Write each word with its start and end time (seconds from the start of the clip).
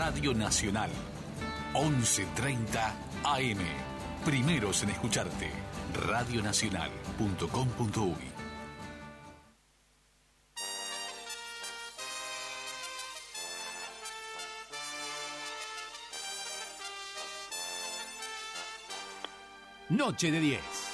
Radio 0.00 0.32
Nacional. 0.32 0.88
11.30 1.74 2.80
AM. 3.22 3.58
Primeros 4.24 4.82
en 4.82 4.88
escucharte. 4.88 5.50
Radionacional.com.uy 5.92 8.14
Noche 19.90 20.30
de 20.30 20.40
10. 20.40 20.89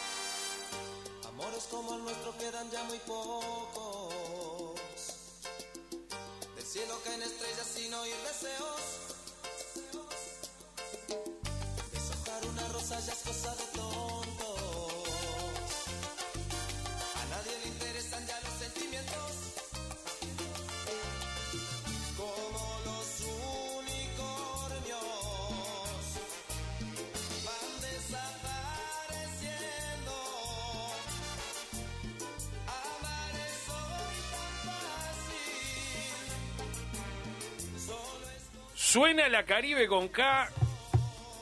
Suena 38.96 39.28
la 39.28 39.44
Caribe 39.44 39.86
con 39.88 40.08
K 40.08 40.48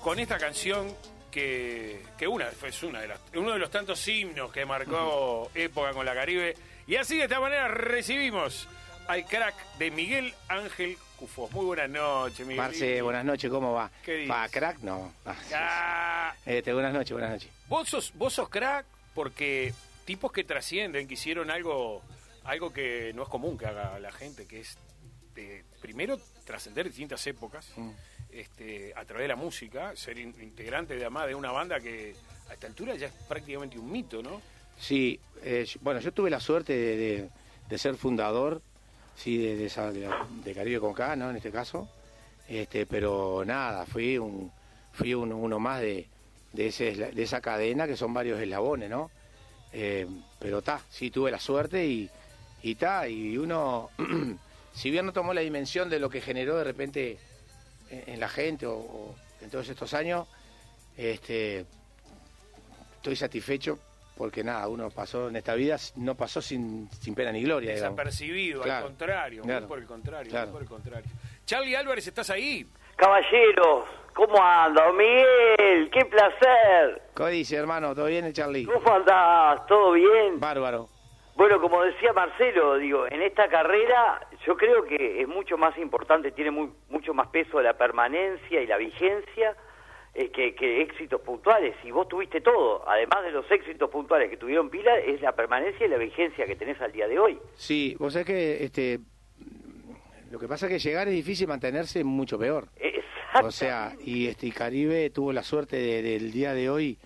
con 0.02 0.18
esta 0.18 0.38
canción 0.38 0.92
que, 1.30 2.02
que 2.18 2.26
una, 2.26 2.48
es 2.48 2.82
una 2.82 3.00
de 3.00 3.06
las, 3.06 3.20
uno 3.36 3.52
de 3.52 3.60
los 3.60 3.70
tantos 3.70 4.08
himnos 4.08 4.50
que 4.50 4.66
marcó 4.66 5.52
época 5.54 5.92
con 5.92 6.04
la 6.04 6.14
Caribe. 6.14 6.56
Y 6.88 6.96
así 6.96 7.16
de 7.16 7.22
esta 7.22 7.38
manera 7.38 7.68
recibimos 7.68 8.66
al 9.06 9.24
crack 9.26 9.54
de 9.78 9.92
Miguel 9.92 10.34
Ángel 10.48 10.96
Cufós. 11.16 11.52
Muy 11.52 11.64
buenas 11.66 11.88
noches, 11.90 12.40
Miguel. 12.40 12.56
Marce, 12.56 13.00
buenas 13.02 13.24
noches, 13.24 13.48
¿cómo 13.48 13.72
va? 13.72 13.88
¿Qué 14.04 14.14
dices? 14.14 14.32
¿Va 14.32 14.48
crack? 14.48 14.78
No. 14.80 15.12
Ah, 15.24 15.36
Ah, 15.54 16.34
este, 16.46 16.72
buenas 16.72 16.92
noches, 16.92 17.12
buenas 17.12 17.30
noches. 17.30 17.50
vos, 17.68 17.88
sos, 17.88 18.12
vos 18.16 18.32
sos 18.32 18.48
crack 18.48 18.84
porque 19.14 19.72
tipos 20.04 20.32
que 20.32 20.42
trascienden, 20.42 21.06
que 21.06 21.14
hicieron 21.14 21.52
algo, 21.52 22.02
algo 22.42 22.72
que 22.72 23.12
no 23.14 23.22
es 23.22 23.28
común 23.28 23.56
que 23.56 23.66
haga 23.66 24.00
la 24.00 24.10
gente, 24.10 24.44
que 24.44 24.58
es 24.58 24.76
de, 25.34 25.64
primero 25.80 26.18
trascender 26.44 26.86
distintas 26.86 27.26
épocas 27.26 27.66
Mm. 27.76 27.90
este, 28.32 28.92
a 28.96 29.04
través 29.04 29.24
de 29.24 29.28
la 29.28 29.36
música, 29.36 29.94
ser 29.96 30.18
in- 30.18 30.34
integrante 30.40 30.94
de, 30.94 31.02
además 31.02 31.26
de 31.26 31.34
una 31.34 31.52
banda 31.52 31.80
que 31.80 32.14
a 32.48 32.54
esta 32.54 32.66
altura 32.66 32.94
ya 32.96 33.06
es 33.08 33.12
prácticamente 33.28 33.78
un 33.78 33.90
mito, 33.90 34.22
¿no? 34.22 34.40
Sí, 34.78 35.18
eh, 35.42 35.66
bueno, 35.80 36.00
yo 36.00 36.12
tuve 36.12 36.30
la 36.30 36.40
suerte 36.40 36.72
de, 36.76 36.96
de- 36.96 37.30
de 37.68 37.78
ser 37.78 37.94
fundador, 37.96 38.60
sí, 39.16 39.38
de, 39.38 39.56
de, 39.56 39.66
esa- 39.66 39.92
de 39.92 40.00
la- 40.00 40.26
de 40.44 40.54
Caribe 40.54 40.80
con 40.80 40.92
K, 40.94 41.16
¿no? 41.16 41.30
En 41.30 41.36
este 41.36 41.50
caso. 41.50 41.88
Este, 42.48 42.84
pero 42.86 43.42
nada, 43.46 43.86
fui 43.86 44.18
un 44.18 44.52
fui 44.92 45.12
uno, 45.14 45.36
uno 45.38 45.58
más 45.58 45.80
de, 45.80 46.06
de, 46.52 46.66
ese, 46.68 46.92
de 46.94 47.22
esa 47.22 47.40
cadena 47.40 47.86
que 47.86 47.96
son 47.96 48.12
varios 48.14 48.38
eslabones, 48.40 48.88
¿no? 48.90 49.10
Eh, 49.72 50.06
pero 50.38 50.58
está, 50.58 50.80
sí 50.90 51.10
tuve 51.10 51.30
la 51.32 51.40
suerte 51.40 51.84
y 51.86 52.08
y 52.62 52.76
ta, 52.76 53.06
y 53.08 53.36
uno, 53.36 53.90
si 54.74 54.90
bien 54.90 55.06
no 55.06 55.12
tomó 55.12 55.32
la 55.32 55.40
dimensión 55.40 55.88
de 55.88 55.98
lo 55.98 56.10
que 56.10 56.20
generó 56.20 56.56
de 56.56 56.64
repente 56.64 57.18
en, 57.90 58.14
en 58.14 58.20
la 58.20 58.28
gente 58.28 58.66
o, 58.66 58.74
o 58.74 59.14
en 59.40 59.48
todos 59.50 59.68
estos 59.68 59.94
años, 59.94 60.28
este, 60.96 61.64
estoy 62.96 63.16
satisfecho 63.16 63.78
porque 64.16 64.44
nada, 64.44 64.68
uno 64.68 64.90
pasó 64.90 65.28
en 65.28 65.36
esta 65.36 65.54
vida, 65.54 65.76
no 65.96 66.14
pasó 66.14 66.40
sin, 66.40 66.88
sin 67.00 67.14
pena 67.16 67.32
ni 67.32 67.42
gloria. 67.42 67.72
Desapercibido, 67.72 68.62
Claro, 68.62 68.86
al 68.86 68.92
contrario, 68.92 69.42
muy 69.42 69.48
claro, 69.50 69.66
por 69.66 69.78
el 69.78 69.86
contrario, 69.86 70.30
claro. 70.30 70.46
muy 70.46 70.52
por 70.52 70.62
el 70.62 70.68
contrario. 70.68 71.10
Charlie 71.44 71.74
Álvarez, 71.74 72.06
¿estás 72.06 72.30
ahí? 72.30 72.64
Caballeros, 72.94 73.86
¿cómo 74.14 74.40
anda? 74.40 74.92
Miguel, 74.92 75.90
qué 75.90 76.04
placer. 76.04 77.02
¿Cómo 77.14 77.28
dice, 77.28 77.56
hermano? 77.56 77.92
¿Todo 77.94 78.06
bien, 78.06 78.32
Charlie? 78.32 78.66
¿Cómo 78.66 78.94
andás? 78.94 79.66
¿Todo 79.66 79.92
bien? 79.92 80.38
Bárbaro. 80.38 80.88
Bueno, 81.34 81.60
como 81.60 81.82
decía 81.82 82.12
Marcelo, 82.12 82.76
digo, 82.76 83.06
en 83.10 83.20
esta 83.20 83.48
carrera 83.48 84.24
yo 84.46 84.56
creo 84.56 84.84
que 84.84 85.22
es 85.22 85.28
mucho 85.28 85.56
más 85.56 85.76
importante, 85.78 86.30
tiene 86.32 86.50
muy, 86.50 86.70
mucho 86.90 87.14
más 87.14 87.28
peso 87.28 87.60
la 87.62 87.76
permanencia 87.76 88.60
y 88.60 88.66
la 88.66 88.76
vigencia 88.76 89.56
eh, 90.14 90.30
que, 90.30 90.54
que 90.54 90.82
éxitos 90.82 91.20
puntuales. 91.22 91.74
Y 91.84 91.90
vos 91.90 92.08
tuviste 92.08 92.40
todo, 92.40 92.88
además 92.88 93.24
de 93.24 93.30
los 93.32 93.50
éxitos 93.50 93.88
puntuales 93.90 94.28
que 94.30 94.36
tuvieron 94.36 94.70
Pila, 94.70 94.96
es 94.98 95.20
la 95.20 95.32
permanencia 95.32 95.86
y 95.86 95.88
la 95.88 95.96
vigencia 95.98 96.46
que 96.46 96.56
tenés 96.56 96.80
al 96.80 96.92
día 96.92 97.08
de 97.08 97.18
hoy. 97.18 97.38
Sí, 97.54 97.96
vos 97.98 98.12
sabés 98.12 98.26
que 98.26 98.64
este, 98.64 99.00
lo 100.30 100.38
que 100.38 100.46
pasa 100.48 100.66
es 100.66 100.72
que 100.72 100.78
llegar 100.78 101.08
es 101.08 101.14
difícil, 101.14 101.48
mantenerse 101.48 102.04
mucho 102.04 102.38
peor. 102.38 102.68
Exacto. 102.76 103.48
O 103.48 103.50
sea, 103.50 103.92
y 104.04 104.26
este 104.28 104.46
y 104.46 104.52
Caribe 104.52 105.10
tuvo 105.10 105.32
la 105.32 105.42
suerte 105.42 105.76
de- 105.76 106.02
del 106.02 106.30
día 106.30 106.54
de 106.54 106.70
hoy. 106.70 106.98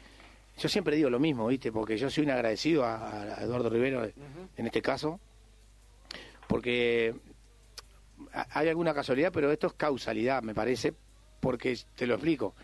Yo 0.58 0.68
siempre 0.68 0.96
digo 0.96 1.08
lo 1.08 1.18
mismo, 1.20 1.46
¿viste? 1.46 1.70
Porque 1.72 1.96
yo 1.96 2.10
soy 2.10 2.24
un 2.24 2.30
agradecido 2.32 2.84
a, 2.84 3.36
a 3.38 3.42
Eduardo 3.44 3.70
Rivero 3.70 4.02
en 4.04 4.66
este 4.66 4.82
caso, 4.82 5.20
porque 6.48 7.14
hay 8.50 8.68
alguna 8.68 8.94
casualidad, 8.94 9.30
pero 9.32 9.50
esto 9.50 9.68
es 9.68 9.72
causalidad, 9.74 10.42
me 10.42 10.54
parece, 10.54 10.92
porque 11.40 11.78
te 11.96 12.06
lo 12.06 12.14
explico. 12.14 12.54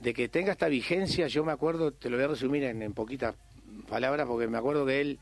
De 0.00 0.12
que 0.14 0.28
tenga 0.28 0.52
esta 0.52 0.68
vigencia, 0.68 1.26
yo 1.28 1.44
me 1.44 1.52
acuerdo, 1.52 1.92
te 1.92 2.10
lo 2.10 2.16
voy 2.16 2.24
a 2.24 2.28
resumir 2.28 2.64
en, 2.64 2.82
en 2.82 2.92
poquitas 2.92 3.34
palabras, 3.88 4.26
porque 4.26 4.48
me 4.48 4.58
acuerdo 4.58 4.84
que 4.84 5.00
él, 5.00 5.18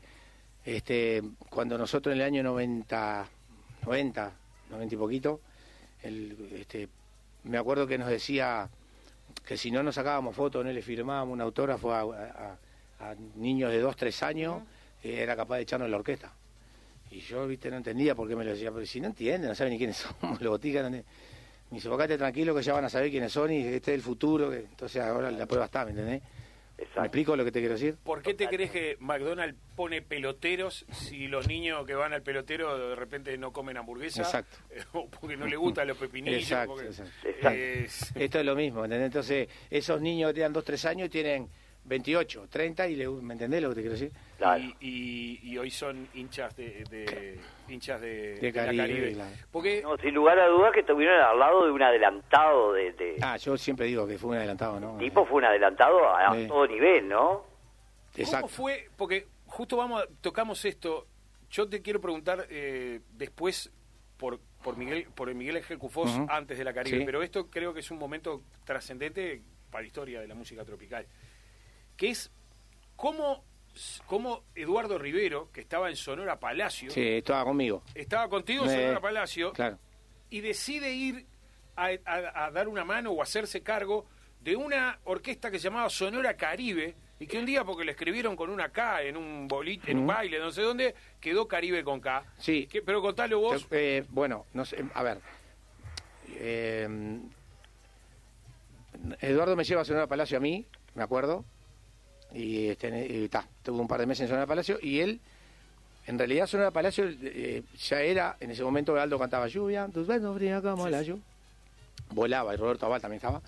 este, 0.65 1.21
cuando 1.49 1.77
nosotros 1.77 2.13
en 2.15 2.21
el 2.21 2.25
año 2.27 2.43
90, 2.43 3.27
90, 3.85 4.31
90 4.71 4.95
y 4.95 4.97
poquito, 4.97 5.41
él, 6.03 6.49
este, 6.55 6.87
me 7.43 7.57
acuerdo 7.57 7.85
que 7.87 7.97
nos 7.97 8.09
decía 8.09 8.69
que 9.45 9.57
si 9.57 9.69
no 9.71 9.83
nos 9.83 9.95
sacábamos 9.95 10.35
fotos, 10.35 10.65
no 10.65 10.71
le 10.71 10.81
firmábamos 10.81 11.33
un 11.33 11.41
autógrafo 11.41 11.93
a, 11.93 12.01
a- 12.01 12.57
a 12.99 13.15
niños 13.35 13.71
de 13.71 13.79
2, 13.79 13.95
3 13.95 14.21
años, 14.23 14.61
eh, 15.03 15.21
era 15.23 15.35
capaz 15.35 15.55
de 15.57 15.63
echarnos 15.63 15.87
en 15.87 15.91
la 15.91 15.97
orquesta. 15.97 16.31
Y 17.11 17.19
yo, 17.19 17.45
viste, 17.47 17.69
no 17.69 17.77
entendía 17.77 18.15
por 18.15 18.27
qué 18.27 18.35
me 18.35 18.43
lo 18.45 18.51
decía, 18.51 18.71
pero 18.71 18.85
si 18.85 18.99
no 19.01 19.07
entienden, 19.07 19.49
no 19.49 19.55
saben 19.55 19.73
ni 19.73 19.77
quiénes 19.77 19.97
somos, 20.21 20.41
los 20.41 20.51
boticas. 20.51 20.83
¿no? 20.83 20.89
Me 20.91 21.03
dice, 21.71 21.89
bocate 21.89 22.17
tranquilo 22.17 22.55
que 22.55 22.61
ya 22.63 22.73
van 22.73 22.85
a 22.85 22.89
saber 22.89 23.09
quiénes 23.11 23.31
son 23.31 23.51
y 23.51 23.59
este 23.65 23.91
es 23.91 23.95
el 23.95 24.01
futuro. 24.01 24.49
que- 24.49 24.59
Entonces 24.59 25.01
ahora 25.01 25.29
la 25.31 25.45
prueba 25.45 25.65
está, 25.65 25.83
¿me 25.85 25.91
entendés? 25.91 26.21
¿Me 26.95 27.03
explico 27.03 27.35
lo 27.35 27.45
que 27.45 27.51
te 27.51 27.59
quiero 27.59 27.75
decir? 27.75 27.95
¿Por 28.03 28.23
qué 28.23 28.33
te 28.33 28.47
crees 28.47 28.71
que 28.71 28.97
McDonald's 28.99 29.55
pone 29.75 30.01
peloteros 30.01 30.83
si 30.91 31.27
los 31.27 31.47
niños 31.47 31.85
que 31.85 31.93
van 31.93 32.11
al 32.11 32.23
pelotero 32.23 32.89
de 32.89 32.95
repente 32.95 33.37
no 33.37 33.53
comen 33.53 33.77
hamburguesa? 33.77 34.23
Exacto. 34.23 34.57
O 34.93 35.07
porque 35.07 35.37
no 35.37 35.45
les 35.45 35.59
gustan 35.59 35.87
los 35.87 35.97
pepinillos. 35.97 36.41
Exacto, 36.41 36.73
porque- 36.73 36.87
exacto. 36.87 37.49
Es- 37.49 38.11
Esto 38.15 38.39
es 38.39 38.45
lo 38.45 38.55
mismo, 38.55 38.83
¿entendés? 38.83 39.05
Entonces, 39.07 39.47
esos 39.69 40.01
niños 40.01 40.29
que 40.31 40.35
tienen 40.35 40.53
2, 40.53 40.63
3 40.65 40.85
años 40.85 41.09
tienen 41.11 41.47
28, 41.85 42.47
30 42.49 42.87
y 42.87 42.95
le, 42.95 43.07
¿me 43.07 43.33
entendés 43.33 43.61
lo 43.61 43.69
que 43.69 43.75
te 43.75 43.81
quiero 43.81 43.93
decir? 43.93 44.11
Y, 44.59 44.75
y- 44.79 45.39
y 45.43 45.57
hoy 45.57 45.69
son 45.69 46.07
hinchas 46.13 46.55
de, 46.55 46.83
de- 46.89 47.39
hinchas 47.67 48.01
de, 48.01 48.35
De 48.35 48.39
de 48.39 48.51
la 48.51 48.65
Caribe, 48.65 48.83
Caribe. 48.83 49.13
claro. 49.13 49.35
Porque 49.51 49.81
No, 49.83 49.97
sin 49.97 50.13
lugar 50.13 50.39
a 50.39 50.47
dudas 50.47 50.71
que 50.73 50.79
estuvieron 50.81 51.21
al 51.21 51.37
lado 51.39 51.65
de 51.65 51.71
un 51.71 51.81
adelantado 51.83 52.73
de... 52.73 52.91
de- 52.93 53.17
Ah, 53.21 53.37
yo 53.37 53.57
siempre 53.57 53.85
digo 53.85 54.05
que 54.07 54.17
fue 54.17 54.31
un 54.31 54.37
adelantado, 54.37 54.79
¿no? 54.79 54.97
tipo 54.97 55.25
fue 55.25 55.37
un 55.37 55.45
adelantado 55.45 56.09
a, 56.15 56.35
todo 56.47 56.67
nivel, 56.67 57.07
¿no? 57.07 57.45
¿Cómo 58.31 58.47
fue? 58.47 58.89
Porque 58.97 59.27
justo 59.45 59.77
vamos 59.77 60.01
a- 60.03 60.07
tocamos 60.21 60.63
esto. 60.65 61.07
Yo 61.49 61.67
te 61.69 61.81
quiero 61.81 61.99
preguntar 62.01 62.45
eh, 62.49 63.01
después 63.13 63.71
por 64.17 64.39
por 64.63 64.77
Miguel 64.77 65.07
por 65.15 65.33
Miguel 65.33 65.57
Ángel 65.57 65.77
Cufós 65.79 66.11
antes 66.29 66.57
de 66.57 66.63
la 66.63 66.73
Caribe, 66.73 66.99
Sí. 66.99 67.03
pero 67.05 67.23
esto 67.23 67.49
creo 67.49 67.73
que 67.73 67.79
es 67.79 67.89
un 67.89 67.97
momento 67.97 68.41
trascendente 68.63 69.41
para 69.71 69.81
la 69.81 69.87
historia 69.87 70.21
de 70.21 70.27
la 70.27 70.35
música 70.35 70.63
tropical, 70.63 71.07
que 71.97 72.09
es 72.11 72.31
cómo 72.95 73.43
cómo 74.05 74.43
Eduardo 74.55 74.97
Rivero, 74.97 75.49
que 75.51 75.61
estaba 75.61 75.89
en 75.89 75.95
Sonora 75.95 76.39
Palacio, 76.39 76.91
Sí, 76.91 77.01
estaba 77.07 77.43
conmigo. 77.45 77.83
estaba 77.95 78.27
contigo 78.29 78.65
en 78.65 78.71
Eh, 78.71 78.75
Sonora 78.75 78.99
Palacio 78.99 79.53
Claro. 79.53 79.77
y 80.29 80.41
decide 80.41 80.91
ir 80.93 81.25
a, 81.75 81.89
a- 82.05 82.45
a 82.45 82.51
dar 82.51 82.67
una 82.67 82.83
mano 82.85 83.11
o 83.11 83.21
hacerse 83.21 83.61
cargo 83.61 84.05
de 84.41 84.55
una 84.55 84.99
orquesta 85.05 85.49
que 85.51 85.59
se 85.59 85.65
llamaba 85.69 85.89
Sonora 85.89 86.35
Caribe 86.35 86.95
y 87.19 87.27
que 87.27 87.37
un 87.37 87.45
día, 87.45 87.63
porque 87.63 87.85
le 87.85 87.91
escribieron 87.91 88.35
con 88.35 88.49
una 88.49 88.69
K 88.69 89.03
en 89.03 89.15
un 89.15 89.47
boliche, 89.47 89.91
en 89.91 89.99
un 89.99 90.07
baile, 90.07 90.39
no 90.39 90.49
sé 90.51 90.63
dónde, 90.63 90.95
quedó 91.19 91.47
Caribe 91.47 91.83
con 91.83 91.99
K. 92.01 92.23
Sí. 92.39 92.67
¿Qué- 92.69 92.81
pero 92.81 93.01
contalo 93.01 93.39
vos. 93.39 93.67
Eh, 93.71 94.03
bueno, 94.09 94.45
no 94.53 94.65
sé, 94.65 94.83
a 94.95 95.03
ver. 95.03 95.19
eh, 96.43 96.87
Eduardo 99.19 99.55
me 99.55 99.63
lleva 99.63 99.81
a 99.81 99.85
Sonora 99.85 100.07
Palacio 100.07 100.37
a 100.37 100.41
mí, 100.41 100.65
me 100.95 101.03
acuerdo, 101.03 101.45
y, 102.33 102.67
este, 102.67 103.05
y 103.07 103.27
ta, 103.29 103.45
tuve 103.63 103.79
un 103.79 103.87
par 103.87 103.99
de 103.99 104.05
meses 104.05 104.21
en 104.23 104.27
Sonora 104.29 104.45
Palacio, 104.47 104.77
y 104.81 104.99
él, 104.99 105.19
en 106.07 106.17
realidad 106.17 106.47
Sonora 106.47 106.71
Palacio 106.71 107.05
eh, 107.09 107.63
ya 107.89 108.01
era, 108.01 108.37
en 108.39 108.51
ese 108.51 108.63
momento 108.63 108.95
Aldo 108.99 109.19
cantaba 109.19 109.47
lluvia, 109.47 109.87
tus 109.93 110.07
besos 110.07 110.35
fríos 110.37 110.61
como 110.61 110.87
la 110.89 111.01
lluvia. 111.01 111.21
volaba, 112.11 112.53
y 112.53 112.57
Roberto 112.57 112.85
Abal 112.85 113.01
también 113.01 113.17
estaba, 113.17 113.41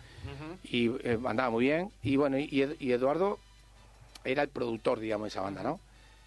y 0.64 0.88
eh, 1.08 1.20
andaba 1.26 1.50
muy 1.50 1.66
bien, 1.66 1.92
y 2.04 2.16
bueno, 2.16 2.38
y, 2.38 2.62
Ed- 2.62 2.76
y 2.80 2.92
Eduardo 2.92 3.40
era 4.24 4.42
el 4.44 4.50
productor, 4.50 5.00
digamos, 5.00 5.26
de 5.26 5.30
esa 5.30 5.42
banda, 5.42 5.64
¿no? 5.64 5.80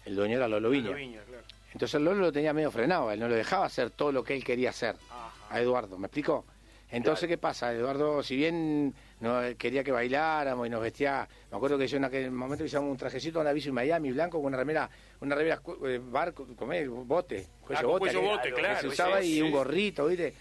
El 0.05 0.15
dueño 0.15 0.37
era 0.37 0.47
Lolo 0.47 0.69
Viña. 0.69 0.91
Viña, 0.95 1.21
claro. 1.23 1.43
Entonces 1.73 1.95
el 1.95 2.05
Lolo 2.05 2.21
lo 2.21 2.31
tenía 2.31 2.53
medio 2.53 2.71
frenado, 2.71 3.11
él 3.11 3.19
no 3.19 3.27
lo 3.27 3.35
dejaba 3.35 3.65
hacer 3.65 3.89
todo 3.91 4.11
lo 4.11 4.23
que 4.23 4.35
él 4.35 4.43
quería 4.43 4.69
hacer 4.69 4.95
Ajá. 5.09 5.31
a 5.55 5.61
Eduardo, 5.61 5.97
¿me 5.97 6.07
explicó? 6.07 6.45
Entonces, 6.89 7.27
¿qué 7.27 7.37
pasa? 7.37 7.73
Eduardo, 7.73 8.23
si 8.23 8.37
bien 8.37 8.93
no, 9.19 9.39
quería 9.57 9.83
que 9.83 9.91
bailáramos 9.91 10.67
y 10.67 10.69
nos 10.69 10.81
vestía, 10.81 11.27
me 11.49 11.57
acuerdo 11.57 11.77
que 11.77 11.87
yo 11.87 11.97
en 11.97 12.05
aquel 12.05 12.29
momento 12.31 12.63
usamos 12.63 12.91
un 12.91 12.97
trajecito, 12.97 13.39
una 13.39 13.51
bici 13.51 13.71
Miami 13.71 14.11
blanco 14.11 14.37
con 14.37 14.47
una 14.47 14.57
remera, 14.57 14.89
una 15.21 15.35
remera 15.35 15.59
eh, 15.85 15.99
barco, 16.03 16.47
como 16.55 16.73
es, 16.73 16.87
bote, 16.87 17.47
cuello 17.61 17.79
Ah, 17.81 17.85
bote, 17.85 17.99
cuello 17.99 18.21
que- 18.21 18.27
bote, 18.27 18.49
que 18.49 18.53
claro, 18.55 18.81
se 18.81 18.87
usaba 18.87 19.21
sí, 19.21 19.27
y 19.27 19.33
sí. 19.35 19.41
un 19.41 19.51
gorrito, 19.51 20.05
¿viste? 20.07 20.33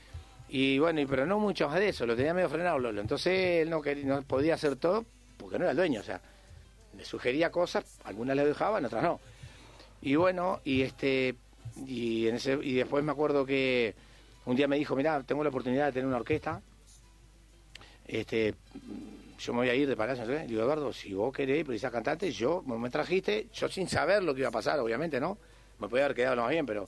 Y 0.48 0.78
bueno, 0.78 1.00
y, 1.00 1.06
pero 1.06 1.24
no 1.26 1.38
mucho 1.38 1.68
más 1.68 1.78
de 1.80 1.88
eso, 1.88 2.06
lo 2.06 2.14
tenía 2.14 2.34
medio 2.34 2.48
frenado 2.48 2.78
Lolo. 2.78 3.00
Entonces 3.00 3.62
él 3.62 3.70
no, 3.70 3.80
quería, 3.82 4.04
no 4.04 4.22
podía 4.22 4.54
hacer 4.54 4.76
todo 4.76 5.04
porque 5.38 5.58
no 5.58 5.64
era 5.64 5.70
el 5.72 5.76
dueño, 5.76 6.00
o 6.00 6.04
sea, 6.04 6.20
le 6.96 7.04
sugería 7.04 7.50
cosas, 7.50 7.98
algunas 8.04 8.36
le 8.36 8.44
dejaban, 8.46 8.84
otras 8.84 9.02
no. 9.02 9.20
Y 10.02 10.14
bueno, 10.16 10.60
y 10.64 10.82
este 10.82 11.34
y 11.86 12.28
en 12.28 12.36
ese 12.36 12.58
y 12.62 12.74
después 12.74 13.02
me 13.02 13.12
acuerdo 13.12 13.44
que 13.44 13.94
un 14.44 14.54
día 14.54 14.68
me 14.68 14.76
dijo, 14.76 14.94
mira, 14.94 15.22
tengo 15.24 15.42
la 15.42 15.48
oportunidad 15.48 15.86
de 15.86 15.92
tener 15.92 16.06
una 16.06 16.16
orquesta. 16.18 16.60
Este, 18.06 18.54
yo 19.38 19.52
me 19.52 19.60
voy 19.60 19.68
a 19.68 19.74
ir 19.74 19.88
de 19.88 19.96
palacio, 19.96 20.26
qué. 20.26 20.46
Digo, 20.46 20.62
Eduardo, 20.62 20.92
si 20.92 21.12
vos 21.12 21.32
querés 21.32 21.64
precisar 21.64 21.92
cantante, 21.92 22.30
yo 22.30 22.62
me 22.62 22.90
trajiste, 22.90 23.48
yo 23.52 23.68
sin 23.68 23.88
saber 23.88 24.22
lo 24.22 24.34
que 24.34 24.40
iba 24.40 24.48
a 24.48 24.52
pasar, 24.52 24.78
obviamente, 24.80 25.20
¿no? 25.20 25.38
Me 25.78 25.88
podía 25.88 26.04
haber 26.04 26.16
quedado 26.16 26.36
más 26.36 26.50
bien, 26.50 26.64
pero 26.64 26.86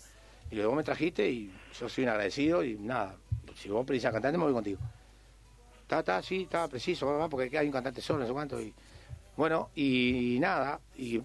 y 0.51 0.57
digo, 0.57 0.69
vos 0.69 0.77
me 0.77 0.85
trajiste 0.85 1.29
y 1.29 1.53
yo 1.79 1.89
soy 1.89 2.05
un 2.05 2.11
agradecido 2.11 2.65
y 2.65 2.75
nada, 2.79 3.17
si 3.55 3.69
vos 3.69 3.85
precisas 3.87 4.13
cantante, 4.13 4.39
me 4.39 4.45
voy 4.45 4.53
contigo. 4.53 4.79
Está, 5.83 6.01
está, 6.01 6.23
sí, 6.23 6.43
está 6.43 6.69
preciso, 6.69 7.07
va, 7.07 7.29
porque 7.29 7.57
hay 7.59 7.67
un 7.67 7.73
cantante 7.73 8.01
solo, 8.01 8.21
no 8.21 8.27
sé 8.27 8.33
cuánto. 8.33 8.61
Y, 8.61 8.73
bueno, 9.37 9.71
y, 9.75 10.39
nada, 10.41 10.81
y 10.97 11.21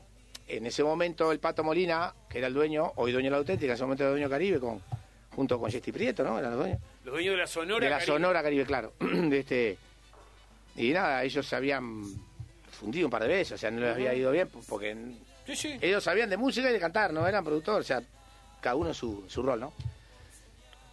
en 0.48 0.66
ese 0.66 0.84
momento 0.84 1.32
el 1.32 1.40
Pato 1.40 1.64
Molina, 1.64 2.14
que 2.30 2.40
era 2.40 2.48
el 2.48 2.54
dueño, 2.54 2.92
hoy 2.96 3.12
dueño 3.12 3.28
de 3.28 3.32
la 3.32 3.38
auténtica, 3.38 3.72
en 3.72 3.76
ese 3.76 3.84
momento 3.84 4.04
era 4.04 4.12
dueño 4.12 4.30
Caribe, 4.30 4.60
con, 4.60 4.82
junto 5.36 5.60
con 5.60 5.72
Jesti 5.72 5.92
Prieto, 5.92 6.24
¿no? 6.24 6.38
Eran 6.38 6.52
los 6.52 6.60
dueños. 6.60 6.80
Los 7.06 7.14
dueños 7.14 7.34
de 7.34 7.38
la 7.38 7.48
Sonora. 7.48 7.86
de 7.86 7.90
la 7.90 7.98
Caribe. 7.98 8.14
Sonora 8.14 8.44
Caribe, 8.44 8.66
claro. 8.66 8.94
de 9.00 9.40
este, 9.40 9.78
y 10.76 10.92
nada, 10.92 11.24
ellos 11.24 11.46
se 11.46 11.56
habían 11.56 12.04
fundido 12.72 13.08
un 13.08 13.12
par 13.12 13.22
de 13.24 13.28
veces, 13.30 13.54
o 13.54 13.58
sea, 13.58 13.72
no 13.72 13.80
les 13.82 13.94
había 13.94 14.14
ido 14.14 14.32
bien, 14.32 14.50
porque 14.68 14.96
Sí, 15.46 15.56
sí. 15.56 15.78
ellos 15.82 16.04
sabían 16.04 16.30
de 16.30 16.38
música 16.38 16.70
y 16.70 16.74
de 16.74 16.80
cantar, 16.80 17.14
no 17.14 17.28
eran 17.28 17.44
productores, 17.44 17.86
o 17.86 17.88
sea, 17.88 18.02
cada 18.62 18.76
uno 18.76 18.94
su, 18.94 19.26
su 19.28 19.44
rol, 19.44 19.60
¿no? 19.60 19.74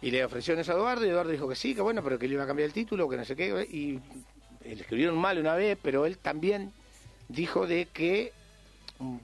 Y 0.01 0.11
le 0.11 0.25
ofrecieron 0.25 0.59
eso 0.61 0.71
a 0.71 0.75
Eduardo 0.75 1.05
y 1.05 1.09
Eduardo 1.09 1.31
dijo 1.31 1.47
que 1.47 1.55
sí, 1.55 1.75
que 1.75 1.81
bueno, 1.81 2.03
pero 2.03 2.17
que 2.17 2.27
le 2.27 2.33
iba 2.33 2.43
a 2.43 2.47
cambiar 2.47 2.67
el 2.67 2.73
título, 2.73 3.07
que 3.07 3.17
no 3.17 3.25
sé 3.25 3.35
qué, 3.35 3.47
y 3.71 3.99
le 4.67 4.73
escribieron 4.81 5.17
mal 5.17 5.37
una 5.37 5.55
vez, 5.55 5.77
pero 5.81 6.05
él 6.05 6.17
también 6.17 6.71
dijo 7.29 7.67
de 7.67 7.87
que 7.87 8.33
un 8.99 9.21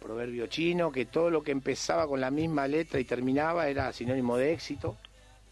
proverbio 0.00 0.46
chino, 0.46 0.92
que 0.92 1.06
todo 1.06 1.30
lo 1.30 1.42
que 1.42 1.50
empezaba 1.50 2.06
con 2.06 2.20
la 2.20 2.30
misma 2.30 2.68
letra 2.68 3.00
y 3.00 3.04
terminaba 3.04 3.68
era 3.68 3.92
sinónimo 3.92 4.36
de 4.36 4.52
éxito. 4.52 4.96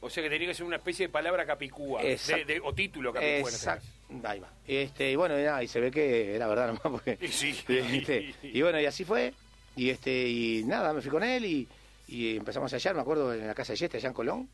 O 0.06 0.10
sea 0.10 0.22
que 0.22 0.30
tenía 0.30 0.48
que 0.48 0.54
ser 0.54 0.64
una 0.66 0.76
especie 0.76 1.06
de 1.06 1.12
palabra 1.12 1.44
capicúa. 1.46 2.02
Exacto. 2.02 2.46
de- 2.46 2.54
de- 2.54 2.60
o 2.60 2.72
título 2.74 3.12
capicúa. 3.12 3.50
este 3.50 3.56
Exacto. 3.56 3.86
Ahí 4.24 4.40
va. 4.40 4.50
Este, 4.66 5.10
y 5.10 5.16
bueno, 5.16 5.38
y, 5.38 5.42
nada, 5.42 5.62
y 5.62 5.68
se 5.68 5.80
ve 5.80 5.90
que 5.90 6.34
era 6.34 6.46
verdad 6.46 6.66
nomás. 6.68 6.82
Porque, 6.82 7.18
Y 7.20 7.28
sí. 7.32 7.50
este, 7.68 8.34
y 8.42 8.62
bueno, 8.62 8.80
y 8.80 8.86
así 8.86 9.04
fue. 9.04 9.32
Y 9.76 9.90
este 9.90 10.26
y 10.28 10.64
nada, 10.64 10.92
me 10.92 11.02
fui 11.02 11.10
con 11.10 11.22
él 11.22 11.44
y, 11.44 11.68
y 12.08 12.36
empezamos 12.36 12.72
a 12.72 12.76
hallar, 12.76 12.94
me 12.94 13.00
acuerdo, 13.02 13.34
en 13.34 13.46
la 13.46 13.54
casa 13.54 13.72
de 13.74 13.78
Yeste, 13.78 13.98
allá 13.98 14.08
en 14.08 14.14
Colón. 14.14 14.48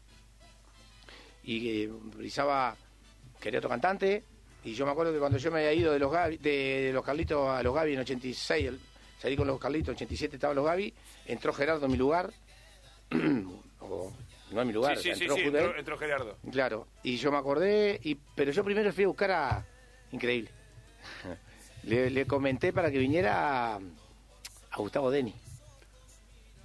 Y 1.45 1.83
eh, 1.85 1.91
precisaba, 2.17 2.77
quería 3.41 3.59
otro 3.59 3.71
cantante. 3.71 4.23
Y 4.65 4.75
yo 4.75 4.87
me 4.87 4.93
acuerdo 4.93 5.13
que 5.13 5.19
cuando 5.19 5.39
yo 5.39 5.51
me 5.51 5.59
había 5.59 5.73
ido 5.73 5.93
de 5.93 5.99
los 5.99 6.11
Gavi, 6.13 6.37
de, 6.39 6.51
de 6.87 6.93
los 6.93 7.05
Carlitos 7.05 7.49
a 7.51 7.63
los 7.63 7.75
Gavi 7.75 7.95
en 7.95 8.01
86, 8.01 8.67
el- 8.69 8.81
salí 9.21 9.37
con 9.37 9.47
los 9.47 9.59
Carlitos, 9.61 9.89
en 9.89 9.95
87 9.97 10.37
estaban 10.37 10.55
los 10.57 10.65
Gavi, 10.65 10.93
entró 11.27 11.53
Gerardo 11.53 11.87
en 11.87 11.93
mi 11.93 11.99
lugar. 11.99 12.33
o 13.81 14.13
no 14.55 14.61
en 14.63 14.67
mi 14.69 14.73
lugar, 14.73 14.97
Sí, 14.97 15.03
sí, 15.03 15.11
o 15.11 15.15
sea, 15.15 15.17
sí, 15.17 15.23
entró 15.25 15.37
sí, 15.37 15.43
a 15.43 15.47
entró, 15.63 15.79
entró 15.79 15.99
Gerardo. 15.99 16.39
Claro, 16.51 16.87
y 17.03 17.17
yo 17.17 17.31
me 17.33 17.39
acordé, 17.39 17.99
y, 18.03 18.15
pero 18.35 18.51
yo 18.53 18.63
primero 18.65 18.93
fui 18.93 19.05
a 19.05 19.09
buscar 19.09 19.31
a... 19.31 19.65
Increíble. 20.13 20.51
Le, 21.85 22.11
le 22.11 22.27
comenté 22.27 22.73
para 22.73 22.91
que 22.93 22.99
viniera 22.99 23.75
a, 23.75 23.77
a 23.77 24.77
Gustavo 24.77 25.11
Deni. 25.11 25.35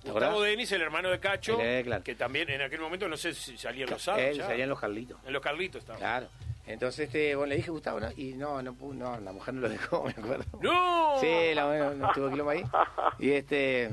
¿Te 0.04 0.12
Gustavo? 0.12 0.42
Denis, 0.42 0.72
el 0.72 0.81
hermano 0.84 1.10
de 1.10 1.19
Cacho, 1.19 1.57
Eh, 1.60 1.81
claro. 1.84 2.04
que 2.04 2.13
también 2.16 2.50
en 2.51 2.62
aquel 2.62 2.80
momento 2.80 3.07
no 3.10 3.18
sé 3.18 3.34
si 3.34 3.57
salían 3.57 3.90
los 3.90 4.01
sábados. 4.04 4.28
Él 4.30 4.38
ya. 4.38 4.45
salían 4.48 4.69
los 4.69 4.80
Carlitos. 4.80 5.18
En 5.25 5.33
los 5.33 5.42
Carlitos 5.42 5.80
estaba. 5.81 5.98
Claro. 5.98 6.30
Entonces, 6.68 7.07
este, 7.07 7.36
bueno, 7.36 7.50
le 7.50 7.56
dije 7.56 7.72
Gustavo, 7.72 8.00
¿no? 8.00 8.10
Y 8.16 8.33
no, 8.33 8.62
no, 8.62 8.74
pudo- 8.74 8.94
no, 8.94 9.19
la 9.19 9.31
mujer 9.31 9.54
no 9.56 9.62
lo 9.62 9.69
dejó, 9.69 10.04
me 10.06 10.12
acuerdo. 10.12 10.45
¡No! 10.62 11.18
Sí, 11.19 11.54
la 11.56 11.66
bueno, 11.66 11.94
no 11.95 12.12
tuvo 12.13 12.30
quilombo 12.30 12.51
ahí. 12.51 12.63
Y 13.19 13.31
este... 13.31 13.90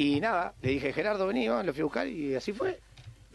Y 0.00 0.20
nada, 0.20 0.54
le 0.62 0.70
dije, 0.70 0.92
Gerardo, 0.92 1.26
vení, 1.26 1.48
vamos, 1.48 1.66
lo 1.66 1.72
fui 1.72 1.80
a 1.80 1.84
buscar 1.84 2.06
y 2.06 2.34
así 2.34 2.52
fue. 2.52 2.78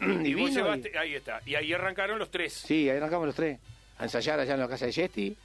Y, 0.00 0.28
Y 0.28 0.34
vos 0.34 0.50
ahí 0.98 1.14
está. 1.14 1.40
Y 1.46 1.54
ahí 1.54 1.72
arrancaron 1.72 2.18
los 2.18 2.30
tres. 2.30 2.52
Sí, 2.54 2.88
ahí 2.88 2.96
arrancamos 2.96 3.26
los 3.26 3.34
tres. 3.34 3.58
A 3.98 4.04
ensayar 4.04 4.40
allá 4.40 4.54
en 4.54 4.60
la 4.60 4.68
casa 4.68 4.86
de 4.86 4.92
Yesti. 4.92 5.36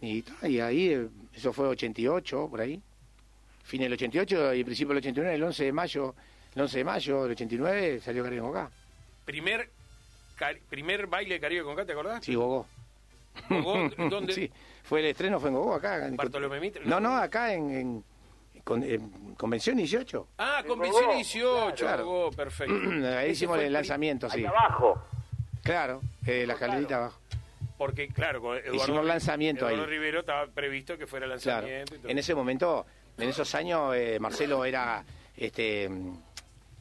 Y, 0.00 0.24
ahí, 0.60 1.08
eso 1.34 1.52
fue 1.52 1.68
88, 1.68 2.48
por 2.50 2.60
ahí. 2.60 2.80
Fin 3.64 3.82
del 3.82 3.92
88 3.92 4.54
y 4.54 4.64
principio 4.64 4.88
del 4.94 4.98
89, 4.98 5.34
el 5.36 5.42
11 5.42 5.64
de 5.64 5.72
mayo, 5.72 6.14
el 6.54 6.62
11 6.62 6.78
de 6.78 6.84
mayo 6.84 7.22
del 7.24 7.32
89 7.32 8.00
salió 8.00 8.24
Caribe 8.24 8.40
con 8.42 8.56
acá. 8.56 8.70
Primer, 9.26 9.68
primer 10.70 11.06
baile 11.06 11.34
de 11.34 11.40
Caribe 11.40 11.62
con 11.64 11.76
K, 11.76 11.84
¿te 11.84 11.92
acordás? 11.92 12.24
Sí, 12.24 12.34
Gogó. 12.34 12.66
¿Gogó? 13.50 13.90
¿Dónde? 14.08 14.32
Sí, 14.34 14.50
fue 14.84 15.00
el 15.00 15.06
estreno, 15.06 15.38
fue 15.38 15.50
en 15.50 15.56
Gogó, 15.56 15.74
acá. 15.74 16.06
en- 16.06 16.16
Bartolomé 16.16 16.58
Mitre. 16.60 16.84
No, 16.86 16.98
no, 17.00 17.16
acá 17.16 17.52
en, 17.52 17.70
en- 17.70 18.04
con- 18.68 18.82
en 18.82 19.34
Convención 19.34 19.76
18. 19.78 20.28
Ah, 20.36 20.58
En 20.60 20.66
Convención 20.68 21.04
Gogó, 21.04 21.14
18, 21.16 21.74
claro. 21.74 22.04
Gogó, 22.04 22.30
perfecto. 22.32 22.74
Ahí 23.18 23.30
hicimos 23.30 23.58
el 23.60 23.72
lanzamiento, 23.72 24.28
sí. 24.28 24.40
Ahí 24.40 24.44
abajo. 24.44 25.02
Claro, 25.62 26.02
eh, 26.26 26.44
la 26.46 26.52
escalerita 26.52 26.96
abajo. 26.96 27.18
Porque, 27.78 28.08
claro, 28.08 28.40
con 28.42 28.56
Eduardo, 28.58 28.74
Hicimos 28.74 29.04
lanzamiento 29.06 29.66
Eduardo 29.68 29.84
ahí. 29.84 29.90
Rivero 29.90 30.20
estaba 30.20 30.46
previsto 30.48 30.98
que 30.98 31.06
fuera 31.06 31.26
Claro. 31.26 31.66
lanzamiento. 31.66 31.94
y 31.94 31.98
todo. 31.98 32.10
En 32.10 32.18
ese 32.18 32.34
momento, 32.34 32.86
en 33.16 33.28
esos 33.30 33.54
años, 33.54 33.94
eh, 33.96 34.18
Marcelo 34.20 34.64
era 34.66 35.02
este 35.36 35.88
mm, 35.88 36.12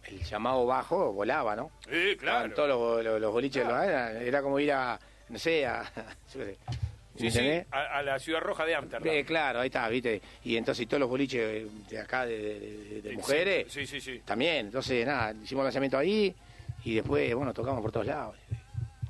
el 0.07 0.23
llamado 0.23 0.65
bajo, 0.65 1.13
volaba, 1.13 1.55
¿no? 1.55 1.71
Sí, 1.85 2.15
claro. 2.17 2.47
Estaban 2.47 2.53
Todos 2.53 2.69
los, 2.69 3.03
los- 3.05 3.21
los 3.21 3.31
boliches 3.31 3.63
era, 3.65 4.11
era 4.21 4.41
como 4.41 4.59
ir 4.59 4.71
a, 4.73 4.99
no 5.29 5.39
sé, 5.39 5.65
a. 5.65 5.83
Sí, 7.17 7.31
sí, 7.31 7.61
a, 7.71 7.97
a 7.97 8.03
la 8.03 8.19
ciudad 8.19 8.39
roja 8.41 8.65
de 8.65 8.75
Ámsterdam. 8.75 9.07
Eh, 9.11 9.25
claro, 9.25 9.59
ahí 9.59 9.67
está, 9.67 9.87
¿viste? 9.89 10.21
Y 10.43 10.55
entonces 10.57 10.87
todos 10.87 10.99
los 11.01 11.09
boliches 11.09 11.41
eh, 11.41 11.67
de 11.89 11.99
acá, 11.99 12.25
de, 12.25 12.37
de- 12.37 12.59
de- 12.59 13.01
de 13.01 13.09
Sí, 13.09 13.15
mujeres, 13.15 13.71
Sí, 13.71 13.87
sí, 13.87 13.99
sí. 14.01 14.21
también. 14.25 14.67
Entonces, 14.67 15.05
nada, 15.05 15.33
hicimos 15.43 15.63
lanzamiento 15.63 15.97
ahí 15.97 16.35
y 16.83 16.95
después, 16.95 17.33
bueno, 17.33 17.53
tocamos 17.53 17.81
por 17.81 17.91
todos 17.91 18.05
lados. 18.05 18.35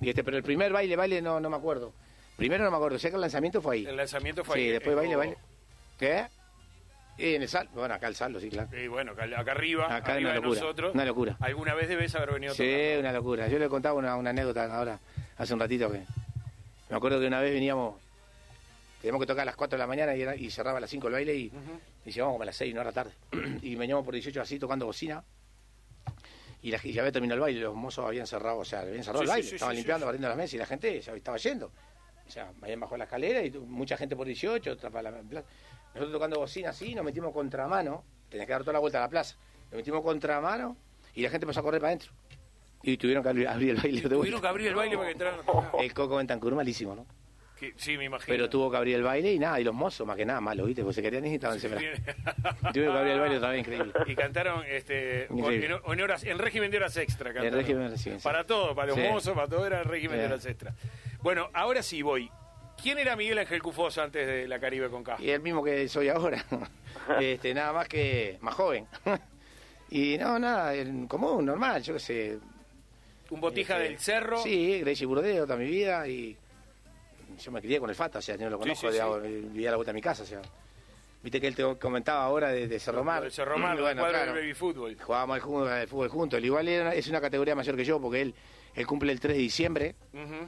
Y 0.01 0.09
este, 0.09 0.23
pero 0.23 0.37
el 0.37 0.43
primer 0.43 0.71
baile, 0.71 0.95
baile, 0.95 1.21
no, 1.21 1.39
no 1.39 1.49
me 1.49 1.57
acuerdo. 1.57 1.91
Primero 2.37 2.63
no 2.63 2.69
me 2.71 2.77
acuerdo, 2.77 2.99
sé 2.99 3.09
que 3.09 3.15
el 3.15 3.21
lanzamiento 3.21 3.61
fue 3.61 3.75
ahí. 3.77 3.85
El 3.85 3.97
lanzamiento 3.97 4.43
fue 4.43 4.55
Sí, 4.55 4.61
ahí, 4.61 4.69
después 4.69 4.93
en 4.93 4.97
baile, 4.97 5.15
baile. 5.15 5.37
¿Qué? 5.97 6.25
Y 7.17 7.33
en 7.33 7.41
el 7.41 7.49
saldo, 7.49 7.71
bueno, 7.73 7.95
acá 7.95 8.07
el 8.07 8.15
saldo, 8.15 8.39
sí, 8.39 8.47
claro. 8.47 8.69
Y 8.77 8.85
bueno, 8.87 9.13
acá, 9.13 9.23
acá 9.23 9.51
arriba, 9.53 9.85
Acá 9.95 10.13
arriba 10.13 10.29
una 10.29 10.39
de 10.39 10.41
locura, 10.45 10.61
nosotros. 10.61 10.93
una 10.93 11.03
locura. 11.05 11.35
Alguna 11.39 11.73
vez 11.73 11.89
debes 11.89 12.13
haber 12.13 12.31
venido 12.33 12.53
a 12.53 12.55
Sí, 12.55 12.75
una 12.99 13.11
locura. 13.11 13.47
Yo 13.47 13.57
le 13.57 13.67
contaba 13.69 13.95
una, 13.95 14.15
una 14.15 14.29
anécdota 14.29 14.71
ahora, 14.71 14.99
hace 15.35 15.53
un 15.53 15.59
ratito 15.59 15.91
que... 15.91 16.01
Me 16.89 16.95
acuerdo 16.95 17.19
que 17.19 17.27
una 17.27 17.41
vez 17.41 17.53
veníamos, 17.53 17.95
teníamos 19.01 19.19
que 19.21 19.27
tocar 19.27 19.41
a 19.43 19.45
las 19.45 19.55
4 19.55 19.77
de 19.77 19.83
la 19.83 19.87
mañana 19.87 20.15
y, 20.15 20.21
era- 20.21 20.35
y 20.35 20.49
cerraba 20.49 20.77
a 20.77 20.81
las 20.81 20.89
5 20.89 21.07
el 21.07 21.13
baile 21.13 21.35
y, 21.35 21.51
y 22.05 22.11
llegamos 22.11 22.33
como 22.33 22.43
a 22.43 22.45
las 22.45 22.55
6, 22.55 22.73
no 22.73 22.81
era 22.81 22.91
tarde. 22.91 23.11
y 23.61 23.75
veníamos 23.75 24.05
por 24.05 24.13
18 24.13 24.41
así 24.41 24.57
tocando 24.59 24.85
bocina. 24.85 25.23
Y, 26.61 26.71
la, 26.71 26.79
y 26.83 26.91
ya 26.91 27.01
había 27.01 27.11
terminado 27.11 27.35
el 27.35 27.41
baile, 27.41 27.59
los 27.61 27.75
mozos 27.75 28.05
habían 28.05 28.25
cerrado, 28.25 28.57
o 28.59 28.65
sea, 28.65 28.79
habían 28.81 29.03
cerrado 29.03 29.19
Sí, 29.19 29.25
el 29.25 29.29
baile, 29.29 29.47
sí, 29.49 29.55
estaban 29.55 29.73
sí, 29.75 29.77
limpiando, 29.77 30.05
barriendo 30.05 30.27
las 30.29 30.37
mesas 30.37 30.53
y 30.55 30.57
la 30.57 30.65
gente 30.65 31.01
ya 31.01 31.13
estaba 31.13 31.37
yendo. 31.37 31.71
O 32.27 32.31
sea, 32.31 32.51
habían 32.61 32.79
bajado 32.79 32.97
la 32.97 33.03
escalera 33.05 33.41
y 33.43 33.51
mucha 33.51 33.95
gente 33.95 34.15
por 34.15 34.25
18, 34.27 34.71
otra 34.71 34.89
para 34.89 35.11
la 35.11 35.17
plaza. 35.21 35.47
Nosotros 35.93 36.11
tocando 36.13 36.39
bocina 36.39 36.69
así, 36.71 36.93
nos 36.95 37.05
metimos 37.05 37.31
contramano, 37.31 38.03
tenías 38.29 38.47
que 38.47 38.53
dar 38.53 38.61
toda 38.61 38.73
la 38.73 38.79
vuelta 38.79 38.97
a 38.97 39.01
la 39.01 39.09
plaza. 39.09 39.35
Nos 39.71 39.73
metimos 39.77 40.01
contramano 40.01 40.75
y 41.13 41.21
la 41.21 41.29
gente 41.29 41.45
empezó 41.45 41.59
a 41.59 41.63
correr 41.63 41.79
para 41.79 41.89
adentro. 41.89 42.11
Y 42.83 42.97
tuvieron 42.97 43.23
que 43.23 43.29
abrir, 43.29 43.47
abrir 43.47 43.69
el 43.71 43.75
baile 43.77 44.01
de 44.01 44.09
Tuvieron 44.09 44.41
que 44.41 44.47
abrir 44.47 44.67
el 44.67 44.75
baile 44.75 44.95
para 44.95 45.07
que 45.07 45.13
entraran 45.13 45.39
a. 45.47 45.77
El 45.83 45.93
Coco 45.93 46.15
Bentancur 46.17 46.53
malísimo, 46.55 46.95
¿no? 46.95 47.05
Que- 47.59 47.73
sí, 47.75 47.97
me 47.97 48.05
imagino. 48.05 48.27
Pero 48.31 48.49
tuvo 48.49 48.69
que 48.69 48.77
abrir 48.77 48.95
el 48.95 49.01
baile 49.03 49.33
y 49.33 49.39
nada, 49.39 49.59
y 49.59 49.63
los 49.63 49.73
mozos 49.73 50.05
más 50.05 50.15
que 50.15 50.25
nada 50.25 50.39
malos, 50.39 50.67
¿viste? 50.67 50.83
Porque 50.83 50.93
se 50.93 51.01
querían 51.01 51.25
ir 51.25 51.31
y 51.31 51.35
estaban 51.35 51.57
desesperados. 51.57 51.99
Tuve 52.71 52.83
que 52.83 52.87
abrir 52.87 53.13
el 53.13 53.19
baile 53.19 53.39
vez, 53.39 53.59
increíble. 53.59 53.93
Y 54.05 54.15
cantaron 54.15 54.63
este, 54.67 55.25
con- 55.27 55.51
en, 55.51 55.63
en 55.63 56.01
horas, 56.01 56.23
en 56.23 56.37
régimen 56.37 56.69
de 56.69 56.77
horas 56.77 56.95
extra. 56.97 57.33
cantaron. 57.33 57.57
régimen 57.59 57.89
de- 57.89 57.97
sí, 57.97 58.11
sí. 58.11 58.17
Para 58.23 58.43
todo, 58.45 58.75
para 58.75 58.89
los 58.89 58.95
Sí. 58.97 59.03
mozos, 59.09 59.33
para 59.33 59.47
todo 59.47 59.65
era 59.65 59.81
régimen 59.81 60.17
de 60.19 60.25
Sí. 60.27 60.31
horas 60.31 60.45
extra. 60.45 60.75
Bueno, 61.23 61.49
ahora 61.53 61.81
sí 61.81 62.03
voy. 62.03 62.29
¿Quién 62.79 62.99
era 62.99 63.15
Miguel 63.15 63.39
Ángel 63.39 63.59
Cufós 63.63 63.97
antes 63.97 64.27
de 64.27 64.47
la 64.47 64.59
Caribe 64.59 64.91
con 64.91 65.03
K? 65.03 65.17
Y 65.19 65.31
el 65.31 65.41
mismo 65.41 65.63
que 65.63 65.87
soy 65.89 66.09
ahora. 66.09 66.45
este, 67.19 67.55
nada 67.55 67.73
más 67.73 67.87
que 67.87 68.37
más 68.41 68.53
joven. 68.53 68.85
y 69.89 70.15
no, 70.19 70.37
nada, 70.37 70.75
en 70.75 71.07
común, 71.07 71.43
normal, 71.43 71.81
yo 71.81 71.93
qué 71.95 71.99
sé. 71.99 72.37
Un 73.29 73.41
botija 73.41 73.75
Este, 73.77 73.89
del 73.89 73.99
cerro. 73.99 74.37
Sí, 74.41 74.79
Gracie 74.81 75.05
Burdeo 75.05 75.45
toda 75.45 75.57
mi 75.57 75.65
vida 75.65 76.07
y 76.07 76.35
yo 77.43 77.51
me 77.51 77.61
crié 77.61 77.79
con 77.79 77.89
el 77.89 77.95
Fata, 77.95 78.19
o 78.19 78.21
sea, 78.21 78.35
yo 78.35 78.45
no 78.45 78.51
lo 78.51 78.57
Sí, 78.57 78.63
conozco, 78.63 78.91
sí, 79.21 79.27
vivía 79.51 79.69
a 79.69 79.71
la 79.71 79.77
vuelta 79.77 79.91
de 79.91 79.95
mi 79.95 80.01
casa, 80.01 80.23
o 80.23 80.25
sea. 80.25 80.41
Viste 81.23 81.41
que 81.41 81.47
él 81.47 81.55
te 81.55 81.63
comentaba 81.77 82.23
ahora 82.23 82.49
de, 82.51 82.67
de 82.67 82.79
Cerro 82.79 83.03
Mar. 83.03 83.23
El 83.25 83.31
Cerro 83.31 83.57
Mar, 83.57 83.77
bueno, 83.79 84.01
cuadro 84.01 84.17
claro, 84.17 84.33
del 84.33 84.43
baby 84.43 84.53
fútbol. 84.53 84.95
jugábamos 85.01 85.41
al, 85.67 85.67
al 85.81 85.87
fútbol 85.87 86.09
juntos. 86.09 86.41
Igual 86.43 86.67
era- 86.67 86.93
es 86.93 87.07
una 87.07 87.19
categoría 87.19 87.55
mayor 87.55 87.75
que 87.75 87.83
yo, 87.83 87.99
porque 87.99 88.21
él, 88.21 88.33
él 88.75 88.87
cumple 88.87 89.11
el 89.11 89.19
3 89.19 89.35
de 89.35 89.41
diciembre 89.41 89.95
Ujú, 90.13 90.47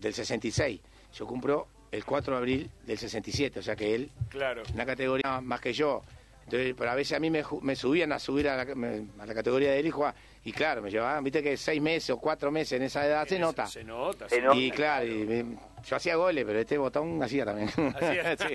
del 0.00 0.14
66. 0.14 0.80
Yo 1.14 1.26
cumplo 1.26 1.68
el 1.92 2.04
4 2.04 2.32
de 2.32 2.38
abril 2.38 2.70
del 2.84 2.98
67, 2.98 3.60
o 3.60 3.62
sea 3.62 3.76
que 3.76 3.94
él, 3.94 4.10
Claro. 4.30 4.62
una 4.74 4.84
categoría 4.86 5.40
más 5.42 5.60
que 5.60 5.72
yo. 5.72 6.02
Entonces, 6.44 6.74
pero 6.76 6.90
a 6.90 6.94
veces 6.94 7.16
a 7.16 7.20
mí 7.20 7.30
me, 7.30 7.44
me 7.62 7.76
subían 7.76 8.10
a 8.12 8.18
subir 8.18 8.48
a 8.48 8.56
la, 8.64 8.74
me- 8.74 9.04
a 9.20 9.26
la 9.26 9.34
categoría 9.34 9.70
de 9.72 9.80
él 9.80 9.86
y 9.86 9.90
jugaba. 9.90 10.14
Y 10.46 10.52
claro, 10.52 10.80
me 10.80 10.90
llevaban, 10.90 11.24
viste 11.24 11.42
que 11.42 11.56
seis 11.56 11.82
meses 11.82 12.10
o 12.10 12.18
cuatro 12.18 12.50
meses 12.52 12.72
en 12.78 12.84
esa 12.84 13.04
edad 13.04 13.26
se 13.26 13.38
nota. 13.38 13.66
Se 13.66 13.82
nota. 13.82 14.28
Se 14.28 14.36
sí. 14.36 14.42
nota. 14.42 14.56
Y 14.56 14.70
claro, 14.70 15.04
y 15.04 15.10
me- 15.26 15.56
yo 15.84 15.96
hacía 15.96 16.14
goles, 16.16 16.44
pero 16.46 16.58
este 16.60 16.78
botón 16.78 17.20
hacía 17.22 17.44
también. 17.44 17.68
Es. 17.68 17.74
Sí. 17.76 17.84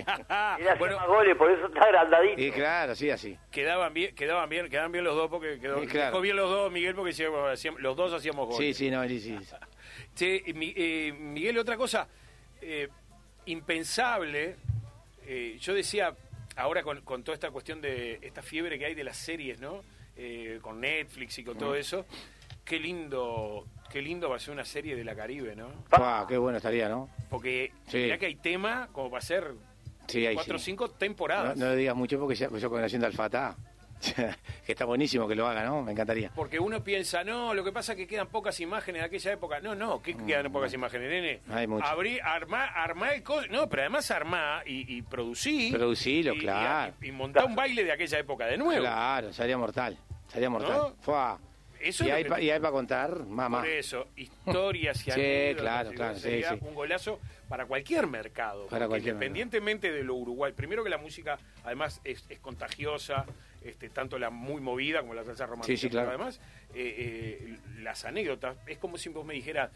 Él 0.00 0.04
hacía 0.28 0.74
bueno, 0.78 0.96
más 0.96 1.06
goles, 1.06 1.36
por 1.36 1.50
eso 1.50 1.66
está 1.66 1.80
agrandadito. 1.82 2.40
Y 2.40 2.50
claro, 2.50 2.94
sí, 2.94 3.10
así. 3.10 3.36
quedaban 3.50 3.92
bien, 3.92 4.14
quedaban 4.14 4.48
bien, 4.48 4.68
quedaban 4.70 4.90
bien 4.90 5.04
los 5.04 5.14
dos 5.14 5.28
porque 5.30 5.60
quedó, 5.60 5.80
Sí, 5.80 5.86
claro. 5.86 6.20
bien 6.22 6.36
los 6.36 6.50
dos, 6.50 6.72
Miguel, 6.72 6.94
porque 6.94 7.10
hacíamos- 7.10 7.50
hacíamos- 7.52 7.80
los 7.82 7.94
dos 7.96 8.12
hacíamos 8.14 8.48
Sí, 8.48 8.54
goles. 8.54 8.76
sí, 8.78 8.90
no, 8.90 9.06
sí, 9.06 9.20
sí. 9.20 9.38
Che, 10.14 10.36
eh, 10.46 10.54
Mi- 10.54 10.72
eh, 10.76 11.12
Miguel, 11.12 11.58
otra 11.58 11.76
cosa 11.76 12.08
eh, 12.62 12.88
impensable. 13.46 14.56
eh, 15.26 15.56
yo 15.60 15.74
decía, 15.74 16.14
ahora 16.56 16.82
con, 16.82 17.00
con 17.02 17.22
toda 17.22 17.34
esta 17.34 17.50
cuestión 17.50 17.80
de 17.80 18.18
esta 18.22 18.42
fiebre 18.42 18.78
que 18.78 18.86
hay 18.86 18.94
de 18.94 19.04
las 19.04 19.16
series, 19.16 19.60
¿no? 19.60 19.82
Eh, 20.24 20.58
con 20.62 20.80
Netflix 20.80 21.38
y 21.38 21.44
con 21.44 21.58
todo 21.58 21.74
eso. 21.74 22.06
Qué 22.64 22.78
lindo, 22.78 23.66
qué 23.90 24.00
lindo 24.00 24.30
va 24.30 24.36
a 24.36 24.38
ser 24.38 24.54
una 24.54 24.64
serie 24.64 24.94
de 24.94 25.02
la 25.02 25.16
Caribe, 25.16 25.56
¿no? 25.56 25.68
Pua, 25.90 26.24
qué 26.28 26.36
bueno 26.38 26.58
estaría, 26.58 26.88
¿no? 26.88 27.10
Porque 27.28 27.72
Sí. 27.88 27.98
mirá 27.98 28.18
que 28.18 28.26
hay 28.26 28.36
tema 28.36 28.88
como 28.92 29.10
para 29.10 29.18
hacer 29.18 29.52
Sí, 30.06 30.24
cuatro 30.32 30.56
o 30.56 30.58
sí. 30.58 30.66
cinco 30.66 30.86
No, 30.86 30.92
temporadas. 30.92 31.56
no 31.56 31.66
lo 31.66 31.74
digas 31.74 31.96
mucho 31.96 32.20
porque 32.20 32.36
ya, 32.36 32.48
yo 32.56 32.70
con 32.70 32.84
haciendo 32.84 33.08
Alfata, 33.08 33.56
que 34.66 34.72
está 34.72 34.84
buenísimo 34.84 35.26
que 35.28 35.34
lo 35.34 35.46
haga, 35.48 35.64
¿no? 35.64 35.82
Me 35.82 35.92
encantaría. 35.92 36.30
Porque 36.34 36.58
uno 36.60 36.82
piensa, 36.84 37.22
no, 37.24 37.52
lo 37.54 37.62
que 37.64 37.72
pasa 37.72 37.92
es 37.92 37.98
que 37.98 38.06
quedan 38.06 38.28
pocas 38.28 38.58
imágenes 38.60 39.02
de 39.02 39.06
aquella 39.06 39.32
época. 39.32 39.60
No, 39.60 39.74
no, 39.74 40.00
¿qué 40.02 40.14
quedan 40.16 40.50
pocas 40.52 40.72
imágenes, 40.74 41.08
nene? 41.08 41.40
Mm, 41.46 41.52
Hay 41.52 41.66
mucho. 41.66 41.86
Abrí, 41.86 42.18
armá, 42.22 42.64
armá 42.66 43.12
el 43.14 43.22
co- 43.24 43.46
No, 43.48 43.68
pero 43.68 43.82
además 43.82 44.08
armá 44.12 44.62
y, 44.66 44.96
y 44.98 45.02
producí. 45.02 45.68
Y- 45.68 46.38
claro. 46.38 46.94
Y, 47.00 47.08
y 47.08 47.12
montá 47.12 47.44
un 47.44 47.54
baile 47.56 47.82
de 47.84 47.92
aquella 47.92 48.18
época 48.20 48.46
de 48.46 48.56
nuevo. 48.56 48.82
Claro, 48.82 49.32
sería 49.32 49.56
mortal. 49.58 49.96
Sería 50.32 50.50
mortal. 50.50 50.72
¿No? 50.72 50.94
Fua. 51.02 51.38
Eso 51.80 52.04
y, 52.04 52.10
hay 52.10 52.22
que- 52.22 52.28
pa- 52.30 52.40
y 52.40 52.48
hay 52.48 52.60
para 52.60 52.70
contar, 52.70 53.24
mamá. 53.26 53.58
Por 53.60 53.68
eso, 53.68 54.06
historias 54.14 55.00
y 55.00 55.02
Sí, 55.10 55.10
anécdotas, 55.10 55.62
claro, 55.62 55.92
y 55.92 55.94
claro, 55.96 56.14
sí, 56.14 56.20
sería 56.20 56.50
sí. 56.50 56.58
un 56.60 56.74
golazo 56.74 57.18
para 57.48 57.66
cualquier 57.66 58.06
mercado. 58.06 58.66
Para 58.68 58.86
cualquier 58.86 59.14
independientemente 59.14 59.90
de 59.90 60.04
lo 60.04 60.14
Uruguay. 60.14 60.52
Primero 60.52 60.84
que 60.84 60.90
la 60.90 60.98
música, 60.98 61.38
además, 61.64 62.00
es, 62.04 62.24
es 62.28 62.38
contagiosa, 62.38 63.26
este, 63.62 63.88
tanto 63.88 64.16
la 64.18 64.30
muy 64.30 64.60
movida 64.60 65.00
como 65.00 65.12
la 65.14 65.24
salsa 65.24 65.44
romántica. 65.46 65.76
Sí, 65.76 65.76
sí, 65.76 65.90
claro. 65.90 66.08
Pero 66.10 66.22
además, 66.22 66.40
eh, 66.72 66.94
eh, 67.56 67.58
las 67.80 68.04
anécdotas, 68.04 68.56
es 68.68 68.78
como 68.78 68.96
si 68.96 69.08
vos 69.08 69.24
me 69.26 69.34
dijeras, 69.34 69.70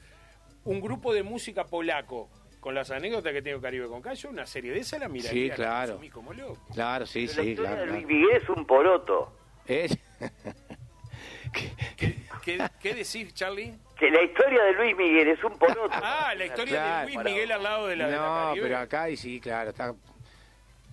un 0.64 0.80
grupo 0.80 1.12
de 1.12 1.24
música 1.24 1.64
polaco 1.66 2.30
con 2.60 2.74
las 2.76 2.90
anécdotas 2.92 3.32
que 3.32 3.42
tiene 3.42 3.60
Caribe 3.60 3.88
con 3.88 4.00
Cayo, 4.00 4.30
una 4.30 4.46
serie 4.46 4.70
de 4.72 4.78
esa 4.78 4.98
la 5.00 5.08
miraría. 5.08 5.30
Sí, 5.32 5.48
la 5.48 5.54
claro. 5.56 6.00
como 6.12 6.32
loco. 6.32 6.58
Claro, 6.72 7.04
sí, 7.04 7.26
Pero 7.26 7.36
la 7.38 7.42
sí, 7.42 7.50
historia 7.50 7.70
claro. 7.72 7.86
Luis 7.86 8.06
claro. 8.06 8.14
Miguel 8.20 8.42
es 8.42 8.48
un 8.48 8.64
poroto. 8.66 9.32
Es- 9.66 9.98
¿Qué, 11.52 12.14
qué, 12.44 12.58
qué 12.80 12.94
decir, 12.94 13.32
Charlie? 13.32 13.74
Que 13.98 14.10
la 14.10 14.22
historia 14.22 14.62
de 14.64 14.72
Luis 14.74 14.96
Miguel 14.96 15.28
es 15.28 15.42
un 15.44 15.58
poroto. 15.58 15.88
Ah, 15.92 16.34
la 16.36 16.44
historia 16.46 16.74
Claro. 16.74 17.06
de 17.08 17.14
Luis 17.14 17.24
Miguel 17.24 17.52
al 17.52 17.62
lado 17.62 17.86
de 17.86 17.96
la, 17.96 18.06
de 18.06 18.12
la 18.12 18.18
no, 18.18 18.52
pero 18.60 18.78
acá 18.78 19.08
y 19.10 19.16
sí, 19.16 19.40
claro, 19.40 19.70
está. 19.70 19.94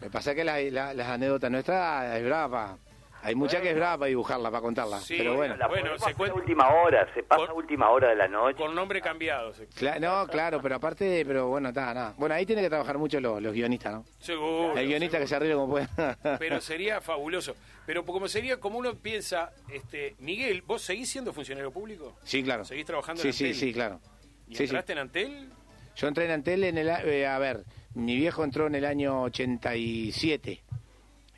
Me 0.02 0.10
pasa 0.10 0.34
que 0.36 0.44
la- 0.44 0.60
la- 0.62 0.94
las 0.94 1.08
anécdotas 1.08 1.52
nuestras 1.52 2.16
es 2.16 2.24
brava. 2.26 2.78
Hay 3.26 3.36
mucha 3.36 3.62
que 3.62 3.70
es 3.70 3.76
brava 3.76 4.00
para 4.00 4.10
dibujarla, 4.10 4.52
para 4.52 4.62
contarla. 4.62 5.00
Sí, 5.00 5.16
pero 5.18 5.36
bueno. 5.36 5.56
La 5.56 5.68
Bueno, 5.68 5.98
se 5.98 6.14
cuenta- 6.14 6.36
última 6.36 6.68
hora, 6.74 7.08
se 7.14 7.24
pasa 7.24 7.40
Por- 7.42 7.50
a 7.52 7.54
última 7.54 7.90
hora 7.90 8.10
de 8.10 8.16
la 8.18 8.28
noche. 8.28 8.58
Con 8.58 8.76
nombre 8.76 9.02
cambiado. 9.02 9.54
se- 9.54 9.68
Cla- 9.70 10.00
no, 10.00 10.28
claro, 10.28 10.62
pero 10.62 10.76
aparte, 10.76 11.24
pero 11.26 11.48
bueno, 11.48 11.70
está, 11.70 11.94
nada. 11.94 12.14
Bueno, 12.18 12.36
ahí 12.36 12.46
tiene 12.46 12.62
que 12.62 12.70
trabajar 12.70 12.98
mucho 12.98 13.20
los, 13.22 13.42
los 13.42 13.54
guionistas, 13.54 13.94
¿no? 13.94 14.06
Seguro. 14.20 14.78
El 14.78 14.88
guionista 14.88 15.20
que 15.20 15.28
se 15.28 15.36
arregle 15.36 15.56
como 15.56 15.70
pueda. 15.70 15.88
Pero 16.40 16.60
sería 16.62 17.00
fabuloso. 17.02 17.56
Pero 17.86 18.06
como 18.06 18.28
sería, 18.28 18.60
como 18.60 18.78
uno 18.78 18.94
piensa, 18.96 19.52
este 19.72 20.16
Miguel, 20.20 20.62
¿vos 20.62 20.82
seguís 20.82 21.10
siendo 21.10 21.32
funcionario 21.34 21.72
público? 21.72 22.16
Sí, 22.24 22.44
claro. 22.44 22.66
¿Seguís 22.66 22.86
trabajando 22.86 23.22
Sí, 23.22 23.30
en 23.30 23.34
sí, 23.34 23.44
Antel? 23.46 23.60
sí, 23.60 23.74
claro. 23.74 24.00
¿Y 24.48 24.52
Sí, 24.52 24.58
sí. 24.58 24.64
entraste 24.64 24.92
en 24.94 25.00
Antel? 25.00 25.50
Yo 25.96 26.08
entré 26.08 26.26
en 26.26 26.32
Antel 26.32 26.64
en 26.66 26.78
el... 26.78 26.90
a- 26.90 27.04
eh, 27.04 27.26
a 27.28 27.38
ver, 27.40 27.64
mi 27.94 28.16
viejo 28.16 28.44
entró 28.44 28.68
en 28.68 28.76
el 28.76 28.86
año 28.86 29.22
87 29.24 30.62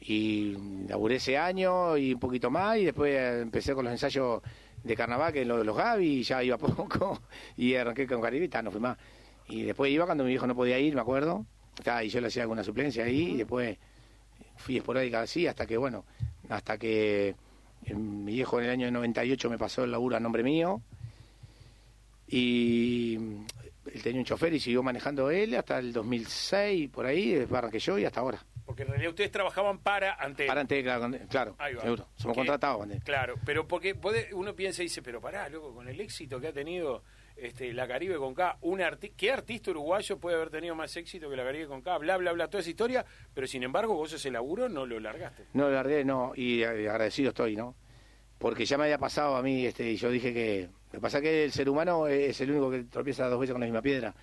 y 0.08 0.56
laburé 0.88 1.16
ese 1.16 1.38
año 1.38 1.98
y 1.98 2.14
un 2.14 2.20
poquito 2.20 2.52
más 2.52 2.78
y 2.78 2.86
después 2.86 3.16
empecé 3.42 3.74
con 3.74 3.86
los 3.86 3.92
ensayos 3.92 4.42
de 4.84 4.96
carnaval, 4.96 5.34
que 5.34 5.44
lo 5.46 5.58
de 5.58 5.64
los 5.64 5.76
Gaby, 5.76 6.20
y 6.20 6.24
ya 6.24 6.44
iba 6.44 6.58
poco 6.60 7.22
y 7.58 7.74
arranqué 7.76 8.06
con 8.06 8.22
Caribita, 8.22 8.62
no 8.62 8.72
fui 8.72 8.80
más. 8.80 8.98
Y 9.48 9.64
después 9.64 9.92
iba 9.92 10.06
cuando 10.06 10.24
mi 10.24 10.32
viejo 10.32 10.46
no 10.48 10.56
podía 10.56 10.78
ir, 10.80 10.94
me 10.94 11.02
acuerdo, 11.02 11.46
y 12.04 12.08
yo 12.10 12.22
le 12.22 12.28
hacía 12.28 12.44
alguna 12.44 12.64
suplencia 12.64 13.04
ahí 13.04 13.32
y 13.32 13.38
después 13.38 13.78
fui 14.58 14.78
esporádica 14.78 15.22
así 15.22 15.48
hasta 15.48 15.66
que, 15.66 15.78
bueno, 15.78 16.06
hasta 16.50 16.78
que 16.78 17.36
eh, 17.84 17.94
mi 17.94 18.34
viejo 18.34 18.60
en 18.60 18.66
el 18.66 18.72
año 18.72 18.92
98 18.92 19.50
me 19.50 19.58
pasó 19.58 19.84
el 19.84 19.92
laburo 19.92 20.16
a 20.16 20.20
nombre 20.20 20.44
mío 20.44 20.82
y 22.28 23.16
él 23.16 24.02
tenía 24.04 24.20
un 24.20 24.26
chofer 24.26 24.54
y 24.54 24.60
siguió 24.60 24.84
manejando 24.84 25.30
él 25.32 25.56
hasta 25.56 25.80
el 25.80 25.92
2006, 25.94 26.90
por 26.90 27.06
ahí, 27.06 27.32
después 27.34 27.58
arranqué 27.58 27.80
yo 27.80 27.98
y 27.98 28.06
hasta 28.06 28.20
ahora. 28.20 28.44
Porque 28.66 28.82
en 28.84 28.90
realidad 28.90 29.10
ustedes 29.12 29.30
trabajaban 29.32 29.78
para 29.80 30.14
Antel. 30.16 30.48
Para 30.48 30.62
Antel, 30.62 30.84
claro, 30.84 31.12
claro, 31.30 31.56
Ahí 31.60 31.76
va. 31.76 31.82
seguro. 31.84 32.08
Somos 32.16 32.36
contratados 32.36 32.82
Antel. 32.82 33.00
Claro, 33.04 33.36
pero 33.46 33.68
porque 33.68 33.94
puede- 33.94 34.34
uno 34.34 34.56
piensa 34.56 34.82
y 34.82 34.86
dice, 34.86 35.02
pero 35.04 35.22
pará, 35.22 35.48
loco, 35.50 35.74
con 35.74 35.88
el 35.88 36.00
éxito 36.02 36.40
que 36.40 36.48
ha 36.48 36.54
tenido 36.54 37.04
este, 37.38 37.74
la 37.74 37.86
Caribe 37.88 38.16
con 38.18 38.34
K, 38.34 38.58
un 38.62 38.80
arti- 38.80 39.12
¿qué 39.16 39.32
artista 39.32 39.70
uruguayo 39.72 40.18
puede 40.18 40.38
haber 40.38 40.50
tenido 40.50 40.74
más 40.74 40.96
éxito 40.96 41.30
que 41.30 41.36
la 41.36 41.44
Caribe 41.44 41.68
con 41.68 41.82
K? 41.82 41.98
Bla, 42.00 42.16
bla, 42.18 42.32
bla, 42.32 42.48
toda 42.48 42.62
esa 42.62 42.70
historia, 42.70 43.06
pero 43.34 43.46
sin 43.46 43.62
embargo 43.62 43.94
vos 43.94 44.12
ese 44.14 44.32
laburo 44.32 44.68
no 44.70 44.86
lo 44.86 45.00
largaste. 45.00 45.46
No, 45.54 45.70
la 45.70 45.84
verdad, 45.84 46.04
no, 46.06 46.32
y 46.36 46.64
eh, 46.64 46.90
agradecido 46.90 47.30
estoy, 47.30 47.56
¿no? 47.58 47.76
Porque 48.40 48.66
ya 48.66 48.78
me 48.78 48.86
había 48.86 48.98
pasado 48.98 49.36
a 49.36 49.42
mí, 49.44 49.66
este, 49.66 49.92
y 49.92 49.96
yo 49.98 50.10
dije 50.10 50.34
que. 50.34 50.70
Lo 50.92 51.00
que 51.00 51.02
pasa 51.02 51.18
es 51.18 51.24
que 51.24 51.44
el 51.44 51.52
ser 51.52 51.70
humano 51.70 52.08
es 52.08 52.40
el 52.40 52.52
único 52.52 52.72
que 52.72 52.84
tropieza 52.86 53.28
dos 53.28 53.40
veces 53.40 53.52
con 53.54 53.60
la 53.60 53.66
misma 53.68 53.82
piedra. 53.82 54.16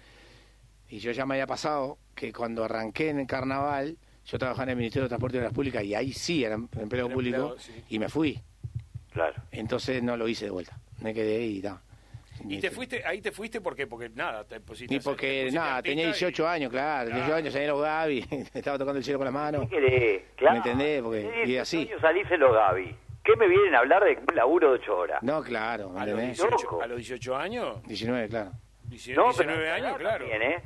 Y 0.89 0.99
yo 0.99 1.11
ya 1.13 1.27
me 1.27 1.35
había 1.35 1.47
pasado 1.47 1.99
que 2.15 2.33
cuando 2.33 2.65
arranqué 2.65 3.11
en 3.11 3.21
el 3.21 3.27
carnaval, 3.27 3.99
yo 4.27 4.39
trabajaba 4.39 4.65
en 4.65 4.71
el 4.71 4.77
Ministerio 4.77 5.05
de 5.05 5.09
Transporte 5.09 5.37
y 5.37 5.41
Obras 5.41 5.53
Públicas, 5.53 5.85
y 5.85 5.95
ahí 5.95 6.13
sí 6.13 6.45
era 6.45 6.55
empleo 6.55 7.07
Era 7.07 7.15
público, 7.15 7.57
sí. 7.59 7.73
y 7.91 7.99
me 7.99 8.09
fui. 8.09 8.39
Claro. 9.13 9.35
Entonces 9.51 10.03
no 10.03 10.17
lo 10.17 10.27
hice 10.29 10.47
de 10.47 10.51
vuelta. 10.51 10.79
Me 11.01 11.13
quedé 11.13 11.37
ahí 11.37 11.59
y 11.59 11.63
ta. 11.63 11.83
Y 12.49 12.59
te 12.59 12.71
fuiste, 12.71 13.05
ahí 13.05 13.21
te 13.21 13.31
fuiste 13.31 13.61
porque, 13.61 13.87
porque 13.87 14.09
nada, 14.09 14.45
te 14.45 14.59
pusiste 14.61 14.93
Ni 14.93 14.99
a 14.99 15.03
ser- 15.03 15.11
te 15.13 15.15
porque, 15.17 15.41
pusiste 15.45 15.59
nada, 15.61 15.83
tenía 15.83 16.05
y- 16.05 16.07
18 16.09 16.49
años, 16.49 16.71
claro, 16.71 17.11
18 17.11 17.35
años, 17.35 17.53
salí 17.53 17.65
en 17.67 17.71
los 17.71 17.83
Gaby, 17.83 18.27
estaba 18.55 18.79
tocando 18.79 18.99
el 18.99 19.05
cielo 19.05 19.19
con 19.19 19.27
la 19.27 19.31
mano. 19.31 19.61
¿Qué 19.61 19.69
querés? 19.69 20.23
Claro. 20.37 20.53
¿Me 20.55 20.59
entendés? 20.59 21.03
Porque- 21.03 21.21
y 21.45 21.47
18 21.49 21.61
así. 21.63 21.77
años 21.89 22.01
salís 22.01 22.31
en 22.31 22.41
los 22.41 22.53
Gaby. 22.53 22.97
¿Qué 23.25 23.37
me 23.37 23.47
vienen 23.47 23.75
a 23.77 23.79
hablar 23.81 24.03
de 24.03 24.19
un 24.29 24.35
laburo 24.35 24.73
de 24.73 24.79
8 24.81 24.97
horas? 24.97 25.23
No, 25.23 25.43
claro, 25.43 25.91
¿me 25.91 26.01
A 26.01 26.07
los, 26.07 26.15
entendés? 26.15 26.39
18, 26.39 26.63
Loco. 26.65 26.83
a 26.83 26.87
los 26.89 26.97
18 26.97 27.37
años, 27.37 27.83
19, 27.87 28.29
claro. 28.29 28.53
19, 28.89 29.17
No, 29.29 29.33
pero 29.37 29.49
19 29.51 29.71
a 29.71 29.77
esa 29.79 29.87
años, 29.87 29.99
claro. 29.99 30.19
también, 30.29 30.43
¿eh? 30.53 30.63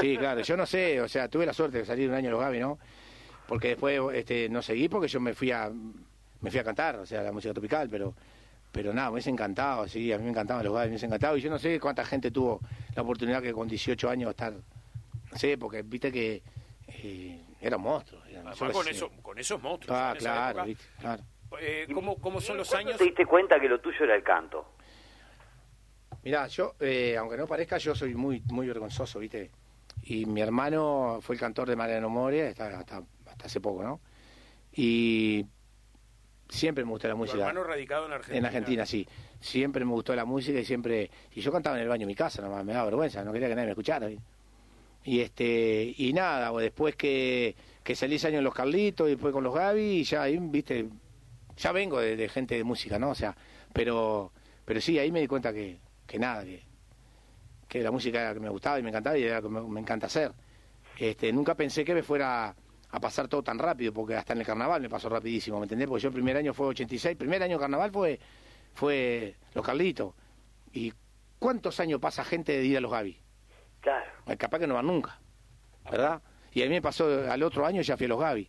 Sí, 0.00 0.16
claro, 0.16 0.40
yo 0.40 0.56
no 0.56 0.66
sé, 0.66 1.00
o 1.00 1.08
sea, 1.08 1.28
tuve 1.28 1.46
la 1.46 1.52
suerte 1.52 1.78
de 1.78 1.84
salir 1.86 2.08
un 2.08 2.14
año 2.16 2.26
en 2.26 2.32
los 2.32 2.40
Gaby, 2.40 2.58
¿no? 2.58 2.78
Porque 3.46 3.68
después 3.68 4.00
este, 4.14 4.48
no 4.48 4.62
seguí 4.62 4.88
porque 4.88 5.08
yo 5.08 5.20
me 5.20 5.34
fui 5.34 5.50
a 5.50 5.70
me 6.40 6.50
fui 6.50 6.58
a 6.58 6.64
cantar, 6.64 6.96
o 6.96 7.06
sea, 7.06 7.22
la 7.22 7.30
música 7.32 7.52
tropical, 7.54 7.88
pero 7.90 8.14
pero 8.72 8.92
nada, 8.94 9.08
me 9.08 9.14
hubiese 9.14 9.28
encantado, 9.30 9.86
sí, 9.86 10.10
a 10.12 10.16
mí 10.18 10.24
me 10.24 10.30
encantaban 10.30 10.64
los 10.64 10.72
Gaby, 10.72 10.86
me 10.86 10.90
hubiese 10.92 11.04
encantado, 11.06 11.36
y 11.36 11.42
yo 11.42 11.50
no 11.50 11.58
sé 11.58 11.78
cuánta 11.78 12.04
gente 12.06 12.30
tuvo 12.30 12.60
la 12.96 13.02
oportunidad 13.02 13.42
que 13.42 13.52
con 13.52 13.68
18 13.68 14.08
años 14.08 14.30
estar, 14.30 14.54
no 14.54 15.38
sé, 15.38 15.58
porque 15.58 15.82
viste 15.82 16.10
que 16.10 16.42
eh, 16.88 17.44
era 17.60 17.76
un 17.76 17.82
monstruo. 17.82 18.24
era- 18.24 18.40
Además, 18.40 18.72
con, 18.72 18.88
eso, 18.88 19.10
con 19.22 19.38
esos 19.38 19.60
monstruos. 19.62 19.96
Ah, 20.00 20.14
claro, 20.18 20.50
época. 20.50 20.64
viste, 20.64 20.84
claro. 20.98 21.22
Eh, 21.60 21.86
¿cómo, 21.92 22.18
¿Cómo 22.18 22.40
son 22.40 22.56
los 22.56 22.70
¿Cuándo 22.70 22.88
años? 22.90 22.98
te 22.98 23.04
diste 23.04 23.26
cuenta 23.26 23.60
que 23.60 23.68
lo 23.68 23.78
tuyo 23.78 24.04
era 24.04 24.16
el 24.16 24.22
canto? 24.22 24.66
Mirá, 26.24 26.46
yo, 26.46 26.74
eh, 26.80 27.16
aunque 27.18 27.36
no 27.36 27.46
parezca, 27.46 27.76
yo 27.78 27.94
soy 27.94 28.14
muy 28.14 28.42
muy 28.46 28.66
vergonzoso, 28.66 29.18
¿viste? 29.18 29.50
Y 30.04 30.24
mi 30.24 30.40
hermano 30.40 31.18
fue 31.20 31.34
el 31.34 31.40
cantor 31.40 31.68
de 31.68 31.76
Mariano 31.76 32.08
Moria 32.08 32.48
hasta, 32.48 32.78
hasta 32.78 33.02
hace 33.44 33.60
poco, 33.60 33.82
¿no? 33.82 34.00
Y 34.72 35.44
siempre 36.48 36.84
me 36.84 36.90
gustó 36.90 37.08
la 37.08 37.14
música. 37.14 37.38
hermano 37.40 37.64
radicado 37.64 38.06
en 38.06 38.12
Argentina. 38.12 38.38
En 38.38 38.46
Argentina, 38.46 38.86
sí. 38.86 39.06
Siempre 39.40 39.84
me 39.84 39.92
gustó 39.92 40.14
la 40.14 40.24
música 40.24 40.58
y 40.58 40.64
siempre... 40.64 41.10
Y 41.34 41.40
yo 41.40 41.50
cantaba 41.52 41.76
en 41.76 41.82
el 41.82 41.88
baño 41.88 42.00
de 42.00 42.06
mi 42.06 42.14
casa, 42.14 42.42
nomás, 42.42 42.64
me 42.64 42.72
daba 42.72 42.86
vergüenza, 42.86 43.24
no 43.24 43.32
quería 43.32 43.48
que 43.48 43.54
nadie 43.54 43.66
me 43.66 43.72
escuchara. 43.72 44.08
Y 45.04 45.20
este 45.20 45.94
y 45.96 46.12
nada, 46.12 46.52
o 46.52 46.58
después 46.58 46.94
que, 46.94 47.56
que 47.82 47.96
salí 47.96 48.16
ese 48.16 48.28
año 48.28 48.38
en 48.38 48.44
Los 48.44 48.54
Carlitos 48.54 49.08
y 49.08 49.12
después 49.12 49.32
con 49.32 49.42
los 49.42 49.52
Gaby, 49.52 49.80
y 49.80 50.04
ya 50.04 50.22
ahí, 50.22 50.38
viste, 50.40 50.88
ya 51.56 51.72
vengo 51.72 51.98
de, 51.98 52.14
de 52.16 52.28
gente 52.28 52.54
de 52.54 52.62
música, 52.62 53.00
¿no? 53.00 53.10
O 53.10 53.14
sea, 53.14 53.36
pero 53.72 54.32
pero 54.64 54.80
sí, 54.80 54.98
ahí 54.98 55.10
me 55.10 55.20
di 55.20 55.26
cuenta 55.26 55.52
que, 55.52 55.80
que 56.06 56.18
nada, 56.18 56.44
que, 56.44 56.62
que 57.68 57.82
la 57.82 57.90
música 57.90 58.20
era 58.20 58.28
la 58.28 58.34
que 58.34 58.40
me 58.40 58.48
gustaba 58.48 58.78
y 58.78 58.82
me 58.82 58.90
encantaba 58.90 59.18
y 59.18 59.24
era 59.24 59.40
lo 59.40 59.42
que 59.42 59.48
me, 59.48 59.60
me 59.62 59.80
encanta 59.80 60.06
hacer. 60.06 60.32
Este, 60.98 61.32
nunca 61.32 61.54
pensé 61.54 61.84
que 61.84 61.94
me 61.94 62.02
fuera 62.02 62.54
a 62.92 63.00
pasar 63.00 63.26
todo 63.26 63.42
tan 63.42 63.58
rápido, 63.58 63.92
porque 63.92 64.14
hasta 64.14 64.32
en 64.34 64.40
el 64.40 64.46
carnaval 64.46 64.80
me 64.82 64.88
pasó 64.88 65.08
rapidísimo, 65.08 65.58
¿me 65.58 65.64
entendés? 65.64 65.88
Porque 65.88 66.02
yo 66.02 66.08
el 66.08 66.14
primer 66.14 66.36
año 66.36 66.52
fue 66.54 66.66
86, 66.68 67.16
primer 67.16 67.42
año 67.42 67.56
de 67.56 67.60
carnaval 67.60 67.90
fue, 67.90 68.20
fue 68.74 69.34
Los 69.54 69.64
Carlitos. 69.64 70.14
¿Y 70.72 70.92
cuántos 71.38 71.80
años 71.80 72.00
pasa 72.00 72.22
gente 72.24 72.52
de 72.52 72.64
ir 72.64 72.76
a 72.76 72.80
los 72.80 72.90
Gavi? 72.92 73.18
Claro. 73.80 74.04
Capaz 74.38 74.58
que 74.58 74.66
no 74.66 74.74
van 74.74 74.86
nunca, 74.86 75.18
¿verdad? 75.90 76.22
Y 76.52 76.62
a 76.62 76.66
mí 76.66 76.70
me 76.70 76.82
pasó, 76.82 77.06
al 77.30 77.42
otro 77.42 77.66
año 77.66 77.82
ya 77.82 77.96
fui 77.96 78.06
a 78.06 78.08
los 78.10 78.20
Gavi, 78.20 78.48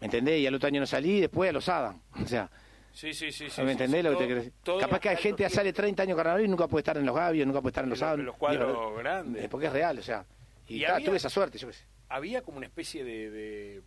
¿me 0.00 0.06
entendés? 0.06 0.40
Y 0.40 0.46
al 0.46 0.54
otro 0.54 0.66
año 0.68 0.80
no 0.80 0.86
salí, 0.86 1.18
y 1.18 1.20
después 1.20 1.50
a 1.50 1.52
los 1.52 1.68
Adam. 1.68 2.00
O 2.24 2.26
sea, 2.26 2.50
Sí, 2.94 3.14
sí, 3.14 3.32
sí. 3.32 3.48
sí 3.48 3.62
¿me 3.62 3.72
entendés 3.72 4.00
sí, 4.00 4.02
lo 4.04 4.10
que 4.10 4.16
te 4.16 4.18
todo- 4.18 4.26
quiero 4.26 4.40
decir? 4.42 4.52
todo- 4.62 4.78
Capaz 4.80 5.00
que 5.00 5.08
hay 5.10 5.16
gente 5.16 5.44
que 5.44 5.48
sale 5.50 5.72
30 5.72 6.02
años 6.02 6.16
carnaval 6.16 6.44
y 6.44 6.48
nunca 6.48 6.66
puede 6.68 6.80
estar 6.80 6.96
en 6.98 7.06
los 7.06 7.14
Gavi, 7.16 7.40
o 7.42 7.46
nunca 7.46 7.60
puede 7.62 7.70
estar 7.70 7.84
en 7.84 7.90
los 7.90 7.98
En 8.00 8.04
los- 8.04 8.08
Adam. 8.08 8.20
en 8.20 8.26
los 8.26 8.36
cuadros 8.36 8.98
grandes. 8.98 9.48
Porque 9.48 9.66
es 9.68 9.72
real, 9.72 9.98
o 9.98 10.02
sea. 10.02 10.24
Y, 10.68 10.82
Y 10.84 11.04
tuve 11.04 11.16
esa 11.16 11.28
suerte, 11.30 11.58
yo 11.58 11.68
qué 11.68 11.74
sé. 11.74 11.84
Había 12.12 12.42
como 12.42 12.58
una 12.58 12.66
especie 12.66 13.04
de 13.04 13.30
de, 13.30 13.82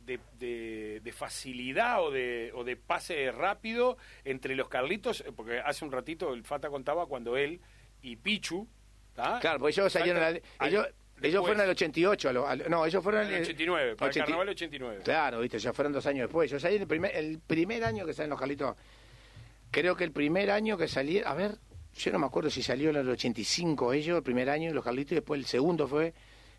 de, 0.00 0.20
de- 0.38 1.00
de 1.02 1.12
facilidad 1.12 2.02
o 2.02 2.10
de, 2.10 2.50
o 2.54 2.64
de 2.64 2.76
pase 2.76 3.30
rápido 3.32 3.96
entre 4.24 4.56
los 4.56 4.68
Carlitos, 4.68 5.20
eh, 5.20 5.32
porque 5.34 5.60
hace 5.60 5.84
un 5.84 5.92
ratito 5.92 6.34
el 6.34 6.42
Fata 6.44 6.68
contaba 6.70 7.06
cuando 7.06 7.36
él 7.36 7.60
y 8.02 8.16
Pichu, 8.16 8.66
¿tá? 9.14 9.38
Claro, 9.40 9.60
porque 9.60 9.72
ellos 9.80 9.92
salieron. 9.92 10.22
Al- 10.22 10.42
al- 10.58 10.94
ellos, 11.22 11.40
fueron 11.44 11.60
al 11.60 11.70
88. 11.70 12.28
a 12.28 12.32
lo- 12.32 12.48
al- 12.48 12.64
no, 12.68 12.84
ellos 12.84 13.00
fueron 13.00 13.22
en 13.28 13.34
el 13.34 13.42
89, 13.42 13.94
para 13.94 14.06
el 14.06 14.10
80 14.10 14.24
carnaval 14.24 14.48
89. 14.48 15.00
Claro, 15.04 15.38
viste, 15.40 15.58
ya 15.60 15.72
fueron 15.72 15.92
dos 15.92 16.04
años 16.06 16.22
después. 16.26 16.50
Yo 16.50 16.58
salí 16.58 16.76
el 16.76 16.86
primer, 16.88 17.14
el 17.14 17.38
primer 17.38 17.84
año 17.84 18.04
que 18.04 18.12
salen 18.12 18.30
los 18.30 18.40
Carlitos. 18.40 18.76
Creo 19.70 19.94
que 19.94 20.02
el 20.02 20.10
primer 20.10 20.50
año 20.50 20.76
que 20.76 20.88
salí, 20.88 21.20
a 21.24 21.32
ver, 21.34 21.58
yo 21.94 22.10
no 22.10 22.18
me 22.18 22.26
acuerdo 22.26 22.50
si 22.50 22.60
salió 22.60 22.90
en 22.90 22.96
el 22.96 23.08
85 23.08 23.92
ellos, 23.92 24.16
el 24.16 24.22
primer 24.24 24.50
año, 24.50 24.72
los 24.74 24.82
Carlitos, 24.82 25.12
y 25.12 25.14
después 25.16 25.38
el 25.38 25.46
segundo 25.46 25.86
fue 25.86 26.12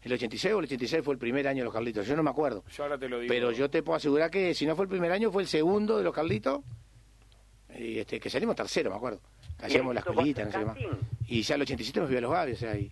el 0.03 0.13
86 0.13 0.53
o 0.53 0.59
el 0.59 0.65
86 0.65 1.03
fue 1.03 1.13
el 1.13 1.19
primer 1.19 1.47
año 1.47 1.59
de 1.59 1.65
los 1.65 1.73
Carlitos. 1.73 2.05
Yo 2.07 2.15
no 2.15 2.23
me 2.23 2.29
acuerdo. 2.29 2.63
Yo 2.75 2.83
ahora 2.83 2.97
te 2.97 3.07
lo 3.09 3.19
digo. 3.19 3.31
Pero 3.33 3.51
yo 3.51 3.69
te 3.69 3.81
puedo 3.83 3.95
asegurar 3.97 4.29
que 4.29 4.53
si 4.53 4.65
no 4.65 4.75
fue 4.75 4.85
el 4.85 4.89
primer 4.89 5.11
año, 5.11 5.31
fue 5.31 5.41
el 5.43 5.47
segundo 5.47 5.97
de 5.97 6.03
los 6.03 6.13
Carlitos. 6.13 6.61
Y 7.77 7.99
este, 7.99 8.19
que 8.19 8.29
salimos 8.29 8.55
tercero, 8.55 8.89
me 8.91 8.97
acuerdo. 8.97 9.19
Hacíamos 9.61 9.93
la 9.95 9.99
¿Y 9.99 10.01
esto 10.01 10.11
escuelita, 10.11 10.45
no 10.45 10.51
sé 10.51 10.59
qué 10.59 10.65
más. 10.65 10.77
Y 11.27 11.41
ya 11.41 11.55
el 11.55 11.61
87 11.61 12.01
me 12.01 12.07
fui 12.07 12.17
a 12.17 12.21
los 12.21 12.31
Gavi, 12.31 12.51
o 12.51 12.55
sea, 12.55 12.75
y, 12.75 12.89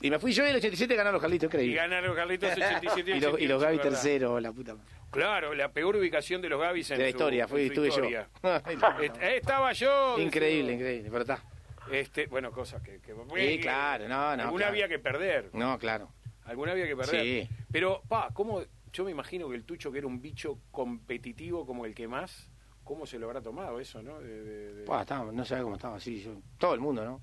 y 0.00 0.10
me 0.10 0.18
fui 0.18 0.32
yo 0.32 0.44
y 0.44 0.50
el 0.50 0.56
87 0.56 0.94
ganaron 0.94 1.14
los 1.14 1.22
Carlitos, 1.22 1.44
y 1.44 1.46
increíble. 1.46 1.76
ganaron 1.76 2.08
los 2.08 2.16
Carlitos 2.16 2.50
87 2.52 3.10
y, 3.16 3.20
los, 3.20 3.40
y 3.40 3.46
los 3.46 3.62
Gavi 3.62 3.76
¿verdad? 3.78 3.90
tercero, 3.92 4.40
la 4.40 4.52
puta 4.52 4.74
madre. 4.74 4.88
Claro, 5.12 5.54
la 5.54 5.70
peor 5.72 5.96
ubicación 5.96 6.42
de 6.42 6.48
los 6.50 6.60
Gavis 6.60 6.90
en 6.90 6.98
De 6.98 7.04
la 7.04 7.10
su- 7.10 7.16
historia, 7.16 7.48
fui, 7.48 7.60
en 7.62 7.66
su 7.68 7.72
estuve 7.72 7.88
historia. 7.88 8.28
yo. 8.42 9.02
Est- 9.02 9.16
Estaba 9.22 9.72
yo. 9.72 10.18
increíble, 10.18 10.72
increíble, 10.74 11.08
pero 11.10 11.22
está. 11.22 11.42
Este, 11.90 12.26
bueno, 12.26 12.50
cosas 12.50 12.82
que... 12.82 12.98
que 12.98 13.14
Sí, 13.36 13.60
claro, 13.60 14.08
no, 14.08 14.36
no, 14.36 14.42
Alguna 14.42 14.56
claro. 14.56 14.72
había 14.72 14.88
que 14.88 14.98
perder. 14.98 15.50
No, 15.54 15.78
claro. 15.78 16.08
Alguna 16.46 16.72
había 16.72 16.86
que 16.86 16.96
perder. 16.96 17.22
Sí. 17.48 17.48
Pero, 17.70 18.02
pa, 18.08 18.30
¿cómo? 18.32 18.62
Yo 18.92 19.04
me 19.04 19.10
imagino 19.10 19.48
que 19.48 19.56
el 19.56 19.64
Tucho, 19.64 19.92
que 19.92 19.98
era 19.98 20.06
un 20.06 20.22
bicho 20.22 20.58
competitivo 20.70 21.66
como 21.66 21.84
el 21.84 21.94
que 21.94 22.08
más, 22.08 22.48
¿cómo 22.84 23.04
se 23.06 23.18
lo 23.18 23.26
habrá 23.26 23.40
tomado 23.42 23.78
eso, 23.80 24.02
no? 24.02 24.20
De- 24.20 24.42
de- 24.44 24.74
de- 24.74 24.84
Buah, 24.84 25.02
estaba- 25.02 25.30
no 25.32 25.44
sabía 25.44 25.64
cómo 25.64 25.76
estaba 25.76 25.96
así. 25.96 26.26
todo 26.58 26.72
el 26.74 26.80
mundo, 26.80 27.04
¿no? 27.04 27.20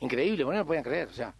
Increíble, 0.00 0.44
bueno, 0.44 0.58
no 0.58 0.62
lo 0.64 0.66
podían 0.66 0.84
creer. 0.84 1.08
O 1.08 1.12
sea, 1.12 1.34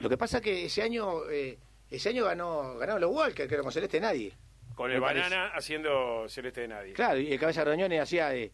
lo 0.00 0.08
que 0.08 0.16
pasa 0.18 0.38
es 0.38 0.42
que 0.42 0.64
ese 0.66 0.82
año, 0.82 1.28
eh, 1.30 1.58
ese 1.90 2.08
año 2.10 2.24
ganó, 2.24 2.76
ganaron 2.78 3.00
los 3.00 3.10
Walker, 3.14 3.46
que 3.48 3.54
era 3.54 3.62
con 3.62 3.72
Celeste 3.72 4.00
Nadie. 4.00 4.32
Con 4.74 4.90
el 4.90 5.00
parece. 5.00 5.28
banana 5.30 5.52
haciendo 5.54 6.28
Celeste 6.28 6.62
de 6.62 6.68
Nadie. 6.68 6.92
Claro, 6.92 7.18
y 7.18 7.32
el 7.32 7.38
cabeza 7.40 7.64
de 7.64 7.70
Roñones 7.70 8.00
hacía 8.00 8.28
de. 8.28 8.52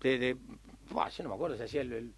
de, 0.00 0.36
yo 0.90 1.22
no 1.22 1.28
me 1.28 1.34
acuerdo 1.34 1.56
si 1.56 1.62
hacía 1.62 1.82
el. 1.82 1.92
el 1.92 2.14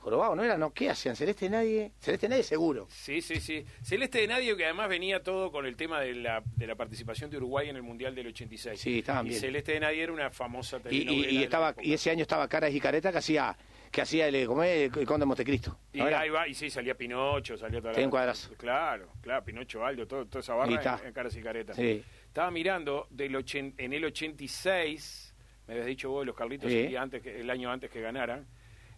jorobado, 0.00 0.34
¿no 0.34 0.42
era? 0.42 0.56
¿No? 0.58 0.72
¿Qué 0.72 0.90
hacían? 0.90 1.14
Celeste 1.16 1.48
Nadie. 1.48 1.92
Celeste 2.00 2.28
Nadie 2.28 2.42
seguro. 2.42 2.86
Sí, 2.90 3.20
sí, 3.20 3.36
sí. 3.40 3.64
Celeste 3.82 4.20
de 4.20 4.28
Nadie, 4.28 4.56
que 4.56 4.64
además 4.64 4.88
venía 4.88 5.22
todo 5.22 5.52
con 5.52 5.66
el 5.66 5.76
tema 5.76 6.00
de 6.00 6.14
la, 6.14 6.42
de 6.56 6.66
la 6.66 6.74
participación 6.74 7.30
de 7.30 7.36
Uruguay 7.36 7.68
en 7.68 7.76
el 7.76 7.82
Mundial 7.82 8.14
del 8.14 8.26
86. 8.28 8.80
Sí, 8.80 8.98
estaban 9.00 9.26
y 9.26 9.30
bien. 9.30 9.40
Celeste 9.40 9.72
de 9.72 9.80
Nadie 9.80 10.02
era 10.02 10.12
una 10.12 10.30
famosa 10.30 10.78
Y, 10.78 10.80
telenovela. 10.80 11.12
y, 11.18 11.22
de 11.26 11.32
y 11.32 11.34
la 11.38 11.44
estaba 11.44 11.74
y 11.82 11.92
ese 11.92 12.10
año 12.10 12.22
estaba 12.22 12.48
Caras 12.48 12.74
y 12.74 12.80
Careta 12.80 13.12
que 13.12 13.18
hacía 13.18 13.56
que 13.90 14.02
hacía 14.02 14.28
el, 14.28 14.46
¿cómo 14.46 14.62
es? 14.62 14.84
el 14.96 15.04
Conde 15.04 15.22
de 15.22 15.26
Montecristo. 15.26 15.76
Y 15.92 16.00
ahí 16.00 16.28
va, 16.30 16.46
y 16.46 16.54
sí, 16.54 16.70
salía 16.70 16.94
Pinocho, 16.94 17.56
salía 17.58 17.80
toda 17.80 18.00
un 18.00 18.08
cuadrazo. 18.08 18.54
Claro, 18.56 19.08
claro, 19.20 19.44
Pinocho, 19.44 19.84
Aldo, 19.84 20.06
todo, 20.06 20.26
toda 20.26 20.38
esa 20.40 20.54
Y 20.54 20.58
barra 20.76 20.98
en, 21.02 21.06
en 21.08 21.12
caras 21.12 21.36
y 21.36 21.42
caretas. 21.42 21.74
Sí. 21.74 22.00
Estaba 22.28 22.52
mirando 22.52 23.08
del 23.10 23.34
ochen- 23.34 23.74
en 23.78 23.92
el 23.92 24.04
86, 24.04 25.34
me 25.66 25.74
habías 25.74 25.86
dicho 25.88 26.08
vos, 26.10 26.24
los 26.24 26.36
Carlitos 26.36 26.70
Sí. 26.70 26.78
el, 26.78 26.88
día 26.88 27.02
antes 27.02 27.20
que, 27.20 27.40
el 27.40 27.50
año 27.50 27.70
antes 27.70 27.90
que 27.90 28.00
ganaran. 28.00 28.46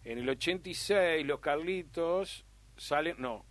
En 0.03 0.17
el 0.17 0.29
86 0.29 1.25
los 1.25 1.39
Carlitos 1.39 2.45
salen, 2.75 3.15
no, 3.19 3.45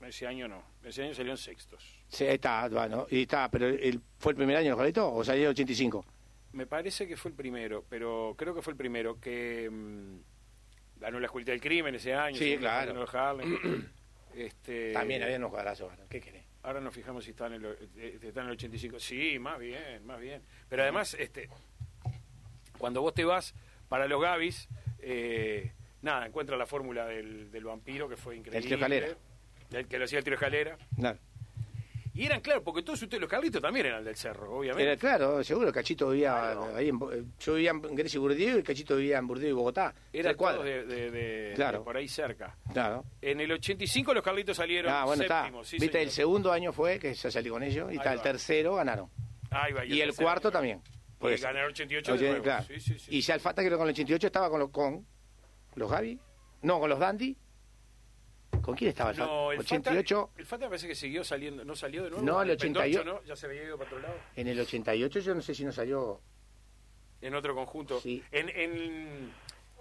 ese 0.00 0.26
año 0.26 0.48
no, 0.48 0.62
ese 0.82 1.02
año 1.04 1.14
salieron 1.14 1.36
sextos. 1.36 2.02
Sí, 2.08 2.24
está, 2.24 2.68
bueno, 2.68 3.06
y 3.10 3.22
está, 3.22 3.50
pero 3.50 3.68
el, 3.68 4.00
¿fue 4.18 4.32
el 4.32 4.36
primer 4.36 4.56
año, 4.56 4.76
Jorito, 4.76 5.12
o 5.12 5.22
salió 5.24 5.44
el 5.44 5.50
85? 5.50 6.04
Me 6.52 6.66
parece 6.66 7.06
que 7.06 7.16
fue 7.16 7.30
el 7.30 7.36
primero, 7.36 7.84
pero 7.88 8.34
creo 8.36 8.54
que 8.54 8.62
fue 8.62 8.72
el 8.72 8.76
primero 8.76 9.20
que 9.20 9.68
mm, 9.70 11.00
ganó 11.00 11.20
la 11.20 11.26
escuelita 11.26 11.52
del 11.52 11.60
crimen 11.60 11.94
ese 11.94 12.14
año. 12.14 12.36
Sí, 12.36 12.56
claro. 12.58 13.06
Harlem. 13.12 13.88
este, 14.34 14.92
También 14.92 15.22
había 15.22 15.36
unos 15.36 15.50
cuadrazos, 15.50 15.92
¿qué 16.08 16.20
querés? 16.20 16.44
Ahora 16.62 16.80
nos 16.80 16.94
fijamos 16.94 17.24
si 17.24 17.30
está 17.30 17.46
en 17.46 17.54
el, 17.54 17.64
eh, 17.96 18.18
está 18.22 18.40
en 18.40 18.46
el 18.46 18.52
85. 18.52 18.98
Sí, 18.98 19.38
más 19.38 19.58
bien, 19.58 20.04
más 20.04 20.20
bien. 20.20 20.42
Pero 20.68 20.82
además, 20.82 21.14
este, 21.18 21.48
cuando 22.78 23.00
vos 23.00 23.14
te 23.14 23.24
vas 23.24 23.54
para 23.88 24.06
los 24.06 24.20
Gavis, 24.20 24.68
eh, 24.98 25.72
nada, 26.02 26.26
encuentra 26.26 26.56
la 26.56 26.66
fórmula 26.66 27.06
del, 27.06 27.50
del 27.50 27.64
vampiro 27.64 28.08
que 28.08 28.16
fue 28.16 28.36
increíble. 28.36 28.62
tiro 28.62 28.76
escalera. 28.76 29.08
El 29.72 29.86
que 29.86 29.98
lo 29.98 30.04
hacía 30.04 30.18
el 30.18 30.24
tiro 30.24 30.34
escalera. 30.34 30.76
Claro. 30.96 31.18
Y 32.12 32.26
eran, 32.26 32.40
claro, 32.40 32.62
porque 32.64 32.82
todos 32.82 33.00
ustedes, 33.00 33.20
los 33.20 33.30
Carlitos 33.30 33.62
también 33.62 33.86
eran 33.86 34.04
del 34.04 34.16
cerro, 34.16 34.58
obviamente. 34.58 34.82
Era 34.82 34.96
claro, 34.96 35.44
seguro, 35.44 35.72
Cachito 35.72 36.10
vivía 36.10 36.50
ahí 36.76 36.88
en, 36.88 36.96
eh, 36.96 37.24
yo 37.38 37.54
vivía 37.54 37.70
en 37.70 37.80
Grecia 37.94 38.18
y 38.18 38.20
Burdeo 38.20 38.58
y 38.58 38.62
Cachito 38.64 38.96
vivía 38.96 39.18
en 39.18 39.28
Burdeo 39.28 39.48
y 39.48 39.52
Bogotá. 39.52 39.94
Cuadras. 40.36 40.36
todos 40.36 40.64
de, 40.64 40.84
de- 40.86 41.10
de- 41.12 41.52
Claro. 41.54 41.78
de 41.78 41.84
por 41.84 41.96
ahí 41.96 42.08
cerca. 42.08 42.56
Claro. 42.72 43.04
En 43.22 43.40
el 43.40 43.52
85 43.52 44.12
los 44.12 44.24
Carlitos 44.24 44.56
salieron 44.56 44.92
Ah, 44.92 45.04
bueno, 45.04 45.22
está. 45.22 45.46
sí, 45.62 45.76
Viste, 45.76 45.86
señor. 45.86 45.96
el 46.02 46.10
segundo 46.10 46.52
año 46.52 46.72
fue 46.72 46.98
que 46.98 47.14
yo 47.14 47.30
salí 47.30 47.48
con 47.48 47.62
ellos 47.62 47.92
y 47.92 47.96
está 47.96 48.12
el 48.12 48.20
tercero 48.20 48.74
ganaron. 48.74 49.08
Ahí 49.50 49.72
va, 49.72 49.84
Y 49.86 50.00
el 50.00 50.08
tercero. 50.08 50.26
cuarto 50.26 50.50
también. 50.50 50.78
Y 50.78 51.20
Pues, 51.20 51.40
ganaron 51.40 51.70
88 51.70 52.12
de 52.16 52.18
oye, 52.18 52.40
nuevo. 52.40 52.62
Sí, 52.66 52.80
sí, 52.80 52.98
sí. 52.98 53.16
Y 53.16 53.20
ya 53.20 53.34
el 53.34 53.40
Fata 53.40 53.62
creo 53.62 53.72
que 53.72 53.78
con 53.78 53.86
el 53.88 53.92
88 53.94 54.26
estaba 54.26 54.50
con 54.50 54.58
los, 54.58 54.70
con 54.70 55.06
los 55.80 55.90
Gavi. 55.90 56.18
No, 56.62 56.78
con 56.78 56.88
los 56.90 56.98
Dandy. 56.98 57.36
¿Con 58.62 58.74
quién 58.76 58.90
estaba 58.90 59.10
el? 59.12 59.16
No, 59.18 59.52
el 59.52 59.60
88. 59.60 60.26
Fata, 60.26 60.40
el 60.40 60.46
Fata 60.46 60.66
parece 60.68 60.86
que 60.88 60.94
siguió 60.94 61.24
saliendo, 61.24 61.64
no 61.64 61.74
salió 61.74 62.04
de 62.04 62.10
nuevo. 62.10 62.24
No, 62.24 62.42
el 62.42 62.56
Pendocho, 62.56 62.84
88. 62.86 63.04
¿no? 63.04 63.22
Ya 63.26 63.34
se 63.36 63.46
había 63.46 63.64
ido 63.64 63.78
para 63.78 63.90
otro 63.90 64.00
lado. 64.02 64.14
En 64.36 64.48
el 64.48 64.60
88 64.60 65.20
yo 65.20 65.34
no 65.34 65.40
sé 65.42 65.54
si 65.54 65.64
no 65.64 65.72
salió. 65.72 66.20
En 67.22 67.34
otro 67.34 67.54
conjunto. 67.54 68.00
Sí. 68.00 68.22
En, 68.30 68.48
en, 68.50 69.32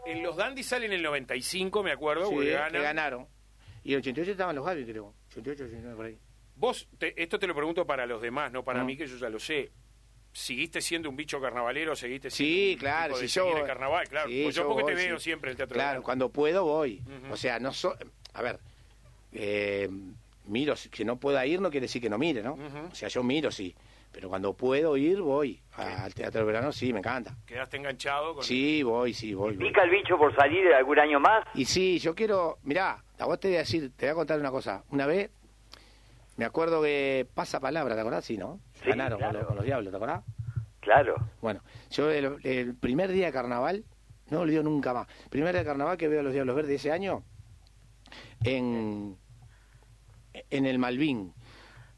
en 0.06 0.24
los 0.24 0.36
Dandy 0.38 0.64
salen 0.64 0.92
en 0.92 0.98
el 1.00 1.04
95, 1.04 1.84
me 1.84 1.92
acuerdo, 1.92 2.30
Sí, 2.30 2.38
que 2.38 2.52
ganan. 2.52 2.82
ganaron. 2.82 3.28
Y 3.84 3.94
el 3.94 4.00
88 4.00 4.32
estaban 4.32 4.56
los 4.56 4.66
Gavi, 4.66 4.86
creo. 4.86 5.14
88, 5.30 5.64
89, 5.66 5.96
por 5.96 6.06
ahí. 6.06 6.20
Vos, 6.56 6.88
te- 6.98 7.22
esto 7.22 7.40
te 7.40 7.48
lo 7.48 7.56
pregunto 7.56 7.86
para 7.88 8.06
los 8.06 8.22
demás, 8.22 8.52
no 8.52 8.64
para 8.64 8.82
Ah. 8.82 8.84
mí, 8.84 8.96
que 8.98 9.08
yo 9.08 9.18
ya 9.18 9.30
lo 9.30 9.40
sé. 9.40 9.72
¿Seguiste 10.32 10.80
siendo 10.82 11.10
un 11.10 11.16
bicho 11.16 11.42
carnavalero? 11.42 11.96
¿Seguiste 11.96 12.30
Sí, 12.30 12.46
siendo 12.46 12.74
un 12.74 12.80
claro, 12.80 13.08
tipo 13.14 13.20
de 13.22 13.28
si 13.28 13.36
yo- 13.36 13.58
el 13.58 13.66
carnaval? 13.66 14.08
Claro, 14.08 14.30
sí, 14.30 14.42
pues 14.44 14.56
yo, 14.56 14.64
yo 14.64 14.70
porque 14.70 14.84
te 14.86 14.96
veo 14.96 15.18
sí. 15.18 15.24
siempre 15.24 15.50
en 15.50 15.52
el 15.54 15.58
teatro. 15.58 15.74
Claro, 15.74 15.88
Verano. 15.90 16.04
cuando 16.04 16.30
puedo 16.30 16.64
voy. 16.66 17.02
O 17.32 17.36
sea, 17.38 17.60
no 17.60 17.74
so... 17.74 17.96
A 18.34 18.42
ver, 18.42 18.60
eh, 19.34 19.90
miro, 20.46 20.76
si- 20.76 20.90
que 20.90 21.04
no 21.06 21.18
pueda 21.18 21.46
ir 21.46 21.62
no 21.62 21.70
quiere 21.70 21.86
decir 21.86 22.02
que 22.02 22.10
no 22.10 22.18
mire, 22.18 22.42
¿no? 22.44 22.58
O 22.92 22.96
sea, 22.96 23.10
yo 23.10 23.24
miro, 23.24 23.52
sí. 23.52 23.76
Pero 24.12 24.28
cuando 24.28 24.54
puedo 24.54 24.98
ir, 24.98 25.22
voy. 25.22 25.60
Al 25.78 26.14
Teatro 26.16 26.40
del 26.40 26.48
Verano, 26.48 26.72
sí, 26.72 26.92
me 26.92 27.00
encanta. 27.00 27.36
Quedaste 27.46 27.78
enganchado 27.78 28.34
con... 28.34 28.44
Sí, 28.44 28.82
voy, 28.82 29.14
sí, 29.14 29.36
voy. 29.36 29.56
voy. 29.56 29.68
¿Pica 29.68 29.84
el 29.84 29.92
bicho 29.92 30.18
por 30.18 30.36
salir 30.36 30.66
algún 30.74 30.98
año 31.00 31.20
más? 31.20 31.46
Y 31.54 31.66
sí, 31.66 32.00
yo 32.00 32.16
quiero... 32.16 32.58
Mirá, 32.64 33.04
a 33.20 33.26
vos 33.26 33.40
te 33.40 33.50
voy 33.50 33.58
a 33.58 33.60
decir, 33.60 33.92
te 33.96 34.08
voy 34.08 34.12
a 34.12 34.16
contar 34.16 34.40
una 34.40 34.50
cosa. 34.50 34.84
Una 34.90 35.06
vez, 35.06 35.30
me 36.40 36.46
acuerdo 36.46 36.82
que 36.82 37.28
pasa 37.34 37.60
palabra, 37.60 37.96
¿te 37.96 38.02
acordás? 38.02 38.24
Sí, 38.24 38.38
¿no? 38.38 38.62
Sí, 38.82 38.88
Ganaron 38.88 39.20
con, 39.20 39.30
claro. 39.30 39.40
los, 39.40 39.48
con 39.48 39.56
los 39.58 39.66
diablos, 39.66 39.92
¿te 39.92 39.98
acordás? 39.98 40.24
Claro. 40.80 41.16
Bueno, 41.42 41.62
yo 41.92 42.10
el, 42.10 42.38
el 42.44 42.76
primer 42.76 43.12
día 43.12 43.26
de 43.26 43.34
carnaval, 43.34 43.84
no 44.30 44.38
me 44.38 44.44
olvido 44.44 44.64
nunca 44.64 44.94
más, 44.94 45.08
primer 45.30 45.52
día 45.52 45.64
de 45.64 45.68
carnaval 45.68 45.98
que 45.98 46.08
veo 46.08 46.22
a 46.22 46.24
los 46.24 46.32
Diablos 46.32 46.56
Verdes 46.56 46.76
ese 46.80 46.94
año, 46.94 47.24
en, 48.46 49.18
en 50.50 50.66
el 50.66 50.80
Malvin, 50.80 51.34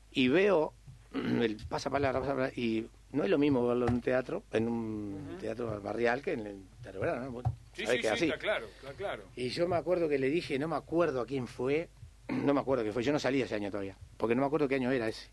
y 0.10 0.27
veo, 0.30 0.73
el 1.13 1.58
pasapalabra, 1.69 2.21
pasapalabra, 2.21 2.51
y 2.56 2.88
no 3.12 3.23
es 3.23 3.30
lo 3.30 3.38
mismo 3.38 3.67
verlo 3.67 3.88
en 3.88 3.93
un 3.93 4.01
teatro, 4.01 4.41
en 4.54 4.67
un 4.67 5.38
teatro 5.39 5.80
barrial 5.82 6.23
que 6.23 6.34
en 6.34 6.47
el 6.47 6.63
teatro 6.82 7.01
verano, 7.01 7.30
¿no? 7.30 7.43
Sí, 7.73 7.86
sí, 7.86 7.99
sí, 8.01 8.08
así. 8.08 8.25
está 8.25 8.39
claro, 8.39 8.65
está 8.82 8.93
claro. 8.93 9.23
Y 9.36 9.49
yo 9.49 9.67
me 9.67 9.75
acuerdo 9.75 10.10
que 10.10 10.17
le 10.17 10.30
dije, 10.30 10.58
no 10.58 10.67
me 10.67 10.75
acuerdo 10.75 11.21
a 11.21 11.27
quién 11.27 11.45
fue, 11.45 11.89
no 12.32 12.54
me 12.54 12.60
acuerdo 12.60 12.84
qué 12.84 12.91
fue, 12.91 13.04
yo 13.04 13.12
no 13.12 13.20
salí 13.20 13.41
ese 13.41 13.56
año 13.56 13.70
todavía, 13.70 13.96
porque 14.17 14.36
no 14.36 14.41
me 14.41 14.48
acuerdo 14.48 14.67
qué 14.67 14.76
año 14.76 14.91
era 14.91 15.08
ese, 15.08 15.30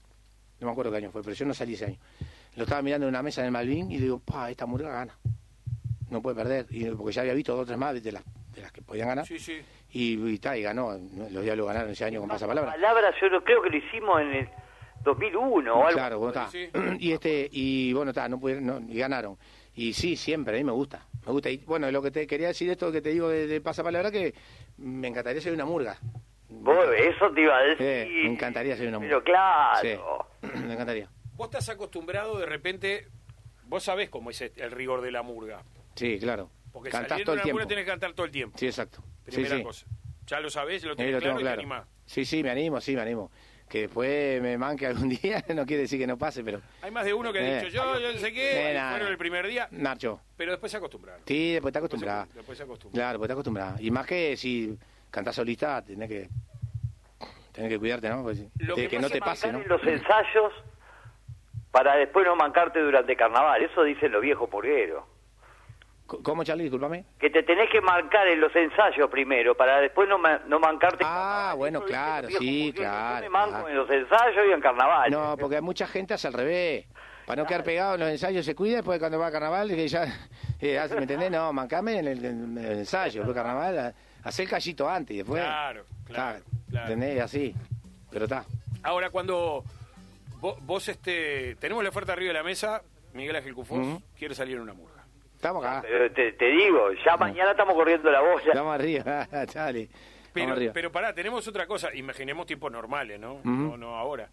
no 0.60 0.66
me 0.66 0.72
acuerdo 0.72 0.90
qué 0.90 0.98
año 0.98 1.10
fue, 1.10 1.22
pero 1.22 1.34
yo 1.34 1.46
no 1.46 1.54
salí 1.54 1.74
ese 1.74 1.86
año. 1.86 1.98
Lo 2.56 2.64
estaba 2.64 2.82
mirando 2.82 3.06
en 3.06 3.10
una 3.10 3.22
mesa 3.22 3.40
en 3.40 3.46
el 3.46 3.52
Malvin 3.52 3.90
y 3.90 3.98
le 3.98 4.04
digo, 4.04 4.18
pa, 4.18 4.50
esta 4.50 4.66
murga 4.66 4.90
gana, 4.90 5.16
no 6.10 6.20
puede 6.20 6.36
perder, 6.36 6.66
y 6.70 6.84
porque 6.90 7.12
ya 7.12 7.22
había 7.22 7.34
visto 7.34 7.52
dos 7.52 7.62
o 7.62 7.66
tres 7.66 7.78
más 7.78 8.02
de 8.02 8.12
las, 8.12 8.24
de 8.54 8.62
las 8.62 8.72
que 8.72 8.82
podían 8.82 9.08
ganar. 9.08 9.26
Sí, 9.26 9.38
sí. 9.38 9.60
Y, 9.90 10.14
y, 10.14 10.38
ta, 10.38 10.56
y 10.56 10.62
ganó, 10.62 10.98
los 11.30 11.42
diablos 11.42 11.66
ganaron 11.66 11.90
ese 11.90 12.04
año 12.04 12.20
con 12.20 12.28
pasapalabra. 12.28 12.72
Palabras, 12.72 13.14
yo 13.20 13.28
no 13.30 13.42
creo 13.42 13.62
que 13.62 13.70
lo 13.70 13.76
hicimos 13.76 14.20
en 14.20 14.34
el 14.34 14.48
2001 15.04 15.72
o 15.72 15.86
algo. 15.86 15.92
Claro, 15.92 16.18
bueno, 16.18 16.40
está. 16.40 16.50
Sí. 16.50 16.68
Y 16.98 17.12
este, 17.12 17.48
y 17.52 17.92
bueno, 17.92 18.10
está, 18.10 18.28
no 18.28 18.40
pudieron, 18.40 18.66
no, 18.66 18.80
y 18.92 18.98
ganaron. 18.98 19.38
Y 19.74 19.92
sí, 19.92 20.16
siempre, 20.16 20.56
a 20.56 20.58
mí 20.58 20.64
me 20.64 20.72
gusta, 20.72 21.06
me 21.24 21.32
gusta. 21.32 21.50
Y 21.50 21.58
bueno, 21.58 21.90
lo 21.90 22.02
que 22.02 22.10
te 22.10 22.26
quería 22.26 22.48
decir 22.48 22.68
esto 22.68 22.90
que 22.90 23.00
te 23.00 23.10
digo 23.10 23.28
de, 23.28 23.46
de 23.46 23.60
pasapalabra, 23.60 24.10
que 24.10 24.34
me 24.78 25.06
encantaría 25.06 25.40
ser 25.40 25.52
una 25.52 25.64
murga. 25.64 25.96
Vos, 26.48 26.86
eso 26.96 27.30
te 27.32 27.42
iba 27.42 27.56
a 27.58 27.62
decir. 27.62 27.86
Eh, 27.86 28.08
me 28.24 28.30
encantaría 28.32 28.76
ser 28.76 28.88
una 28.88 28.98
Pero 29.00 29.16
murga. 29.18 29.24
claro. 29.24 30.26
Sí, 30.42 30.48
me 30.66 30.72
encantaría. 30.74 31.08
Vos 31.34 31.48
estás 31.48 31.68
acostumbrado 31.68 32.38
de 32.38 32.46
repente, 32.46 33.06
vos 33.64 33.84
sabés 33.84 34.08
cómo 34.10 34.30
es 34.30 34.40
el 34.40 34.70
rigor 34.70 35.02
de 35.02 35.12
la 35.12 35.22
murga. 35.22 35.62
Sí, 35.94 36.18
claro. 36.18 36.50
Porque 36.72 36.90
Cantás 36.90 37.22
todo 37.22 37.32
de 37.32 37.32
el 37.32 37.36
una 37.38 37.42
tiempo. 37.42 37.56
murga 37.58 37.68
tenés 37.68 37.84
que 37.84 37.90
cantar 37.90 38.12
todo 38.12 38.26
el 38.26 38.32
tiempo. 38.32 38.58
Sí, 38.58 38.66
exacto. 38.66 39.02
Primera 39.24 39.56
sí. 39.56 39.62
cosa. 39.62 39.86
Ya 40.26 40.40
lo 40.40 40.50
sabés, 40.50 40.82
lo 40.84 40.90
lo 40.90 40.96
claro 40.96 41.18
tengo 41.20 41.34
y 41.34 41.36
te 41.38 41.42
claro. 41.42 41.60
animás. 41.60 41.86
Sí, 42.06 42.24
sí, 42.24 42.42
me 42.42 42.50
animo, 42.50 42.80
sí, 42.80 42.94
me 42.94 43.02
animo. 43.02 43.30
Que 43.68 43.82
después 43.82 44.40
me 44.40 44.56
manque 44.56 44.86
algún 44.86 45.08
día, 45.22 45.44
no 45.54 45.66
quiere 45.66 45.82
decir 45.82 45.98
que 45.98 46.06
no 46.06 46.16
pase, 46.16 46.42
pero... 46.42 46.60
Hay 46.82 46.90
más 46.90 47.04
de 47.04 47.12
uno 47.14 47.32
que 47.32 47.38
ha 47.40 47.42
Eh. 47.42 47.54
dicho, 47.64 47.68
yo, 47.68 47.98
yo 47.98 48.12
no 48.12 48.18
sé 48.18 48.32
qué, 48.32 48.72
Eh, 48.72 48.80
fueron 48.90 49.08
el 49.08 49.18
primer 49.18 49.46
día, 49.46 49.68
Nacho. 49.70 50.20
pero 50.36 50.52
después 50.52 50.70
se 50.72 50.78
acostumbraron. 50.78 51.22
Sí, 51.26 51.52
después 51.52 51.70
está 51.74 51.80
Después 51.80 52.00
se- 52.00 52.06
acostumbrada. 52.06 52.28
Después 52.34 52.58
se 52.58 52.64
acostumbraron. 52.64 52.94
Claro, 53.06 53.18
pues 53.18 53.26
está 53.26 53.32
acostumbrada. 53.34 53.76
Y 53.80 53.90
más 53.90 54.06
que 54.06 54.36
si 54.36 54.78
cantás 55.10 55.34
solista, 55.36 55.82
tenés 55.84 56.08
que 56.08 56.28
tenés 57.52 57.70
que 57.70 57.78
cuidarte, 57.78 58.08
¿no? 58.08 58.22
Pues, 58.22 58.44
Lo 58.58 58.76
de 58.76 58.88
que 58.88 58.98
no 58.98 59.10
te 59.10 59.18
pase, 59.20 59.50
¿no? 59.52 59.58
en 59.60 59.68
los 59.68 59.82
ensayos 59.82 60.52
para 61.70 61.96
después 61.96 62.24
no 62.26 62.36
mancarte 62.36 62.80
durante 62.80 63.16
carnaval. 63.16 63.62
Eso 63.62 63.82
dicen 63.82 64.12
los 64.12 64.22
viejos 64.22 64.48
porgueros. 64.48 65.04
C- 66.10 66.16
¿Cómo, 66.22 66.42
Charlie? 66.44 66.64
Discúlpame. 66.64 67.04
Que 67.18 67.28
te 67.30 67.42
tenés 67.42 67.68
que 67.70 67.80
marcar 67.80 68.26
en 68.28 68.40
los 68.40 68.54
ensayos 68.56 69.10
primero 69.10 69.54
para 69.56 69.80
después 69.80 70.08
no, 70.08 70.18
ma- 70.18 70.40
no 70.46 70.58
mancarte. 70.58 71.02
en 71.02 71.08
Ah, 71.10 71.12
carnaval. 71.12 71.56
bueno, 71.58 71.82
claro, 71.82 72.28
sí, 72.38 72.72
claro, 72.74 73.16
Yo 73.16 73.22
me 73.24 73.28
manco 73.30 73.50
claro. 73.50 73.68
en 73.68 73.76
los 73.76 73.90
ensayos 73.90 74.46
y 74.48 74.52
en 74.52 74.60
carnaval. 74.60 75.10
No, 75.10 75.36
porque 75.36 75.60
mucha 75.60 75.86
gente 75.86 76.14
hace 76.14 76.28
al 76.28 76.34
revés. 76.34 76.86
Para 77.26 77.42
no 77.42 77.46
quedar 77.48 77.62
pegado 77.62 77.94
en 77.94 78.00
los 78.00 78.08
ensayos 78.08 78.46
se 78.46 78.54
cuida, 78.54 78.76
después 78.76 78.98
cuando 78.98 79.18
va 79.18 79.26
a 79.26 79.30
carnaval, 79.32 79.68
que 79.68 79.86
ya, 79.86 80.04
eh, 80.60 80.80
¿me 80.94 81.02
entendés? 81.02 81.30
No, 81.30 81.52
mancame 81.52 81.98
en 81.98 82.06
el, 82.06 82.24
en 82.24 82.56
el 82.58 82.78
ensayo, 82.78 83.20
después 83.20 83.36
carnaval, 83.36 83.94
hacé 84.28 84.42
el 84.42 84.48
callito 84.48 84.88
antes 84.88 85.14
y 85.14 85.18
después... 85.18 85.42
Claro, 85.42 85.84
claro. 86.06 86.38
¿Entendés? 86.70 87.20
Así, 87.20 87.54
pero 88.10 88.24
está. 88.24 88.44
Ahora, 88.82 89.10
cuando 89.10 89.64
vos, 90.40 90.56
vos, 90.64 90.88
este, 90.88 91.56
tenemos 91.56 91.82
la 91.82 91.90
oferta 91.90 92.12
arriba 92.12 92.28
de 92.28 92.38
la 92.38 92.42
mesa, 92.44 92.82
Miguel 93.14 93.36
Ángel 93.36 93.54
Cufós 93.54 94.02
quiere 94.16 94.34
salir 94.34 94.56
en 94.56 94.62
una 94.62 94.74
murga. 94.74 95.04
Estamos 95.34 95.64
acá, 95.64 95.82
Pero 95.82 96.10
te, 96.12 96.32
te 96.32 96.46
digo, 96.46 96.90
ya 97.04 97.16
mañana 97.16 97.52
estamos 97.52 97.74
corriendo 97.74 98.10
la 98.10 98.20
boya. 98.20 98.48
estamos 98.48 98.74
arriba, 98.74 99.28
Charlie. 99.46 99.88
Pero, 100.32 100.72
pero 100.72 100.92
pará, 100.92 101.12
tenemos 101.14 101.46
otra 101.48 101.66
cosa, 101.66 101.94
imaginemos 101.94 102.46
tiempos 102.46 102.70
normales, 102.70 103.18
¿no? 103.18 103.40
No, 103.44 103.76
no 103.76 103.96
ahora. 103.96 104.28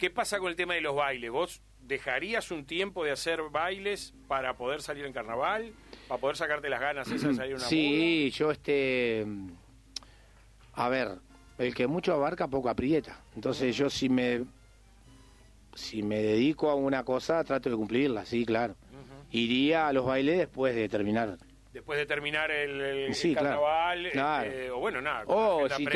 ¿Qué 0.00 0.08
pasa 0.08 0.38
con 0.38 0.48
el 0.48 0.56
tema 0.56 0.72
de 0.72 0.80
los 0.80 0.96
bailes? 0.96 1.30
¿Vos 1.30 1.60
dejarías 1.82 2.50
un 2.50 2.64
tiempo 2.64 3.04
de 3.04 3.10
hacer 3.10 3.42
bailes 3.50 4.14
para 4.28 4.56
poder 4.56 4.80
salir 4.80 5.04
en 5.04 5.12
carnaval? 5.12 5.74
¿Para 6.08 6.18
poder 6.18 6.38
sacarte 6.38 6.70
las 6.70 6.80
ganas 6.80 7.06
esas 7.08 7.28
de 7.28 7.34
salir 7.36 7.50
en 7.50 7.56
una 7.58 7.66
Sí, 7.66 8.30
yo 8.30 8.50
este... 8.50 9.26
A 10.72 10.88
ver, 10.88 11.18
el 11.58 11.74
que 11.74 11.86
mucho 11.86 12.14
abarca, 12.14 12.48
poco 12.48 12.70
aprieta. 12.70 13.20
Entonces 13.36 13.76
yo 13.76 13.90
si 13.90 14.08
me... 14.08 14.46
Si 15.74 16.02
me 16.02 16.22
dedico 16.22 16.70
a 16.70 16.74
una 16.74 17.04
cosa, 17.04 17.44
trato 17.44 17.68
de 17.68 17.76
cumplirla, 17.76 18.24
sí, 18.24 18.46
claro. 18.46 18.76
Iría 19.30 19.86
a 19.86 19.92
los 19.92 20.06
bailes 20.06 20.38
después 20.38 20.74
de 20.74 20.88
terminar. 20.88 21.36
Después 21.72 21.98
de 22.00 22.06
terminar 22.06 22.50
el, 22.50 22.80
el 22.80 23.14
Sí, 23.14 23.32
claro. 23.32 23.48
carnaval, 23.60 24.08
Claro. 24.10 24.50
este, 24.50 24.70
o 24.72 24.78
bueno, 24.78 25.00
nada, 25.00 25.24
con 25.24 25.36
O 25.38 25.60
la 25.68 25.74
agenda 25.76 25.76
si 25.76 25.86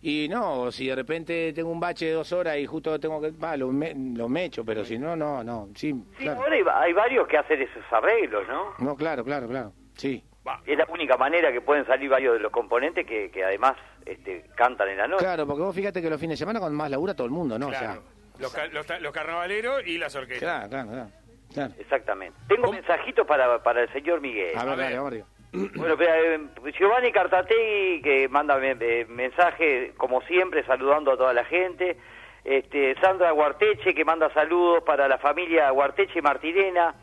te- 0.00 0.24
y 0.24 0.28
no, 0.28 0.70
si 0.70 0.86
de 0.86 0.94
repente 0.94 1.52
tengo 1.52 1.70
un 1.70 1.80
bache 1.80 2.06
de 2.06 2.12
dos 2.12 2.32
horas 2.32 2.56
y 2.58 2.66
justo 2.66 2.98
tengo 3.00 3.20
que... 3.20 3.30
Va, 3.32 3.56
lo, 3.56 3.68
me, 3.72 3.92
lo 3.94 4.28
mecho, 4.28 4.64
pero 4.64 4.84
si 4.84 4.98
no, 4.98 5.16
no, 5.16 5.42
no. 5.42 5.68
Sí, 5.74 5.92
Sí, 6.16 6.22
claro. 6.24 6.40
ahora 6.42 6.54
hay, 6.54 6.62
va- 6.62 6.80
hay 6.82 6.92
varios 6.92 7.26
que 7.26 7.38
hacen 7.38 7.60
esos 7.60 7.82
arreglos, 7.90 8.46
¿no? 8.46 8.74
No, 8.78 8.94
claro, 8.94 9.24
claro, 9.24 9.48
claro. 9.48 9.72
Sí. 9.96 10.22
Va, 10.46 10.60
Es 10.64 10.78
la 10.78 10.86
única 10.88 11.16
manera 11.16 11.50
que 11.50 11.60
pueden 11.60 11.84
salir 11.86 12.08
varios 12.08 12.34
de 12.34 12.38
los 12.40 12.52
componentes 12.52 13.04
que, 13.04 13.28
que 13.32 13.42
además 13.42 13.74
este, 14.04 14.44
cantan 14.56 14.88
en 14.90 14.98
la 14.98 15.08
noche. 15.08 15.24
Claro, 15.24 15.44
porque 15.44 15.62
vos 15.62 15.74
fíjate 15.74 16.00
que 16.00 16.08
los 16.08 16.20
fines 16.20 16.34
de 16.38 16.44
semana 16.44 16.60
con 16.60 16.72
más 16.72 16.88
labura 16.88 17.14
todo 17.14 17.24
el 17.26 17.32
mundo, 17.32 17.58
¿no? 17.58 17.68
claro. 17.70 18.00
los, 18.38 18.54
los 18.72 19.00
los 19.00 19.12
carnavaleros 19.12 19.84
y 19.86 19.98
las 19.98 20.14
orquestas. 20.14 20.68
claro, 20.68 20.68
claro, 20.68 20.88
claro. 20.90 21.10
Claro. 21.56 21.72
Exactamente. 21.78 22.38
Tengo 22.48 22.62
¿Cómo? 22.66 22.74
mensajitos 22.74 23.26
para, 23.26 23.62
para 23.62 23.82
el 23.82 23.92
señor 23.92 24.20
Miguel. 24.20 24.56
A 24.56 24.64
ver, 24.64 24.76
ver. 24.76 24.84
dale, 24.84 24.96
vamos 24.96 25.12
arriba. 25.12 25.26
Bueno, 25.76 25.96
pero, 25.96 26.12
eh, 26.14 26.40
Giovanni 26.78 27.10
Cartategui, 27.12 28.02
que 28.02 28.28
manda 28.28 28.56
me- 28.58 28.76
eh, 28.78 29.06
mensaje, 29.08 29.92
como 29.96 30.20
siempre, 30.22 30.64
saludando 30.64 31.12
a 31.12 31.16
toda 31.16 31.32
la 31.32 31.44
gente. 31.46 31.96
Este, 32.44 32.94
Sandra 33.00 33.30
Guarteche, 33.32 33.94
que 33.94 34.04
manda 34.04 34.30
saludos 34.34 34.82
para 34.84 35.08
la 35.08 35.18
familia 35.18 35.70
Guarteche 35.70 36.20
Martirena. 36.22 36.94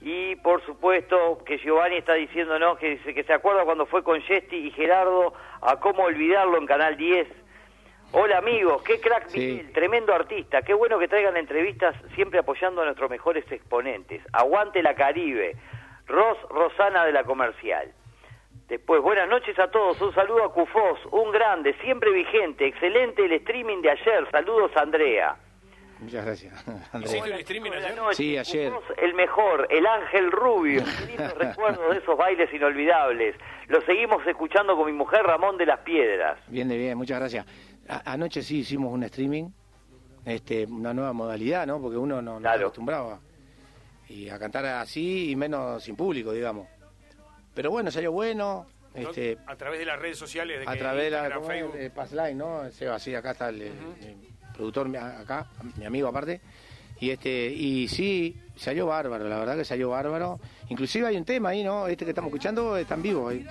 Y, 0.00 0.36
por 0.36 0.64
supuesto, 0.66 1.42
que 1.46 1.58
Giovanni 1.58 1.96
está 1.96 2.14
diciéndonos 2.14 2.76
que, 2.78 2.90
dice 2.90 3.14
que 3.14 3.22
se 3.24 3.32
acuerda 3.32 3.64
cuando 3.64 3.86
fue 3.86 4.02
con 4.02 4.20
Yesti 4.20 4.56
y 4.56 4.70
Gerardo 4.72 5.32
a 5.60 5.76
cómo 5.80 6.02
olvidarlo 6.04 6.58
en 6.58 6.66
Canal 6.66 6.96
10. 6.96 7.28
Hola 8.14 8.38
amigos, 8.38 8.82
qué 8.82 9.00
crack 9.00 9.28
Sí. 9.28 9.38
Miguel, 9.38 9.72
tremendo 9.72 10.14
artista, 10.14 10.60
qué 10.62 10.74
bueno 10.74 10.98
que 10.98 11.08
traigan 11.08 11.36
entrevistas 11.36 11.94
siempre 12.14 12.38
apoyando 12.40 12.82
a 12.82 12.84
nuestros 12.84 13.08
mejores 13.10 13.50
exponentes. 13.50 14.22
Aguante 14.32 14.82
la 14.82 14.94
Caribe, 14.94 15.56
Ros 16.06 16.36
Rosana 16.50 17.06
de 17.06 17.12
la 17.12 17.24
Comercial. 17.24 17.90
Después, 18.68 19.00
buenas 19.02 19.28
noches 19.28 19.58
a 19.58 19.70
todos, 19.70 20.00
un 20.00 20.14
saludo 20.14 20.44
a 20.44 20.52
Cufós, 20.52 20.98
un 21.10 21.30
grande, 21.32 21.74
siempre 21.82 22.10
vigente, 22.10 22.66
excelente 22.66 23.24
el 23.24 23.32
streaming 23.32 23.80
de 23.80 23.90
ayer, 23.90 24.28
saludos 24.30 24.70
Andrea. 24.76 25.36
Muchas 26.00 26.24
gracias. 26.26 26.68
Andrea. 26.92 27.12
¿Hiciste 27.16 27.30
el 27.34 27.40
streaming 27.40 27.70
Buenas 27.70 27.86
ayer? 27.86 27.96
noches, 27.98 28.16
Sí, 28.16 28.36
ayer. 28.36 28.72
Cufós, 28.72 28.98
el 28.98 29.14
mejor, 29.14 29.66
el 29.70 29.86
ángel 29.86 30.30
rubio, 30.32 30.82
recuerdos 31.38 31.90
de 31.92 31.98
esos 31.98 32.16
bailes 32.18 32.52
inolvidables. 32.52 33.36
Lo 33.68 33.80
seguimos 33.82 34.26
escuchando 34.26 34.76
con 34.76 34.84
mi 34.86 34.92
mujer 34.92 35.22
Ramón 35.22 35.56
de 35.56 35.64
las 35.66 35.80
Piedras. 35.80 36.38
Bien, 36.48 36.68
de 36.68 36.76
bien, 36.76 36.98
muchas 36.98 37.18
gracias. 37.18 37.46
A- 37.88 38.12
anoche 38.12 38.42
sí 38.42 38.58
hicimos 38.58 38.92
un 38.92 39.02
streaming, 39.04 39.50
este, 40.24 40.64
una 40.66 40.94
nueva 40.94 41.12
modalidad, 41.12 41.66
¿no? 41.66 41.80
Porque 41.80 41.96
uno 41.96 42.22
no, 42.22 42.34
no 42.34 42.40
Claro. 42.40 42.58
se 42.58 42.64
acostumbraba 42.64 43.20
y 44.08 44.28
a 44.28 44.38
cantar 44.38 44.64
así 44.66 45.30
y 45.30 45.36
menos 45.36 45.82
sin 45.82 45.96
público, 45.96 46.32
digamos. 46.32 46.68
Pero 47.54 47.70
bueno, 47.70 47.90
salió 47.90 48.12
bueno, 48.12 48.66
¿No? 48.94 49.00
este, 49.00 49.38
a 49.46 49.56
través 49.56 49.78
de 49.78 49.86
las 49.86 49.98
redes 49.98 50.18
sociales, 50.18 50.60
de 50.60 50.66
a 50.68 50.72
que 50.72 50.78
través 50.78 51.04
de 51.04 51.10
la 51.10 51.22
de 51.28 51.90
Passline, 51.90 52.36
¿no? 52.38 52.70
Seba, 52.70 52.98
sí, 52.98 53.14
acá 53.14 53.32
está 53.32 53.48
el, 53.48 53.72
productor 54.54 54.88
mi- 54.88 54.96
acá, 54.98 55.46
mi 55.76 55.84
amigo 55.84 56.08
aparte. 56.08 56.40
Y 57.00 57.10
este 57.10 57.46
y 57.48 57.88
sí, 57.88 58.40
salió 58.54 58.86
bárbaro, 58.86 59.28
la 59.28 59.38
verdad 59.38 59.56
que 59.56 59.64
salió 59.64 59.90
bárbaro. 59.90 60.38
Inclusive 60.68 61.08
hay 61.08 61.16
un 61.16 61.24
tema 61.24 61.48
ahí, 61.48 61.64
¿no? 61.64 61.88
Este 61.88 62.04
que 62.04 62.12
estamos 62.12 62.28
escuchando 62.28 62.76
está 62.76 62.94
en 62.94 63.02
vivo 63.02 63.28
ahí. 63.28 63.44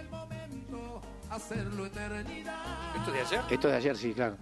¿Esto 2.96 3.10
es 3.10 3.14
de 3.14 3.22
ayer? 3.22 3.40
Esto 3.54 3.68
es 3.68 3.72
de 3.72 3.78
ayer, 3.78 3.98
sí, 3.98 4.14
claro. 4.14 4.38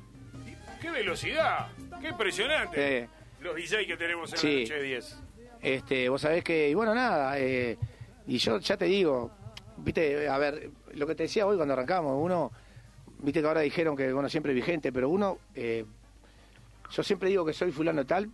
¡Qué 0.81 0.91
velocidad! 0.91 1.67
¡Qué 2.01 2.09
impresionante! 2.09 2.97
Eh, 2.99 3.09
Los 3.41 3.55
DJ 3.55 3.85
que 3.87 3.95
tenemos 3.97 4.31
en 4.33 4.37
Sí. 4.37 4.53
la 4.55 4.59
noche 4.61 4.73
de 4.75 4.83
10. 4.83 5.17
Este, 5.61 6.09
vos 6.09 6.21
sabés 6.21 6.43
que, 6.43 6.69
y 6.69 6.73
bueno, 6.73 6.93
nada, 6.95 7.37
eh, 7.39 7.77
y 8.27 8.37
yo 8.37 8.59
ya 8.59 8.77
te 8.77 8.85
digo, 8.85 9.31
viste, 9.77 10.27
a 10.27 10.37
ver, 10.37 10.69
lo 10.93 11.05
que 11.07 11.15
te 11.15 11.23
decía 11.23 11.45
hoy 11.45 11.55
cuando 11.57 11.73
arrancamos, 11.73 12.17
uno, 12.17 12.51
viste 13.19 13.41
que 13.41 13.47
ahora 13.47 13.61
dijeron 13.61 13.95
que, 13.95 14.11
bueno, 14.13 14.29
siempre 14.29 14.53
vigente, 14.53 14.91
pero 14.93 15.09
uno, 15.09 15.37
eh, 15.55 15.85
yo 16.91 17.03
siempre 17.03 17.29
digo 17.29 17.45
que 17.45 17.53
soy 17.53 17.71
fulano 17.71 18.05
tal, 18.05 18.29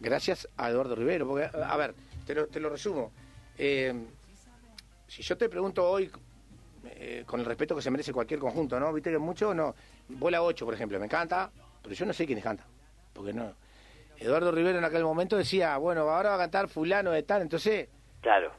gracias 0.00 0.48
a 0.56 0.68
Eduardo 0.70 0.94
Rivero, 0.96 1.26
porque, 1.28 1.48
a 1.56 1.76
ver, 1.76 1.94
te 2.26 2.34
lo, 2.34 2.46
te 2.48 2.58
lo 2.60 2.68
resumo, 2.70 3.12
eh, 3.58 3.94
si 5.06 5.22
yo 5.22 5.36
te 5.36 5.48
pregunto 5.48 5.88
hoy, 5.88 6.10
eh, 6.84 7.24
con 7.26 7.40
el 7.40 7.46
respeto 7.46 7.74
que 7.76 7.82
se 7.82 7.90
merece 7.90 8.12
cualquier 8.12 8.40
conjunto, 8.40 8.78
¿no? 8.80 8.92
Viste 8.92 9.10
que 9.10 9.18
mucho, 9.18 9.54
no, 9.54 9.74
Bola 10.08 10.42
8, 10.42 10.64
por 10.64 10.74
ejemplo, 10.74 10.98
me 10.98 11.06
encanta, 11.06 11.50
pero 11.82 11.94
yo 11.94 12.04
no 12.06 12.12
sé 12.12 12.26
quiénes 12.26 12.44
cantan, 12.44 12.66
porque 13.12 13.32
no... 13.32 13.54
Eduardo 14.18 14.52
Rivero 14.52 14.78
en 14.78 14.84
aquel 14.84 15.02
momento 15.02 15.36
decía, 15.36 15.76
bueno, 15.78 16.02
ahora 16.08 16.30
va 16.30 16.34
a 16.36 16.38
cantar 16.38 16.68
fulano 16.68 17.10
de 17.10 17.22
tal, 17.24 17.42
entonces, 17.42 17.88
Claro. 18.20 18.52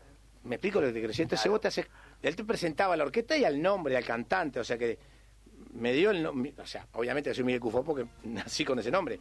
me 0.43 0.55
explico 0.55 0.81
lo 0.81 0.87
que 0.87 0.93
te 0.93 1.07
decir, 1.07 1.23
entonces 1.23 1.49
vos 1.49 1.61
te 1.61 1.69
haces, 1.69 1.87
él 2.21 2.35
te 2.35 2.43
presentaba 2.43 2.95
a 2.95 2.97
la 2.97 3.05
orquesta 3.05 3.37
y 3.37 3.45
al 3.45 3.61
nombre, 3.61 3.95
al 3.95 4.03
cantante, 4.03 4.59
o 4.59 4.63
sea 4.63 4.77
que 4.77 4.97
me 5.75 5.93
dio 5.93 6.11
el 6.11 6.21
nombre, 6.21 6.53
o 6.57 6.65
sea, 6.65 6.85
obviamente 6.93 7.33
soy 7.33 7.45
Miguel 7.45 7.61
Cufó 7.61 7.81
porque 7.83 8.05
nací 8.25 8.65
con 8.65 8.77
ese 8.79 8.91
nombre, 8.91 9.17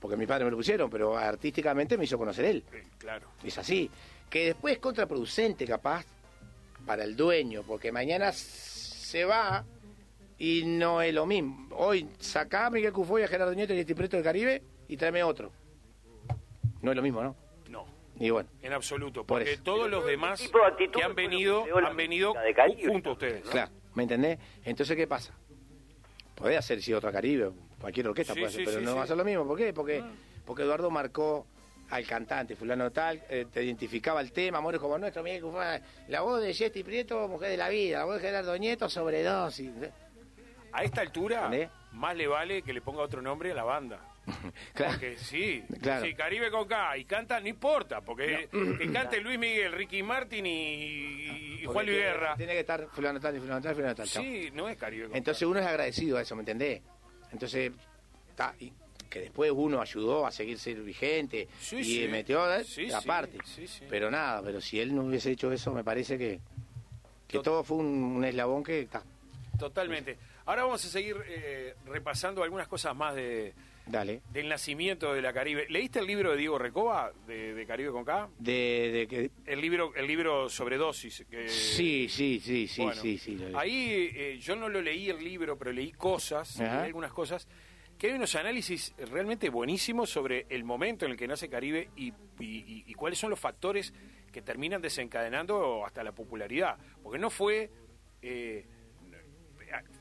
porque 0.00 0.16
mis 0.16 0.26
padres 0.26 0.46
me 0.46 0.50
lo 0.50 0.56
pusieron, 0.56 0.88
pero 0.88 1.16
artísticamente 1.16 1.98
me 1.98 2.04
hizo 2.04 2.16
conocer 2.16 2.46
él, 2.46 2.64
Sí, 2.70 2.78
claro. 2.96 3.28
es 3.44 3.58
así, 3.58 3.90
que 4.30 4.46
después 4.46 4.74
es 4.74 4.80
contraproducente 4.80 5.66
capaz 5.66 6.06
para 6.86 7.04
el 7.04 7.16
dueño, 7.16 7.62
porque 7.66 7.92
mañana 7.92 8.32
se 8.32 9.24
va 9.24 9.64
y 10.38 10.64
no 10.64 11.00
es 11.02 11.14
lo 11.14 11.26
mismo, 11.26 11.68
hoy 11.76 12.08
sacá 12.18 12.66
a 12.66 12.70
Miguel 12.70 12.92
Cufó 12.92 13.18
y 13.18 13.22
a 13.22 13.28
Gerardo 13.28 13.54
Nieto 13.54 13.72
y 13.74 13.78
a 13.78 13.80
este 13.80 13.94
Preto 13.94 14.16
del 14.16 14.24
Caribe 14.24 14.62
y 14.88 14.96
tráeme 14.96 15.22
otro, 15.22 15.52
no 16.80 16.90
es 16.90 16.96
lo 16.96 17.02
mismo, 17.02 17.22
¿no? 17.22 17.36
No, 17.68 17.86
Y 18.18 18.30
bueno. 18.30 18.48
en 18.62 18.72
absoluto. 18.72 19.24
Por 19.24 19.38
Porque 19.40 19.56
todos 19.58 19.88
los 19.88 20.04
demás 20.04 20.40
tipo 20.40 20.58
de 20.58 20.66
actitud 20.66 20.98
que 20.98 21.04
han 21.04 21.14
venido, 21.14 21.64
han 21.86 21.96
venido 21.96 22.30
música 22.30 22.44
de 22.44 22.54
Caribe. 22.54 22.88
junto 22.92 23.10
a 23.10 23.12
ustedes. 23.12 23.48
Claro, 23.48 23.70
¿Me 23.94 24.02
entendés? 24.04 24.38
Entonces, 24.64 24.96
¿qué 24.96 25.06
pasa? 25.06 25.32
Puede 26.34 26.56
hacer 26.56 26.82
si 26.82 26.92
otra 26.92 27.12
Caribe, 27.12 27.50
cualquier 27.80 28.08
orquesta 28.08 28.32
Sí, 28.34 28.40
puede 28.40 28.48
hacer, 28.48 28.60
sí, 28.60 28.64
pero 28.66 28.78
sí, 28.80 28.84
no 28.84 28.92
sí. 28.92 28.96
va 28.98 29.04
a 29.04 29.06
ser 29.06 29.16
lo 29.16 29.24
mismo. 29.24 29.46
¿Por 29.46 29.56
qué? 29.58 29.72
Porque, 29.72 30.00
Ah. 30.00 30.10
porque 30.44 30.62
Eduardo 30.62 30.90
marcó 30.90 31.46
al 31.92 32.06
cantante, 32.06 32.56
fulano 32.56 32.90
tal, 32.90 33.22
eh, 33.28 33.46
te 33.52 33.62
identificaba 33.62 34.22
el 34.22 34.32
tema, 34.32 34.56
Amores 34.58 34.80
como 34.80 34.96
nuestro, 34.96 35.22
Miguel 35.22 35.42
Cufá, 35.42 35.78
la 36.08 36.22
voz 36.22 36.40
de 36.42 36.54
Jetty 36.54 36.82
Prieto, 36.82 37.28
Mujer 37.28 37.50
de 37.50 37.58
la 37.58 37.68
Vida, 37.68 37.98
la 37.98 38.04
voz 38.06 38.14
de 38.16 38.20
Gerardo 38.28 38.56
Nieto, 38.56 38.88
Sobredosis. 38.88 39.70
A 40.72 40.84
esta 40.84 41.02
altura, 41.02 41.50
más 41.92 42.16
le 42.16 42.26
vale 42.26 42.62
que 42.62 42.72
le 42.72 42.80
ponga 42.80 43.02
otro 43.02 43.20
nombre 43.20 43.52
a 43.52 43.54
la 43.54 43.64
banda. 43.64 44.00
Claro. 44.72 44.92
Porque 44.92 45.18
sí, 45.18 45.62
Claro. 45.82 46.06
sí, 46.06 46.14
Caribe 46.14 46.50
con 46.50 46.66
K 46.66 46.96
y 46.96 47.04
canta, 47.04 47.38
no 47.40 47.48
importa, 47.48 48.00
porque 48.00 48.48
que 48.78 48.90
cante 48.92 49.20
Luis 49.20 49.38
Miguel, 49.38 49.72
Ricky 49.72 50.02
Martin 50.02 50.46
y, 50.46 51.58
y 51.60 51.64
Juan 51.66 51.84
Luis 51.84 51.98
tiene- 51.98 52.12
Guerra. 52.12 52.34
Tiene 52.36 52.52
que 52.52 52.60
estar 52.60 52.86
fulano 52.86 53.20
tal 53.20 53.36
y 53.36 53.40
fulano 53.40 53.60
tal 53.60 53.72
y 53.72 53.74
fulano 53.74 53.94
tal. 53.96 54.08
Sí, 54.08 54.50
no 54.54 54.68
es 54.68 54.76
Caribe 54.78 55.08
con 55.08 55.16
Entonces 55.16 55.42
K. 55.44 55.48
uno 55.50 55.60
es 55.60 55.66
agradecido 55.66 56.16
a 56.16 56.22
eso, 56.22 56.34
¿me 56.36 56.40
entendés? 56.42 56.80
Entonces, 57.32 57.72
ta, 58.36 58.54
y 58.60 58.72
que 59.12 59.20
después 59.20 59.52
uno 59.54 59.80
ayudó 59.80 60.26
a 60.26 60.30
seguir 60.32 60.58
ser 60.58 60.80
vigente 60.80 61.46
Sí, 61.60 61.76
y 61.76 61.84
sí. 61.84 62.08
metió 62.08 62.50
¿eh? 62.54 62.64
Sí, 62.64 62.90
aparte. 62.90 63.38
Pero 63.90 64.10
nada, 64.10 64.42
pero 64.42 64.60
si 64.60 64.80
él 64.80 64.94
no 64.94 65.02
hubiese 65.02 65.30
hecho 65.32 65.52
eso, 65.52 65.72
me 65.72 65.84
parece 65.84 66.16
que, 66.16 66.40
que 67.28 67.38
Tot- 67.38 67.42
todo 67.44 67.62
fue 67.64 67.76
un, 67.78 67.86
un 68.16 68.24
eslabón 68.24 68.64
que 68.64 68.80
está. 68.80 69.02
Totalmente. 69.58 70.16
Ahora 70.46 70.64
vamos 70.64 70.84
a 70.84 70.88
seguir 70.88 71.16
eh, 71.28 71.74
repasando 71.86 72.42
algunas 72.42 72.66
cosas 72.66 72.96
más 72.96 73.14
de, 73.14 73.52
Dale. 73.86 74.22
del 74.32 74.48
nacimiento 74.48 75.12
de 75.14 75.22
la 75.22 75.32
Caribe. 75.32 75.66
¿Leíste 75.68 75.98
el 76.00 76.06
libro 76.06 76.32
de 76.32 76.38
Diego 76.38 76.58
Recoba, 76.58 77.12
de, 77.26 77.54
de 77.54 77.66
Caribe 77.66 77.92
con 77.92 78.04
K? 78.04 78.28
De, 78.38 78.90
de 78.92 79.06
que 79.06 79.30
El 79.46 79.60
libro, 79.60 79.92
el 79.94 80.06
libro 80.06 80.48
sobre 80.48 80.78
dosis. 80.78 81.24
que- 81.30 81.48
sí, 81.48 82.08
sí, 82.08 82.40
sí, 82.42 82.66
sí, 82.66 82.82
Bueno, 82.82 83.00
sí, 83.00 83.18
sí. 83.18 83.38
Ahí 83.54 84.10
eh, 84.14 84.38
yo 84.40 84.56
no 84.56 84.68
lo 84.68 84.80
leí 84.80 85.10
el 85.10 85.22
libro, 85.22 85.56
pero 85.58 85.70
leí 85.70 85.92
cosas, 85.92 86.58
leí 86.58 86.66
algunas 86.68 87.12
cosas, 87.12 87.46
que 88.02 88.08
hay 88.08 88.14
unos 88.14 88.34
análisis 88.34 88.92
realmente 88.98 89.48
buenísimos 89.48 90.10
sobre 90.10 90.44
el 90.48 90.64
momento 90.64 91.04
en 91.04 91.12
el 91.12 91.16
que 91.16 91.28
nace 91.28 91.48
Caribe 91.48 91.88
y, 91.94 92.08
y- 92.08 92.12
y- 92.40 92.84
y 92.88 92.94
cuáles 92.94 93.16
son 93.16 93.30
los 93.30 93.38
factores 93.38 93.94
que 94.32 94.42
terminan 94.42 94.82
desencadenando 94.82 95.86
hasta 95.86 96.02
la 96.02 96.10
popularidad. 96.10 96.76
Porque 97.00 97.20
no 97.20 97.30
fue... 97.30 97.70
eh, 98.20 98.66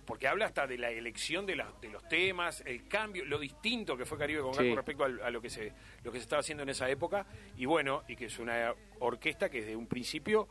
porque 0.05 0.27
habla 0.27 0.45
hasta 0.47 0.65
de 0.67 0.77
la 0.79 0.89
elección 0.89 1.45
de, 1.45 1.55
los 1.55 2.07
temas, 2.09 2.61
el 2.65 2.87
cambio, 2.87 3.23
lo 3.23 3.37
distinto 3.39 3.95
que 3.95 4.05
fue 4.05 4.17
Caribe 4.17 4.41
con 4.41 4.53
Sí. 4.55 4.67
con 4.67 4.75
respecto 4.77 5.03
a, 5.05 5.29
lo 5.29 5.39
que 5.39 5.49
se 5.51 5.71
lo 6.03 6.11
que 6.11 6.17
se 6.17 6.23
estaba 6.23 6.39
haciendo 6.41 6.63
en 6.63 6.69
esa 6.69 6.89
época 6.89 7.25
y 7.55 7.65
bueno, 7.65 8.03
y 8.09 8.15
que 8.17 8.25
es 8.25 8.37
una 8.39 8.73
orquesta 8.99 9.49
que 9.49 9.59
desde 9.61 9.75
un 9.77 9.87
principio 9.87 10.49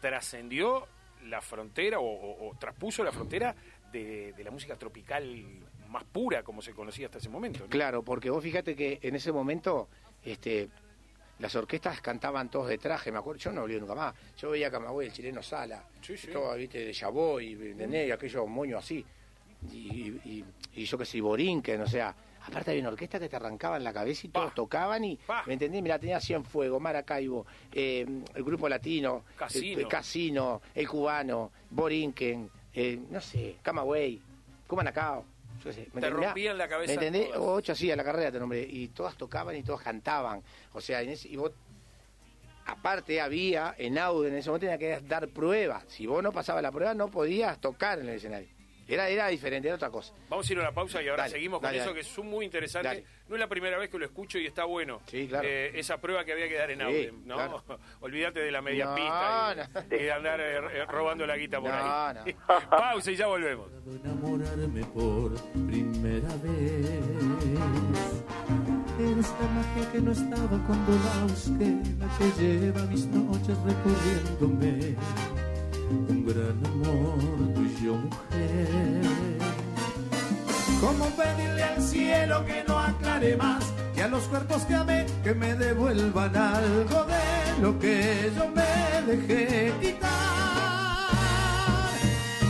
trascendió 0.00 0.86
la 1.24 1.40
frontera 1.40 1.98
o, 2.00 2.04
o- 2.04 2.50
o 2.50 2.56
traspuso 2.58 3.02
la 3.02 3.10
frontera 3.12 3.54
de, 3.90 4.32
de 4.34 4.44
la 4.44 4.50
música 4.52 4.76
tropical 4.76 5.58
más 5.92 6.04
pura 6.04 6.42
como 6.42 6.60
se 6.62 6.72
conocía 6.72 7.06
hasta 7.06 7.18
ese 7.18 7.28
momento. 7.28 7.60
¿no? 7.60 7.66
Claro, 7.68 8.02
porque 8.02 8.30
vos 8.30 8.42
fíjate 8.42 8.74
que 8.74 8.98
en 9.02 9.14
ese 9.14 9.30
momento 9.32 9.88
este, 10.24 10.68
las 11.38 11.54
orquestas 11.54 12.00
cantaban 12.00 12.50
todos 12.50 12.68
de 12.68 12.78
traje, 12.78 13.12
me 13.12 13.18
acuerdo, 13.18 13.40
yo 13.40 13.52
no 13.52 13.62
olvido 13.62 13.80
nunca 13.80 13.94
más. 13.94 14.14
Yo 14.38 14.50
veía 14.50 14.68
a 14.68 14.70
Camagüey, 14.70 15.08
el 15.08 15.12
chileno 15.12 15.42
Sala, 15.42 15.84
Sí, 16.00 16.16
sí. 16.16 16.28
todo, 16.32 16.54
viste, 16.56 16.84
de 16.84 16.92
Chaboy, 16.92 17.52
¿entendés? 17.52 18.08
Y 18.08 18.10
aquellos 18.10 18.48
moños 18.48 18.82
así. 18.82 19.04
Y, 19.70 19.76
y, 19.76 20.44
y 20.74 20.84
yo 20.84 20.98
que 20.98 21.04
sé, 21.04 21.20
Borinquen, 21.20 21.80
o 21.82 21.86
sea, 21.86 22.14
aparte 22.46 22.70
había 22.72 22.80
una 22.82 22.90
orquesta 22.90 23.20
que 23.20 23.28
te 23.28 23.36
arrancaba 23.36 23.76
en 23.76 23.84
la 23.84 23.92
cabeza 23.92 24.26
y 24.26 24.30
todos 24.30 24.48
Pa. 24.48 24.54
tocaban 24.54 25.04
y, 25.04 25.16
Pa. 25.16 25.44
¿me 25.46 25.52
entendés? 25.52 25.80
Mira, 25.82 25.98
tenía 26.00 26.20
Cienfuegos, 26.20 26.80
Maracaibo, 26.80 27.46
eh, 27.72 28.04
el 28.34 28.42
Grupo 28.44 28.68
Latino, 28.68 29.24
Casino. 29.36 29.74
el, 29.78 29.84
el 29.84 29.88
Casino, 29.88 30.62
el 30.74 30.88
Cubano, 30.88 31.52
Borinquen, 31.70 32.50
eh, 32.74 32.98
no 33.10 33.20
sé, 33.20 33.56
Camagüey, 33.62 34.20
Cumanacao. 34.66 35.24
Yo 35.64 35.70
qué 35.70 35.72
sé, 35.72 35.88
¿me 35.92 36.00
Te 36.00 36.10
rompían 36.10 36.58
la 36.58 36.68
cabeza 36.68 36.88
¿Me 36.88 36.94
entendés? 36.94 37.28
todas. 37.32 37.40
Ocho 37.58 37.72
así 37.72 37.90
a 37.90 37.96
la 37.96 38.04
carrera 38.04 38.32
te 38.32 38.38
nombré. 38.40 38.62
Y 38.62 38.88
todas 38.88 39.16
tocaban 39.16 39.56
y 39.56 39.62
todas 39.62 39.82
cantaban. 39.82 40.42
O 40.72 40.80
sea, 40.80 41.02
en 41.02 41.10
ese, 41.10 41.28
y 41.28 41.36
vos, 41.36 41.52
aparte 42.66 43.20
había, 43.20 43.74
en 43.78 43.98
audio 43.98 44.28
en 44.28 44.34
ese 44.36 44.48
momento 44.50 44.66
tenía 44.66 44.78
que 44.78 45.06
dar 45.06 45.28
pruebas. 45.28 45.84
Si 45.88 46.06
vos 46.06 46.22
no 46.22 46.32
pasabas 46.32 46.62
la 46.62 46.72
prueba, 46.72 46.94
no 46.94 47.08
podías 47.10 47.60
tocar 47.60 47.98
en 47.98 48.08
el 48.08 48.16
escenario. 48.16 48.48
Era, 48.88 49.08
era 49.08 49.28
diferente, 49.28 49.68
era 49.68 49.76
otra 49.76 49.90
cosa. 49.90 50.12
Vamos 50.28 50.48
a 50.48 50.52
ir 50.52 50.58
a 50.58 50.62
una 50.62 50.72
pausa 50.72 51.00
y 51.02 51.08
ahora 51.08 51.22
Dale, 51.22 51.32
seguimos 51.34 51.60
con 51.60 51.64
dale, 51.68 51.78
eso 51.78 51.86
dale. 51.90 52.00
que 52.02 52.06
es 52.08 52.18
muy 52.18 52.44
interesante. 52.44 53.04
No 53.32 53.36
es 53.36 53.40
la 53.40 53.48
primera 53.48 53.78
vez 53.78 53.88
que 53.88 53.98
lo 53.98 54.04
escucho 54.04 54.38
y 54.38 54.44
está 54.44 54.64
bueno. 54.64 55.00
Sí, 55.06 55.26
claro. 55.26 55.48
Eh, 55.48 55.70
esa 55.80 55.96
prueba 55.98 56.22
que 56.22 56.32
había 56.32 56.50
que 56.50 56.54
dar 56.54 56.70
en 56.70 56.80
Sí, 56.80 56.84
audio, 56.84 57.12
¿no? 57.24 57.34
claro. 57.36 57.64
Olvídate 58.00 58.40
de 58.40 58.50
la 58.52 58.60
media 58.60 58.84
No, 58.84 58.94
pista 58.94 59.54
y, 59.54 59.56
no. 59.56 59.96
y 59.96 60.02
de 60.02 60.12
andar 60.12 60.38
eh, 60.38 60.56
eh, 60.58 60.84
robando 60.86 61.26
la 61.26 61.34
guita 61.38 61.58
por 61.58 61.70
No, 61.70 61.74
ahí. 61.74 62.36
pausa 62.70 63.10
y 63.10 63.16
ya 63.16 63.28
volvemos. 63.28 63.70
enamorarme 64.04 64.84
por 64.84 65.34
primera 65.66 66.28
vez. 66.42 66.90
Eres 69.00 69.30
la 69.40 69.48
magia 69.48 69.92
que 69.92 70.00
no 70.02 70.12
estaba 70.12 70.66
cuando 70.66 70.92
la 70.92 71.22
busqué, 71.22 71.74
la 71.98 72.18
que 72.18 72.42
lleva 72.42 72.82
mis 72.82 73.06
noches 73.06 73.56
recorriéndome. 73.64 74.94
Un 75.88 76.26
gran 76.26 76.66
amor 76.66 77.54
tuyo, 77.54 77.94
mujer. 77.94 79.11
¿Cómo 80.82 81.06
pedirle 81.10 81.62
al 81.62 81.80
cielo 81.80 82.44
que 82.44 82.64
no 82.66 82.76
aclare 82.76 83.36
más? 83.36 83.62
Y 83.96 84.00
a 84.00 84.08
los 84.08 84.24
cuerpos 84.24 84.62
que 84.64 84.74
amé 84.74 85.06
que 85.22 85.32
me 85.32 85.54
devuelvan 85.54 86.36
algo 86.36 87.04
de 87.04 87.62
lo 87.62 87.78
que 87.78 88.32
yo 88.36 88.48
me 88.48 89.12
dejé 89.12 89.72
quitar. 89.80 90.10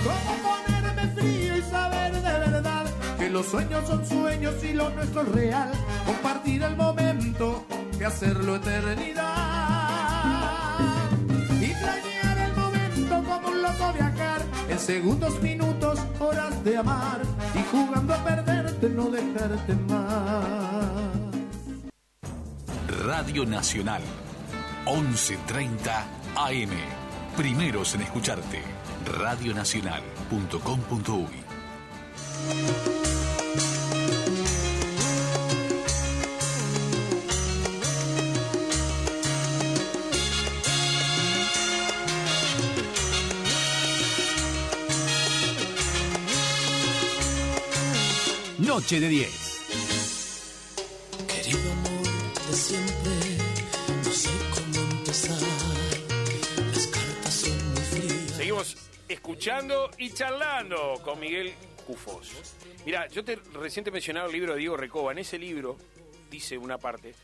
¿Cómo 0.02 0.32
ponerme 0.48 1.08
frío 1.08 1.58
y 1.58 1.62
saber 1.62 2.12
de 2.14 2.20
verdad 2.22 2.86
que 3.18 3.28
los 3.28 3.44
sueños 3.44 3.86
son 3.86 4.06
sueños 4.06 4.54
y 4.64 4.72
lo 4.72 4.88
nuestro 4.88 5.20
es 5.20 5.28
real? 5.28 5.70
Compartir 6.06 6.62
el 6.62 6.74
momento 6.74 7.66
que 7.98 8.06
hacerlo 8.06 8.56
eternidad. 8.56 9.28
Y 11.60 11.66
planear 11.66 12.38
el 12.48 12.56
momento 12.56 13.30
como 13.30 13.48
un 13.48 13.60
loco 13.60 13.92
segundos, 14.80 15.42
minutos, 15.42 15.98
horas 16.20 16.62
de 16.64 16.76
amar 16.76 17.22
y 17.54 17.62
jugando 17.70 18.14
a 18.14 18.24
perderte, 18.24 18.88
no 18.88 19.10
dejarte 19.10 19.74
más. 19.74 20.86
Radio 23.04 23.44
Nacional, 23.44 24.02
11.30 24.86 26.04
AM. 26.36 26.70
Primeros 27.36 27.94
en 27.94 28.00
escucharte. 28.02 28.62
Radionacional.com.uy 29.18 31.42
Noche 48.72 49.00
de 49.00 49.08
10. 49.10 49.28
Querido 51.28 51.72
amor 51.72 52.46
de 52.48 52.54
siempre, 52.54 53.12
no 54.02 54.10
sé 54.10 54.30
cómo 54.54 54.90
empezar. 54.92 55.38
Las 56.72 56.86
cartas 56.86 57.34
son 57.34 57.72
muy 57.74 57.82
frías. 57.82 58.30
Seguimos 58.30 58.76
escuchando 59.10 59.90
y 59.98 60.10
charlando 60.14 60.98
con 61.04 61.20
Miguel 61.20 61.52
Cufos. 61.86 62.32
Mira, 62.86 63.08
yo 63.08 63.22
te 63.22 63.36
recién 63.52 63.84
te 63.84 63.90
mencionaba 63.90 64.28
el 64.28 64.32
libro 64.32 64.54
de 64.54 64.60
Diego 64.60 64.78
Recoba. 64.78 65.12
En 65.12 65.18
ese 65.18 65.38
libro 65.38 65.76
dice 66.30 66.56
una 66.56 66.78
parte, 66.78 67.14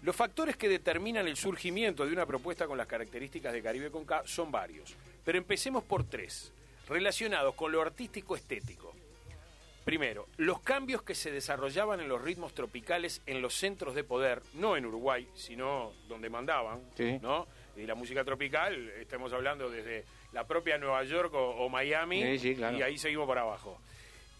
los 0.00 0.16
factores 0.16 0.56
que 0.56 0.70
determinan 0.70 1.28
el 1.28 1.36
surgimiento 1.36 2.06
de 2.06 2.14
una 2.14 2.24
propuesta 2.24 2.66
con 2.66 2.78
las 2.78 2.86
características 2.86 3.52
de 3.52 3.62
Caribe 3.62 3.90
con 3.90 4.06
K 4.06 4.22
son 4.24 4.50
varios. 4.50 4.94
Pero 5.26 5.36
empecemos 5.36 5.84
por 5.84 6.04
tres, 6.04 6.54
relacionados 6.88 7.54
con 7.54 7.70
lo 7.70 7.82
artístico-estético. 7.82 8.95
Primero, 9.86 10.26
los 10.38 10.58
cambios 10.62 11.02
que 11.02 11.14
se 11.14 11.30
desarrollaban 11.30 12.00
en 12.00 12.08
los 12.08 12.20
ritmos 12.20 12.52
tropicales 12.54 13.22
en 13.24 13.40
los 13.40 13.54
centros 13.54 13.94
de 13.94 14.02
poder, 14.02 14.42
no 14.54 14.76
en 14.76 14.84
Uruguay, 14.84 15.28
sino 15.36 15.92
donde 16.08 16.28
mandaban, 16.28 16.80
Sí. 16.96 17.20
¿no? 17.22 17.46
Y 17.76 17.86
la 17.86 17.94
música 17.94 18.24
tropical, 18.24 18.74
estamos 19.00 19.32
hablando 19.32 19.70
desde 19.70 20.04
la 20.32 20.44
propia 20.44 20.76
Nueva 20.76 21.04
York 21.04 21.32
o, 21.34 21.50
o 21.50 21.68
Miami, 21.68 22.20
Sí, 22.20 22.38
sí, 22.40 22.54
claro. 22.56 22.76
y 22.76 22.82
ahí 22.82 22.98
seguimos 22.98 23.28
para 23.28 23.42
abajo. 23.42 23.80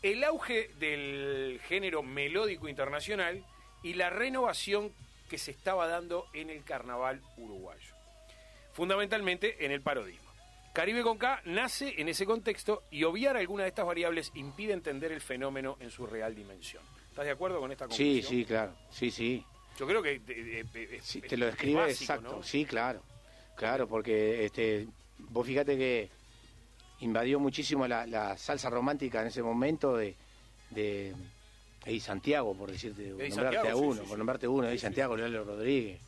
El 0.02 0.24
auge 0.24 0.68
del 0.80 1.60
género 1.68 2.02
melódico 2.02 2.68
internacional 2.68 3.44
y 3.84 3.94
la 3.94 4.10
renovación 4.10 4.90
que 5.30 5.38
se 5.38 5.52
estaba 5.52 5.86
dando 5.86 6.26
en 6.32 6.50
el 6.50 6.64
carnaval 6.64 7.22
uruguayo. 7.36 7.94
Fundamentalmente 8.72 9.64
en 9.64 9.70
el 9.70 9.80
parodismo. 9.80 10.25
Caribe 10.76 11.02
con 11.02 11.16
K 11.16 11.40
nace 11.46 11.94
en 11.96 12.10
ese 12.10 12.26
contexto 12.26 12.82
y 12.90 13.02
obviar 13.04 13.34
alguna 13.38 13.62
de 13.62 13.70
estas 13.70 13.86
variables 13.86 14.30
impide 14.34 14.74
entender 14.74 15.10
el 15.10 15.22
fenómeno 15.22 15.78
en 15.80 15.90
su 15.90 16.06
real 16.06 16.34
dimensión. 16.34 16.82
¿Estás 17.08 17.24
de 17.24 17.30
acuerdo 17.30 17.60
con 17.60 17.72
esta 17.72 17.86
Sí, 17.86 18.20
conclusión? 18.20 18.28
sí, 18.30 18.44
claro. 18.44 18.72
Sí, 18.90 19.10
sí. 19.10 19.42
Yo 19.78 19.86
creo 19.86 20.02
que 20.02 20.16
eh, 20.16 20.64
eh, 20.74 20.88
es- 20.98 21.02
Sí, 21.02 21.22
te 21.22 21.38
lo 21.38 21.46
es 21.46 21.52
describe 21.54 21.80
básico, 21.80 22.02
exacto. 22.12 22.36
¿no? 22.36 22.42
Sí, 22.42 22.66
claro. 22.66 23.02
Claro, 23.56 23.88
porque 23.88 24.44
este, 24.44 24.86
vos 25.18 25.46
fíjate 25.46 25.78
que 25.78 26.10
invadió 27.00 27.40
muchísimo 27.40 27.88
la, 27.88 28.06
la 28.06 28.36
salsa 28.36 28.68
romántica 28.68 29.22
en 29.22 29.28
ese 29.28 29.42
momento 29.42 29.96
de, 29.96 30.14
de 30.68 31.14
Eddie 31.86 32.00
Santiago, 32.00 32.54
por 32.54 32.70
decirte, 32.70 33.08
nombrarte 33.08 33.32
Santiago, 33.34 33.68
a 33.68 33.72
sí, 33.72 33.78
uno, 33.78 33.94
sí, 33.94 34.00
por 34.00 34.08
sí. 34.10 34.16
nombrarte 34.18 34.46
uno, 34.48 34.66
Eddie 34.68 34.76
Sí, 34.78 34.82
Santiago, 34.82 35.16
Lalo 35.16 35.42
Rodríguez, 35.42 35.98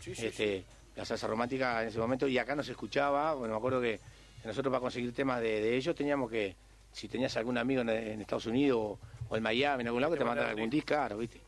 Sí, 0.00 0.16
sí, 0.16 0.26
este, 0.26 0.64
la 1.00 1.06
salsa 1.06 1.26
romántica 1.26 1.80
en 1.80 1.88
ese 1.88 1.98
momento, 1.98 2.28
y 2.28 2.36
acá 2.36 2.54
no 2.54 2.62
se 2.62 2.72
escuchaba, 2.72 3.32
bueno, 3.32 3.54
me 3.54 3.58
acuerdo 3.58 3.80
que 3.80 3.98
nosotros 4.44 4.70
para 4.70 4.82
conseguir 4.82 5.14
temas 5.14 5.40
de, 5.40 5.62
de 5.62 5.74
ellos 5.74 5.96
teníamos 5.96 6.30
que, 6.30 6.54
si 6.92 7.08
tenías 7.08 7.34
algún 7.38 7.56
amigo 7.56 7.80
en, 7.80 7.88
en 7.88 8.20
Estados 8.20 8.44
Unidos 8.44 8.78
o, 8.78 8.98
o 9.30 9.36
en 9.36 9.42
Miami, 9.42 9.80
en 9.80 9.86
algún 9.86 10.02
lado, 10.02 10.12
que 10.12 10.18
Te 10.18 10.24
te 10.24 10.28
mandaran 10.28 10.50
algún 10.50 10.68
disco, 10.68 10.88
claro, 10.88 11.16
¿viste? 11.16 11.40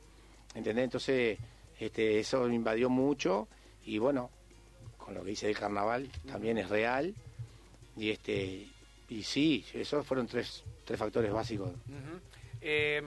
¿Entendés? 0.54 0.84
Entonces, 0.84 1.38
este, 1.78 2.18
eso 2.18 2.48
me 2.48 2.54
invadió 2.54 2.88
mucho, 2.88 3.46
y 3.84 3.98
bueno, 3.98 4.30
con 4.96 5.12
lo 5.12 5.22
que 5.22 5.32
hice 5.32 5.48
del 5.48 5.58
carnaval 5.58 6.08
también 6.26 6.56
es 6.56 6.70
real, 6.70 7.14
y 7.94 8.08
este, 8.08 8.68
y 9.10 9.22
sí, 9.22 9.66
esos 9.74 10.06
fueron 10.06 10.26
tres, 10.26 10.64
tres 10.86 10.98
factores 10.98 11.30
básicos. 11.30 11.72
Eh, 12.62 13.02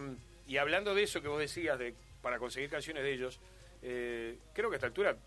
y 0.47 0.57
hablando 0.57 0.93
de 0.93 1.01
eso 1.01 1.23
que 1.23 1.27
vos 1.27 1.39
decías, 1.39 1.79
de 1.79 1.95
para 2.21 2.37
conseguir 2.37 2.69
canciones 2.69 3.01
de 3.01 3.13
ellos, 3.13 3.39
eh, 3.81 4.37
creo 4.53 4.69
que 4.69 4.75
a 4.75 4.77
esta 4.77 4.87
altura 4.87 5.17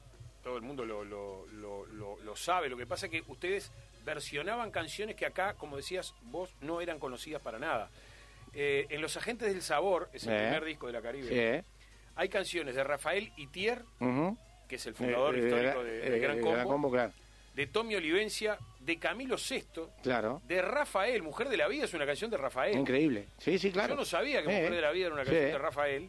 todo 0.48 0.56
el 0.56 0.62
mundo 0.62 0.86
lo, 0.86 1.04
lo, 1.04 1.46
lo, 1.52 1.84
lo- 1.86 2.18
lo 2.20 2.36
sabe. 2.36 2.70
Lo 2.70 2.76
que 2.78 2.86
pasa 2.86 3.04
es 3.06 3.12
que 3.12 3.22
ustedes 3.26 3.70
versionaban 4.04 4.70
canciones 4.70 5.14
que 5.14 5.26
acá, 5.26 5.52
como 5.54 5.76
decías 5.76 6.14
vos, 6.22 6.54
no 6.62 6.80
eran 6.80 6.98
conocidas 6.98 7.42
para 7.42 7.58
nada. 7.58 7.90
Eh, 8.54 8.86
en 8.88 9.02
Los 9.02 9.16
Agentes 9.18 9.46
del 9.52 9.60
Sabor, 9.60 10.08
es 10.14 10.26
el 10.26 10.32
Eh. 10.32 10.38
primer 10.38 10.64
disco 10.64 10.86
de 10.86 10.92
la 10.94 11.02
Caribe, 11.02 11.64
hay 12.16 12.28
canciones 12.30 12.74
de 12.74 12.82
Rafael 12.82 13.30
Itier, 13.36 13.82
que 14.66 14.76
es 14.76 14.86
el 14.86 14.94
fundador 14.94 15.36
Eh, 15.36 15.40
histórico 15.44 15.84
de, 15.84 16.10
de 16.10 16.18
Gran 16.18 16.40
Combo, 16.40 16.90
claro. 16.90 17.12
de 17.54 17.66
Tommy 17.66 17.94
Olivencia, 17.96 18.58
de 18.80 18.98
Camilo 18.98 19.36
Sesto, 19.36 19.90
Claro. 20.02 20.40
de 20.46 20.62
Rafael, 20.62 21.22
Mujer 21.22 21.50
de 21.50 21.58
la 21.58 21.68
Vida 21.68 21.84
es 21.84 21.92
una 21.92 22.06
canción 22.06 22.30
de 22.30 22.38
Rafael. 22.38 22.74
Increíble. 22.78 23.28
Sí, 23.36 23.58
sí, 23.58 23.70
claro. 23.70 23.90
Yo 23.90 23.96
no 23.96 24.04
sabía 24.06 24.40
que 24.42 24.48
Mujer 24.48 24.74
de 24.74 24.80
la 24.80 24.90
Vida 24.92 25.06
era 25.06 25.14
una 25.14 25.24
canción 25.24 25.44
sí. 25.46 25.52
de 25.52 25.58
Rafael. 25.58 26.08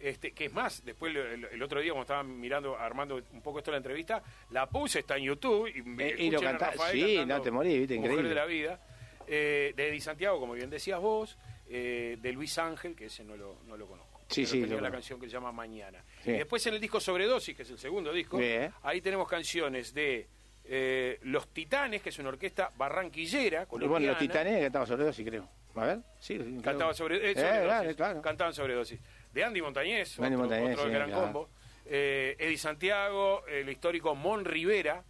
Este, 0.00 0.30
que 0.32 0.44
es 0.44 0.52
más, 0.52 0.84
después 0.84 1.14
el, 1.14 1.44
el 1.46 1.62
otro 1.62 1.80
día 1.80 1.90
cuando 1.92 2.02
estaba 2.02 2.22
mirando, 2.22 2.78
armando 2.78 3.16
un 3.32 3.42
poco 3.42 3.58
esto 3.58 3.70
de 3.72 3.76
la 3.76 3.78
entrevista, 3.78 4.22
la 4.50 4.68
puse, 4.68 5.00
está 5.00 5.16
en 5.16 5.24
YouTube 5.24 5.66
y, 5.74 5.82
me 5.82 6.08
Eh, 6.10 6.14
y 6.18 6.30
lo 6.30 6.38
escuchen 6.38 6.46
a 6.46 6.50
canta- 6.58 6.70
Rafael 6.70 6.92
sí, 6.92 7.16
cantando 7.16 7.34
no 7.50 7.62
te 7.62 7.68
viste, 7.78 7.94
Mujer 7.96 8.10
increíble. 8.12 8.28
de 8.28 8.34
la 8.36 8.44
Vida, 8.46 8.80
eh, 9.26 9.72
de 9.74 9.88
Eddie 9.88 10.00
Santiago, 10.00 10.38
como 10.38 10.52
bien 10.54 10.70
decías 10.70 11.00
vos, 11.00 11.36
eh, 11.68 12.16
de 12.20 12.32
Luis 12.32 12.56
Ángel, 12.58 12.94
que 12.94 13.06
ese 13.06 13.24
no 13.24 13.36
lo, 13.36 13.58
no 13.66 13.76
lo 13.76 13.86
conozco. 13.88 14.20
Sí, 14.28 14.46
sí, 14.46 14.60
tenía 14.60 14.76
lo 14.76 14.82
la 14.82 14.90
canción 14.92 15.18
que 15.18 15.26
se 15.26 15.32
llama 15.32 15.50
Mañana. 15.50 16.04
Sí. 16.22 16.30
Y 16.30 16.34
después 16.34 16.64
en 16.66 16.74
el 16.74 16.80
disco 16.80 17.00
Sobredosis, 17.00 17.56
que 17.56 17.62
es 17.62 17.70
el 17.70 17.78
segundo 17.78 18.12
disco, 18.12 18.36
Bien. 18.38 18.72
ahí 18.82 19.00
tenemos 19.00 19.26
canciones 19.26 19.92
de 19.94 20.28
eh, 20.64 21.18
Los 21.22 21.48
Titanes, 21.48 22.02
que 22.02 22.10
es 22.10 22.18
una 22.20 22.28
orquesta 22.28 22.70
barranquillera, 22.76 23.62
Y 23.62 23.66
colombiana. 23.66 23.90
bueno, 23.90 24.06
los 24.08 24.18
titanes 24.18 24.60
cantaban 24.62 24.86
sobre 24.86 25.04
dos, 25.04 25.16
sí, 25.16 25.24
creo. 25.24 25.48
A 25.74 25.86
ver, 25.86 25.98
sí. 26.18 26.36
creo. 26.38 26.60
Cantaban 26.62 26.94
sobre, 26.94 27.30
eh, 27.30 27.34
sobredosis. 27.34 27.96
claro. 27.96 28.20
Cantaban 28.22 28.52
sobredosis. 28.54 29.00
De 29.38 29.44
Andy 29.44 29.62
Montañez, 29.62 30.18
Andy 30.18 30.34
otro, 30.34 30.38
Montañez, 30.48 30.72
otro 30.72 30.86
sí, 30.86 30.90
gran 30.90 31.08
claro. 31.10 31.22
combo. 31.22 31.48
Eh, 31.86 32.34
Eddie 32.40 32.58
Santiago, 32.58 33.46
el 33.46 33.68
histórico 33.68 34.16
Mon 34.16 34.44
Rivera, 34.44 35.04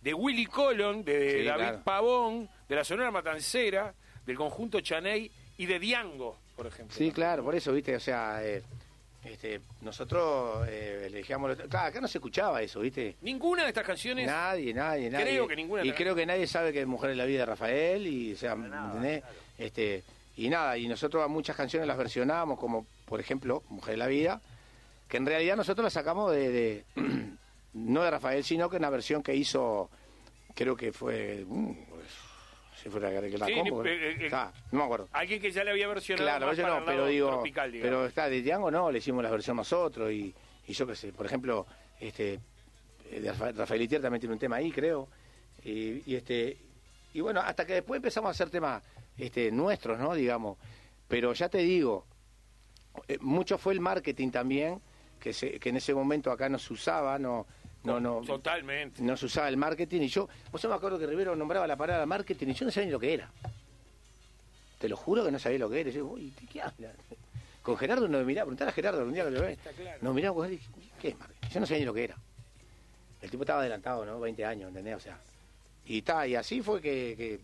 de 0.00 0.14
Willy 0.14 0.46
Colon, 0.46 1.02
de 1.04 1.40
Sí, 1.40 1.44
David 1.44 1.64
claro. 1.64 1.80
Pavón, 1.82 2.48
de 2.68 2.76
la 2.76 2.84
Sonora 2.84 3.10
Matancera, 3.10 3.92
del 4.24 4.36
conjunto 4.36 4.80
Chaney 4.80 5.28
y 5.58 5.66
de 5.66 5.80
Diango, 5.80 6.38
por 6.54 6.68
ejemplo. 6.68 6.96
Sí, 6.96 7.10
claro, 7.10 7.42
por 7.42 7.56
eso, 7.56 7.72
viste, 7.72 7.96
o 7.96 7.98
sea, 7.98 8.38
eh, 8.44 8.62
este, 9.24 9.60
nosotros 9.80 10.64
eh, 10.68 11.08
elegíamos... 11.08 11.56
Claro, 11.68 11.88
acá 11.88 12.00
no 12.00 12.06
se 12.06 12.18
escuchaba 12.18 12.62
eso, 12.62 12.78
viste. 12.78 13.16
Ninguna 13.22 13.64
de 13.64 13.70
estas 13.70 13.84
canciones. 13.84 14.26
Nadie, 14.28 14.72
nadie, 14.72 15.10
nadie. 15.10 15.24
Creo 15.24 15.48
que 15.48 15.56
ninguna 15.56 15.82
de 15.82 15.88
Y 15.88 15.92
creo 15.92 16.14
que 16.14 16.24
nadie 16.24 16.46
sabe 16.46 16.72
que 16.72 16.82
es 16.82 16.86
Mujer 16.86 17.10
de 17.10 17.16
la 17.16 17.24
Vida 17.24 17.40
de 17.40 17.46
Rafael, 17.46 18.06
y, 18.06 18.34
o 18.34 18.36
sea, 18.36 18.52
¿entendés? 18.52 19.24
Este, 19.58 20.04
y 20.36 20.48
nada, 20.48 20.78
y 20.78 20.86
nosotros 20.86 21.24
a 21.24 21.26
muchas 21.26 21.56
canciones 21.56 21.88
las 21.88 21.98
versionábamos, 21.98 22.60
como 22.60 22.86
por 23.12 23.20
ejemplo, 23.20 23.62
Mujer 23.68 23.92
de 23.92 23.96
la 23.98 24.06
Vida, 24.06 24.40
que 25.06 25.18
en 25.18 25.26
realidad 25.26 25.54
nosotros 25.54 25.84
las 25.84 25.92
sacamos 25.92 26.32
de, 26.32 26.48
de- 26.50 26.84
no 27.74 28.02
de 28.02 28.10
Rafael, 28.10 28.42
sino 28.42 28.70
que 28.70 28.78
una 28.78 28.88
versión 28.88 29.22
que 29.22 29.34
hizo, 29.34 29.90
creo 30.54 30.74
que 30.74 30.94
fue, 30.94 31.44
mm, 31.46 31.72
pues, 31.90 32.06
si 32.82 32.88
fuera 32.88 33.10
que 33.10 33.36
la 33.36 33.44
Sí, 33.48 33.52
combo, 33.52 33.84
eh, 33.84 34.12
eh, 34.12 34.16
está, 34.24 34.50
no 34.70 34.78
me 34.78 34.84
acuerdo. 34.86 35.10
Alguien 35.12 35.42
que 35.42 35.50
ya 35.50 35.62
le 35.62 35.72
había 35.72 35.88
versionado 35.88 36.26
Claro, 36.26 36.46
más 36.46 36.56
yo 36.56 36.62
para 36.62 36.80
no, 36.80 36.86
pero 36.86 37.06
digo, 37.06 37.28
tropical, 37.32 37.70
pero 37.82 38.06
está 38.06 38.30
de 38.30 38.40
Django 38.40 38.70
no, 38.70 38.90
le 38.90 38.96
hicimos 38.96 39.22
la 39.22 39.30
versión 39.30 39.58
nosotros 39.58 40.10
y, 40.10 40.34
y 40.66 40.72
yo 40.72 40.86
qué 40.86 40.96
sé, 40.96 41.12
por 41.12 41.26
ejemplo, 41.26 41.66
este 42.00 42.40
eh, 43.10 43.20
de 43.20 43.28
Rafa- 43.30 43.52
Rafael 43.52 43.82
Itier 43.82 44.00
también 44.00 44.20
tiene 44.20 44.32
un 44.32 44.38
tema 44.38 44.56
ahí, 44.56 44.72
creo. 44.72 45.06
Y, 45.62 46.10
y 46.10 46.16
este 46.16 46.56
y 47.12 47.20
bueno, 47.20 47.40
hasta 47.42 47.66
que 47.66 47.74
después 47.74 47.98
empezamos 47.98 48.28
a 48.28 48.30
hacer 48.30 48.48
temas 48.48 48.82
este 49.18 49.50
nuestros, 49.52 49.98
¿no? 49.98 50.14
digamos. 50.14 50.56
Pero 51.08 51.34
ya 51.34 51.50
te 51.50 51.58
digo, 51.58 52.06
eh, 53.08 53.18
mucho 53.20 53.58
fue 53.58 53.72
el 53.74 53.80
marketing 53.80 54.30
también 54.30 54.80
que 55.20 55.32
se, 55.32 55.58
que 55.58 55.68
en 55.68 55.76
ese 55.76 55.94
momento 55.94 56.30
acá 56.30 56.48
no 56.48 56.58
se 56.58 56.72
usaba, 56.72 57.18
no 57.18 57.46
no 57.84 57.98
no 58.00 58.20
Totalmente. 58.22 59.02
no 59.02 59.16
se 59.16 59.26
usaba 59.26 59.48
el 59.48 59.56
marketing 59.56 60.02
y 60.02 60.08
yo, 60.08 60.28
vos 60.50 60.64
me 60.64 60.74
acuerdo 60.74 60.98
que 60.98 61.06
Rivero 61.06 61.34
nombraba 61.34 61.66
la 61.66 61.76
palabra 61.76 62.06
marketing 62.06 62.48
y 62.48 62.54
yo 62.54 62.64
no 62.66 62.70
sabía 62.70 62.86
ni 62.86 62.92
lo 62.92 63.00
que 63.00 63.14
era. 63.14 63.30
Te 64.78 64.88
lo 64.88 64.96
juro 64.96 65.24
que 65.24 65.30
no 65.30 65.38
sabía 65.38 65.58
lo 65.58 65.70
que 65.70 65.80
era. 65.80 65.90
Y 65.90 65.92
yo, 65.92 66.06
uy, 66.06 66.32
¿de 66.40 66.46
qué 66.46 66.60
hablan? 66.62 66.92
Con 67.62 67.76
Gerardo 67.76 68.08
nos 68.08 68.24
miraba, 68.26 68.46
preguntale 68.46 68.70
a 68.70 68.74
Gerardo 68.74 69.04
un 69.04 69.12
día 69.12 69.24
que 69.24 69.30
lo 69.30 69.40
ve. 69.42 69.56
Claro. 69.76 69.98
Nos 70.00 70.14
miraba 70.14 70.34
con 70.34 70.46
él 70.46 70.52
y 70.54 70.56
dije, 70.56 70.70
¿qué 71.00 71.08
es 71.10 71.18
marketing? 71.18 71.48
Yo 71.52 71.60
no 71.60 71.66
sabía 71.66 71.78
ni 71.80 71.86
lo 71.86 71.94
que 71.94 72.04
era. 72.04 72.16
El 73.20 73.30
tipo 73.30 73.44
estaba 73.44 73.60
adelantado, 73.60 74.04
¿no? 74.04 74.18
20 74.18 74.44
años, 74.44 74.68
¿entendés? 74.68 74.96
O 74.96 75.00
sea, 75.00 75.18
y 75.86 75.98
está, 75.98 76.26
y 76.26 76.34
así 76.34 76.60
fue 76.60 76.80
que, 76.80 77.14
que, 77.16 77.40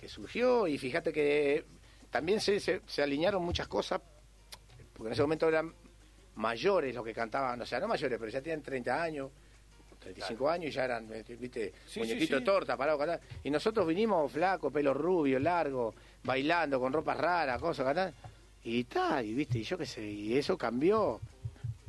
que 0.00 0.08
surgió 0.08 0.66
y 0.66 0.78
fíjate 0.78 1.12
que 1.12 1.64
también 2.10 2.40
se, 2.40 2.58
se, 2.60 2.80
se 2.86 3.02
alinearon 3.02 3.42
muchas 3.44 3.68
cosas, 3.68 4.00
porque 4.94 5.08
en 5.08 5.12
ese 5.12 5.22
momento 5.22 5.48
eran 5.48 5.72
mayores 6.36 6.94
los 6.94 7.04
que 7.04 7.12
cantaban, 7.12 7.60
o 7.60 7.66
sea, 7.66 7.80
no 7.80 7.88
mayores, 7.88 8.18
pero 8.18 8.30
ya 8.30 8.40
tenían 8.40 8.62
30 8.62 9.02
años, 9.02 9.30
35 10.00 10.48
años 10.50 10.66
y 10.70 10.70
ya 10.72 10.84
eran, 10.84 11.08
eh, 11.12 11.24
viste, 11.38 11.72
Sí, 11.86 12.00
muñequito 12.00 12.26
sí, 12.26 12.32
de 12.34 12.38
sí. 12.40 12.44
torta, 12.44 12.76
parado, 12.76 12.98
cantando. 12.98 13.24
Y 13.42 13.50
nosotros 13.50 13.86
vinimos 13.86 14.30
flacos, 14.32 14.72
pelo 14.72 14.92
rubio, 14.94 15.38
largo, 15.38 15.94
bailando, 16.24 16.78
con 16.80 16.92
ropas 16.92 17.16
raras, 17.16 17.60
cosas, 17.60 17.86
cantando. 17.86 18.16
Y 18.64 18.84
tal, 18.84 19.24
y 19.26 19.34
viste, 19.34 19.58
y 19.58 19.62
yo 19.62 19.76
qué 19.78 19.86
sé, 19.86 20.04
y 20.06 20.36
eso 20.36 20.56
cambió, 20.58 21.20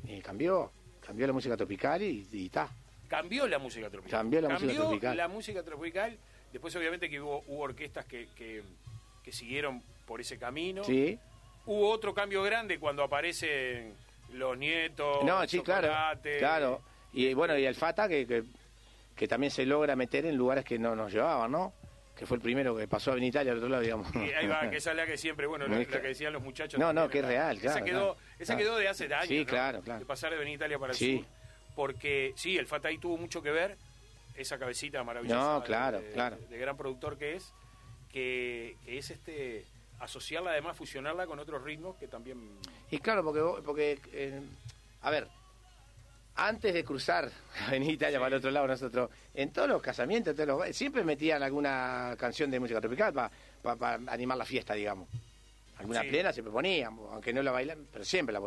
y 0.07 0.19
cambió, 0.21 0.71
cambió 1.05 1.25
la 1.27 1.33
música 1.33 1.55
tropical 1.57 2.01
y 2.01 2.27
y 2.31 2.45
está. 2.47 2.69
cambió 3.07 3.47
la 3.47 3.59
música 3.59 3.89
tropical. 3.89 4.19
Cambió 4.19 4.41
la 4.41 4.49
música 4.49 4.73
tropical. 4.73 5.17
la 5.17 5.27
música 5.27 5.63
tropical. 5.63 6.17
Después, 6.51 6.75
obviamente, 6.75 7.09
que 7.09 7.19
hubo, 7.19 7.43
hubo 7.47 7.61
orquestas 7.63 8.05
que, 8.05 8.27
que, 8.37 8.63
que 9.23 9.31
siguieron 9.31 9.81
por 10.05 10.21
ese 10.21 10.37
camino. 10.37 10.83
Sí, 10.85 11.17
Hubo 11.65 11.89
otro 11.89 12.13
cambio 12.13 12.43
grande 12.43 12.79
cuando 12.79 13.03
aparecen 13.03 13.95
los 14.33 14.57
nietos. 14.57 15.23
No, 15.23 15.47
sí, 15.47 15.61
claro, 15.61 15.91
claro. 16.39 16.81
Y 17.13 17.33
bueno, 17.33 17.57
y 17.57 17.65
el 17.65 17.75
Fata 17.75 18.07
que, 18.07 18.27
que, 18.27 18.43
que 19.15 19.27
también 19.27 19.51
se 19.51 19.65
logra 19.65 19.95
meter 19.95 20.25
en 20.25 20.35
lugares 20.35 20.65
que 20.65 20.77
no 20.77 20.95
nos 20.95 21.11
llevaban, 21.13 21.51
¿no? 21.51 21.73
Que 22.17 22.25
fue 22.25 22.37
el 22.37 22.41
primero 22.43 22.75
que 22.75 22.87
pasó 22.87 23.13
a 23.13 23.17
Italia 23.17 23.51
al 23.51 23.57
otro 23.57 23.69
lado, 23.69 23.81
digamos. 23.83 24.13
Y 24.15 24.31
ahí 24.33 24.47
va, 24.47 24.69
que 24.69 24.77
esa 24.77 24.91
es 24.91 24.97
la 24.97 25.05
que 25.05 25.17
siempre, 25.17 25.47
bueno, 25.47 25.67
la, 25.67 25.83
que 25.83 25.99
decían 25.99 26.33
los 26.33 26.41
muchachos. 26.41 26.79
No, 26.79 26.93
no, 26.93 27.09
que 27.09 27.19
es 27.19 27.25
real, 27.25 27.57
Esa 27.57 27.71
claro, 27.71 27.85
quedó, 27.85 28.13
claro, 28.15 28.29
esa 28.39 28.57
quedó 28.57 28.77
de 28.77 28.87
hace 28.87 29.13
años. 29.13 29.27
Sí, 29.27 29.39
¿no? 29.39 29.45
claro, 29.45 29.81
claro. 29.81 29.99
De 29.99 30.05
pasar 30.05 30.31
de 30.31 30.37
Benitalia 30.37 30.77
para 30.79 30.93
el 30.93 30.97
Sí. 30.97 31.17
sur. 31.17 31.25
Porque, 31.75 32.33
sí, 32.37 32.57
el 32.57 32.67
Fata 32.67 32.87
ahí 32.87 32.97
tuvo 32.97 33.17
mucho 33.17 33.41
que 33.41 33.51
ver, 33.51 33.77
esa 34.35 34.57
cabecita 34.57 35.03
maravillosa. 35.03 35.39
No, 35.41 35.59
de- 35.59 35.65
claro, 35.65 35.99
de, 36.01 36.11
claro. 36.11 36.37
De, 36.49 36.57
gran 36.57 36.77
productor 36.77 37.17
que 37.17 37.35
es, 37.35 37.51
que, 38.11 38.77
que 38.85 38.97
es 38.97 39.09
este 39.11 39.65
asociarla, 39.99 40.51
además, 40.51 40.75
fusionarla 40.77 41.25
con 41.27 41.39
otros 41.39 41.63
ritmos 41.63 41.95
que 41.97 42.07
también. 42.07 42.39
Y 42.91 42.99
claro, 42.99 43.23
porque, 43.23 43.41
vos- 43.41 43.61
porque 43.65 43.99
eh, 44.13 44.41
a 45.01 45.09
ver, 45.09 45.27
antes 46.35 46.73
de 46.73 46.83
cruzar 46.83 47.31
Avenida 47.67 47.91
Italia 47.91 48.19
para 48.19 48.27
el 48.35 48.39
otro 48.39 48.51
lado 48.51 48.67
nosotros, 48.67 49.09
en 49.33 49.51
todos 49.51 49.67
los 49.69 49.81
casamientos, 49.81 50.31
en 50.31 50.35
todos 50.45 50.47
los 50.67 50.75
siempre 50.75 51.03
metían 51.03 51.41
alguna 51.43 52.15
canción 52.19 52.51
de 52.51 52.59
música 52.59 52.81
tropical 52.81 53.13
para 53.61 53.93
animar 54.07 54.37
la 54.37 54.45
fiesta, 54.45 54.73
digamos. 54.73 55.07
Alguna 55.77 56.01
Sí. 56.03 56.09
plena 56.09 56.31
siempre 56.31 56.51
ponían, 56.53 56.97
aunque 57.11 57.33
no 57.33 57.41
la 57.43 57.51
bailan, 57.51 57.87
pero 57.91 58.05
siempre 58.05 58.31
la 58.33 58.39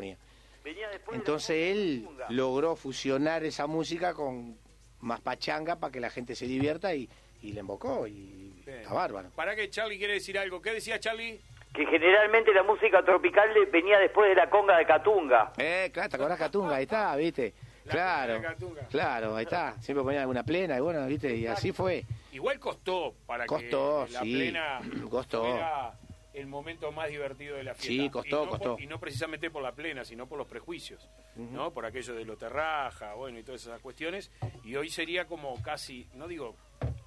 después 0.91 1.07
de 1.07 1.13
la 1.13 1.19
Entonces 1.19 1.57
él 1.77 2.09
logró 2.31 2.75
fusionar 2.77 3.45
esa 3.45 3.67
música 3.67 4.15
con 4.15 4.57
más 5.01 5.21
pachanga 5.21 5.77
para 5.77 5.93
que 5.93 6.01
la 6.01 6.11
gente 6.11 6.35
se 6.35 6.47
divierta 6.47 6.95
y, 6.95 7.09
y 7.43 7.53
le 7.53 7.61
embocó 7.61 8.07
y. 8.07 8.48
está 8.77 8.93
bárbaro. 8.95 9.31
Para 9.35 9.55
que 9.57 9.69
Charlie 9.71 9.99
quiere 9.99 10.15
decir 10.15 10.39
algo. 10.39 10.61
¿Qué 10.63 10.73
decía 10.73 10.99
Charlie? 11.01 11.41
Que 11.73 11.87
generalmente 11.87 12.53
la 12.53 12.63
música 12.63 13.03
tropical 13.05 13.51
venía 13.71 13.99
después 13.99 14.29
de 14.31 14.35
la 14.35 14.49
conga 14.51 14.77
de 14.79 14.87
Catunga. 14.87 15.53
Eh, 15.59 15.91
claro, 15.93 16.09
¿te 16.09 16.17
acordás 16.17 16.39
Catunga? 16.39 16.77
Ahí 16.77 16.85
está, 16.85 17.15
¿viste? 17.17 17.53
La 17.85 17.93
claro, 17.93 18.43
claro, 18.91 19.37
ahí 19.37 19.45
está. 19.45 19.75
Siempre 19.81 20.03
ponían 20.05 20.23
alguna 20.23 20.43
plena 20.43 20.77
y 20.77 20.81
bueno, 20.81 21.07
¿viste? 21.07 21.35
Y 21.35 21.47
así 21.47 21.73
fue. 21.73 22.05
Igual 22.33 22.59
costó 22.59 23.15
para 23.27 23.47
Costó, 23.47 24.05
que 24.07 24.13
la 24.13 24.21
sí. 24.21 24.33
plena 24.35 24.81
Costó. 25.11 25.43
fuera 25.45 25.93
el 26.39 26.47
momento 26.47 26.91
más 26.93 27.09
divertido 27.09 27.57
de 27.57 27.65
la 27.65 27.75
fiesta. 27.75 28.03
Sí, 28.05 28.11
costó, 28.11 28.29
y 28.29 28.45
no 28.45 28.51
por- 28.51 28.59
costó. 28.59 28.83
y 28.83 28.87
no 28.87 28.99
precisamente 29.01 29.51
por 29.51 29.63
la 29.63 29.73
plena, 29.73 30.05
sino 30.05 30.27
por 30.27 30.39
los 30.39 30.47
prejuicios, 30.47 31.09
¿no? 31.37 31.73
Por 31.73 31.85
aquello 31.87 32.15
de 32.15 32.25
lo 32.25 32.37
terraja, 32.37 33.15
bueno, 33.15 33.39
y 33.39 33.43
todas 33.43 33.63
esas 33.63 33.81
cuestiones. 33.81 34.31
Y 34.65 34.77
hoy 34.77 34.89
sería 34.91 35.27
como 35.27 35.61
casi, 35.63 36.07
no 36.15 36.27
digo 36.29 36.57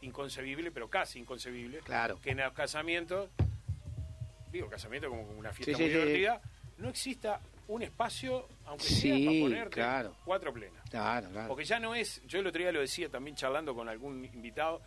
inconcebible, 0.02 0.72
pero 0.72 0.90
casi 0.90 1.20
inconcebible, 1.20 1.80
Claro. 1.80 2.20
que 2.22 2.32
en 2.32 2.38
los 2.38 2.54
casamientos, 2.54 3.30
digo 4.52 4.68
casamiento 4.70 5.10
como 5.10 5.24
una 5.24 5.52
fiesta 5.54 5.76
Sí, 5.78 5.82
muy 5.84 5.92
sí, 5.92 5.96
sí. 5.98 6.00
divertida, 6.00 6.42
no 6.78 6.90
exista 6.90 7.42
un 7.68 7.84
espacio, 7.84 8.48
aunque 8.66 8.84
Sí, 8.84 9.02
sea 9.02 9.18
para 9.30 9.40
ponerte 9.40 9.70
claro. 9.70 10.16
cuatro 10.26 10.52
plenas. 10.54 10.90
Claro, 10.90 11.30
claro. 11.30 11.48
Porque 11.48 11.64
ya 11.64 11.80
no 11.80 11.96
es, 11.96 12.22
yo 12.26 12.40
el 12.40 12.48
otro 12.48 12.60
día 12.62 12.72
lo 12.72 12.82
decía 12.82 13.08
también 13.10 13.36
charlando 13.36 13.74
con 13.74 13.88
algún 13.88 14.26
invitado, 14.26 14.82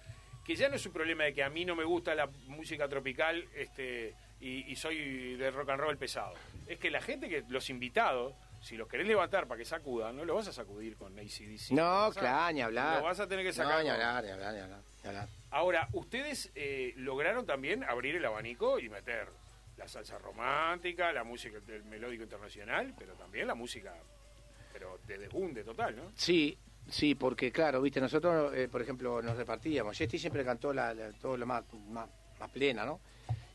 que 0.45 0.55
ya 0.57 0.68
no 0.68 0.74
es 0.76 0.84
un 0.84 0.92
problema 0.92 1.24
de 1.24 1.32
que 1.32 1.42
a 1.42 1.49
mí 1.49 1.64
no 1.64 1.74
me 1.74 1.84
gusta 1.84 2.14
la 2.14 2.26
música 2.49 2.86
tropical 2.88 3.49
este 3.55 4.14
y, 4.41 4.70
y 4.70 4.76
soy 4.76 5.37
de 5.37 5.51
rock 5.51 5.70
and 5.70 5.80
roll 5.80 5.97
pesado. 5.97 6.35
Es 6.66 6.78
que 6.78 6.91
la 6.91 7.01
gente 7.01 7.28
que, 7.28 7.45
los 7.49 7.70
invitados, 7.70 8.35
si 8.61 8.76
los 8.76 8.89
querés 8.89 9.07
levantar 9.07 9.47
para 9.47 9.59
que 9.59 9.64
sacudan, 9.64 10.16
no 10.16 10.24
los 10.24 10.37
vas 10.37 10.49
a 10.49 10.53
sacudir 10.53 10.97
con 10.97 11.18
ACDC. 11.18 11.70
No, 11.72 12.05
a- 12.05 12.12
claro, 12.12 12.53
ni 12.55 12.62
hablar. 12.62 12.99
Lo 12.99 13.05
vas 13.05 13.20
a 13.20 13.26
tener 13.28 13.45
que 13.45 13.53
sacar. 13.53 13.76
No, 13.78 13.82
ni 13.82 13.89
hablar, 13.91 14.24
ni 14.24 14.30
hablar, 14.30 14.55
ni 14.55 14.61
hablar, 14.61 14.80
ni 15.03 15.09
hablar. 15.09 15.28
Ahora, 15.51 15.89
ustedes 15.93 16.51
eh, 16.55 16.93
lograron 16.97 17.47
también 17.47 17.85
abrir 17.85 18.16
el 18.16 18.24
abanico 18.24 18.78
y 18.78 18.89
meter 18.89 19.28
la 19.76 19.89
salsa 19.89 20.18
romántica, 20.18 21.12
la 21.12 21.24
música 21.24 21.59
del 21.61 21.85
melódico 21.85 22.22
internacional, 22.22 22.95
pero 22.99 23.14
también 23.14 23.47
la 23.47 23.55
música, 23.55 23.93
pero 24.72 24.99
de 25.07 25.18
desbunde 25.18 25.62
total, 25.64 25.97
¿no? 25.97 26.12
Sí, 26.16 26.57
sí, 26.89 27.14
porque 27.14 27.51
claro, 27.53 27.80
viste, 27.82 28.01
nosotros, 28.01 28.53
eh, 28.55 28.68
por 28.68 28.82
ejemplo, 28.82 29.20
nos 29.20 29.37
repartíamos. 29.37 29.97
Jessy 29.99 30.18
siempre 30.18 30.45
cantó 30.45 30.72
la, 30.72 30.95
la- 30.95 31.12
todo 31.12 31.37
lo 31.37 31.45
más, 31.47 31.64
más, 31.89 32.09
más 32.39 32.51
plena, 32.51 32.85
¿no? 32.85 33.01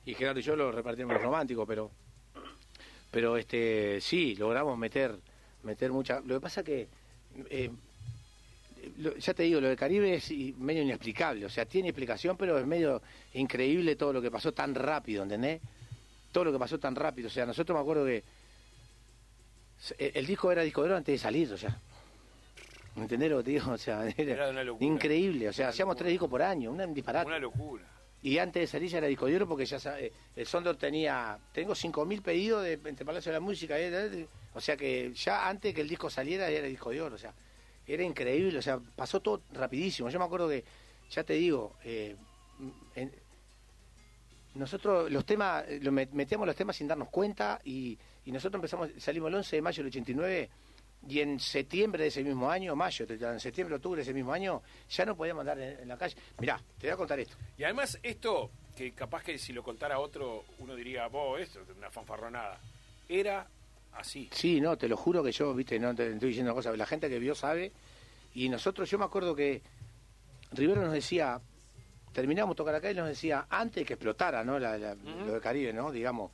Y 0.09 0.15
Gerardo 0.15 0.39
y 0.39 0.43
yo 0.43 0.55
lo 0.55 0.71
repartíamos 0.71 1.13
lo 1.15 1.21
romántico, 1.21 1.65
pero, 1.67 1.91
pero 3.11 3.37
este, 3.37 4.01
sí, 4.01 4.35
logramos 4.35 4.75
meter, 4.77 5.15
meter 5.63 5.91
mucha. 5.91 6.19
Lo 6.21 6.35
que 6.35 6.41
pasa 6.41 6.63
que, 6.63 6.87
eh, 7.49 7.69
lo- 8.97 9.15
ya 9.17 9.33
te 9.35 9.43
digo, 9.43 9.61
lo 9.61 9.67
de 9.67 9.75
Caribe 9.75 10.15
es 10.15 10.31
medio 10.57 10.81
inexplicable, 10.81 11.45
o 11.45 11.49
sea, 11.49 11.65
tiene 11.65 11.89
explicación, 11.89 12.37
pero 12.37 12.57
es 12.57 12.65
medio 12.65 13.01
increíble 13.35 13.95
todo 13.95 14.13
lo 14.13 14.21
que 14.21 14.31
pasó 14.31 14.51
tan 14.51 14.73
rápido, 14.73 15.21
¿entendés? 15.23 15.61
Todo 16.31 16.45
lo 16.45 16.51
que 16.51 16.57
pasó 16.59 16.79
tan 16.79 16.95
rápido, 16.95 17.27
o 17.27 17.31
sea, 17.31 17.45
nosotros 17.45 17.75
me 17.75 17.81
acuerdo 17.81 18.05
que 18.05 18.23
el, 19.99 20.11
el 20.15 20.25
disco 20.25 20.51
era 20.51 20.63
disco 20.63 20.81
de 20.81 20.87
oro 20.87 20.97
antes 20.97 21.13
de 21.13 21.19
salir, 21.19 21.53
o 21.53 21.57
sea. 21.57 21.79
¿Me 22.95 23.03
entendés 23.03 23.29
lo 23.29 23.37
que 23.37 23.43
te 23.43 23.51
digo? 23.51 23.71
O 23.73 23.77
sea, 23.77 24.07
era, 24.09 24.33
Era 24.33 24.49
una 24.49 24.63
locura. 24.63 24.85
increíble. 24.87 25.47
O 25.49 25.53
sea, 25.53 25.69
hacíamos 25.69 25.93
locura. 25.93 25.99
tres 26.05 26.11
discos 26.13 26.29
por 26.29 26.41
año, 26.41 26.71
un 26.71 26.93
disparate. 26.95 27.27
Una 27.27 27.37
locura. 27.39 27.83
Y 28.21 28.37
antes 28.37 28.61
de 28.61 28.67
salir 28.67 28.89
ya 28.89 28.97
era 28.97 29.07
disco 29.07 29.27
de 29.27 29.35
oro 29.37 29.47
porque 29.47 29.65
ya 29.65 29.79
sabe, 29.79 30.11
el 30.35 30.45
Sondor 30.45 30.75
tenía, 30.75 31.39
tengo 31.53 31.73
5.000 31.73 32.21
pedidos 32.21 32.63
de, 32.63 32.73
entre 32.73 33.05
Palacio 33.05 33.31
de 33.31 33.37
la 33.37 33.39
Música, 33.39 33.79
eh, 33.79 33.89
de- 33.89 34.09
de- 34.09 34.27
o 34.53 34.59
sea 34.59 34.75
que 34.75 35.13
ya 35.13 35.47
antes 35.47 35.73
que 35.73 35.81
el 35.81 35.87
disco 35.87 36.09
saliera 36.09 36.49
era 36.49 36.67
disco 36.67 36.89
de 36.89 37.01
oro, 37.01 37.15
o 37.15 37.17
sea, 37.17 37.33
era 37.87 38.03
increíble, 38.03 38.59
o 38.59 38.61
sea, 38.61 38.79
pasó 38.95 39.21
todo 39.21 39.41
rapidísimo. 39.53 40.09
Yo 40.09 40.19
me 40.19 40.25
acuerdo 40.25 40.49
que, 40.49 40.63
ya 41.09 41.23
te 41.23 41.33
digo, 41.33 41.75
eh, 41.85 42.15
en- 42.95 43.11
nosotros 44.55 45.09
los 45.11 45.25
temas, 45.25 45.63
eh, 45.67 45.79
lo 45.81 45.91
met- 45.91 46.11
metíamos 46.11 46.45
los 46.47 46.55
temas 46.55 46.75
sin 46.75 46.87
darnos 46.87 47.09
cuenta 47.09 47.61
y, 47.63 47.97
y 48.25 48.31
nosotros 48.31 48.55
empezamos, 48.59 48.89
salimos 48.97 49.29
el 49.29 49.35
11 49.35 49.55
de 49.55 49.61
mayo 49.61 49.83
del 49.83 49.87
89 49.91 50.49
y 51.07 51.21
en 51.21 51.39
septiembre 51.39 52.03
de 52.03 52.09
ese 52.09 52.23
mismo 52.23 52.49
año, 52.51 52.75
mayo, 52.75 53.05
en 53.09 53.39
septiembre, 53.39 53.75
octubre 53.75 53.97
de 53.97 54.03
ese 54.03 54.13
mismo 54.13 54.33
año, 54.33 54.61
ya 54.89 55.05
no 55.05 55.15
podíamos 55.15 55.41
andar 55.41 55.59
en, 55.59 55.79
en 55.81 55.87
la 55.87 55.97
calle. 55.97 56.15
Mirá, 56.39 56.61
te 56.77 56.87
voy 56.87 56.93
a 56.93 56.97
contar 56.97 57.19
esto. 57.19 57.35
Y 57.57 57.63
además 57.63 57.97
esto, 58.03 58.51
que 58.75 58.91
capaz 58.91 59.23
que 59.23 59.37
si 59.37 59.53
lo 59.53 59.63
contara 59.63 59.99
otro, 59.99 60.43
uno 60.59 60.75
diría, 60.75 61.07
vos, 61.07 61.39
esto 61.39 61.61
es 61.61 61.77
una 61.77 61.89
fanfarronada. 61.89 62.59
Era 63.07 63.47
así. 63.93 64.29
Sí, 64.33 64.59
no, 64.61 64.77
te 64.77 64.87
lo 64.87 64.97
juro 64.97 65.23
que 65.23 65.31
yo, 65.31 65.53
viste, 65.53 65.79
no 65.79 65.95
te 65.95 66.11
estoy 66.11 66.29
diciendo 66.29 66.53
cosas, 66.53 66.77
la 66.77 66.85
gente 66.85 67.09
que 67.09 67.17
vio 67.19 67.33
sabe. 67.33 67.71
Y 68.35 68.49
nosotros, 68.49 68.89
yo 68.89 68.99
me 68.99 69.05
acuerdo 69.05 69.35
que 69.35 69.61
Rivero 70.51 70.81
nos 70.81 70.93
decía, 70.93 71.39
terminamos 72.13 72.55
tocar 72.55 72.75
acá 72.75 72.91
y 72.91 72.95
nos 72.95 73.07
decía, 73.07 73.47
antes 73.49 73.85
que 73.85 73.93
explotara, 73.93 74.43
¿no? 74.43 74.59
La- 74.59 74.77
la- 74.77 74.95
Lo 74.95 75.33
de 75.33 75.39
Caribe, 75.41 75.73
¿no? 75.73 75.91
Digamos. 75.91 76.31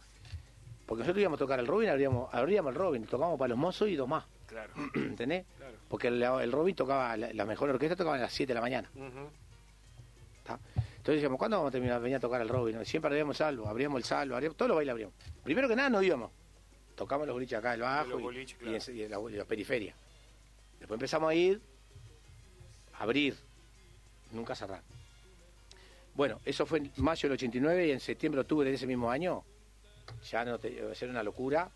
Porque 0.85 0.99
nosotros 1.01 1.21
íbamos 1.21 1.37
a 1.37 1.39
tocar 1.39 1.59
el 1.59 1.67
Robin, 1.67 1.89
abríamos, 1.89 2.31
abríamos 2.33 2.71
el 2.71 2.75
Robin, 2.77 3.05
tocábamos 3.05 3.39
para 3.39 3.49
los 3.49 3.57
mozos 3.57 3.89
y 3.89 3.95
dos 3.95 4.07
más, 4.07 4.23
Claro. 4.55 4.73
¿entendés? 4.95 5.45
Claro. 5.57 5.75
Porque 5.89 6.07
el, 6.07 6.23
el 6.23 6.51
Robin 6.51 6.73
tocaba, 6.75 7.17
la, 7.17 7.33
la 7.33 7.45
mejor 7.45 7.69
orquesta 7.69 7.95
tocaba 7.97 8.15
a 8.15 8.19
las 8.19 8.31
7 8.33 8.47
de 8.51 8.55
la 8.55 8.61
mañana. 8.61 8.89
Entonces 10.47 11.15
decíamos, 11.21 11.37
¿cuándo 11.37 11.57
vamos 11.57 11.69
a 11.69 11.71
terminar? 11.71 12.01
Venía 12.01 12.17
a 12.17 12.19
tocar 12.19 12.41
el 12.41 12.47
Robin. 12.49 12.83
Siempre 12.85 13.09
abríamos 13.09 13.37
salvo, 13.37 13.67
abríamos 13.67 13.97
el 13.97 14.03
salvo, 14.03 14.35
abríamos, 14.35 14.55
todos 14.57 14.69
los 14.69 14.75
bailes 14.75 14.91
abríamos. 14.91 15.15
Primero 15.43 15.67
que 15.67 15.75
nada 15.75 15.89
no 15.89 16.01
íbamos. 16.01 16.31
Tocamos 16.95 17.27
los 17.27 17.33
boliches 17.33 17.59
acá, 17.59 17.73
el 17.73 17.81
bajo 17.81 18.09
los 18.11 18.19
y, 18.19 18.23
boliches, 18.23 18.55
y 18.55 18.63
claro. 18.63 18.77
en- 18.87 18.97
y 18.97 19.07
la, 19.07 19.19
y 19.31 19.37
la 19.37 19.45
periferia. 19.45 19.93
Después 20.79 20.95
empezamos 20.97 21.29
a 21.29 21.35
ir, 21.35 21.59
a 22.97 23.03
abrir, 23.03 23.35
nunca 24.31 24.55
cerrar. 24.55 24.81
Bueno, 26.15 26.39
eso 26.45 26.65
fue 26.65 26.79
en 26.79 26.91
mayo 26.97 27.27
del 27.27 27.33
89 27.33 27.87
y 27.87 27.91
en 27.91 27.99
septiembre, 27.99 28.41
octubre 28.41 28.69
de 28.69 28.75
ese 28.75 28.87
mismo 28.87 29.11
año, 29.11 29.43
ya 30.31 30.45
no 30.45 30.57
te, 30.57 30.71
iba 30.71 30.91
a 30.91 30.95
ser 30.95 31.09
una 31.09 31.23
locura, 31.23 31.69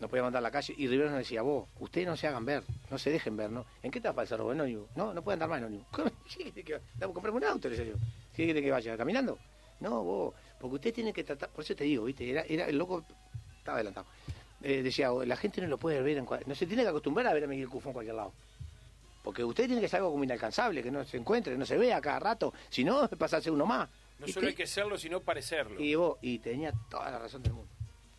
no 0.00 0.08
podíamos 0.08 0.28
andar 0.28 0.40
a 0.40 0.42
la 0.42 0.50
calle. 0.50 0.74
Y 0.76 0.86
Rivero 0.86 1.10
nos 1.10 1.18
decía, 1.18 1.42
vos, 1.42 1.68
ustedes 1.80 2.06
no 2.06 2.16
se 2.16 2.26
hagan 2.26 2.44
ver, 2.44 2.62
no 2.90 2.98
se 2.98 3.10
dejen 3.10 3.36
ver, 3.36 3.50
¿no? 3.50 3.66
¿En 3.82 3.90
qué 3.90 3.98
etapa 3.98 4.22
el 4.22 4.28
cerro? 4.28 4.52
En 4.52 4.60
ómnibus. 4.60 4.88
No, 4.96 5.12
no 5.14 5.22
pueden 5.22 5.42
andar 5.42 5.60
más. 5.60 5.70
¿Cómo? 5.90 6.10
¿Qué 6.36 6.52
que 6.62 6.80
comprame 7.12 7.36
un 7.38 7.44
auto, 7.44 7.68
le 7.68 7.76
decía 7.76 7.92
yo. 7.92 7.98
¿Qué 8.34 8.44
quiere 8.44 8.62
que 8.62 8.70
vaya? 8.70 8.96
¿Caminando? 8.96 9.38
No, 9.80 10.02
vos, 10.02 10.34
porque 10.60 10.76
usted 10.76 10.94
tiene 10.94 11.12
que 11.12 11.24
tratar, 11.24 11.50
por 11.50 11.64
eso 11.64 11.74
te 11.74 11.84
digo, 11.84 12.04
¿viste? 12.04 12.28
Era, 12.30 12.42
era 12.42 12.66
el 12.66 12.76
loco, 12.78 13.04
estaba 13.58 13.76
adelantado. 13.76 14.06
Eh, 14.62 14.82
decía, 14.82 15.10
la 15.10 15.36
gente 15.36 15.60
no 15.60 15.68
lo 15.68 15.78
puede 15.78 16.02
ver, 16.02 16.16
en, 16.18 16.26
cua- 16.26 16.44
no 16.46 16.54
se 16.54 16.66
tiene 16.66 16.82
que 16.82 16.88
acostumbrar 16.88 17.26
a 17.28 17.32
ver 17.32 17.44
a 17.44 17.46
Miguel 17.46 17.68
Cufón 17.68 17.90
en 17.90 17.94
cualquier 17.94 18.16
lado. 18.16 18.32
Porque 19.22 19.44
usted 19.44 19.66
tiene 19.66 19.80
que 19.80 19.88
ser 19.88 19.98
algo 19.98 20.10
como 20.12 20.24
inalcanzable, 20.24 20.82
que 20.82 20.90
no 20.90 21.04
se 21.04 21.16
encuentre, 21.16 21.52
que 21.52 21.58
no 21.58 21.66
se 21.66 21.76
vea 21.78 22.00
cada 22.00 22.18
rato, 22.18 22.52
si 22.70 22.82
no, 22.82 23.08
pasa 23.18 23.36
a 23.36 23.40
ser 23.40 23.52
uno 23.52 23.66
más. 23.66 23.88
No 24.18 24.26
solo 24.26 24.48
hay 24.48 24.54
que 24.54 24.66
serlo, 24.66 24.98
sino 24.98 25.20
parecerlo. 25.20 25.80
Y 25.80 25.94
vos, 25.94 26.18
y 26.22 26.38
tenía 26.40 26.72
toda 26.90 27.08
la 27.10 27.18
razón 27.20 27.42
del 27.42 27.52
mundo. 27.52 27.70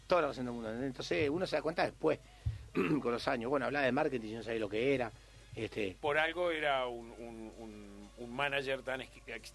Toda 0.10 0.24
la 0.24 0.28
razón 0.30 0.46
del 0.46 0.56
mundo. 0.56 0.72
Entonces 0.74 1.30
uno 1.30 1.46
se 1.46 1.56
da 1.56 1.62
cuenta 1.62 1.84
después, 1.84 2.18
con 2.74 3.12
los 3.12 3.28
años. 3.28 3.48
Bueno, 3.52 3.68
hablaba 3.68 3.86
de 3.86 3.92
marketing 3.92 4.30
y 4.30 4.34
no 4.34 4.42
sabía 4.44 4.60
lo 4.60 4.68
que 4.68 4.96
era. 4.96 5.12
Este, 5.56 5.96
Por 6.02 6.18
algo 6.18 6.50
era 6.50 6.88
un, 6.88 7.12
un, 7.12 7.54
un- 7.60 8.00
un 8.18 8.36
manager 8.36 8.82
tan, 8.82 9.02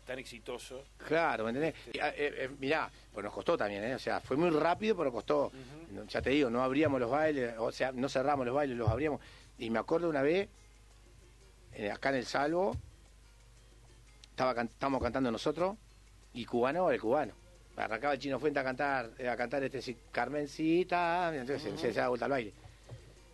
tan 0.06 0.18
exitoso. 0.18 0.84
claro, 1.06 1.42
¿me 1.44 1.50
entendés? 1.50 1.74
Y, 1.92 1.98
ah, 1.98 2.08
eh, 2.10 2.32
eh, 2.38 2.50
mirá, 2.60 2.88
pues 3.12 3.22
nos 3.24 3.32
costó 3.34 3.58
también, 3.58 3.82
¿eh? 3.84 3.94
O 3.96 3.98
sea, 3.98 4.20
fue 4.20 4.36
muy 4.38 4.48
rápido, 4.50 4.96
pero 4.96 5.10
costó. 5.12 5.50
Ya 6.08 6.22
te 6.22 6.30
digo, 6.30 6.48
no 6.50 6.62
abríamos 6.62 6.98
los 7.00 7.10
bailes, 7.10 7.54
o 7.58 7.70
sea, 7.72 7.90
no 7.92 8.08
cerramos 8.08 8.46
los 8.46 8.54
bailes, 8.54 8.76
los 8.78 8.88
abríamos. 8.88 9.20
Y 9.58 9.68
me 9.70 9.80
acuerdo 9.80 10.08
una 10.08 10.22
vez, 10.22 10.48
eh, 11.74 11.90
acá 11.90 12.08
en 12.10 12.14
el 12.16 12.26
Salvo, 12.26 12.74
estaba 14.30 14.62
estábamos 14.62 15.02
cantando 15.02 15.30
nosotros, 15.30 15.76
y 16.32 16.44
cubano, 16.46 16.90
el 16.90 17.00
cubano. 17.00 17.34
Arrancaba 17.76 18.14
el 18.14 18.20
chino 18.20 18.38
Fuente 18.38 18.60
a 18.60 18.64
cantar, 18.64 19.10
eh, 19.18 19.28
a 19.28 19.36
cantar 19.36 19.62
este 19.64 19.96
Carmencita, 20.12 21.32
entonces 21.34 21.62
se- 21.62 21.78
se, 21.78 21.92
se 21.92 22.00
da 22.00 22.08
vuelta 22.08 22.26
al 22.26 22.30
baile. 22.30 22.52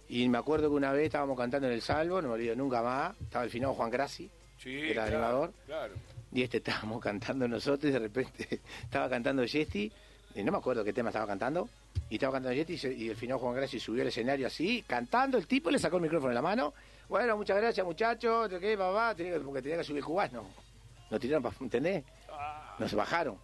Y 0.08 0.28
me 0.28 0.38
acuerdo 0.38 0.68
que 0.68 0.74
una 0.76 0.92
vez 0.92 1.04
estábamos 1.06 1.36
cantando 1.36 1.66
en 1.68 1.74
el 1.74 1.82
Salvo, 1.82 2.20
no 2.22 2.28
me 2.28 2.34
olvido 2.34 2.56
nunca 2.56 2.82
más, 2.82 3.14
estaba 3.20 3.44
el 3.44 3.50
finado 3.50 3.74
Juan 3.74 3.90
Grassi, 3.90 4.30
Sí, 4.58 4.78
Era 4.90 5.04
claro, 5.06 5.16
animador. 5.16 5.52
Claro. 5.66 5.94
y 6.32 6.42
este 6.42 6.58
estábamos 6.58 7.00
cantando 7.02 7.46
nosotros 7.48 7.88
y 7.90 7.92
de 7.92 7.98
repente 7.98 8.60
estaba 8.82 9.08
cantando 9.08 9.44
Yesti, 9.44 9.90
y 10.34 10.42
no 10.42 10.52
me 10.52 10.58
acuerdo 10.58 10.84
qué 10.84 10.92
tema 10.92 11.10
estaba 11.10 11.26
cantando, 11.26 11.68
y 12.08 12.14
estaba 12.14 12.34
cantando 12.34 12.54
Yesti 12.56 12.72
y, 12.74 12.78
se- 12.78 12.92
y 12.94 13.08
el 13.10 13.16
final 13.16 13.38
Juan 13.38 13.54
Gracia 13.54 13.78
subió 13.80 14.02
al 14.02 14.08
escenario 14.08 14.46
así, 14.46 14.82
cantando, 14.86 15.36
el 15.38 15.46
tipo 15.46 15.70
le 15.70 15.78
sacó 15.78 15.96
el 15.96 16.02
micrófono 16.02 16.30
en 16.30 16.34
la 16.36 16.42
mano, 16.42 16.72
bueno, 17.08 17.36
muchas 17.36 17.56
gracias 17.58 17.84
muchachos, 17.86 18.50
¿de 18.50 18.58
qué 18.60 18.76
papá? 18.76 19.14
Tenía 19.14 19.34
que- 19.34 19.40
porque 19.40 19.62
tenía 19.62 19.78
que 19.78 19.84
subir 19.84 20.02
cubano, 20.04 20.44
no 21.10 21.18
tiraron 21.20 21.42
para, 21.42 21.54
¿entendés? 21.60 22.04
Ah, 22.30 22.76
No 22.78 22.88
se 22.88 22.96
bajaron, 22.96 23.36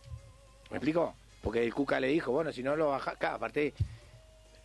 ¿me 0.70 0.76
explico? 0.78 1.14
Porque 1.42 1.62
el 1.62 1.72
Cuca 1.72 2.00
le 2.00 2.08
dijo, 2.08 2.32
bueno, 2.32 2.52
si 2.52 2.62
no 2.62 2.74
lo 2.76 2.88
bajas, 2.88 3.14
acá, 3.14 3.34
aparte 3.34 3.72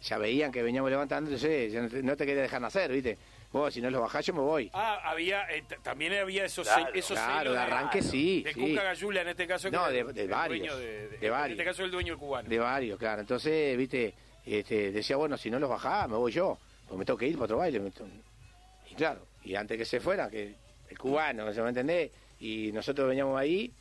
ya 0.02 0.18
veían 0.18 0.52
que 0.52 0.64
veníamos 0.64 0.89
levantando, 0.89 1.30
entonces 1.30 2.04
no 2.04 2.18
te, 2.18 2.26
quería 2.26 2.41
dejar 2.41 2.62
nacer, 2.62 2.91
¿viste? 2.91 3.18
Vos, 3.52 3.74
si 3.74 3.82
no 3.82 3.91
lo 3.91 4.02
bajás, 4.02 4.26
yo 4.26 4.34
me 4.34 4.39
voy. 4.39 4.72
Ah, 4.74 4.99
había, 5.04 5.43
eh, 5.54 5.64
también 5.84 6.14
había 6.14 6.45
esos, 6.45 6.68
Claro, 6.68 6.93
esos 6.93 7.20
claro, 7.20 7.52
de 7.52 7.60
arranque 7.60 8.02
sí, 8.02 8.41
de 8.43 8.54
sí. 8.54 8.60
Cuca 8.62 8.84
Gallula 8.84 9.22
en 9.22 9.28
este 9.28 9.45
caso. 9.45 9.70
No, 9.70 9.89
de- 9.89 10.06
de 10.06 10.24
el 10.24 10.30
varios, 10.30 10.80
de, 10.80 11.10
de 11.10 11.30
varios. 11.30 11.47
En 11.47 11.52
este 11.62 11.66
caso 11.66 11.84
el 11.84 11.91
dueño 11.91 12.18
cubano. 12.18 12.47
De 12.49 12.58
varios, 12.58 12.97
claro. 12.97 13.22
Entonces, 13.22 13.78
viste, 13.78 14.14
este, 14.45 14.91
decía, 14.91 15.18
bueno, 15.18 15.38
si 15.38 15.52
no 15.52 15.60
los 15.60 15.70
bajaba, 15.70 16.08
me 16.08 16.16
voy 16.16 16.32
yo, 16.32 16.58
pues 16.88 16.97
me 16.97 17.04
tengo 17.06 17.20
que 17.20 17.28
ir 17.28 17.34
para 17.34 17.45
otro 17.45 17.58
baile. 17.58 17.82
Y 18.89 18.95
claro, 18.95 19.28
y 19.43 19.54
antes 19.56 19.78
que 19.78 19.86
se 19.86 19.99
fuera, 19.99 20.30
que 20.30 20.56
el 20.89 20.97
cubano, 20.97 21.54
¿se 21.54 21.62
me 21.62 21.70
entendés? 21.70 22.10
Y 22.39 22.72
nosotros 22.72 23.08
veníamos 23.08 23.38
ahí, 23.39 23.72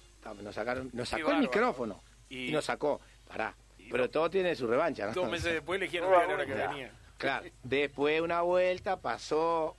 nos 0.42 0.54
sacaron, 0.54 0.90
nos 0.92 1.08
sacó 1.08 1.30
el 1.30 1.38
micrófono 1.38 2.02
Y- 2.30 2.48
y, 2.48 2.52
nos 2.52 2.64
sacó, 2.64 3.00
pará. 3.28 3.54
Pero 3.90 4.08
todo 4.08 4.30
tiene 4.30 4.54
su 4.54 4.66
revancha, 4.68 5.06
¿no? 5.06 5.12
Dos 5.12 5.28
meses 5.28 5.52
después 5.52 5.80
No, 5.80 6.16
a 6.16 6.26
la 6.26 6.34
hora 6.34 6.46
que 6.46 6.56
ya. 6.56 6.68
venía. 6.68 6.92
Claro, 7.18 7.46
después 7.64 8.20
una 8.22 8.40
vuelta, 8.42 8.96
pasó 8.96 9.76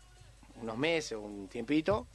unos 0.61 0.77
meses, 0.77 1.17
un 1.17 1.47
tiempito, 1.47 2.05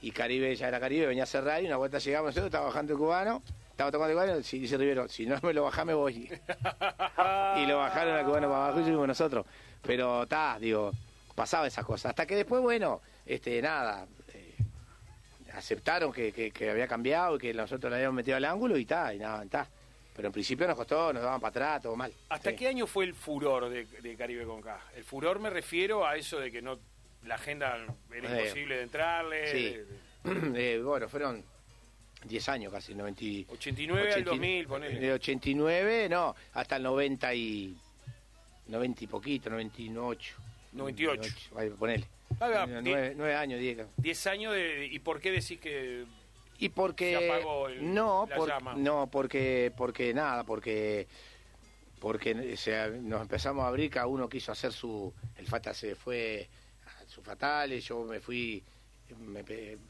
y 0.00 0.10
Caribe 0.10 0.56
ya 0.56 0.68
era 0.68 0.80
Caribe, 0.80 1.06
venía 1.06 1.22
a 1.24 1.26
cerrar, 1.26 1.62
y 1.62 1.66
una 1.66 1.76
vuelta 1.76 1.98
llegamos 1.98 2.28
nosotros, 2.28 2.46
estaba 2.46 2.66
bajando 2.66 2.94
el 2.94 2.98
cubano, 2.98 3.42
estaba 3.70 3.92
tocando 3.92 4.12
el 4.12 4.26
cubano, 4.26 4.42
si 4.42 4.58
dice 4.58 4.76
Rivero, 4.78 5.06
si 5.08 5.26
no 5.26 5.38
me 5.42 5.52
lo 5.52 5.64
bajás 5.64 5.84
me 5.84 5.94
voy. 5.94 6.28
y 7.56 7.66
lo 7.66 7.78
bajaron 7.78 8.14
al 8.14 8.24
cubano 8.24 8.48
para 8.48 8.64
abajo 8.66 8.80
y 8.80 8.84
subimos 8.84 9.06
nosotros. 9.06 9.46
Pero 9.82 10.22
está, 10.24 10.58
digo, 10.58 10.92
pasaba 11.34 11.66
esas 11.66 11.84
cosas. 11.84 12.10
Hasta 12.10 12.26
que 12.26 12.36
después, 12.36 12.62
bueno, 12.62 13.00
este, 13.26 13.60
nada, 13.60 14.06
aceptaron 15.54 16.12
que, 16.12 16.32
que, 16.32 16.50
que 16.50 16.70
había 16.70 16.86
cambiado 16.86 17.36
y 17.36 17.38
que 17.38 17.54
nosotros 17.54 17.90
le 17.90 17.96
habíamos 17.96 18.16
metido 18.16 18.36
al 18.36 18.44
ángulo 18.44 18.76
y 18.76 18.82
está, 18.82 19.14
y 19.14 19.18
nada, 19.18 19.42
está. 19.44 19.68
Pero 20.14 20.28
en 20.28 20.32
principio 20.32 20.66
nos 20.66 20.76
costó, 20.76 21.12
nos 21.12 21.22
daban 21.22 21.40
para 21.40 21.50
atrás, 21.50 21.82
todo 21.82 21.96
mal. 21.96 22.12
¿Hasta 22.28 22.50
Sí. 22.50 22.56
qué 22.56 22.68
año 22.68 22.86
fue 22.86 23.04
el 23.04 23.14
furor 23.14 23.68
de, 23.68 23.84
de 23.86 24.16
Caribe 24.16 24.44
con 24.44 24.60
K? 24.62 24.80
El 24.96 25.04
furor 25.04 25.40
me 25.40 25.50
refiero 25.50 26.06
a 26.06 26.16
eso 26.16 26.38
de 26.38 26.50
que 26.52 26.62
no 26.62 26.78
la 27.24 27.34
agenda 27.36 27.84
era 28.12 28.36
Eh, 28.36 28.42
imposible 28.42 28.76
de 28.76 28.82
entrarle. 28.82 29.46
sí. 29.50 29.62
de- 29.64 29.86
Eh, 30.76 30.80
bueno, 30.82 31.08
fueron 31.08 31.42
10 32.24 32.48
años 32.48 32.72
casi, 32.72 32.94
90 32.94 33.24
y- 33.24 33.46
89 33.50 34.00
al 34.02 34.06
80 34.08 34.20
y- 34.20 34.24
2000, 34.24 34.66
ponele. 34.68 35.00
De 35.00 35.12
89, 35.12 36.08
no, 36.08 36.34
hasta 36.52 36.76
el 36.76 36.82
90 36.84 37.34
y... 37.34 37.76
90 38.68 39.04
y 39.04 39.06
poquito, 39.08 39.50
98. 39.50 40.36
98. 40.72 41.34
Ahí, 41.56 41.70
ponele. 41.70 42.06
Ahí 42.40 42.52
va, 42.52 42.66
nueve, 42.66 43.14
nueve 43.16 43.34
años, 43.34 43.60
10. 43.60 43.78
10 43.96 44.26
años 44.26 44.54
de... 44.54 44.86
¿Y 44.86 44.98
por 44.98 45.20
qué 45.20 45.30
decís 45.30 45.58
que 45.60 46.04
Y 46.58 46.68
porque 46.68 47.16
Se 47.18 47.30
apagó 47.30 47.68
el- 47.68 47.92
no, 47.94 48.26
la 48.28 48.36
por- 48.36 48.48
llama. 48.48 48.74
no, 48.74 49.08
porque 49.10 49.72
porque 49.76 50.12
nada, 50.14 50.44
porque 50.44 51.06
porque 52.00 52.56
se- 52.56 52.90
nos 53.00 53.22
empezamos 53.22 53.64
a 53.64 53.68
abrir, 53.68 53.90
cada 53.90 54.06
uno 54.06 54.28
quiso 54.28 54.52
hacer 54.52 54.72
su 54.72 55.12
el 55.36 55.46
Fata 55.46 55.72
se 55.72 55.94
fue 55.94 56.48
a 56.86 57.08
sus 57.08 57.24
fatales, 57.24 57.84
yo 57.84 58.04
me 58.04 58.20
fui 58.20 58.62
me 59.18 59.44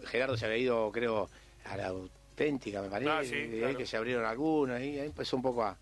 Gerardo 0.07 0.36
se 0.36 0.45
había 0.47 0.59
ido, 0.59 0.90
creo, 0.92 1.28
a 1.64 1.76
la 1.76 1.86
auténtica, 1.88 2.82
me 2.82 2.88
parece, 2.88 3.11
Ah, 3.11 3.24
sí, 3.24 3.34
y 3.36 3.59
claro. 3.61 3.78
que 3.78 3.86
se 3.86 3.97
abrieron 3.97 4.24
algunos 4.24 4.80
y 4.80 4.99
ahí 4.99 5.07
empezó 5.07 5.36
un 5.36 5.42
poco 5.42 5.62
a 5.64 5.76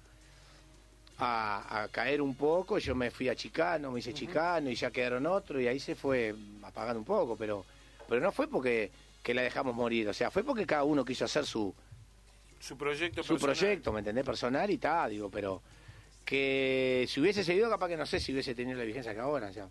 a, 1.19 1.83
a 1.85 1.89
caer 1.89 2.21
un 2.23 2.35
poco, 2.35 2.79
yo 2.79 2.95
me 2.95 3.11
fui 3.11 3.29
a 3.29 3.35
Chicano, 3.37 3.91
me 3.93 4.01
hice 4.01 4.13
Chicano 4.15 4.71
y 4.71 4.75
ya 4.75 4.91
quedaron 4.91 5.27
otros 5.27 5.61
y 5.63 5.69
ahí 5.69 5.79
se 5.79 5.95
fue 5.95 6.35
apagando 6.63 6.99
un 6.99 7.05
poco, 7.05 7.37
pero 7.37 7.65
pero 8.09 8.21
no 8.21 8.33
fue 8.33 8.49
porque 8.49 8.91
que 9.23 9.33
la 9.35 9.43
dejamos 9.43 9.75
morir, 9.75 10.09
o 10.09 10.13
sea, 10.15 10.31
fue 10.31 10.43
porque 10.43 10.67
cada 10.67 10.85
uno 10.85 11.05
quiso 11.05 11.25
hacer 11.25 11.47
su 11.47 11.75
su 12.61 12.77
proyecto 12.77 13.23
su 13.23 13.35
personal- 13.35 13.57
proyecto, 13.57 13.93
¿me 13.93 13.99
entendés? 14.01 14.25
Personal 14.25 14.71
y 14.71 14.79
tal, 14.79 15.11
digo, 15.11 15.31
pero 15.31 15.63
que 16.25 17.05
si 17.09 17.21
hubiese 17.21 17.43
seguido, 17.45 17.69
capaz 17.71 17.89
que 17.89 17.97
no 17.97 18.07
sé 18.07 18.21
si 18.21 18.33
hubiese 18.33 18.55
tenido 18.55 18.79
la 18.79 18.85
vigencia 18.85 19.13
que 19.15 19.21
ahora, 19.21 19.51
ya. 19.51 19.69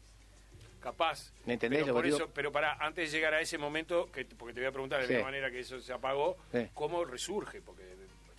Capaz. 0.81 1.31
¿Me 1.45 1.53
entendés 1.53 1.83
Pero, 1.83 1.93
por 1.93 2.05
eso, 2.07 2.29
pero 2.33 2.51
para 2.51 2.73
antes 2.73 3.11
de 3.11 3.17
llegar 3.17 3.33
a 3.35 3.39
ese 3.41 3.57
momento, 3.59 4.09
que, 4.11 4.25
porque 4.25 4.53
te 4.53 4.61
voy 4.61 4.67
a 4.67 4.71
preguntar 4.71 4.99
de 5.01 5.07
Sí. 5.07 5.13
qué 5.13 5.23
manera 5.23 5.51
que 5.51 5.59
eso 5.59 5.79
se 5.79 5.93
apagó, 5.93 6.37
Sí. 6.51 6.67
¿cómo 6.73 7.05
resurge? 7.05 7.61
Porque 7.61 7.83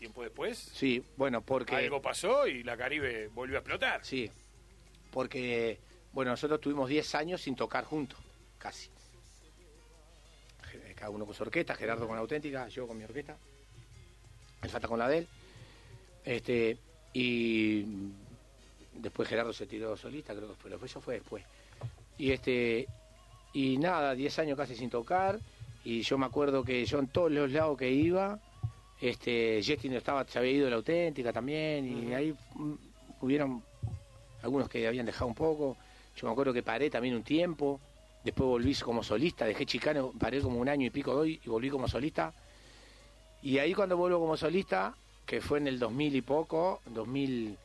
tiempo 0.02 0.24
después 0.24 0.58
Sí, 0.58 1.04
bueno, 1.16 1.42
porque... 1.42 1.76
algo 1.76 2.02
pasó 2.02 2.48
y 2.48 2.64
la 2.64 2.76
Caribe 2.76 3.28
volvió 3.28 3.56
a 3.56 3.60
explotar. 3.60 4.04
Sí, 4.04 4.28
porque, 5.12 5.78
bueno, 6.12 6.32
nosotros 6.32 6.60
tuvimos 6.60 6.88
10 6.88 7.14
años 7.14 7.40
sin 7.40 7.54
tocar 7.54 7.84
juntos, 7.84 8.18
casi. 8.58 8.90
Cada 10.96 11.10
uno 11.10 11.24
con 11.24 11.34
su 11.34 11.44
orquesta, 11.44 11.76
Gerardo 11.76 12.06
con 12.08 12.16
la 12.16 12.22
auténtica, 12.22 12.68
yo 12.68 12.88
con 12.88 12.98
mi 12.98 13.04
orquesta, 13.04 13.36
el 14.62 14.70
Fata 14.70 14.88
con 14.88 14.98
la 14.98 15.08
de 15.08 15.18
él. 15.18 15.28
Este, 16.24 16.78
y 17.12 17.84
después 18.94 19.28
Gerardo 19.28 19.52
se 19.52 19.66
tiró 19.66 19.96
solista, 19.96 20.34
creo 20.34 20.48
que 20.48 20.54
fue, 20.54 20.86
eso 20.86 21.00
fue 21.00 21.14
después. 21.14 21.44
Y 22.18 22.32
este, 22.32 22.88
y 23.52 23.78
nada, 23.78 24.14
10 24.14 24.38
años 24.40 24.56
casi 24.58 24.74
sin 24.74 24.90
tocar, 24.90 25.38
y 25.84 26.02
yo 26.02 26.18
me 26.18 26.26
acuerdo 26.26 26.64
que 26.64 26.84
yo 26.86 26.98
en 26.98 27.06
todos 27.06 27.30
los 27.30 27.50
lados 27.52 27.78
que 27.78 27.90
iba, 27.90 28.40
este, 29.02 29.60
Justin 29.66 29.94
estaba, 29.94 30.24
se 30.24 30.38
había 30.38 30.52
ido 30.52 30.70
la 30.70 30.76
auténtica 30.76 31.32
también, 31.32 32.08
y 32.08 32.14
ahí 32.14 32.32
mm, 32.54 32.72
hubieron 33.20 33.60
algunos 34.42 34.68
que 34.68 34.86
habían 34.86 35.06
dejado 35.06 35.26
un 35.26 35.34
poco. 35.34 35.76
Yo 36.16 36.28
me 36.28 36.32
acuerdo 36.32 36.52
que 36.52 36.62
paré 36.62 36.88
también 36.88 37.16
un 37.16 37.24
tiempo, 37.24 37.80
después 38.22 38.46
volví 38.46 38.74
como 38.76 39.02
solista, 39.02 39.44
dejé 39.44 39.66
chicano, 39.66 40.12
paré 40.16 40.40
como 40.40 40.60
un 40.60 40.68
año 40.68 40.86
y 40.86 40.90
pico 40.90 41.14
doy 41.14 41.40
y 41.44 41.48
volví 41.48 41.68
como 41.68 41.88
solista. 41.88 42.32
Y 43.42 43.58
ahí 43.58 43.74
cuando 43.74 43.96
vuelvo 43.96 44.20
como 44.20 44.36
solista, 44.36 44.94
que 45.26 45.40
fue 45.40 45.58
en 45.58 45.66
el 45.66 45.80
2000 45.80 46.14
y 46.14 46.22
poco, 46.22 46.80
2000, 46.86 47.56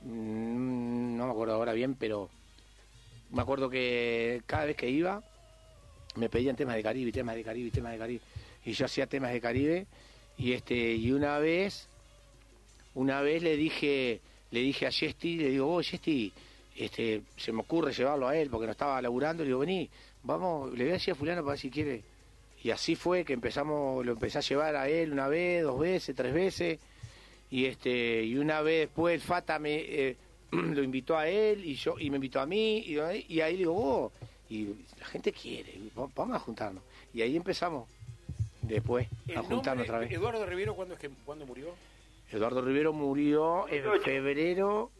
mm, 0.00 1.16
no 1.16 1.26
me 1.26 1.30
acuerdo 1.30 1.54
ahora 1.54 1.74
bien, 1.74 1.94
pero 1.94 2.28
me 3.30 3.40
acuerdo 3.40 3.70
que 3.70 4.42
cada 4.46 4.64
vez 4.64 4.76
que 4.76 4.90
iba, 4.90 5.22
me 6.16 6.28
pedían 6.28 6.56
temas 6.56 6.74
de 6.74 6.82
Caribe, 6.82 7.12
temas 7.12 7.36
de 7.36 7.44
Caribe, 7.44 7.70
temas 7.70 7.92
de 7.92 7.98
Caribe. 7.98 8.20
Y 8.64 8.72
yo 8.72 8.86
hacía 8.86 9.06
temas 9.06 9.32
de 9.32 9.40
Caribe, 9.40 9.86
y 10.38 10.52
este, 10.52 10.94
y 10.94 11.12
una 11.12 11.38
vez, 11.38 11.88
una 12.94 13.20
vez 13.20 13.42
le 13.42 13.56
dije, 13.56 14.20
le 14.50 14.60
dije 14.60 14.86
a 14.86 14.90
Yesti, 14.90 15.36
le 15.36 15.48
digo, 15.50 15.66
vos 15.66 15.90
Yesti, 15.90 16.32
este, 16.76 17.22
se 17.36 17.52
me 17.52 17.60
ocurre 17.60 17.92
llevarlo 17.92 18.28
a 18.28 18.36
él 18.36 18.48
porque 18.50 18.66
no 18.66 18.72
estaba 18.72 19.00
laburando, 19.00 19.42
le 19.42 19.48
digo, 19.48 19.60
vení, 19.60 19.88
vamos, 20.22 20.72
le 20.72 20.84
voy 20.84 20.90
a 20.90 20.94
decir 20.94 21.12
a 21.12 21.14
fulano 21.14 21.42
para 21.42 21.52
ver 21.52 21.58
si 21.60 21.70
quiere. 21.70 22.02
Y 22.62 22.70
así 22.70 22.96
fue 22.96 23.24
que 23.24 23.32
empezamos, 23.32 24.04
lo 24.04 24.12
empecé 24.12 24.38
a 24.38 24.42
llevar 24.42 24.76
a 24.76 24.88
él 24.88 25.12
una 25.12 25.28
vez, 25.28 25.62
dos 25.62 25.78
veces, 25.78 26.16
tres 26.16 26.34
veces, 26.34 26.78
y 27.50 27.66
este, 27.66 28.24
y 28.24 28.36
una 28.36 28.60
vez 28.60 28.88
después 28.88 29.14
el 29.14 29.20
Fata 29.20 29.58
me 29.58 29.74
eh, 29.76 30.16
lo 30.50 30.82
invitó 30.82 31.16
a 31.16 31.28
él 31.28 31.64
y 31.64 31.74
yo, 31.76 31.94
y 31.98 32.10
me 32.10 32.16
invitó 32.16 32.40
a 32.40 32.46
mí, 32.46 32.78
y, 32.78 32.98
ahí 32.98 33.52
le 33.52 33.58
digo, 33.58 33.72
vos, 33.72 34.12
y 34.50 34.66
la 34.98 35.06
gente 35.06 35.32
quiere, 35.32 35.74
va- 35.98 36.08
vamos 36.14 36.36
a 36.36 36.40
juntarnos. 36.40 36.82
Y 37.14 37.22
ahí 37.22 37.36
empezamos 37.36 37.88
después 38.66 39.08
a 39.34 39.42
juntarnos 39.42 39.84
otra 39.84 39.98
vez. 39.98 40.12
Eduardo 40.12 40.44
Rivero, 40.46 40.74
¿cuándo, 40.74 40.94
es 40.94 41.00
que, 41.00 41.10
¿cuándo 41.24 41.46
murió? 41.46 41.74
Eduardo 42.30 42.62
Rivero 42.62 42.92
murió 42.92 43.68
en 43.68 43.84
2008. 43.84 44.04
febrero. 44.04 44.90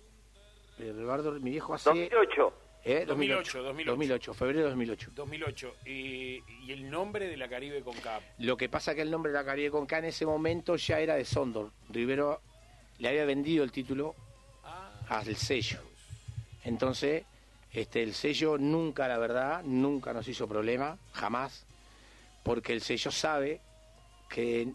Eduardo, 0.78 1.32
mi 1.40 1.50
viejo 1.50 1.74
hace. 1.74 1.88
2008. 1.88 2.52
¿eh? 2.84 3.04
2008, 3.06 3.62
2008. 3.62 3.90
2008, 3.90 4.34
febrero 4.34 4.58
de 4.60 4.64
2008. 4.66 5.10
2008. 5.14 5.74
Y, 5.86 6.42
y 6.64 6.72
el 6.72 6.88
nombre 6.90 7.28
de 7.28 7.36
la 7.36 7.48
Caribe 7.48 7.82
con 7.82 7.94
Cap. 7.96 8.22
Lo 8.38 8.56
que 8.56 8.68
pasa 8.68 8.94
que 8.94 9.02
el 9.02 9.10
nombre 9.10 9.32
de 9.32 9.38
la 9.38 9.44
Caribe 9.44 9.70
con 9.70 9.86
K 9.86 9.98
en 9.98 10.04
ese 10.06 10.26
momento 10.26 10.76
ya 10.76 11.00
era 11.00 11.16
de 11.16 11.24
Sondor. 11.24 11.72
Rivero 11.88 12.40
le 12.98 13.08
había 13.08 13.24
vendido 13.24 13.64
el 13.64 13.72
título 13.72 14.14
al 15.08 15.36
sello. 15.36 15.80
Entonces, 16.64 17.24
este, 17.72 18.02
el 18.02 18.14
sello 18.14 18.58
nunca, 18.58 19.08
la 19.08 19.18
verdad, 19.18 19.62
nunca 19.64 20.12
nos 20.12 20.26
hizo 20.28 20.48
problema, 20.48 20.98
jamás, 21.12 21.66
porque 22.46 22.72
el 22.72 22.80
sello 22.80 23.10
sabe 23.10 23.60
que 24.30 24.72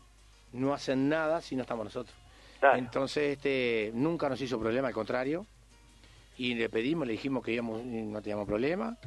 no 0.51 0.73
hacen 0.73 1.07
nada 1.07 1.39
si 1.39 1.55
no 1.55 1.61
estamos 1.61 1.85
nosotros. 1.85 2.13
Claro. 2.59 2.77
Entonces, 2.77 3.37
este, 3.37 3.91
nunca 3.93 4.27
nos 4.27 4.41
hizo 4.41 4.59
problema, 4.59 4.89
al 4.89 4.93
contrario. 4.93 5.47
Y 6.37 6.53
le 6.55 6.67
pedimos, 6.67 7.07
le 7.07 7.13
dijimos 7.13 7.45
que 7.45 7.53
íbamos, 7.53 7.81
no 7.81 8.21
teníamos 8.21 8.45
problema. 8.45 8.97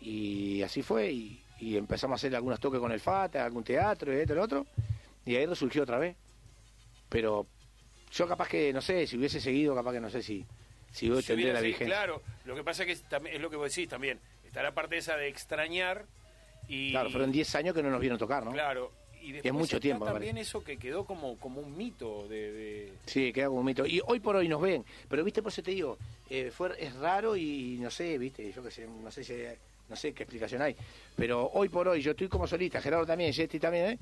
Y 0.00 0.62
así 0.62 0.80
fue. 0.80 1.12
Y, 1.12 1.42
y 1.60 1.76
empezamos 1.76 2.14
a 2.14 2.16
hacer 2.16 2.34
algunos 2.34 2.58
toques 2.60 2.80
con 2.80 2.92
el 2.92 2.98
FATA, 3.00 3.44
algún 3.44 3.62
teatro, 3.62 4.10
y 4.10 4.16
esto 4.20 4.32
y 4.32 4.36
lo 4.36 4.42
otro. 4.42 4.66
Y 5.26 5.36
ahí 5.36 5.44
resurgió 5.44 5.82
otra 5.82 5.98
vez. 5.98 6.16
Pero 7.10 7.46
yo 8.10 8.26
capaz 8.26 8.48
que, 8.48 8.72
no 8.72 8.80
sé, 8.80 9.06
si 9.06 9.18
hubiese 9.18 9.38
seguido, 9.38 9.74
capaz 9.74 9.92
que 9.92 10.00
no 10.00 10.08
sé 10.08 10.22
si, 10.22 10.46
si 10.92 11.10
hoy 11.10 11.20
Si 11.22 11.36
la 11.36 11.60
vigencia. 11.60 11.86
Claro, 11.86 12.22
lo 12.46 12.54
que 12.54 12.64
pasa 12.64 12.86
que 12.86 12.92
es, 12.92 13.02
también- 13.02 13.36
es 13.36 13.42
lo 13.42 13.50
que 13.50 13.56
vos 13.56 13.68
decís 13.68 13.86
también. 13.86 14.18
Está 14.46 14.62
la 14.62 14.72
parte 14.72 14.96
esa 14.96 15.18
de 15.18 15.28
extrañar 15.28 16.06
y... 16.68 16.90
Claro, 16.90 17.10
fueron 17.10 17.32
10 17.32 17.54
años 17.56 17.74
que 17.74 17.82
no 17.82 17.90
nos 17.90 18.00
vieron 18.00 18.18
tocar, 18.18 18.44
¿no? 18.44 18.52
Claro. 18.52 18.92
Y 19.20 19.32
después 19.32 19.52
mucho 19.52 19.76
está 19.76 19.80
tiempo, 19.80 20.04
también 20.06 20.38
eso 20.38 20.62
que 20.62 20.76
quedó 20.78 21.04
como, 21.04 21.36
como 21.38 21.60
un 21.60 21.76
mito 21.76 22.26
de... 22.28 22.52
de- 22.52 22.92
Sí, 23.04 23.32
queda 23.32 23.48
como 23.48 23.60
un 23.60 23.66
mito. 23.66 23.84
Y 23.84 24.00
hoy 24.06 24.20
por 24.20 24.36
hoy 24.36 24.48
nos 24.48 24.60
ven. 24.60 24.84
Pero, 25.08 25.24
viste, 25.24 25.42
por 25.42 25.50
eso 25.52 25.62
te 25.62 25.72
digo, 25.72 25.98
eh, 26.30 26.50
fue, 26.54 26.70
es 26.78 26.94
raro 26.96 27.36
y 27.36 27.78
no 27.80 27.90
sé, 27.90 28.16
viste, 28.16 28.50
yo 28.52 28.62
qué 28.62 28.70
sé, 28.70 28.86
no 28.86 29.10
sé 29.10 29.24
si, 29.24 29.34
no 29.88 29.96
sé 29.96 30.12
qué 30.14 30.22
explicación 30.22 30.62
hay. 30.62 30.74
Pero 31.16 31.50
hoy 31.52 31.68
por 31.68 31.88
hoy 31.88 32.00
yo 32.00 32.12
estoy 32.12 32.28
como 32.28 32.46
solista, 32.46 32.80
Gerardo 32.80 33.04
también, 33.06 33.32
Jesti 33.32 33.58
también, 33.58 33.90
¿eh? 33.90 33.98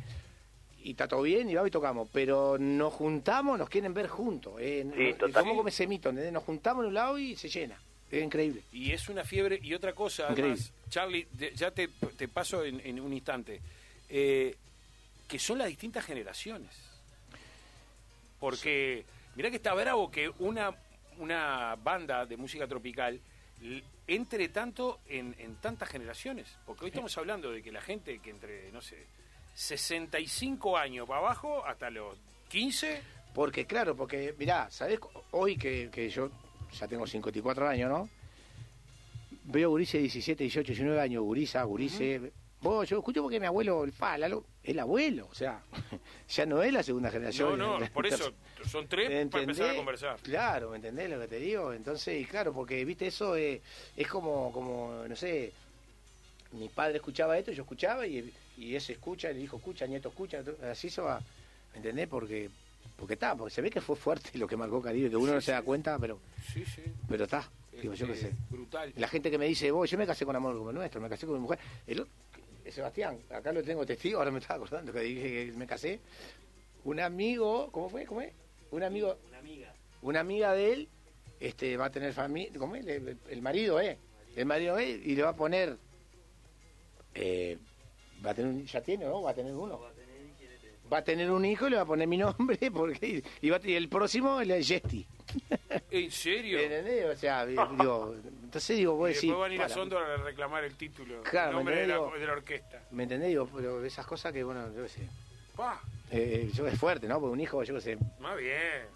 Y 0.85 0.91
está 0.91 1.09
todo 1.09 1.23
bien 1.23 1.51
y 1.51 1.55
va 1.55 1.67
y 1.67 1.71
tocamos. 1.71 2.09
Pero 2.13 2.57
nos 2.59 2.93
juntamos, 2.93 3.59
nos 3.59 3.69
quieren 3.69 3.93
ver 3.95 4.07
juntos. 4.07 4.55
¿eh? 4.61 4.87
Sí. 5.19 5.33
Como 5.33 5.57
como 5.57 5.69
ese 5.69 5.87
mito, 5.89 6.11
¿entendés? 6.11 6.33
Nos 6.33 6.45
juntamos 6.45 6.85
en 6.85 6.89
un 6.89 6.95
lado 6.95 7.19
y 7.19 7.35
se 7.35 7.49
llena. 7.49 7.77
Es 8.11 8.23
increíble. 8.23 8.63
Y 8.73 8.93
es 8.93 9.09
una 9.09 9.25
fiebre. 9.25 9.59
Y 9.63 9.75
otra 9.75 9.93
cosa, 9.93 10.29
además, 10.29 10.73
Charlie, 10.89 11.27
ya 11.55 11.71
te, 11.71 11.89
te 11.89 12.29
paso 12.29 12.65
en, 12.65 12.81
en 12.85 13.01
un 13.01 13.13
instante, 13.13 13.61
eh, 14.09 14.55
que 15.27 15.39
son 15.39 15.59
las 15.59 15.69
distintas 15.69 16.05
generaciones. 16.05 16.71
Porque, 18.39 19.05
mirá 19.35 19.51
que 19.51 19.57
está 19.57 19.75
bravo 19.75 20.11
que 20.11 20.31
una, 20.39 20.75
una 21.19 21.75
banda 21.77 22.27
de 22.27 22.37
música 22.37 22.67
tropical 22.67 23.21
entre 24.07 24.49
tanto 24.51 25.01
en, 25.09 25.35
en 25.39 25.57
tantas 25.57 25.89
generaciones. 25.89 26.47
Porque 26.65 26.85
hoy 26.85 26.91
estamos 26.91 27.17
hablando 27.19 27.51
de 27.51 27.63
que 27.63 27.73
la 27.73 27.81
gente 27.81 28.19
que 28.21 28.31
entre, 28.31 28.71
no 28.71 28.81
sé, 28.81 29.07
65 29.55 30.77
años 30.77 31.09
para 31.09 31.21
abajo 31.21 31.65
hasta 31.67 31.91
los 31.91 32.17
15, 32.51 33.03
Porque, 33.35 33.67
claro, 33.67 33.97
porque, 33.97 34.35
mirá, 34.39 34.71
¿sabés? 34.71 35.01
Hoy 35.33 35.57
que, 35.57 35.91
que 35.91 36.09
yo 36.09 36.31
ya 36.79 36.89
tengo 36.89 37.07
54 37.07 37.69
años, 37.69 37.91
¿no? 37.91 38.09
Veo 39.45 39.71
gurises 39.71 39.95
de 39.95 40.01
17, 40.01 40.45
18, 40.45 40.67
19 40.67 41.01
años, 41.01 41.23
gurisa, 41.23 41.63
gurises. 41.63 42.33
Vos, 42.61 42.89
yo 42.89 42.99
escucho 42.99 43.23
porque 43.23 43.39
mi 43.39 43.47
abuelo, 43.47 43.85
el 43.85 43.93
fa, 43.93 44.19
Lalo, 44.19 44.45
el 44.65 44.79
abuelo, 44.79 45.29
o 45.31 45.35
sea, 45.35 45.63
ya 46.29 46.47
no 46.47 46.63
es 46.63 46.73
la 46.73 46.83
segunda 46.83 47.11
generación. 47.11 47.59
no, 47.59 47.79
no, 47.79 47.87
por 47.93 48.07
eso 48.07 48.33
son 48.65 48.89
tres 48.89 49.29
para 49.29 49.45
empezar 49.45 49.71
a 49.71 49.77
conversar. 49.77 50.17
Claro, 50.23 50.71
¿me 50.71 50.77
entendés 50.77 51.11
lo 51.11 51.21
que 51.21 51.29
te 51.29 51.39
digo? 51.39 51.73
Entonces, 51.73 52.21
y 52.21 52.25
claro, 52.25 52.53
porque, 52.53 52.85
viste, 52.85 53.07
eso 53.07 53.37
eh, 53.37 53.61
es 53.97 54.09
como, 54.09 54.51
como, 54.53 55.05
no 55.07 55.15
sé, 55.15 55.53
mi 56.53 56.69
padre 56.69 56.97
escuchaba 56.97 57.39
esto, 57.39 57.53
yo 57.53 57.63
escuchaba 57.63 58.07
y 58.07 58.33
y 58.57 58.75
ese 58.75 58.95
escucha, 58.95 59.31
el 59.31 59.41
hijo 59.41 59.59
escucha, 59.59 59.85
el 59.85 59.91
nieto 59.91 60.09
escucha, 60.09 60.43
así 60.71 60.89
se 60.89 61.01
va, 61.01 61.21
¿me 61.73 61.79
entendés? 61.79 62.09
Porque 62.09 62.51
porque 62.97 63.15
está, 63.15 63.35
porque 63.37 63.53
se 63.55 63.63
ve 63.63 63.71
que 63.71 63.81
fue 63.81 63.97
fuerte 63.97 64.37
lo 64.39 64.47
que 64.47 64.57
marcó 64.57 64.81
Caribe, 64.81 65.11
que 65.11 65.17
uno 65.17 65.33
no 65.35 65.41
se 65.41 65.53
da 65.53 65.63
cuenta, 65.63 65.99
pero 65.99 66.21
Sí, 66.53 66.65
sí. 66.65 66.83
pero 67.09 67.25
está, 67.25 67.51
digo 67.81 67.95
yo 67.95 68.07
qué 68.07 68.13
Este, 68.13 68.29
sé. 68.31 68.35
Brutal. 68.51 68.93
La 68.97 69.09
gente 69.09 69.31
que 69.31 69.39
me 69.39 69.47
dice, 69.47 69.71
vos, 69.71 69.91
yo 69.91 69.99
me 69.99 70.07
casé 70.07 70.25
con 70.25 70.37
amor 70.37 70.57
como 70.57 70.73
nuestro, 70.73 71.01
me 71.01 71.09
casé 71.09 71.27
con 71.27 71.35
mi 71.37 71.41
mujer. 71.41 71.59
El, 71.87 72.01
otro- 72.01 72.13
eh, 72.65 72.73
Sebastián, 72.73 73.19
acá 73.31 73.53
lo 73.53 73.63
tengo 73.63 73.85
testigo, 73.87 74.19
ahora 74.19 74.31
me 74.31 74.39
estaba 74.39 74.57
acordando 74.57 74.93
que 74.93 75.01
dije 75.01 75.47
que 75.47 75.53
me 75.57 75.67
casé. 75.67 76.01
Un 76.85 77.01
amigo, 77.01 77.71
¿cómo 77.73 77.89
fue? 77.89 78.05
¿Cómo 78.07 78.21
es? 78.21 78.33
Un 78.71 78.83
amigo, 78.83 79.17
Una 79.29 79.39
amiga. 79.39 79.75
una 80.03 80.21
amiga 80.21 80.53
de 80.53 80.73
él, 80.73 80.89
este, 81.41 81.77
va 81.77 81.87
a 81.87 81.91
tener 81.91 82.13
familia, 82.13 82.53
¿cómo 82.59 82.77
es? 82.77 82.87
El, 82.87 83.19
el 83.29 83.43
marido, 83.43 83.81
¿eh? 83.81 83.99
El 84.37 84.47
marido, 84.47 84.79
¿eh? 84.79 85.01
Y 85.05 85.15
le 85.15 85.23
va 85.23 85.31
a 85.31 85.37
poner, 85.37 85.77
eh, 87.15 87.59
va 88.25 88.31
a 88.31 88.35
tener, 88.35 88.51
un- 88.53 88.67
ya 88.67 88.81
tiene, 88.81 89.05
¿no? 89.05 89.23
Va 89.23 89.31
a 89.31 89.35
tener 89.35 89.55
uno. 89.55 89.81
Va 90.93 90.99
a 90.99 91.05
tener 91.05 91.29
a 91.29 91.33
un 91.33 91.45
hijo 91.45 91.67
y 91.67 91.71
le 91.71 91.77
va 91.77 91.83
a 91.83 91.87
poner 91.87 92.07
mi 92.07 92.17
nombre, 92.17 92.59
porque 92.73 93.23
y, 93.41 93.51
va 93.51 93.57
a- 93.57 93.61
y 93.67 93.75
el 93.75 93.89
próximo 93.89 94.41
el 94.41 94.63
Yesti. 94.63 95.07
¿En 95.91 96.11
serio? 96.11 96.59
¿Entendés? 96.61 97.07
O 97.07 97.17
sea, 97.17 97.45
digo, 97.47 98.15
entonces 98.45 98.77
digo, 98.77 98.93
Y 98.93 98.97
vos 98.97 99.09
después 99.09 99.23
decís, 99.23 99.35
van 99.37 99.51
a 99.51 99.55
ir 99.55 99.63
a 99.63 99.69
Sondor 99.69 100.03
a 100.05 100.17
reclamar 100.19 100.65
el 100.65 100.75
título. 100.77 101.23
Claro, 101.23 101.51
el 101.51 101.57
nombre 101.57 101.75
¿me 101.75 101.81
de 101.83 101.87
la, 101.89 101.95
entendés? 101.97 102.21
de 102.21 102.27
la 102.27 102.33
orquesta. 102.33 102.83
¿Me 102.93 103.03
entendés? 103.03 103.29
Digo, 103.31 103.49
pero 103.55 103.85
esas 103.85 104.07
cosas 104.07 104.33
que, 104.33 104.45
bueno, 104.45 104.73
yo 104.75 104.83
qué 104.85 104.89
sé. 104.89 105.09
Pa, 105.57 105.81
Eh, 106.11 106.49
yo 106.55 106.67
es 106.69 106.79
fuerte, 106.79 107.09
¿no? 107.09 107.19
Porque 107.21 107.33
un 107.33 107.41
hijo, 107.41 107.63
yo 107.65 107.75
qué 107.75 107.81
sé. 107.81 107.99
más 108.21 108.37
bien. 108.39 108.87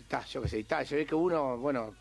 Está, 0.00 0.24
yo 0.26 0.42
qué 0.42 0.48
sé. 0.48 0.60
Está, 0.60 0.82
yo 0.84 0.96
ve 0.96 1.06
que 1.06 1.14
uno, 1.14 1.56
bueno. 1.58 1.94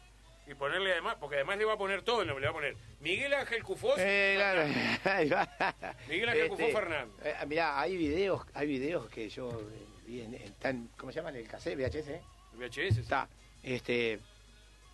Y 0.51 0.55
ponerle 0.55 0.91
además, 0.91 1.15
porque 1.17 1.37
además 1.37 1.57
le 1.57 1.63
va 1.65 1.73
a 1.73 1.77
poner 1.77 2.01
todo 2.01 2.21
el 2.23 2.27
nombre, 2.27 2.41
le 2.41 2.47
va 2.47 2.51
a 2.51 2.55
poner 2.55 2.75
Miguel 2.99 3.33
Ángel 3.33 3.63
Cufós. 3.63 3.95
Eh, 3.97 4.33
claro. 4.35 4.63
Miguel 6.09 6.29
Ángel 6.29 6.49
Cufó 6.49 6.67
Fernández. 6.67 7.13
eh, 7.23 7.35
mirá, 7.47 7.79
hay 7.79 7.95
videos, 7.95 8.45
hay 8.53 8.67
videos 8.67 9.07
que 9.09 9.29
yo 9.29 9.49
eh, 9.49 9.85
vi 10.05 10.21
en, 10.21 10.33
en 10.33 10.53
tan, 10.55 10.89
¿cómo 10.97 11.11
se 11.11 11.19
llama? 11.19 11.29
El 11.29 11.47
cassette, 11.47 11.77
VHS, 11.77 12.07
¿eh? 12.09 12.21
VHS. 12.57 12.73
sí. 12.95 12.99
Está, 13.01 13.29
este. 13.63 14.19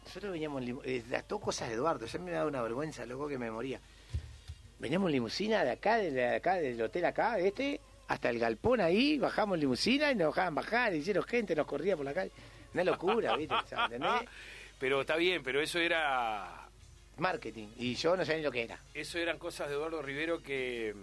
Nosotros 0.05 0.31
veníamos 0.31 0.61
en 0.61 0.69
limu- 0.75 0.81
eh, 0.85 1.03
las 1.09 1.27
dos 1.27 1.41
cosas 1.41 1.67
de 1.69 1.73
Eduardo, 1.75 2.05
ya 2.05 2.19
me 2.19 2.31
da 2.31 2.45
una 2.45 2.61
vergüenza, 2.61 3.05
loco, 3.05 3.27
que 3.27 3.37
me 3.39 3.49
moría. 3.51 3.79
Veníamos 4.79 5.07
en 5.07 5.13
limusina 5.13 5.63
de 5.65 5.71
acá, 5.71 5.97
de, 5.97 6.11
la- 6.11 6.35
acá, 6.35 6.55
del 6.55 6.79
hotel 6.81 7.03
acá, 7.05 7.35
de 7.35 7.47
este, 7.47 7.81
hasta 8.07 8.29
el 8.29 8.37
galpón 8.39 8.79
ahí, 8.79 9.17
bajamos 9.17 9.55
en 9.55 9.61
limusina 9.61 10.11
y 10.11 10.15
nos 10.15 10.27
dejaban 10.35 10.53
bajar, 10.55 10.93
hicieron 10.93 11.23
gente, 11.23 11.55
nos 11.55 11.65
corría 11.65 11.97
por 11.97 12.05
la 12.05 12.13
calle. 12.13 12.31
Una 12.75 12.83
locura, 12.83 13.35
¿viste? 13.35 13.55
¿entendés? 13.71 14.11
Pero 14.79 15.01
está 15.01 15.15
bien, 15.15 15.41
pero 15.43 15.59
eso 15.61 15.79
era 15.79 16.69
Marketing. 17.17 17.67
Y 17.77 17.95
yo 17.95 18.15
no 18.15 18.23
sabía 18.25 18.37
ni 18.37 18.43
lo 18.43 18.51
que 18.51 18.63
era. 18.63 18.79
eso 18.93 19.17
eran 19.17 19.37
cosas 19.39 19.69
de 19.69 19.75
Eduardo 19.75 20.01
Rivero 20.01 20.41
que 20.41 20.93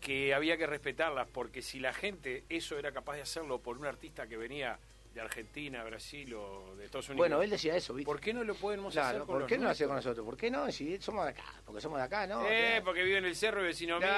que 0.00 0.32
había 0.32 0.56
que 0.56 0.66
respetarlas 0.66 1.28
porque 1.28 1.60
si 1.60 1.78
la 1.78 1.92
gente 1.92 2.44
eso 2.48 2.78
era 2.78 2.90
capaz 2.90 3.16
de 3.16 3.22
hacerlo 3.22 3.58
por 3.58 3.76
un 3.76 3.84
artista 3.84 4.26
que 4.26 4.38
venía 4.38 4.78
de 5.14 5.20
Argentina, 5.20 5.82
Brasil 5.84 6.32
o 6.34 6.74
de 6.76 6.86
Estados 6.86 7.08
Unidos. 7.10 7.18
Bueno, 7.28 7.42
él 7.42 7.50
decía 7.50 7.76
eso, 7.76 7.92
¿viste? 7.92 8.06
¿Por 8.06 8.18
qué 8.20 8.32
no 8.32 8.42
lo 8.44 8.54
podemos 8.54 8.96
hacer 8.96 9.18
con 9.22 9.26
¿por 9.40 9.46
qué 9.46 9.58
no 9.58 9.64
lo 9.64 9.70
hacía 9.70 9.86
con 9.88 9.96
nosotros? 9.96 10.24
¿Por 10.24 10.36
qué 10.38 10.50
no? 10.50 10.70
Si 10.72 10.96
somos 11.02 11.24
de 11.24 11.30
acá, 11.32 11.44
porque 11.66 11.80
somos 11.82 11.98
de 11.98 12.04
acá, 12.04 12.26
¿no? 12.26 12.46
Eh, 12.46 12.68
Claro. 12.70 12.84
porque 12.86 13.02
vive 13.02 13.18
en 13.18 13.24
el 13.26 13.36
cerro 13.36 13.60
y 13.60 13.64
vecino 13.64 13.98
mío. 13.98 14.08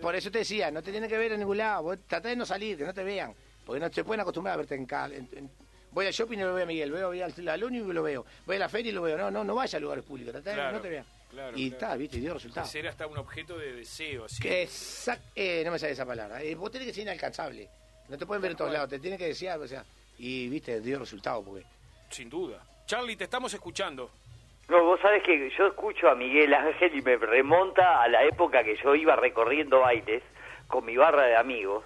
Por 0.00 0.14
eso 0.14 0.30
te 0.30 0.38
decía, 0.38 0.70
no 0.70 0.82
te 0.82 0.90
tienen 0.90 1.10
que 1.10 1.18
ver 1.18 1.32
en 1.32 1.40
ningún 1.40 1.58
lado, 1.58 1.82
vos 1.82 1.98
tratá 2.06 2.28
de 2.30 2.36
no 2.36 2.46
salir, 2.46 2.78
que 2.78 2.84
no 2.84 2.94
te 2.94 3.02
vean, 3.04 3.34
porque 3.66 3.80
no 3.80 3.92
se 3.92 4.04
pueden 4.04 4.20
acostumbrar 4.22 4.54
a 4.54 4.56
verte 4.58 4.74
en 4.76 4.86
cal. 4.86 5.12
en- 5.12 5.28
en- 5.32 5.50
voy 5.92 6.06
al 6.06 6.12
shopping 6.12 6.38
y 6.38 6.42
lo 6.42 6.54
veo 6.54 6.64
a 6.64 6.66
Miguel, 6.66 6.92
veo 6.92 7.08
voy 7.08 7.20
al, 7.20 7.48
al 7.48 7.64
Uni 7.64 7.78
y 7.78 7.92
lo 7.92 8.02
veo, 8.02 8.24
voy 8.46 8.56
a 8.56 8.58
la 8.58 8.68
feria 8.68 8.90
y 8.90 8.94
lo 8.94 9.02
veo, 9.02 9.16
no, 9.16 9.30
no, 9.30 9.44
no 9.44 9.54
vaya 9.54 9.76
a 9.76 9.80
lugares 9.80 10.04
públicos, 10.04 10.32
tratá 10.32 10.54
Claro, 10.54 10.76
no 10.76 10.80
te 10.80 10.88
claro, 11.30 11.56
y 11.56 11.70
claro. 11.70 11.86
está, 11.86 11.96
viste, 11.96 12.16
y 12.18 12.20
dio 12.20 12.34
resultado. 12.34 12.66
Ser 12.66 12.88
hasta 12.88 13.06
un 13.06 13.18
objeto 13.18 13.58
de 13.58 13.72
deseo, 13.72 14.24
así. 14.24 14.42
Que 14.42 14.62
exact, 14.62 15.22
eh, 15.34 15.62
no 15.64 15.72
me 15.72 15.78
sale 15.78 15.92
esa 15.92 16.06
palabra, 16.06 16.42
eh, 16.42 16.54
vos 16.54 16.70
tenés 16.70 16.88
que 16.88 16.94
ser 16.94 17.02
inalcanzable, 17.02 17.68
no 18.08 18.18
te 18.18 18.26
pueden 18.26 18.42
ver 18.42 18.52
en 18.52 18.56
todos 18.56 18.72
lados, 18.72 18.88
te 18.88 18.98
tienen 18.98 19.18
que 19.18 19.26
decir, 19.26 19.50
o 19.50 19.66
sea, 19.68 19.84
y 20.18 20.48
viste, 20.48 20.80
dio 20.80 20.98
resultado, 20.98 21.42
porque 21.42 21.64
Sin 22.10 22.28
duda. 22.28 22.62
Charlie, 22.86 23.16
te 23.16 23.24
estamos 23.24 23.54
escuchando. 23.54 24.10
No, 24.68 24.84
vos 24.84 25.00
sabés 25.00 25.22
que 25.24 25.50
yo 25.56 25.66
escucho 25.66 26.08
a 26.08 26.14
Miguel 26.14 26.54
Ángel 26.54 26.94
y 26.96 27.02
me 27.02 27.16
remonta 27.16 28.02
a 28.02 28.08
la 28.08 28.24
época 28.24 28.62
que 28.62 28.76
yo 28.82 28.94
iba 28.94 29.16
recorriendo 29.16 29.80
bailes 29.80 30.22
con 30.68 30.84
mi 30.84 30.96
barra 30.96 31.24
de 31.24 31.36
amigos. 31.36 31.84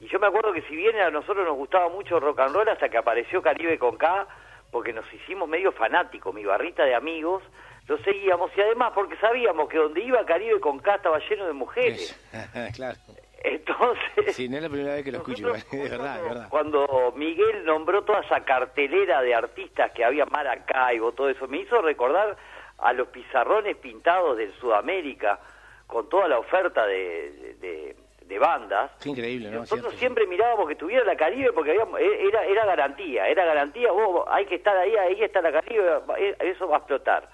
Y 0.00 0.08
yo 0.08 0.18
me 0.18 0.26
acuerdo 0.26 0.52
que 0.52 0.62
si 0.62 0.76
bien 0.76 0.96
a 1.00 1.10
nosotros 1.10 1.46
nos 1.46 1.56
gustaba 1.56 1.88
mucho 1.88 2.20
rock 2.20 2.40
and 2.40 2.54
roll 2.54 2.68
hasta 2.68 2.88
que 2.88 2.98
apareció 2.98 3.40
Caribe 3.42 3.78
con 3.78 3.96
K, 3.96 4.26
porque 4.70 4.92
nos 4.92 5.10
hicimos 5.12 5.48
medio 5.48 5.72
fanáticos, 5.72 6.34
mi 6.34 6.44
barrita 6.44 6.84
de 6.84 6.94
amigos, 6.94 7.42
lo 7.88 7.96
seguíamos 7.98 8.50
y 8.56 8.60
además 8.60 8.92
porque 8.94 9.16
sabíamos 9.16 9.68
que 9.68 9.78
donde 9.78 10.02
iba 10.02 10.24
Caribe 10.26 10.60
con 10.60 10.78
K 10.80 10.96
estaba 10.96 11.18
lleno 11.28 11.46
de 11.46 11.52
mujeres. 11.52 12.14
claro. 12.74 12.98
Entonces... 13.42 14.34
Sí, 14.34 14.48
no 14.48 14.56
es 14.56 14.62
la 14.64 14.68
primera 14.68 14.94
vez 14.94 15.04
que 15.04 15.12
lo 15.12 15.18
escucho, 15.18 15.48
Nosotros, 15.48 15.64
igual, 15.72 15.84
es 15.86 15.90
verdad, 15.92 16.16
es 16.18 16.24
verdad. 16.24 16.48
Cuando 16.50 17.12
Miguel 17.16 17.64
nombró 17.64 18.02
toda 18.02 18.20
esa 18.20 18.44
cartelera 18.44 19.22
de 19.22 19.34
artistas 19.34 19.92
que 19.92 20.04
había 20.04 20.26
Maracaibo, 20.26 21.12
todo 21.12 21.28
eso, 21.30 21.46
me 21.46 21.58
hizo 21.58 21.80
recordar 21.80 22.36
a 22.78 22.92
los 22.92 23.08
pizarrones 23.08 23.76
pintados 23.76 24.36
de 24.36 24.52
Sudamérica 24.60 25.38
con 25.86 26.08
toda 26.08 26.26
la 26.28 26.38
oferta 26.38 26.84
de, 26.86 27.30
de- 27.30 27.54
de 27.54 27.96
bandas. 28.38 28.90
Qué 29.00 29.08
increíble, 29.10 29.50
¿no? 29.50 29.60
Nosotros 29.60 29.80
Cierto. 29.92 29.98
siempre 29.98 30.26
mirábamos 30.26 30.68
que 30.68 30.74
tuviera 30.76 31.04
la 31.04 31.16
Caribe 31.16 31.52
porque 31.52 31.70
había, 31.70 31.84
e, 31.98 32.26
era, 32.28 32.44
era 32.44 32.64
garantía, 32.66 33.26
era 33.28 33.44
garantía, 33.44 33.90
vos 33.92 34.26
hay 34.28 34.46
que 34.46 34.56
estar 34.56 34.76
ahí, 34.76 34.94
ahí 34.96 35.22
está 35.22 35.40
la 35.40 35.52
Caribe, 35.52 36.00
e- 36.18 36.36
eso 36.40 36.68
va 36.68 36.76
a 36.76 36.78
explotar. 36.78 37.28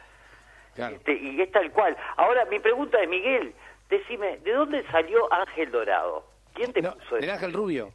Claro. 0.74 0.96
Este, 0.96 1.12
y 1.14 1.40
es 1.40 1.50
tal 1.50 1.70
cual. 1.72 1.96
Ahora, 2.16 2.44
mi 2.46 2.58
pregunta 2.58 3.00
es, 3.02 3.08
Miguel, 3.08 3.54
decime, 3.90 4.38
¿de 4.38 4.52
dónde 4.52 4.82
salió 4.90 5.32
Ángel 5.32 5.70
Dorado? 5.70 6.24
¿Quién 6.54 6.72
te 6.72 6.80
No, 6.82 6.94
puso 6.94 7.16
el 7.16 7.24
eso? 7.24 7.32
Ángel 7.32 7.52
Rubio. 7.52 7.92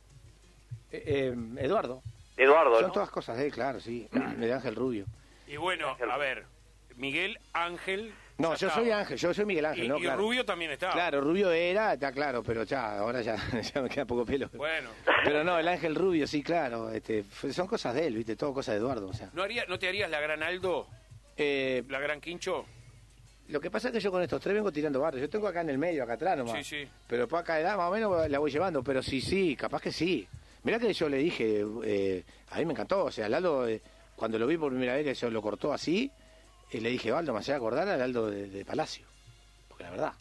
Eh, 0.91 1.03
eh, 1.05 1.35
Eduardo. 1.59 2.01
Eduardo, 2.37 2.75
Son 2.79 2.87
¿no? 2.87 2.91
todas 2.93 3.09
cosas 3.09 3.37
de 3.37 3.47
él, 3.47 3.51
claro, 3.51 3.79
sí. 3.79 4.07
De 4.37 4.53
Ángel 4.53 4.75
Rubio. 4.75 5.05
Y 5.47 5.57
bueno, 5.57 5.95
a 6.11 6.17
ver, 6.17 6.45
Miguel 6.95 7.37
Ángel. 7.53 8.13
No, 8.37 8.55
yo 8.55 8.69
soy 8.69 8.91
Ángel, 8.91 9.17
yo 9.17 9.33
soy 9.33 9.45
Miguel 9.45 9.65
Ángel, 9.65 9.85
Y, 9.85 9.87
¿no? 9.87 9.97
y 9.97 10.01
claro. 10.01 10.21
Rubio 10.21 10.45
también 10.45 10.71
estaba. 10.71 10.93
Claro, 10.93 11.21
Rubio 11.21 11.51
era, 11.51 11.93
está 11.93 12.11
claro, 12.11 12.43
pero 12.43 12.63
ya, 12.63 12.99
ahora 12.99 13.21
ya, 13.21 13.35
ya 13.73 13.81
me 13.81 13.89
queda 13.89 14.05
poco 14.05 14.25
pelo. 14.25 14.49
Bueno, 14.53 14.89
Pero 15.23 15.43
no, 15.43 15.57
el 15.57 15.67
Ángel 15.67 15.95
Rubio, 15.95 16.27
sí, 16.27 16.43
claro. 16.43 16.91
Este, 16.91 17.23
son 17.51 17.65
cosas 17.67 17.95
de 17.95 18.05
él, 18.07 18.15
¿viste? 18.15 18.35
Todo 18.35 18.53
cosas 18.53 18.75
de 18.75 18.79
Eduardo, 18.79 19.07
o 19.07 19.13
sea. 19.13 19.29
¿no, 19.33 19.41
haría, 19.43 19.65
¿no 19.65 19.79
te 19.79 19.87
harías 19.87 20.09
la 20.09 20.19
gran 20.19 20.43
Aldo? 20.43 20.87
Eh, 21.35 21.83
¿La 21.89 21.99
gran 21.99 22.21
Quincho? 22.21 22.65
lo 23.49 23.61
que 23.61 23.71
pasa 23.71 23.87
es 23.87 23.93
que 23.93 23.99
yo 24.01 24.11
con 24.11 24.21
estos 24.21 24.41
tres 24.41 24.53
vengo 24.53 24.71
tirando 24.71 24.99
barrios. 24.99 25.21
Yo 25.21 25.29
tengo 25.29 25.47
acá 25.47 25.61
en 25.61 25.69
el 25.69 25.77
medio, 25.77 26.03
acá 26.03 26.13
atrás 26.13 26.37
nomás. 26.37 26.57
Sí, 26.57 26.83
sí. 26.83 26.89
Pero 27.07 27.27
para 27.29 27.41
acá 27.41 27.59
edad 27.59 27.77
más 27.77 27.89
o 27.89 27.93
menos 27.93 28.29
la 28.29 28.39
voy 28.39 28.51
llevando. 28.51 28.83
Pero 28.83 29.01
sí, 29.01 29.21
sí, 29.21 29.55
capaz 29.55 29.81
que 29.81 29.91
sí. 29.91 30.27
Mirá 30.63 30.77
que 30.79 30.91
yo 30.91 31.07
le 31.07 31.17
dije, 31.17 31.65
eh, 31.85 32.23
a 32.49 32.57
mí 32.59 32.65
me 32.65 32.73
encantó. 32.73 33.05
O 33.05 33.11
sea, 33.11 33.29
Lalo, 33.29 33.65
eh, 33.67 33.81
cuando 34.17 34.37
lo 34.37 34.47
vi 34.47 34.57
por 34.57 34.69
primera 34.71 34.95
vez 34.95 35.05
que 35.05 35.11
eso 35.11 35.29
lo 35.29 35.41
cortó 35.41 35.71
así, 35.71 36.11
eh, 36.71 36.81
le 36.81 36.89
dije, 36.89 37.11
Aldo, 37.11 37.33
me 37.33 37.39
hacía 37.39 37.55
acordar 37.55 37.87
al 37.87 38.01
Aldo 38.01 38.29
de, 38.29 38.49
de 38.49 38.65
Palacio. 38.65 39.05
Porque 39.67 39.83
la 39.83 39.91
verdad. 39.91 40.13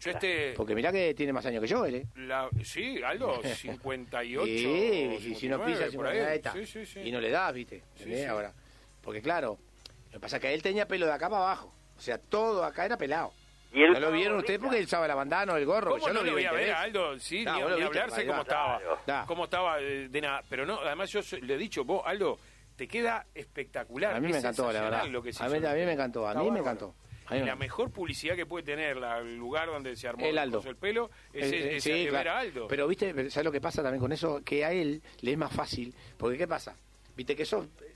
Yo 0.00 0.10
este... 0.10 0.52
Porque 0.54 0.74
mirá 0.74 0.92
que 0.92 1.14
tiene 1.14 1.32
más 1.32 1.46
años 1.46 1.62
que 1.62 1.66
yo, 1.66 1.84
él, 1.86 1.94
¿eh? 1.94 2.06
La, 2.16 2.48
sí, 2.62 3.02
Aldo, 3.02 3.40
58. 3.42 4.44
Sí, 4.44 5.30
y 5.30 5.34
si 5.34 5.48
no 5.48 5.56
59, 5.56 5.66
pisa, 5.66 5.90
si 5.90 5.96
no 5.96 6.06
ahí. 6.06 6.14
le 6.16 6.38
da, 6.40 6.52
Sí, 6.52 6.66
sí, 6.66 6.86
sí. 6.86 7.00
Y 7.00 7.10
no 7.10 7.20
le 7.20 7.30
das, 7.30 7.54
¿viste? 7.54 7.82
Sí. 7.96 8.24
Ahora, 8.24 8.52
porque 9.00 9.22
claro, 9.22 9.58
lo 10.06 10.12
que 10.12 10.20
pasa 10.20 10.36
es 10.36 10.42
que 10.42 10.52
él 10.52 10.62
tenía 10.62 10.86
pelo 10.86 11.06
de 11.06 11.12
acá 11.12 11.30
para 11.30 11.42
abajo. 11.42 11.74
O 11.96 12.00
sea, 12.00 12.18
todo 12.18 12.64
acá 12.64 12.84
era 12.84 12.96
pelado. 12.96 13.32
Y 13.72 13.82
él 13.82 13.92
¿No 13.92 14.00
lo 14.00 14.12
vieron 14.12 14.38
ustedes 14.38 14.60
porque 14.60 14.78
él 14.78 14.84
usaba 14.84 15.08
la 15.08 15.16
bandana 15.16 15.54
o 15.54 15.56
el 15.56 15.66
gorro? 15.66 15.92
¿Cómo 15.92 16.06
yo 16.06 16.12
no 16.12 16.22
lo 16.22 16.32
voy 16.32 16.44
a 16.44 16.52
20 16.52 16.66
ver. 16.66 16.74
Aldo? 16.76 17.18
Sí, 17.18 17.44
No, 17.44 17.54
ni, 17.54 17.58
ni 17.60 17.66
viste, 17.66 17.84
hablarse 17.84 18.26
cómo 18.26 18.42
estaba. 18.42 18.80
Claro. 19.04 19.26
Cómo 19.26 19.44
estaba 19.44 19.80
eh, 19.80 20.08
de 20.08 20.20
nada. 20.20 20.42
Pero 20.48 20.64
no, 20.64 20.78
además 20.78 21.10
yo 21.10 21.20
le 21.42 21.54
he 21.54 21.58
dicho, 21.58 21.84
vos, 21.84 22.02
Aldo, 22.04 22.38
te 22.76 22.88
queda 22.88 23.26
espectacular. 23.34 24.14
A 24.14 24.20
mí 24.20 24.28
me 24.30 24.38
encantó, 24.38 24.72
la 24.72 24.80
verdad. 24.82 25.06
Lo 25.06 25.22
que 25.22 25.32
se 25.32 25.42
A 25.42 25.48
mí, 25.48 25.58
hizo. 25.58 25.68
a 25.68 25.74
mí 25.74 25.80
me 25.84 25.92
encantó, 25.92 26.26
a 26.26 26.32
Está 26.32 26.42
mí 26.42 26.50
me 26.50 26.60
encantó. 26.60 26.94
La 27.30 27.56
mejor 27.56 27.90
publicidad 27.90 28.36
que 28.36 28.44
puede 28.44 28.64
tener 28.64 28.98
la- 28.98 29.18
el 29.18 29.36
lugar 29.36 29.68
donde 29.68 29.96
se 29.96 30.06
armó 30.06 30.26
El 30.26 30.36
Aldo. 30.36 30.60
pelo 30.78 31.10
es, 31.32 31.50
Eh, 31.52 31.56
eh, 31.56 31.76
es- 31.76 31.82
sí, 31.84 31.90
es 31.92 32.12
ver 32.12 32.28
a 32.28 32.40
Aldo. 32.40 32.68
Pero, 32.68 32.86
¿viste? 32.86 33.12
¿Sabes 33.30 33.44
lo 33.44 33.50
que 33.52 33.62
pasa 33.62 33.82
también 33.82 34.00
con 34.00 34.12
eso? 34.12 34.42
Que 34.44 34.64
a 34.64 34.72
él 34.72 35.02
le 35.22 35.32
es 35.32 35.38
más 35.38 35.50
fácil. 35.52 35.94
Porque, 36.18 36.36
¿qué 36.36 36.46
pasa? 36.46 36.76
¿Viste 37.16 37.34
que 37.34 37.44
eso 37.44 37.66
eh, 37.80 37.94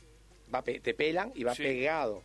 va, 0.54 0.62
te 0.62 0.94
pelan 0.94 1.30
y 1.34 1.44
va 1.44 1.54
Sí. 1.54 1.62
pegado? 1.62 2.22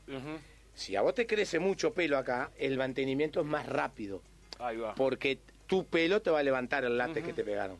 Si 0.73 0.95
a 0.95 1.01
vos 1.01 1.13
te 1.13 1.27
crece 1.27 1.59
mucho 1.59 1.93
pelo 1.93 2.17
acá, 2.17 2.51
el 2.57 2.77
mantenimiento 2.77 3.41
es 3.41 3.45
más 3.47 3.65
rápido. 3.67 4.21
Ahí 4.59 4.77
va. 4.77 4.95
Porque 4.95 5.39
tu 5.67 5.85
pelo 5.85 6.21
te 6.21 6.31
va 6.31 6.39
a 6.39 6.43
levantar 6.43 6.85
el 6.85 6.97
látex 6.97 7.25
que 7.27 7.33
te 7.33 7.43
pegaron. 7.43 7.77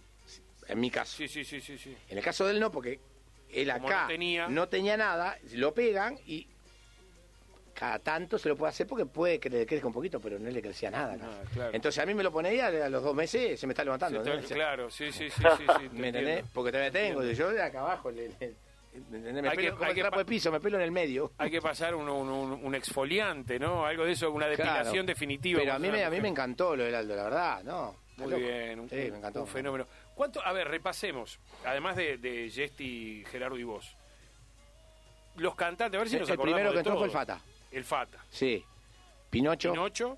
En 0.67 0.79
mi 0.81 0.91
caso. 0.91 1.15
Sí, 1.17 1.27
sí, 1.29 1.43
sí, 1.45 1.61
sí, 1.61 1.77
sí. 1.77 1.95
En 2.09 2.17
el 2.17 2.23
caso 2.23 2.45
de 2.45 2.53
él 2.53 2.59
no, 2.59 2.71
porque 2.71 2.99
él 3.53 3.71
Como 3.73 3.87
acá 3.87 4.01
no 4.03 4.07
tenía. 4.07 4.47
no 4.47 4.67
tenía 4.67 4.97
nada, 4.97 5.37
lo 5.53 5.73
pegan 5.73 6.17
y 6.25 6.47
cada 7.73 7.97
tanto 7.99 8.37
se 8.37 8.49
lo 8.49 8.55
puede 8.55 8.69
hacer 8.69 8.85
porque 8.87 9.05
puede 9.05 9.39
que 9.39 9.49
le 9.49 9.65
crezca 9.65 9.87
un 9.87 9.93
poquito, 9.93 10.19
pero 10.19 10.37
no 10.37 10.49
le 10.49 10.61
crecía 10.61 10.91
nada. 10.91 11.17
Ah, 11.21 11.41
claro. 11.53 11.71
Entonces 11.73 12.01
a 12.01 12.05
mí 12.05 12.13
me 12.13 12.21
lo 12.23 12.31
pone 12.31 12.49
ahí, 12.49 12.59
a, 12.59 12.87
los 12.89 13.03
dos 13.03 13.15
meses 13.15 13.59
se 13.59 13.65
me 13.67 13.73
está 13.73 13.83
levantando. 13.83 14.21
Claro, 14.47 14.89
sí, 14.91 15.11
sí, 15.11 15.29
sí, 15.29 15.41
sí, 15.57 15.65
sí, 15.79 15.89
¿Me 15.93 16.09
entendés? 16.09 16.45
Porque 16.53 16.71
todavía 16.71 16.91
tengo, 16.91 17.23
yo 17.23 17.49
de 17.51 17.61
acá 17.61 17.79
abajo, 17.81 18.11
le-. 18.11 18.29
Me 19.09 19.49
Hay 19.49 19.55
pelo 19.55 19.55
que- 19.55 19.71
como 19.71 19.83
hay 19.85 19.89
el 19.89 19.95
que 19.95 20.01
trapo 20.01 20.13
pa- 20.17 20.19
de 20.19 20.25
piso, 20.25 20.51
me 20.51 20.59
pelo 20.59 20.77
en 20.77 20.83
el 20.83 20.91
medio. 20.91 21.31
Hay 21.39 21.49
que 21.49 21.61
pasar 21.63 21.95
un, 21.95 22.07
un- 22.07 22.29
un- 22.29 22.63
un 22.63 22.75
exfoliante, 22.75 23.57
¿no? 23.57 23.87
Algo 23.87 24.05
de 24.05 24.11
eso, 24.11 24.29
una 24.29 24.45
depilación 24.45 24.91
Claro. 24.91 25.03
definitiva. 25.07 25.59
Pero 25.61 25.73
a 25.73 25.79
mí, 25.79 25.89
me, 25.89 26.03
a 26.03 26.11
mí 26.11 26.21
me 26.21 26.27
encantó 26.27 26.75
lo 26.75 26.83
del 26.83 26.93
Aldo, 26.93 27.15
la 27.15 27.23
verdad, 27.23 27.63
¿no? 27.63 27.95
Muy 28.17 28.29
loco. 28.29 28.43
bien, 28.43 28.79
un, 28.81 28.87
Sí, 28.89 28.95
me 28.97 29.17
encantó. 29.17 29.41
un 29.41 29.47
fenómeno. 29.47 29.87
¿Cuánto? 30.15 30.45
A 30.45 30.51
ver, 30.53 30.67
repasemos. 30.67 31.39
Además 31.65 31.95
de, 31.95 32.17
de 32.17 32.49
Jesti, 32.49 33.23
Gerardo 33.31 33.57
y 33.57 33.63
vos. 33.63 33.95
Los 35.37 35.55
cantantes, 35.55 35.97
a 35.97 35.99
ver 35.99 36.09
si 36.09 36.15
El- 36.15 36.21
nos 36.21 36.29
el 36.29 36.33
acordamos 36.35 36.55
primero 36.57 36.73
que 36.73 36.79
entró 36.79 36.97
fue 36.97 37.05
el. 37.07 37.11
Fata. 37.11 37.41
El 37.71 37.83
Fata. 37.83 38.23
Sí. 38.29 38.63
Pinocho, 39.31 39.71
Pinocho, 39.71 40.17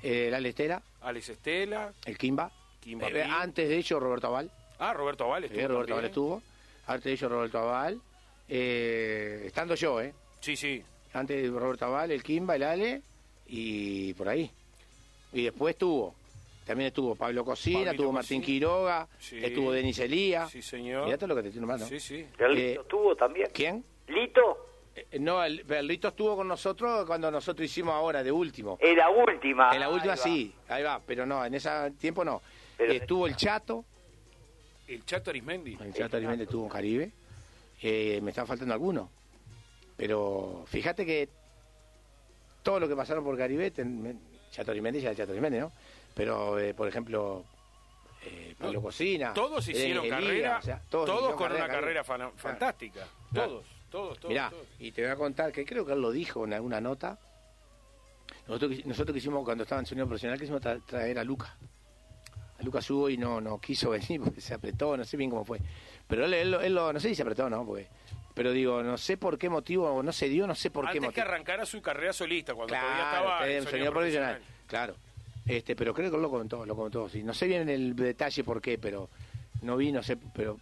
eh, 0.00 0.28
la 0.30 0.38
Estela, 0.38 0.80
Alex 1.00 1.30
Estela, 1.30 1.92
el 2.04 2.16
Kimba. 2.16 2.52
Kimba 2.80 3.08
Eh, 3.08 3.24
antes 3.24 3.68
de 3.68 3.76
ellos, 3.76 4.00
Roberto 4.00 4.28
Aval. 4.28 4.48
Ah, 4.78 4.92
Roberto 4.94 5.24
Aval 5.24 5.42
estuvo 5.44 5.60
Eh, 5.60 5.66
Roberto 5.66 5.78
también. 5.80 5.94
Aval 5.98 6.04
estuvo. 6.04 6.42
Antes 6.86 7.04
de 7.04 7.12
ellos, 7.12 7.30
Roberto 7.32 7.58
Aval. 7.58 8.00
Eh, 8.48 9.42
estando 9.46 9.74
yo, 9.74 10.00
¿eh? 10.00 10.14
Sí, 10.40 10.54
sí. 10.56 10.82
Antes 11.12 11.42
de 11.42 11.58
Roberto 11.58 11.86
Aval, 11.86 12.12
el 12.12 12.22
Kimba, 12.22 12.54
el 12.54 12.62
Ale 12.62 13.02
y 13.48 14.14
por 14.14 14.28
ahí. 14.28 14.48
Y 15.32 15.42
después 15.44 15.74
estuvo. 15.74 16.14
También 16.68 16.88
estuvo 16.88 17.14
Pablo 17.14 17.46
Cocina, 17.46 17.76
Pablito 17.78 17.92
estuvo 17.92 18.12
Martín 18.12 18.40
Cocina. 18.42 18.44
Quiroga, 18.44 19.08
Sí. 19.18 19.38
estuvo 19.42 19.72
Denis 19.72 19.98
Elía. 20.00 20.46
Sí, 20.48 20.60
señor. 20.60 21.06
Mirá 21.06 21.16
todo 21.16 21.28
lo 21.28 21.36
que 21.36 21.40
te 21.40 21.48
estoy 21.48 21.60
nombrando. 21.62 21.86
Sí, 21.86 21.98
sí. 21.98 22.26
¿El 22.38 22.58
Eh, 22.58 22.68
Lito 22.68 22.82
estuvo 22.82 23.16
también? 23.16 23.48
¿Quién? 23.54 23.82
¿Lito? 24.08 24.66
Eh, 24.94 25.18
no, 25.18 25.42
el 25.42 25.64
Berlito 25.64 26.08
estuvo 26.08 26.36
con 26.36 26.46
nosotros 26.46 27.06
cuando 27.06 27.30
nosotros 27.30 27.64
hicimos 27.64 27.94
ahora, 27.94 28.22
de 28.22 28.30
último. 28.30 28.76
En 28.82 28.98
la 28.98 29.08
última. 29.08 29.70
en 29.72 29.80
la 29.80 29.88
última 29.88 30.12
Ahí 30.12 30.18
va. 30.18 30.22
sí, 30.24 30.54
ahí 30.68 30.82
va, 30.82 31.00
pero 31.06 31.24
no, 31.24 31.42
en 31.42 31.54
ese 31.54 31.70
tiempo 31.98 32.22
no. 32.22 32.42
Pero- 32.76 32.92
estuvo 32.92 33.26
el 33.26 33.34
Chato, 33.34 33.86
El 34.86 35.06
Chato 35.06 35.30
Arismendi. 35.30 35.78
el 35.80 35.94
Chato 35.94 36.18
Arismendi 36.18 36.42
estuvo 36.44 36.64
en 36.64 36.70
Caribe. 36.70 37.12
Eh, 37.80 38.20
me 38.22 38.30
están 38.32 38.46
faltando 38.46 38.74
algunos. 38.74 39.08
Pero 39.96 40.64
fíjate 40.66 41.06
que 41.06 41.30
todo 42.62 42.78
lo 42.78 42.86
que 42.86 42.94
pasaron 42.94 43.24
por 43.24 43.38
Caribe, 43.38 43.70
ten- 43.70 44.02
me- 44.02 44.16
Chato 44.50 44.70
Arismendi 44.70 45.00
ya 45.00 45.10
el 45.10 45.16
Chato 45.16 45.30
Arismendi, 45.32 45.58
¿no? 45.60 45.72
Pero, 46.18 46.58
eh, 46.58 46.74
por 46.74 46.88
ejemplo, 46.88 47.44
eh, 48.24 48.56
Pablo 48.58 48.74
No, 48.80 48.82
Cocina. 48.82 49.32
Todos 49.32 49.68
hicieron 49.68 50.04
Elía, 50.04 50.18
carrera, 50.18 50.58
o 50.58 50.62
sea, 50.62 50.82
todos, 50.90 51.34
con 51.36 51.46
una 51.52 51.58
carrera, 51.60 51.68
carrera 51.68 52.04
fana- 52.04 52.32
fantástica. 52.34 53.06
Claro. 53.32 53.48
Todos, 53.52 53.66
todos, 53.88 54.18
todos. 54.18 54.28
Mirá, 54.30 54.50
todos. 54.50 54.66
y 54.80 54.90
te 54.90 55.02
voy 55.02 55.10
a 55.12 55.16
contar 55.16 55.52
que 55.52 55.64
creo 55.64 55.86
que 55.86 55.92
él 55.92 56.00
lo 56.00 56.10
dijo 56.10 56.44
en 56.44 56.54
alguna 56.54 56.80
nota. 56.80 57.20
Nosotros, 58.48 58.84
nosotros 58.84 59.14
quisimos, 59.14 59.44
cuando 59.44 59.62
estaba 59.62 59.80
en 59.80 59.86
sonido 59.86 60.06
profesional, 60.08 60.40
quisimos 60.40 60.60
tra- 60.60 60.84
traer 60.84 61.18
a 61.20 61.24
Luca. 61.24 61.56
A 62.58 62.62
Luca 62.64 62.82
subo 62.82 63.08
y 63.08 63.16
no, 63.16 63.40
no 63.40 63.60
quiso 63.60 63.90
venir 63.90 64.20
porque 64.20 64.40
se 64.40 64.54
apretó, 64.54 64.96
no 64.96 65.04
sé 65.04 65.16
bien 65.16 65.30
cómo 65.30 65.44
fue. 65.44 65.60
Pero 66.08 66.24
él, 66.24 66.34
él, 66.34 66.50
lo- 66.50 66.60
él 66.60 66.74
lo- 66.74 66.92
no 66.92 66.98
sé 66.98 67.10
si 67.10 67.14
se 67.14 67.22
apretó, 67.22 67.48
¿no? 67.48 67.64
Porque, 67.64 67.86
pero 68.34 68.50
digo, 68.50 68.82
no 68.82 68.98
sé 68.98 69.16
por 69.18 69.38
qué 69.38 69.48
motivo, 69.48 70.02
no 70.02 70.10
se 70.12 70.28
dio, 70.28 70.48
no 70.48 70.56
sé 70.56 70.70
por 70.70 70.84
qué 70.86 70.88
Antes 70.98 71.00
que 71.02 71.06
motivo. 71.20 71.26
arrancara 71.26 71.64
su 71.64 71.80
carrera 71.80 72.12
solista, 72.12 72.54
cuando 72.54 72.74
todavía 72.74 72.90
Claro, 72.96 73.24
estaba 73.28 73.46
en 73.48 73.56
en 73.58 73.64
sonido 73.68 73.92
profesional. 73.92 74.40
Claro. 74.66 74.96
Este, 75.48 75.74
pero 75.74 75.94
creo 75.94 76.10
que 76.10 76.18
lo 76.18 76.30
comentó, 76.30 76.64
lo 76.66 76.76
comentó. 76.76 77.08
Sí. 77.08 77.22
No 77.22 77.32
sé 77.32 77.46
bien 77.46 77.68
el 77.68 77.96
detalle 77.96 78.44
por 78.44 78.60
qué, 78.60 78.78
pero 78.78 79.08
no 79.62 79.76
vi, 79.76 79.90
no 79.90 80.02
sé, 80.02 80.16
pero 80.34 80.58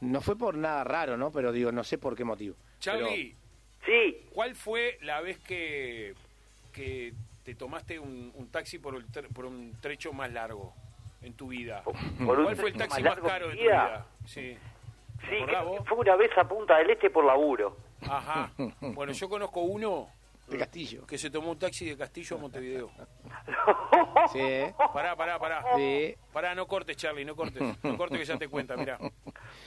no 0.00 0.20
fue 0.20 0.36
por 0.36 0.56
nada 0.56 0.82
raro, 0.84 1.16
¿no? 1.16 1.30
Pero 1.30 1.52
digo, 1.52 1.70
no 1.70 1.84
sé 1.84 1.98
por 1.98 2.16
qué 2.16 2.24
motivo. 2.24 2.56
Charlie, 2.80 3.36
Sí, 3.86 4.26
¿cuál 4.32 4.56
fue 4.56 4.98
la 5.02 5.20
vez 5.20 5.38
que, 5.38 6.14
que 6.72 7.14
te 7.44 7.54
tomaste 7.54 8.00
un, 8.00 8.32
un 8.34 8.48
taxi 8.50 8.80
por, 8.80 8.96
el 8.96 9.04
por 9.28 9.46
un 9.46 9.74
trecho 9.80 10.12
más 10.12 10.32
largo 10.32 10.74
en 11.22 11.34
tu 11.34 11.48
vida? 11.48 11.82
por 11.84 12.38
un 12.38 12.44
¿Cuál 12.44 12.56
fue 12.56 12.70
el 12.70 12.76
taxi 12.76 13.02
más 13.02 13.04
más 13.04 13.14
largo 13.14 13.28
caro 13.28 13.44
en 13.46 13.50
de 13.52 13.56
tu 13.56 13.62
vida. 13.62 14.06
Sí. 14.24 14.56
sí, 15.20 15.46
que 15.46 15.84
fue 15.84 15.98
una 15.98 16.16
vez 16.16 16.36
a 16.36 16.48
Punta 16.48 16.78
del 16.78 16.90
Este 16.90 17.10
por 17.10 17.24
laburo. 17.24 17.76
Ajá. 18.02 18.50
Bueno, 18.80 19.12
yo 19.12 19.28
conozco 19.28 19.60
uno 19.60 20.08
De 20.48 20.58
Castillo. 20.58 21.06
que 21.06 21.18
se 21.18 21.28
tomó 21.30 21.50
un 21.52 21.58
taxi 21.58 21.86
de 21.86 21.96
Castillo 21.96 22.36
a 22.36 22.40
Montevideo. 22.40 22.90
Sí, 24.32 24.38
¿eh? 24.40 24.74
Pará, 24.92 25.14
pará, 25.14 25.38
pará. 25.38 25.62
Sí. 25.76 26.14
Pará, 26.32 26.54
no 26.54 26.66
cortes, 26.66 26.96
Charlie, 26.96 27.24
no 27.24 27.36
cortes. 27.36 27.62
No 27.82 27.96
cortes 27.96 28.18
que 28.18 28.24
ya 28.24 28.36
te 28.36 28.48
cuenta, 28.48 28.76
mirá. 28.76 28.98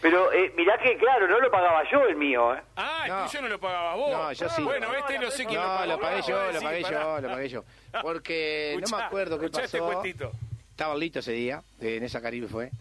Pero 0.02 0.32
eh, 0.34 0.52
mirá 0.58 0.78
que, 0.78 0.98
claro, 0.98 1.28
no 1.28 1.40
lo 1.40 1.50
pagaba 1.50 1.84
yo 1.90 2.04
el 2.04 2.16
mío, 2.18 2.54
¿eh? 2.56 2.62
Ah, 2.76 3.04
el 3.06 3.10
No. 3.12 3.26
tuyo 3.26 3.42
no 3.44 3.48
lo 3.48 3.60
pagabas 3.60 3.96
vos. 3.98 4.12
No, 4.12 4.32
yo 4.34 4.50
sí. 4.50 4.62
Bueno, 4.64 4.94
este 4.96 5.18
no 5.20 5.32
sé 5.32 5.46
quién 5.46 5.62
lo 5.62 5.68
No, 5.68 5.76
pagó. 5.76 5.86
lo 5.94 6.00
pagué 6.00 6.22
yo, 6.28 6.52
lo 6.52 6.62
pagué 6.62 6.82
pará. 6.82 7.02
yo, 7.04 7.22
lo 7.22 7.28
pagué 7.30 7.50
yo. 7.50 7.64
Porque 8.02 8.72
no 8.80 8.84
Escuchá, 8.86 8.98
me 8.98 9.04
acuerdo 9.04 9.40
qué 9.40 9.46
escuchá 9.46 9.66
este 9.66 9.80
pasó. 9.80 9.92
cuentito. 9.94 10.32
Estaba 10.72 10.96
lito 10.96 11.20
ese 11.20 11.32
día, 11.34 11.62
eh, 11.80 11.96
en 11.98 12.04
esa 12.04 12.22
Caribe 12.22 12.48
fue. 12.48 12.72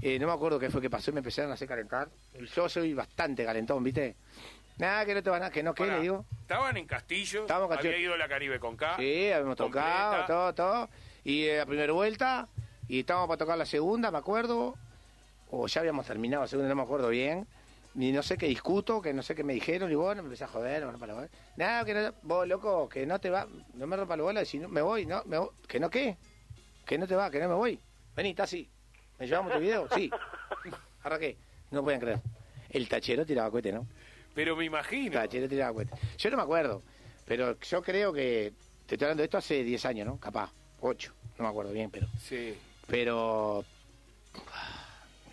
Eh, 0.00 0.18
no 0.18 0.26
me 0.28 0.32
acuerdo 0.32 0.58
qué 0.58 0.70
fue 0.70 0.80
que 0.80 0.90
pasó 0.90 1.10
y 1.10 1.14
me 1.14 1.18
empezaron 1.20 1.50
a 1.50 1.54
hacer 1.54 1.68
calentar. 1.68 2.08
Y 2.34 2.46
Yo 2.46 2.68
soy 2.68 2.94
bastante 2.94 3.44
calentón, 3.44 3.82
¿viste? 3.84 4.16
Nada, 4.78 5.04
que 5.04 5.14
no 5.14 5.22
te 5.22 5.30
van 5.30 5.42
a, 5.42 5.50
que 5.50 5.62
no, 5.62 5.74
¿qué 5.74 5.84
Pará, 5.84 5.96
le 5.96 6.02
digo? 6.02 6.24
Estaban 6.42 6.76
en 6.76 6.86
Castillo, 6.86 7.40
Estábamos 7.42 7.70
en 7.70 7.76
Castillo. 7.76 7.94
había 7.94 8.04
ido 8.04 8.14
a 8.14 8.16
la 8.16 8.28
Caribe 8.28 8.60
con 8.60 8.76
K. 8.76 8.96
Sí, 8.96 9.32
habíamos 9.32 9.56
tocado, 9.56 10.16
completa. 10.18 10.26
todo, 10.26 10.54
todo. 10.54 10.88
Y 11.24 11.44
eh, 11.44 11.58
la 11.58 11.66
primera 11.66 11.92
vuelta, 11.92 12.48
y 12.86 13.00
estábamos 13.00 13.28
para 13.28 13.38
tocar 13.38 13.58
la 13.58 13.66
segunda, 13.66 14.10
me 14.10 14.18
acuerdo. 14.18 14.76
O 15.50 15.66
ya 15.66 15.80
habíamos 15.80 16.06
terminado 16.06 16.44
la 16.44 16.48
segunda, 16.48 16.68
no 16.68 16.76
me 16.76 16.82
acuerdo 16.82 17.08
bien. 17.08 17.46
Ni 17.94 18.12
no 18.12 18.22
sé 18.22 18.38
qué 18.38 18.46
discuto, 18.46 19.02
que 19.02 19.12
no 19.12 19.22
sé 19.22 19.34
qué 19.34 19.42
me 19.42 19.52
dijeron, 19.52 19.90
y 19.90 19.96
bueno, 19.96 20.22
me 20.22 20.26
empecé 20.26 20.44
a 20.44 20.48
joder, 20.48 20.84
me 20.84 20.92
rompa 20.92 21.06
la 21.08 21.14
bola. 21.14 21.28
Nada, 21.56 21.84
que 21.84 21.94
no, 21.94 22.14
vos, 22.22 22.46
loco, 22.46 22.88
que 22.88 23.04
no 23.04 23.18
te 23.18 23.30
va, 23.30 23.48
no 23.74 23.86
me 23.88 23.96
rompa 23.96 24.16
la 24.16 24.22
bola, 24.22 24.44
si 24.44 24.60
no, 24.60 24.68
me 24.68 24.80
voy, 24.82 25.06
no, 25.06 25.24
me 25.24 25.38
voy. 25.38 25.48
¿Que 25.66 25.80
no 25.80 25.90
qué? 25.90 26.16
¿Que 26.86 26.96
no 26.96 27.08
te 27.08 27.16
va, 27.16 27.30
que 27.30 27.40
no 27.40 27.48
me 27.48 27.54
voy? 27.54 27.80
Vení, 28.14 28.30
está 28.30 28.44
así. 28.44 28.68
¿Me 29.18 29.26
llevamos 29.26 29.52
tu 29.52 29.58
video? 29.58 29.88
Sí. 29.94 30.08
Arranqué. 31.02 31.36
No 31.72 31.82
pueden 31.82 32.00
creer. 32.00 32.20
El 32.70 32.88
tachero 32.88 33.26
tiraba 33.26 33.50
cohete, 33.50 33.72
¿no? 33.72 33.86
Pero 34.38 34.54
me 34.54 34.66
imagino. 34.66 35.28
Tiraba. 35.28 35.82
Yo 36.16 36.30
no 36.30 36.36
me 36.36 36.42
acuerdo, 36.44 36.84
pero 37.24 37.58
yo 37.58 37.82
creo 37.82 38.12
que, 38.12 38.52
te 38.86 38.94
estoy 38.94 39.06
hablando 39.06 39.22
de 39.22 39.24
esto 39.24 39.36
hace 39.36 39.64
10 39.64 39.84
años, 39.86 40.06
¿no? 40.06 40.16
Capaz, 40.20 40.52
8, 40.80 41.12
no 41.38 41.42
me 41.42 41.50
acuerdo 41.50 41.72
bien, 41.72 41.90
pero... 41.90 42.06
Sí. 42.22 42.54
Pero... 42.86 43.64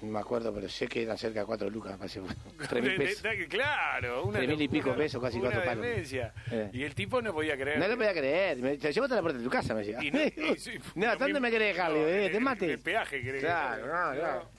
No 0.06 0.12
me 0.12 0.20
acuerdo, 0.20 0.54
pero 0.54 0.70
sé 0.70 0.88
que 0.88 1.04
eran 1.04 1.18
cerca 1.18 1.40
de 1.40 1.46
4 1.46 1.70
lucas, 1.70 1.94
me 1.94 1.98
parece. 1.98 2.22
3 2.70 2.84
mil 2.84 2.92
De- 2.92 2.98
de- 2.98 3.06
pesos. 3.06 3.24
de- 3.24 3.48
claro, 3.48 4.24
una 4.26 4.38
Tres 4.40 4.50
mil 4.50 4.62
y 4.62 4.68
pico 4.68 4.94
pesos, 4.96 5.22
casi 5.22 5.40
cuatro 5.40 5.64
palos. 5.64 5.86
Eh. 5.86 6.70
Y 6.74 6.84
el 6.84 6.94
tipo 6.94 7.22
no 7.22 7.34
podía 7.34 7.56
creer. 7.58 7.80
No 7.80 7.88
lo 7.88 7.96
podía 7.98 8.14
creer. 8.14 8.58
Me, 8.58 8.78
te 8.78 8.92
llevo 8.94 9.06
hasta 9.06 9.16
la 9.16 9.22
puerta 9.22 9.38
de 9.40 9.44
tu 9.44 9.50
casa, 9.50 9.74
me 9.74 9.80
decía. 9.84 10.04
Y 10.04 10.12
no- 10.12 10.20
y 10.22 10.32
sí, 10.58 10.72
no, 10.96 11.08
¿hasta 11.10 11.24
dónde 11.26 11.40
me 11.40 11.50
querés 11.50 11.76
dejar? 11.76 11.92
Digo, 11.94 12.06
eh, 12.08 12.30
te 12.32 12.40
mate. 12.40 12.72
El 12.74 12.80
peaje 12.80 13.22
querés 13.22 13.42
que 13.42 13.48
Claro, 13.48 13.86
no, 13.88 14.20
claro. 14.20 14.50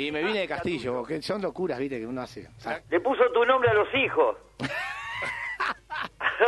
Y 0.00 0.10
me 0.12 0.22
vine 0.24 0.40
de 0.40 0.48
Castillo, 0.48 1.02
que 1.06 1.22
son 1.22 1.40
locuras, 1.40 1.78
viste, 1.78 1.98
que 1.98 2.06
uno 2.06 2.22
hace. 2.22 2.48
O 2.56 2.60
sea, 2.60 2.82
Le 2.90 3.00
puso 3.00 3.22
tu 3.32 3.44
nombre 3.44 3.70
a 3.70 3.74
los 3.74 3.88
hijos. 3.94 4.36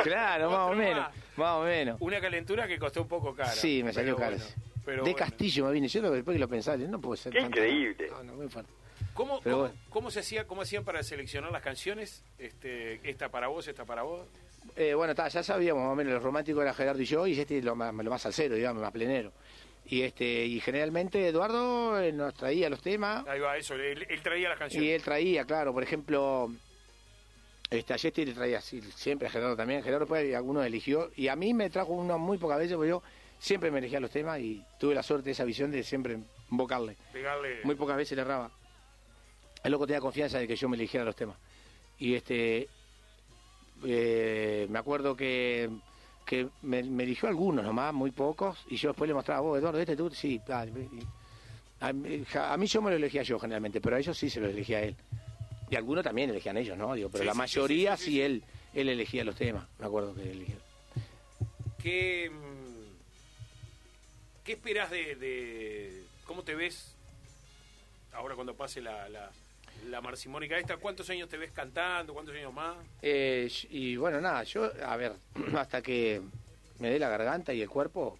claro, 0.03 0.51
más 0.51 0.71
o 0.71 0.75
menos, 0.75 1.01
más. 1.05 1.15
más 1.37 1.55
o 1.57 1.63
menos. 1.65 1.97
Una 2.01 2.21
calentura 2.21 2.67
que 2.67 2.79
costó 2.79 3.03
un 3.03 3.09
poco 3.09 3.35
cara. 3.35 3.51
Sí, 3.51 3.83
me 3.85 3.93
salió 3.93 4.17
caro. 4.17 4.37
bueno. 4.37 4.68
Pero 4.89 5.05
de 5.05 5.11
bueno. 5.11 5.27
Castillo 5.27 5.67
me 5.67 5.73
vine. 5.73 5.87
Yo 5.87 6.01
lo, 6.01 6.11
después 6.11 6.35
que 6.35 6.39
lo 6.39 6.49
pensaba, 6.49 6.79
no 6.79 6.99
puede 6.99 7.21
ser 7.21 7.31
Qué 7.31 7.41
tan 7.41 7.49
increíble. 7.49 8.09
caro. 8.09 8.25
No, 8.25 8.33
no, 8.33 8.39
muy 8.39 8.49
fuerte. 8.49 8.73
¿Cómo, 9.13 9.43
cómo, 9.43 9.57
bueno. 9.59 9.75
cómo 9.91 10.11
se 10.11 10.21
hacía, 10.21 10.47
cómo 10.47 10.63
hacían 10.63 10.83
para 10.83 11.03
seleccionar 11.03 11.53
las 11.53 11.61
canciones? 11.61 12.25
Este, 12.39 12.99
esta 13.09 13.29
para 13.29 13.49
vos, 13.49 13.69
esta 13.69 13.85
para 13.85 14.03
vos. 14.03 14.27
Eh, 14.77 14.95
bueno, 14.95 15.15
ta, 15.15 15.29
ya 15.29 15.43
sabíamos 15.43 15.83
más 15.83 15.93
o 15.93 15.95
menos, 15.95 16.15
los 16.15 16.23
románticos 16.23 16.63
era 16.63 16.73
Gerardo 16.73 17.03
y 17.03 17.05
yo, 17.05 17.27
y 17.27 17.39
este 17.39 17.61
lo 17.61 17.77
más, 17.77 17.93
lo 17.95 18.11
más 18.11 18.23
salsero, 18.23 18.55
digamos, 18.55 18.83
más 18.83 18.91
plenero. 18.93 19.31
Y 19.85 20.03
este 20.03 20.47
y 20.47 20.59
generalmente 20.61 21.29
Eduardo 21.29 22.01
eh, 22.01 22.11
nos 22.11 22.33
traía 22.35 22.71
los 22.71 22.81
temas 22.81 23.27
Ahí 23.27 23.41
va, 23.41 23.59
eso. 23.59 23.75
Él, 23.75 24.07
él 24.09 24.23
traía 24.23 24.49
las 24.49 24.59
canciones. 24.59 24.89
y 24.89 24.93
él 24.93 25.03
traía, 25.03 25.45
claro, 25.45 25.75
por 25.75 25.83
ejemplo, 25.83 26.51
este, 27.69 27.93
a 27.93 27.97
Yesti 27.97 28.25
le 28.25 28.33
traía 28.33 28.63
sí, 28.63 28.81
siempre 28.95 29.29
a 29.29 29.31
Gerardo 29.31 29.55
también. 29.55 29.83
Gerardo 29.83 30.07
después 30.07 30.35
algunos 30.35 30.65
eligió 30.65 31.11
y 31.15 31.29
a 31.29 31.37
mí 31.37 31.53
me 31.53 31.69
trajo 31.69 31.93
uno 31.93 32.19
muy 32.19 32.39
pocas 32.39 32.59
veces 32.59 32.75
porque 32.75 32.89
yo 32.89 33.03
siempre 33.39 33.71
me 33.71 33.79
elegía 33.79 34.01
los 34.01 34.11
temas 34.11 34.41
y 34.41 34.63
tuve 34.79 34.95
la 34.95 35.03
suerte, 35.03 35.31
esa 35.31 35.45
visión 35.45 35.71
de 35.71 35.83
siempre 35.83 36.19
invocarle. 36.51 36.97
Pegarle. 37.13 37.61
Muy 37.65 37.75
pocas 37.75 37.97
veces 37.97 38.17
le 38.17 38.23
erraba. 38.23 38.51
El 39.63 39.73
loco 39.73 39.87
tenía 39.87 40.01
confianza 40.01 40.39
de 40.39 40.47
que 40.47 40.57
yo 40.57 40.69
me 40.69 40.77
eligiera 40.77 41.05
los 41.05 41.17
temas. 41.17 41.37
Y 41.99 42.15
este 42.15 42.69
eh, 43.85 44.67
me 44.71 44.79
acuerdo 44.79 45.17
que, 45.17 45.69
que 46.25 46.49
me, 46.63 46.83
me 46.83 47.05
eligió 47.05 47.29
algunos 47.29 47.65
nomás, 47.65 47.93
muy 47.95 48.11
pocos, 48.11 48.65
y 48.69 48.77
yo 48.77 48.91
después 48.91 49.09
le 49.09 49.15
mostraba, 49.15 49.41
vos, 49.41 49.59
Eduardo, 49.59 49.79
este 49.81 49.97
tú, 49.97 50.11
sí, 50.11 50.41
dale". 50.47 50.73
Y 50.73 51.03
a, 51.81 52.53
a 52.53 52.57
mí 52.57 52.67
yo 52.67 52.83
me 52.83 52.91
lo 52.91 52.97
elegía 52.97 53.23
yo 53.23 53.39
generalmente, 53.39 53.81
pero 53.81 53.97
a 53.97 53.99
ellos 53.99 54.17
sí 54.17 54.29
se 54.31 54.41
lo 54.41 54.49
elegía 54.49 54.81
él. 54.83 54.97
Y 55.71 55.77
algunos 55.77 56.03
también 56.03 56.31
elegían 56.31 56.57
ellos, 56.57 56.79
¿no? 56.79 56.95
Digo, 56.95 57.09
pero 57.11 57.23
Sí, 57.23 57.27
la 57.27 57.33
sí, 57.33 57.39
mayoría 57.39 57.97
sí, 57.97 58.23
él 58.23 58.43
él 58.75 58.89
elegía 58.89 59.25
los 59.25 59.35
temas, 59.35 59.67
me 59.79 59.87
acuerdo 59.87 60.15
que 60.15 60.31
elegía. 60.31 60.57
¿Qué, 61.83 62.31
¿Qué 64.49 64.55
esperás 64.55 64.91
de, 64.91 65.15
de- 65.17 66.05
¿Cómo 66.25 66.43
te 66.43 66.55
ves 66.55 66.95
ahora 68.15 68.35
cuando 68.35 68.55
pase 68.55 68.81
la, 68.81 69.07
la, 69.11 69.31
la 69.91 70.01
marcimónica 70.01 70.57
esta? 70.57 70.79
¿Cuántos 70.79 71.11
años 71.11 71.29
te 71.29 71.37
ves 71.37 71.51
cantando? 71.51 72.15
¿Cuántos 72.15 72.35
años 72.35 72.55
más? 72.55 72.79
Eh, 73.03 73.53
y 73.69 73.97
bueno, 73.97 74.23
nada, 74.23 74.45
yo, 74.45 74.73
a 74.87 74.97
ver, 74.97 75.13
hasta 75.55 75.83
que 75.83 76.23
me 76.79 76.89
dé 76.89 76.99
la 76.99 77.11
garganta 77.11 77.53
y 77.53 77.61
el 77.61 77.69
cuerpo, 77.69 78.19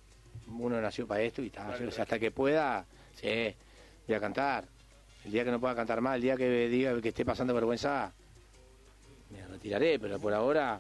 uno 0.49 0.79
nació 0.83 1.07
para 1.07 1.23
esto 1.23 1.41
y 1.41 1.49
tal. 1.49 1.69
Vale, 1.69 1.79
yo, 1.87 1.91
vale. 1.93 2.03
hasta 2.03 2.19
que 2.19 2.31
pueda, 2.31 2.85
sí, 3.15 3.55
voy 4.07 4.15
a 4.15 4.21
cantar. 4.21 4.69
El 5.25 5.33
día 5.33 5.47
que 5.47 5.51
no 5.51 5.59
pueda 5.59 5.75
cantar 5.75 6.03
más, 6.03 6.17
el 6.17 6.21
día 6.21 6.37
que 6.37 6.69
diga 6.69 7.01
que 7.01 7.09
esté 7.09 7.25
pasando 7.25 7.55
vergüenza, 7.55 8.13
me 9.31 9.47
retiraré, 9.47 9.99
pero 9.99 10.19
por 10.19 10.35
ahora 10.35 10.79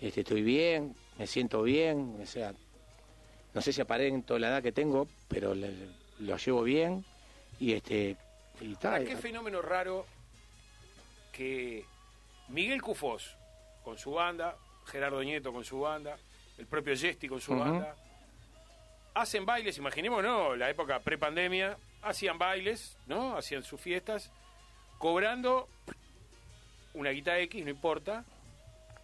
este, 0.00 0.20
estoy 0.20 0.42
bien, 0.42 0.94
me 1.18 1.26
siento 1.26 1.64
bien, 1.64 2.16
o 2.22 2.26
sea, 2.26 2.54
no 3.54 3.60
sé 3.60 3.72
si 3.72 3.80
aparento 3.80 4.38
la 4.38 4.48
edad 4.48 4.62
que 4.62 4.72
tengo, 4.72 5.08
pero 5.28 5.54
le- 5.54 5.72
lo 6.20 6.36
llevo 6.36 6.62
bien 6.62 7.04
y 7.60 7.72
este 7.72 8.16
y 8.60 8.74
tal. 8.76 8.94
Ahora, 8.94 9.04
qué 9.04 9.16
fenómeno 9.16 9.62
raro 9.62 10.06
que 11.32 11.84
Miguel 12.48 12.82
Cufós 12.82 13.36
con 13.84 13.98
su 13.98 14.12
banda, 14.12 14.56
Gerardo 14.86 15.22
Nieto 15.22 15.52
con 15.52 15.64
su 15.64 15.80
banda, 15.80 16.16
el 16.58 16.66
propio 16.66 16.94
Yesti 16.94 17.28
con 17.28 17.40
su 17.40 17.56
banda, 17.56 17.96
hacen 19.14 19.44
bailes, 19.44 19.76
imaginemos, 19.78 20.22
¿no? 20.22 20.54
La 20.56 20.70
época 20.70 21.00
prepandemia, 21.00 21.76
hacían 22.02 22.38
bailes, 22.38 22.96
¿no? 23.06 23.36
Hacían 23.36 23.62
sus 23.62 23.80
fiestas, 23.80 24.30
cobrando 24.98 25.68
una 26.94 27.10
guita 27.10 27.38
X, 27.40 27.64
no 27.64 27.70
importa, 27.70 28.24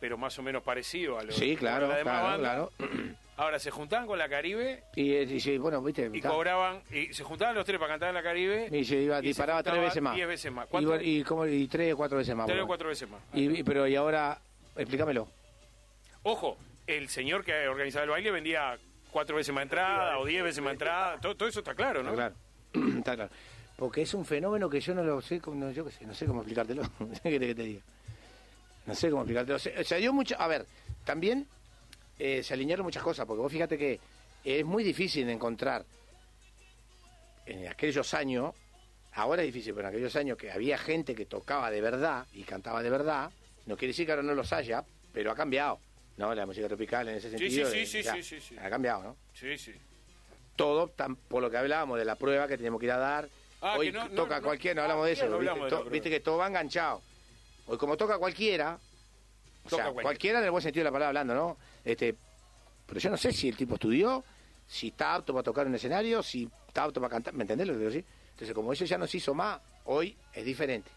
pero 0.00 0.16
más 0.18 0.38
o 0.38 0.42
menos 0.42 0.62
parecido 0.62 1.18
a 1.18 1.22
lo 1.22 1.32
Sí, 1.32 1.54
claro, 1.56 1.86
la 1.88 1.96
demás 1.98 2.20
claro, 2.20 2.42
banda. 2.42 2.70
claro. 2.78 2.92
Ahora 3.36 3.58
se 3.58 3.70
juntaban 3.70 4.06
con 4.06 4.18
la 4.18 4.28
Caribe 4.28 4.82
Y, 4.96 5.12
eh, 5.14 5.22
y 5.26 5.58
bueno, 5.58 5.80
viste, 5.82 6.10
y 6.12 6.16
está. 6.18 6.28
cobraban, 6.28 6.82
y 6.90 7.12
se 7.14 7.22
juntaban 7.24 7.54
los 7.54 7.64
tres 7.64 7.78
para 7.78 7.92
cantar 7.92 8.08
en 8.10 8.14
la 8.16 8.22
Caribe. 8.22 8.68
y 8.70 8.84
se 8.84 8.96
iba, 8.96 9.18
y 9.18 9.22
se 9.22 9.26
disparaba 9.28 9.62
tres 9.62 9.80
veces 9.80 10.02
más. 10.02 10.14
diez 10.14 10.28
veces 10.28 10.52
más. 10.52 10.66
Y, 10.66 10.70
¿Cuánto? 10.70 10.90
bueno, 10.90 11.04
y, 11.04 11.22
como- 11.24 11.46
y 11.46 11.66
tres 11.68 11.94
o 11.94 11.96
cuatro 11.96 12.18
veces 12.18 12.34
más. 12.34 12.46
Tres 12.46 12.60
o 12.62 12.66
cuatro 12.66 12.88
veces 12.88 13.08
más. 13.08 13.20
Y, 13.32 13.60
y- 13.60 13.62
pero 13.62 13.86
y 13.86 13.96
ahora, 13.96 14.38
explícamelo. 14.76 15.26
Ojo, 16.22 16.58
el 16.86 17.08
señor 17.08 17.44
que 17.44 17.66
organizaba 17.68 18.04
el 18.04 18.10
baile 18.10 18.30
vendía 18.30 18.78
cuatro 19.10 19.36
veces 19.36 19.54
más 19.54 19.62
entrada 19.62 20.18
o 20.18 20.26
diez 20.26 20.42
veces 20.42 20.62
más 20.62 20.74
entrada. 20.74 21.18
Todo, 21.22 21.34
todo 21.34 21.48
eso 21.48 21.60
está 21.60 21.74
claro, 21.74 22.02
¿no? 22.02 22.10
Está 22.10 22.32
claro. 22.72 22.98
Está 22.98 23.14
claro. 23.16 23.30
Porque 23.76 24.02
es 24.02 24.12
un 24.12 24.26
fenómeno 24.26 24.68
que 24.68 24.80
yo 24.80 24.94
no 24.94 25.02
lo 25.02 25.22
sé, 25.22 25.40
cómo- 25.40 25.56
no, 25.64 25.70
yo 25.70 25.86
qué 25.86 25.92
sé, 25.92 26.04
no 26.04 26.12
sé 26.14 26.26
cómo 26.26 26.40
explicártelo. 26.40 26.82
¿Qué 27.22 27.30
querés 27.30 27.48
que 27.48 27.54
te 27.54 27.62
diga? 27.62 27.80
No 28.90 28.96
sé 28.96 29.08
cómo 29.08 29.22
explicártelo. 29.22 29.58
Se, 29.58 29.84
se 29.84 29.96
dio 29.98 30.12
mucho. 30.12 30.34
A 30.38 30.48
ver, 30.48 30.66
también 31.04 31.46
eh, 32.18 32.42
se 32.42 32.54
alinearon 32.54 32.84
muchas 32.84 33.02
cosas, 33.04 33.24
porque 33.24 33.40
vos 33.40 33.52
fíjate 33.52 33.78
que 33.78 34.00
es 34.44 34.64
muy 34.64 34.82
difícil 34.82 35.28
encontrar 35.30 35.84
en 37.46 37.68
aquellos 37.68 38.12
años, 38.14 38.52
ahora 39.14 39.42
es 39.42 39.46
difícil, 39.48 39.74
pero 39.74 39.88
en 39.88 39.94
aquellos 39.94 40.14
años 40.16 40.36
que 40.36 40.50
había 40.50 40.76
gente 40.78 41.14
que 41.14 41.26
tocaba 41.26 41.70
de 41.70 41.80
verdad 41.80 42.26
y 42.32 42.42
cantaba 42.42 42.82
de 42.82 42.90
verdad, 42.90 43.30
no 43.66 43.76
quiere 43.76 43.88
decir 43.90 44.06
que 44.06 44.12
ahora 44.12 44.22
no 44.22 44.34
los 44.34 44.52
haya, 44.52 44.84
pero 45.12 45.30
ha 45.30 45.34
cambiado, 45.36 45.78
¿no? 46.16 46.34
La 46.34 46.46
música 46.46 46.66
tropical 46.68 47.08
en 47.08 47.16
ese 47.16 47.30
Sí, 47.30 47.38
sentido. 47.38 47.70
sí, 47.70 47.78
eh, 47.78 47.86
sí, 47.86 48.02
ya, 48.02 48.14
sí, 48.14 48.22
sí, 48.22 48.40
sí. 48.40 48.56
Ha 48.58 48.68
cambiado, 48.70 49.02
¿no? 49.02 49.16
Sí, 49.34 49.56
sí. 49.56 49.72
todo 50.56 50.88
tan, 50.88 51.16
por 51.16 51.40
lo 51.42 51.50
que 51.50 51.56
hablábamos 51.56 51.98
de 51.98 52.04
la 52.04 52.16
prueba 52.16 52.46
que 52.46 52.56
tenemos 52.58 52.78
que 52.80 52.86
ir 52.86 52.92
a 52.92 52.98
dar. 52.98 53.28
Ah, 53.62 53.76
Hoy 53.78 53.86
que 53.86 53.92
no- 53.92 54.10
toca 54.10 54.40
no- 54.40 54.42
cualquiera, 54.46 54.74
no 54.74 54.82
hablamos 54.82 55.06
de 55.06 55.12
eso, 55.12 55.26
no 55.28 55.38
¿viste? 55.38 55.50
hablamos 55.58 55.84
de 55.84 55.90
viste 55.90 56.10
que 56.10 56.20
todo 56.20 56.36
va 56.38 56.48
enganchado. 56.48 57.00
Hoy 57.70 57.78
como 57.78 57.96
toca 57.96 58.18
cualquiera, 58.18 58.74
o 59.64 59.68
Toca 59.68 59.76
sea, 59.76 59.84
cualquiera. 59.84 60.02
cualquiera. 60.02 60.38
en 60.40 60.44
el 60.46 60.50
buen 60.50 60.62
sentido 60.62 60.80
de 60.82 60.90
la 60.90 60.92
palabra 60.92 61.08
hablando, 61.20 61.34
¿no? 61.34 61.56
Este, 61.84 62.14
pero 62.84 62.98
yo 62.98 63.10
no 63.10 63.16
sé 63.16 63.32
si 63.32 63.48
el 63.48 63.56
tipo 63.56 63.74
estudió, 63.74 64.24
si 64.66 64.88
está 64.88 65.14
apto 65.14 65.32
para 65.32 65.44
tocar 65.44 65.66
en 65.66 65.68
un 65.70 65.76
escenario, 65.76 66.20
si 66.20 66.48
está 66.66 66.82
apto 66.82 67.00
para 67.00 67.12
cantar, 67.12 67.32
¿me 67.34 67.44
entendés 67.44 67.68
lo 67.68 67.74
que 67.74 67.78
digo? 67.78 67.90
sí? 67.92 68.04
Entonces, 68.32 68.52
como 68.54 68.72
eso 68.72 68.84
ya 68.84 68.98
no 68.98 69.06
se 69.06 69.18
hizo 69.18 69.34
más, 69.34 69.60
hoy 69.84 70.16
es 70.32 70.44
diferente. 70.44 70.90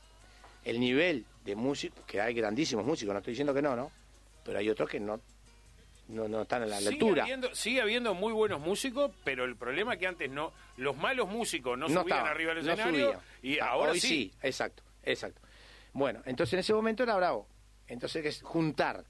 El 0.66 0.80
nivel 0.80 1.26
de 1.46 1.56
músico, 1.56 1.96
que 2.08 2.20
hay 2.22 2.34
grandísimos 2.34 2.84
músicos, 2.86 3.14
no 3.14 3.20
estoy 3.20 3.34
diciendo 3.34 3.54
que 3.54 3.62
no, 3.62 3.76
¿no? 3.76 3.92
Pero 4.44 4.58
hay 4.58 4.68
otros 4.70 4.90
que 4.90 5.00
no, 5.00 5.20
no, 6.08 6.28
no 6.28 6.42
están 6.42 6.64
a 6.64 6.66
la, 6.66 6.78
Sigue 6.78 6.90
altura. 6.94 7.24
habiendo, 7.24 7.54
sigue 7.54 7.82
habiendo 7.82 8.16
muy 8.16 8.34
buenos 8.34 8.60
músicos, 8.62 9.12
pero 9.24 9.44
el 9.46 9.56
problema 9.58 9.94
es 9.94 10.00
que 10.00 10.08
antes 10.08 10.32
no, 10.32 10.54
los 10.78 10.98
malos 10.98 11.28
músicos 11.30 11.78
no, 11.78 11.88
subían 11.88 12.26
arriba 12.26 12.56
del 12.56 12.66
no 12.66 12.72
escenario 12.74 13.06
subían. 13.08 13.22
y 13.44 13.60
Ah, 13.60 13.68
ahora 13.68 13.92
hoy 13.92 14.00
sí. 14.00 14.32
exacto, 14.42 14.82
exacto. 15.04 15.42
Bueno, 15.94 16.22
entonces 16.26 16.54
en 16.54 16.60
ese 16.60 16.74
momento 16.74 17.04
era 17.04 17.16
bravo. 17.16 17.48
Entonces 17.88 18.22
que 18.22 18.30
es 18.30 18.42
juntar. 18.42 19.06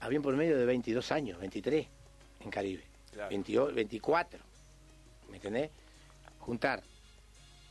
Habían 0.00 0.22
por 0.22 0.34
medio 0.34 0.58
de 0.58 0.64
22 0.64 1.12
años, 1.12 1.38
23 1.38 1.86
en 2.40 2.50
Caribe. 2.50 2.84
Claro. 3.12 3.30
28, 3.30 3.74
24. 3.74 4.40
¿Me 5.30 5.36
entendés? 5.36 5.70
Juntar 6.40 6.82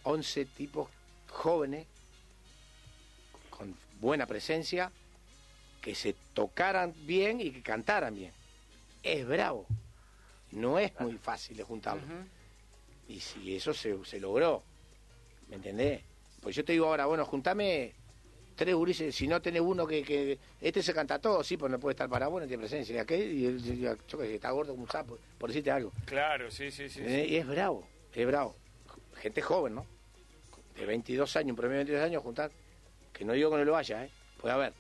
11 0.04 0.46
tipos 0.46 0.90
jóvenes 1.30 1.88
con 3.50 3.76
buena 4.00 4.26
presencia 4.26 4.92
que 5.82 5.96
se 5.96 6.16
tocaran 6.34 6.94
bien 7.06 7.42
y 7.42 7.52
que 7.52 7.62
cantaran 7.62 8.16
bien. 8.16 8.32
Es 9.04 9.28
bravo. 9.28 9.66
No 10.52 10.80
es 10.80 10.98
muy 11.00 11.18
fácil 11.18 11.58
de 11.58 11.64
juntarlo. 11.64 12.04
Y 13.08 13.20
si 13.20 13.56
eso 13.56 13.74
se, 13.74 14.04
se 14.06 14.20
logró, 14.20 14.64
¿me 15.50 15.56
entendés? 15.56 16.04
Pues 16.42 16.56
yo 16.56 16.64
te 16.64 16.74
digo 16.74 16.88
ahora, 16.88 17.06
bueno, 17.06 17.26
juntame 17.26 17.94
tres 18.56 18.76
gurises, 18.76 19.16
si 19.16 19.28
no 19.28 19.42
tenés 19.42 19.62
uno 19.62 19.88
que, 19.88 20.04
que 20.04 20.38
este 20.60 20.84
se 20.84 20.94
canta 20.94 21.20
todo, 21.20 21.44
sí, 21.44 21.56
pues 21.56 21.72
no 21.72 21.80
puede 21.80 21.94
estar 21.94 22.10
para 22.10 22.28
vos, 22.28 22.42
no 22.42 22.48
tiene 22.48 22.62
presencia, 22.62 22.94
y 22.94 22.98
aquel, 22.98 23.32
y 23.32 23.80
yo 23.80 23.96
qué 23.96 24.18
sé, 24.18 24.36
está 24.36 24.52
gordo 24.52 24.74
como 24.74 24.84
un 24.84 24.90
sapo, 24.90 25.18
por 25.38 25.50
decirte 25.50 25.72
algo. 25.72 25.94
Claro, 26.06 26.52
sí, 26.52 26.70
sí, 26.70 26.90
sí. 26.90 27.00
¿entendés? 27.00 27.30
Y 27.30 27.38
es 27.38 27.48
bravo, 27.48 27.88
es 28.14 28.28
bravo. 28.28 28.58
Gente 29.16 29.42
joven, 29.42 29.76
¿no? 29.76 29.86
De 30.76 30.86
22 30.86 31.38
años, 31.38 31.52
un 31.52 31.56
promedio 31.56 31.80
de 31.80 31.86
22 31.86 32.06
años, 32.06 32.22
juntar, 32.22 32.52
que 33.14 33.24
no 33.24 33.32
digo 33.32 33.50
que 33.50 33.58
no 33.58 33.64
lo 33.64 33.78
haya, 33.78 34.04
¿eh? 34.04 34.12
Puede 34.42 34.54
haber. 34.54 34.74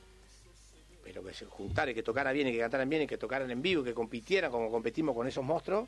Pero 1.03 1.24
que 1.24 1.34
se 1.34 1.45
juntara 1.45 1.91
y 1.91 1.93
que 1.93 2.03
tocara 2.03 2.34
bien 2.34 2.47
y 2.49 2.51
que 2.51 2.60
cantaran 2.60 2.89
bien 2.89 3.03
y 3.03 3.07
que 3.07 3.18
tocaran 3.18 3.49
en 3.49 3.62
vivo 3.62 3.82
y 3.82 3.86
que 3.86 3.93
compitieran 3.93 4.51
como 4.51 4.70
competimos 4.70 5.16
con 5.16 5.26
esos 5.26 5.43
monstruos, 5.43 5.88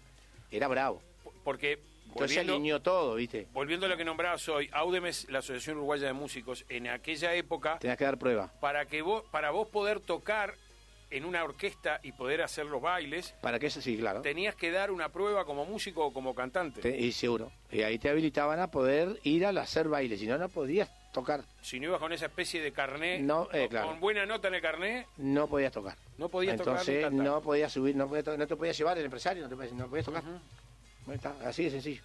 era 0.49 0.69
bravo. 0.69 1.01
Porque 1.43 1.79
Entonces 2.11 2.35
se 2.35 2.39
volviendo, 2.41 2.53
alineó 2.53 2.81
todo, 2.81 3.15
¿viste? 3.15 3.47
volviendo 3.53 3.85
a 3.85 3.89
lo 3.89 3.97
que 3.97 4.03
nombrabas 4.05 4.47
hoy, 4.49 4.69
Audemes, 4.73 5.27
la 5.29 5.39
Asociación 5.39 5.77
Uruguaya 5.77 6.07
de 6.07 6.13
Músicos, 6.13 6.65
en 6.69 6.87
aquella 6.87 7.33
época, 7.33 7.79
Tenías 7.79 7.97
que 7.97 8.03
dar 8.05 8.17
prueba. 8.17 8.51
para 8.59 8.85
que 8.85 9.01
vos, 9.01 9.23
para 9.31 9.51
vos 9.51 9.67
poder 9.69 9.99
tocar 9.99 10.55
en 11.09 11.25
una 11.25 11.43
orquesta 11.43 11.99
y 12.03 12.13
poder 12.13 12.41
hacer 12.41 12.65
los 12.67 12.81
bailes, 12.81 13.33
Para 13.41 13.59
que 13.59 13.67
eso 13.67 13.81
sí, 13.81 13.97
claro. 13.97 14.21
tenías 14.21 14.55
que 14.55 14.71
dar 14.71 14.91
una 14.91 15.09
prueba 15.09 15.43
como 15.43 15.65
músico 15.65 16.05
o 16.05 16.13
como 16.13 16.33
cantante. 16.33 16.79
Te- 16.81 16.97
y 16.97 17.11
seguro. 17.11 17.51
Y 17.69 17.81
ahí 17.81 17.99
te 17.99 18.09
habilitaban 18.09 18.59
a 18.61 18.71
poder 18.71 19.19
ir 19.23 19.45
a 19.45 19.49
hacer 19.49 19.89
baile. 19.89 20.15
Si 20.17 20.25
no, 20.25 20.37
no 20.37 20.47
podías 20.47 20.89
tocar. 21.11 21.43
Si 21.61 21.81
no 21.81 21.87
ibas 21.87 21.99
con 21.99 22.13
esa 22.13 22.27
especie 22.27 22.61
de 22.61 22.71
carné, 22.71 23.19
No, 23.19 23.49
eh, 23.51 23.59
con- 23.63 23.67
claro. 23.67 23.87
con 23.87 23.99
buena 23.99 24.25
nota 24.25 24.47
en 24.47 24.53
el 24.55 24.61
carné, 24.61 25.05
No 25.17 25.47
podías 25.47 25.73
tocar. 25.73 25.97
no 26.17 26.29
podías 26.29 26.55
tocar 26.55 26.75
ni 26.75 26.79
Entonces 26.93 27.11
no 27.11 27.41
podías 27.41 27.73
subir, 27.73 27.93
no, 27.93 28.07
podías 28.07 28.37
no 28.37 28.47
te 28.47 28.55
podías 28.55 28.77
llevar 28.77 28.97
el 28.97 29.03
empresario, 29.03 29.43
no 29.43 29.49
te 29.49 29.55
podías, 29.57 29.73
no 29.73 29.87
podías 29.89 30.05
tocar. 30.05 30.23
Está, 31.15 31.35
así 31.47 31.63
de 31.65 31.71
sencillo. 31.71 32.01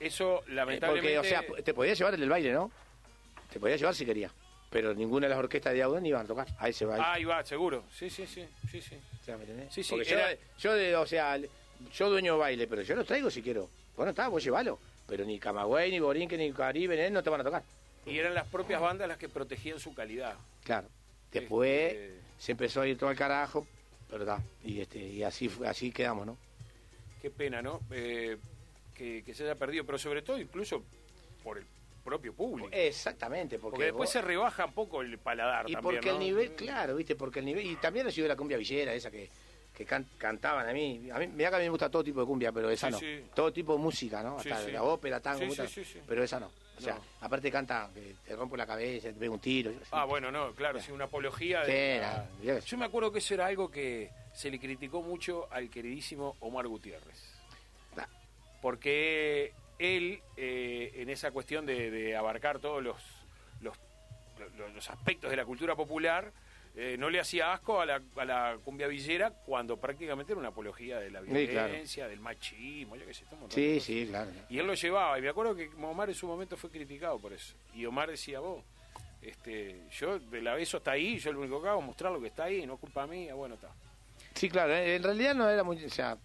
Eso, 0.00 0.40
Eh, 0.46 0.52
lamentablemente... 0.52 1.16
Porque, 1.16 1.18
o 1.18 1.54
sea, 1.56 1.62
te 1.62 1.74
podías 1.74 1.96
llevar 1.98 2.14
el 2.14 2.20
del 2.20 2.28
baile, 2.30 2.52
¿no? 2.52 2.70
Te 3.52 3.60
podías 3.60 3.78
llevar 3.80 3.94
si 3.94 4.04
querías. 4.04 4.32
Pero 4.70 4.92
ninguna 4.94 5.26
de 5.26 5.30
las 5.30 5.38
orquestas 5.38 5.72
de 5.72 5.82
Auden 5.82 6.04
iban 6.04 6.24
a 6.24 6.28
tocar. 6.28 6.48
Ahí 6.58 6.72
se 6.72 6.84
va. 6.84 6.96
ahí. 6.96 7.02
Ahí 7.04 7.24
va, 7.24 7.44
seguro. 7.44 7.84
Sí, 7.96 8.10
sí, 8.10 8.26
sí, 8.26 8.44
sí, 8.70 8.80
sí. 8.82 8.96
O 9.20 9.24
sea, 9.24 9.36
¿me 9.36 9.44
entendés? 9.44 9.72
Sí, 9.72 9.82
sí, 9.84 9.94
era- 10.06 10.32
yo, 10.32 10.38
yo 10.58 10.72
de- 10.74 10.96
o 10.96 11.06
sea, 11.06 11.38
yo 11.92 12.10
dueño 12.10 12.32
de 12.34 12.38
baile, 12.40 12.66
pero 12.66 12.82
yo 12.82 12.96
lo 12.96 13.04
traigo 13.04 13.30
si 13.30 13.40
quiero. 13.42 13.68
Bueno, 13.96 14.10
está, 14.10 14.26
vos 14.28 14.42
llévalo. 14.42 14.78
Pero 15.06 15.24
ni 15.24 15.38
Camagüey, 15.38 15.90
ni 15.92 16.00
Borinque, 16.00 16.36
ni 16.36 16.50
Caribe, 16.52 16.96
ni 16.96 17.02
él 17.02 17.12
no 17.12 17.22
te 17.22 17.30
van 17.30 17.42
a 17.42 17.44
tocar. 17.44 17.62
Y 18.04 18.18
eran 18.18 18.34
las 18.34 18.46
propias 18.48 18.80
bandas 18.80 19.06
las 19.06 19.16
que 19.16 19.28
protegían 19.28 19.78
su 19.78 19.94
calidad. 19.94 20.34
Claro. 20.64 20.88
Después 21.30 21.92
Este- 21.92 22.20
se 22.38 22.52
empezó 22.52 22.80
a 22.80 22.86
ir 22.88 22.98
todo 22.98 23.10
al 23.10 23.16
carajo, 23.16 23.66
pero 24.10 24.22
está. 24.24 24.42
Y, 24.64 24.80
este, 24.80 24.98
y 24.98 25.22
así, 25.22 25.50
así 25.66 25.92
quedamos, 25.92 26.26
¿no? 26.26 26.36
Qué 27.24 27.30
pena, 27.30 27.62
¿no? 27.62 27.80
Eh, 27.90 28.36
que, 28.92 29.22
que 29.24 29.32
se 29.32 29.44
haya 29.44 29.54
perdido, 29.54 29.86
pero 29.86 29.96
sobre 29.96 30.20
todo 30.20 30.38
incluso 30.38 30.84
por 31.42 31.56
el 31.56 31.64
propio 32.04 32.34
público. 32.34 32.68
Exactamente, 32.70 33.58
porque, 33.58 33.70
porque 33.70 33.84
después 33.86 34.08
vos- 34.08 34.12
se 34.12 34.20
rebaja 34.20 34.66
un 34.66 34.74
poco 34.74 35.00
el 35.00 35.16
paladar 35.16 35.64
Y 35.66 35.72
también, 35.72 35.94
porque 35.94 36.08
¿no? 36.10 36.12
el 36.16 36.18
nivel, 36.20 36.52
claro, 36.54 36.94
¿viste? 36.96 37.16
Porque 37.16 37.38
el 37.38 37.46
nivel. 37.46 37.64
Y 37.64 37.76
también 37.76 38.04
recibió 38.04 38.28
la 38.28 38.36
cumbia 38.36 38.58
villera, 38.58 38.92
esa 38.92 39.10
que, 39.10 39.30
que 39.74 39.86
can- 39.86 40.06
cantaban 40.18 40.68
a 40.68 40.72
mí. 40.74 41.08
A 41.10 41.18
mí, 41.18 41.28
mirá 41.28 41.48
que 41.48 41.56
a 41.56 41.58
mí 41.60 41.64
me 41.64 41.70
gusta 41.70 41.88
todo 41.90 42.04
tipo 42.04 42.20
de 42.20 42.26
cumbia, 42.26 42.52
pero 42.52 42.68
esa 42.68 42.88
Sí, 42.88 42.92
no. 42.92 42.98
sí. 42.98 43.24
Todo 43.34 43.50
tipo 43.54 43.72
de 43.72 43.78
música, 43.78 44.22
¿no? 44.22 44.36
Hasta 44.36 44.62
sí. 44.62 44.70
la 44.70 44.82
ópera, 44.82 45.18
tango, 45.18 45.46
gusta, 45.46 45.66
sí, 45.66 45.82
sí, 45.82 45.92
sí. 45.94 46.00
pero 46.06 46.22
esa 46.22 46.38
no. 46.38 46.50
O 46.76 46.80
sea, 46.80 46.94
No. 46.94 47.00
aparte 47.20 47.50
canta 47.50 47.88
que 47.94 48.16
te 48.26 48.34
rompo 48.36 48.56
la 48.56 48.66
cabeza, 48.66 49.08
te 49.08 49.14
pega 49.14 49.32
un 49.32 49.38
tiro. 49.40 49.72
Ah, 49.92 50.04
bueno, 50.04 50.30
no, 50.32 50.52
claro, 50.54 50.80
sí, 50.80 50.90
una 50.90 51.04
apología 51.04 51.64
Sí, 51.64 51.70
de... 51.70 51.96
era, 51.96 52.28
que- 52.42 52.60
Yo 52.62 52.76
me 52.78 52.84
acuerdo 52.84 53.12
que 53.12 53.18
eso 53.20 53.34
era 53.34 53.46
algo 53.46 53.70
que 53.70 54.10
se 54.32 54.50
le 54.50 54.58
criticó 54.58 55.00
mucho 55.02 55.46
al 55.52 55.70
queridísimo 55.70 56.36
Omar 56.40 56.66
Gutiérrez. 56.66 57.32
Ah, 57.96 58.08
porque 58.60 59.52
él, 59.78 60.20
eh, 60.36 60.92
en 60.96 61.10
esa 61.10 61.30
cuestión 61.30 61.64
de, 61.66 61.90
de 61.90 62.16
abarcar 62.16 62.58
todos 62.58 62.82
los, 62.82 62.96
los, 63.60 63.76
los- 64.56 64.72
los 64.74 64.90
aspectos 64.90 65.30
de 65.30 65.36
la 65.36 65.44
cultura 65.44 65.76
popular, 65.76 66.32
eh, 66.76 66.96
no 66.98 67.08
le 67.10 67.20
hacía 67.20 67.52
asco 67.52 67.80
a 67.80 67.86
la, 67.86 68.02
a 68.16 68.24
la 68.24 68.58
cumbia 68.64 68.86
villera 68.88 69.30
cuando 69.30 69.76
prácticamente 69.76 70.32
era 70.32 70.40
una 70.40 70.48
apología 70.48 70.98
de 70.98 71.10
la 71.10 71.20
Sí, 71.22 71.46
claro. 71.48 71.68
violencia, 71.68 72.08
del 72.08 72.20
machismo, 72.20 72.96
yo 72.96 73.06
qué 73.06 73.14
sé, 73.14 73.24
Sí, 73.48 73.80
sí, 73.80 74.06
claro. 74.08 74.30
Y 74.48 74.58
él 74.58 74.66
lo 74.66 74.74
llevaba, 74.74 75.18
y 75.18 75.22
me 75.22 75.28
acuerdo 75.28 75.54
que 75.54 75.70
Omar 75.80 76.08
en 76.08 76.14
su 76.14 76.26
momento 76.26 76.56
fue 76.56 76.70
criticado 76.70 77.18
por 77.18 77.32
eso. 77.32 77.54
Y 77.74 77.86
Omar 77.86 78.10
decía, 78.10 78.40
vos, 78.40 78.64
este, 79.22 79.82
yo 79.90 80.18
de 80.18 80.42
la 80.42 80.58
está 80.58 80.92
ahí, 80.92 81.18
yo 81.18 81.32
lo 81.32 81.40
único 81.40 81.62
que 81.62 81.68
hago 81.68 81.80
es 81.80 81.86
mostrar 81.86 82.12
lo 82.12 82.20
que 82.20 82.26
está 82.28 82.44
ahí, 82.44 82.66
no 82.66 82.74
es 82.74 82.80
culpa 82.80 83.06
mía, 83.06 83.34
bueno, 83.34 83.54
está. 83.54 83.70
Sí, 84.34 84.48
claro, 84.48 84.74
en 84.74 85.02
realidad 85.02 85.34
no 85.34 85.48
era 85.48 85.62
muy. 85.62 85.82
O 85.84 85.88
sea, 85.88 86.18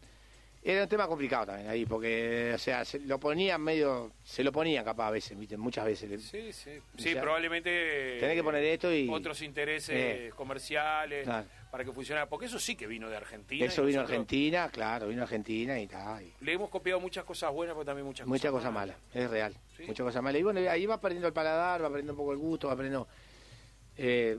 Era 0.62 0.84
un 0.84 0.90
tema 0.90 1.08
complicado 1.08 1.46
también 1.46 1.70
ahí, 1.70 1.86
porque, 1.86 2.52
o 2.54 2.58
sea, 2.58 2.84
se 2.84 3.00
lo 3.00 3.18
ponían 3.18 3.62
medio, 3.62 4.12
se 4.26 4.44
lo 4.44 4.52
ponían 4.52 4.84
capaz 4.84 5.08
a 5.08 5.12
veces, 5.12 5.40
¿viste? 5.40 5.56
Muchas 5.56 5.86
veces. 5.86 6.22
Sí, 6.24 6.52
sí. 6.52 6.72
Sí, 6.98 7.12
O 7.12 7.14
sea, 7.14 7.22
probablemente. 7.22 8.18
tenés 8.20 8.36
que 8.36 8.44
poner 8.44 8.64
esto 8.66 8.94
y- 8.94 9.08
Otros 9.10 9.42
intereses 9.42 9.96
Eh. 9.96 10.32
comerciales 10.36 11.24
Claro. 11.24 11.48
para 11.72 11.86
que 11.86 11.94
funcionara. 11.94 12.28
Porque 12.28 12.48
eso 12.48 12.60
sí 12.60 12.76
que 12.76 12.88
vino 12.88 13.10
de 13.10 13.16
Argentina. 13.16 13.66
Eso 13.66 13.84
vino 13.86 14.02
nosotros 14.02 14.10
Argentina, 14.20 14.70
claro, 14.70 15.08
vino 15.08 15.22
a 15.22 15.24
Argentina 15.24 15.80
y 15.80 15.88
tal. 15.88 16.24
y 16.24 16.34
Le 16.42 16.52
hemos 16.54 16.70
copiado 16.70 17.00
muchas 17.00 17.24
cosas 17.24 17.54
buenas, 17.54 17.74
pero 17.76 17.86
también 17.86 18.06
muchas, 18.06 18.28
Muchas 18.28 18.52
cosas 18.52 18.74
malas, 18.74 18.98
es 19.14 19.30
real. 19.30 19.56
Sí. 19.78 19.84
Muchas 19.88 20.04
cosas 20.04 20.22
malas. 20.22 20.42
Y 20.42 20.44
bueno, 20.44 20.60
ahí 20.70 20.86
va 20.86 21.00
perdiendo 21.00 21.28
el 21.30 21.34
paladar, 21.34 21.82
va 21.82 21.88
perdiendo 21.88 22.12
un 22.14 22.18
poco 22.18 22.34
el 22.34 22.38
gusto, 22.38 22.68
va 22.68 22.76
perdiendo. 22.76 23.08
eh, 24.02 24.38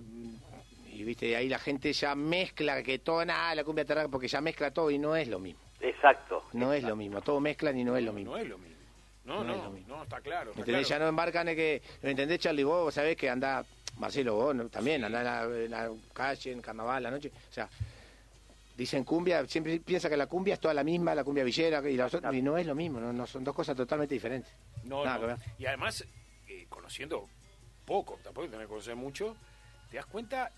y 0.92 1.02
viste, 1.04 1.34
ahí 1.36 1.48
la 1.48 1.58
gente 1.58 1.92
ya 1.94 2.14
mezcla 2.14 2.82
que 2.82 2.98
todo, 2.98 3.24
nada, 3.24 3.54
la 3.54 3.64
cumbia 3.64 3.84
terraca, 3.86 4.08
porque 4.08 4.28
ya 4.28 4.40
mezcla 4.42 4.70
todo 4.70 4.90
y 4.90 4.98
no 4.98 5.16
es 5.16 5.28
lo 5.28 5.38
mismo. 5.38 5.60
Exacto. 5.80 6.44
No 6.52 6.72
es 6.72 6.82
lo 6.82 6.94
mismo, 6.96 7.20
todo 7.22 7.40
mezclan 7.40 7.78
y 7.78 7.84
no 7.84 7.96
es 7.96 8.04
lo 8.04 8.12
mismo. 8.12 8.32
No 8.32 8.38
es 8.38 8.48
lo 8.48 8.58
mismo. 8.58 8.76
No, 9.24 9.36
No 9.38 9.44
no, 9.44 9.50
es 9.52 9.58
no, 9.58 9.64
lo 9.64 9.70
mismo. 9.70 10.02
está 10.02 10.20
claro. 10.20 10.50
está 10.50 10.60
¿Entendés? 10.62 10.86
claro. 10.86 10.98
Ya 11.00 11.04
no 11.04 11.08
embarcan 11.08 11.48
en 11.48 11.56
que. 11.56 11.82
¿Me 12.02 12.10
entendés, 12.10 12.38
Charlie? 12.40 12.64
Vos, 12.64 12.92
sabés 12.94 13.16
que 13.16 13.28
anda. 13.30 13.64
Marcelo, 13.98 14.34
vos 14.34 14.54
¿no? 14.54 14.68
también 14.68 15.04
anda 15.04 15.18
en 15.20 15.24
la, 15.24 15.42
en 15.64 15.70
la 15.70 15.90
calle, 16.14 16.52
en 16.52 16.62
carnaval, 16.62 17.02
la 17.02 17.10
noche. 17.10 17.30
O 17.50 17.52
sea, 17.52 17.68
dicen 18.76 19.04
cumbia, 19.04 19.46
siempre 19.46 19.78
piensa 19.80 20.08
que 20.08 20.16
la 20.16 20.26
cumbia 20.26 20.54
es 20.54 20.60
toda 20.60 20.72
la 20.72 20.82
misma, 20.84 21.14
la 21.14 21.22
cumbia 21.24 21.44
villera, 21.44 21.82
y, 21.90 21.98
otras- 22.00 22.34
y 22.34 22.40
no 22.40 22.56
es 22.56 22.66
lo 22.66 22.74
mismo, 22.74 22.98
no, 22.98 23.12
no 23.12 23.26
son 23.26 23.44
dos 23.44 23.54
cosas 23.54 23.76
totalmente 23.76 24.14
diferentes. 24.14 24.50
No, 24.84 25.04
Nada 25.04 25.16
no. 25.16 25.20
que 25.20 25.26
ver. 25.26 25.36
Y 25.58 25.66
además, 25.66 26.04
eh, 26.48 26.66
conociendo 26.70 27.28
poco, 27.84 28.18
tampoco 28.22 28.46
tenés 28.48 28.66
que 28.66 28.68
conocer 28.70 28.96
mucho, 28.96 29.36
te 29.90 29.96
das 29.98 30.06
cuenta 30.06 30.50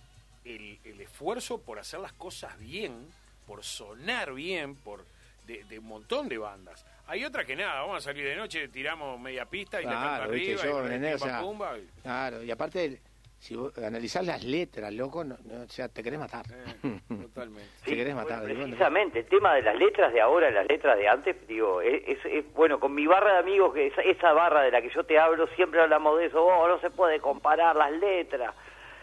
el, 0.45 0.79
el 0.85 1.01
esfuerzo 1.01 1.59
por 1.59 1.81
hacer 1.81 1.99
las 1.99 2.12
cosas 2.12 2.57
bien, 2.61 3.09
por 3.53 3.63
sonar 3.63 4.33
bien, 4.33 4.77
por 4.77 5.05
de, 5.47 5.63
de 5.65 5.79
un 5.79 5.85
montón 5.85 6.27
de 6.27 6.39
bandas. 6.39 6.87
Hay 7.07 7.23
otras 7.23 7.45
que 7.45 7.55
nada, 7.55 7.83
vamos 7.83 7.99
a 7.99 8.01
salir 8.01 8.25
de 8.25 8.35
noche, 8.35 8.69
tiramos 8.69 9.21
media 9.21 9.45
pista 9.45 9.79
y 9.79 9.85
la 9.85 9.91
canta 9.91 10.17
Claro, 10.17 10.31
viste, 10.33 10.53
arriba, 10.55 10.65
yo, 10.65 10.81
y, 10.81 10.85
¿entendés? 10.87 11.15
O 11.17 11.19
pimba, 11.19 11.29
sea, 11.37 11.41
pumba, 11.43 11.79
y- 11.79 11.89
Claro, 12.01 12.43
y 12.43 12.51
aparte, 12.51 13.01
si 13.39 13.55
vos 13.55 13.77
analizás 13.77 14.25
las 14.25 14.43
letras, 14.43 14.91
loco, 14.95 15.23
no- 15.23 15.37
no, 15.45 15.65
o 15.65 15.69
sea, 15.69 15.89
te 15.91 16.03
querés 16.03 16.19
matar. 16.19 16.47
eh, 16.51 17.01
totalmente. 17.29 17.69
te 17.85 17.95
querés 17.95 18.15
matar. 18.15 18.41
bueno, 18.41 18.63
precisamente, 18.65 19.19
el 19.19 19.27
tema 19.27 19.55
de 19.55 19.61
las 19.63 19.77
letras 19.77 20.15
de 20.15 20.21
ahora, 20.23 20.51
las 20.51 20.67
letras 20.67 20.97
de 20.97 21.09
antes, 21.09 21.47
digo, 21.47 21.83
es, 21.83 22.03
es- 22.09 22.25
es- 22.25 22.53
bueno, 22.55 22.81
con 22.81 22.95
mi 22.95 23.07
barra 23.07 23.35
de 23.35 23.39
amigos, 23.41 23.75
que 23.75 23.89
esa, 23.89 24.01
esa 24.01 24.33
barra 24.33 24.63
de 24.63 24.71
la 24.71 24.81
que 24.81 24.89
yo 24.89 25.05
te 25.05 25.19
hablo, 25.19 25.47
siempre 25.49 25.79
hablamos 25.83 26.19
de 26.19 26.27
eso, 26.27 26.43
oh, 26.43 26.67
no 26.69 26.81
se 26.81 26.89
puede 26.89 27.21
comparar 27.21 27.77
las 27.77 27.93
letras, 27.93 28.55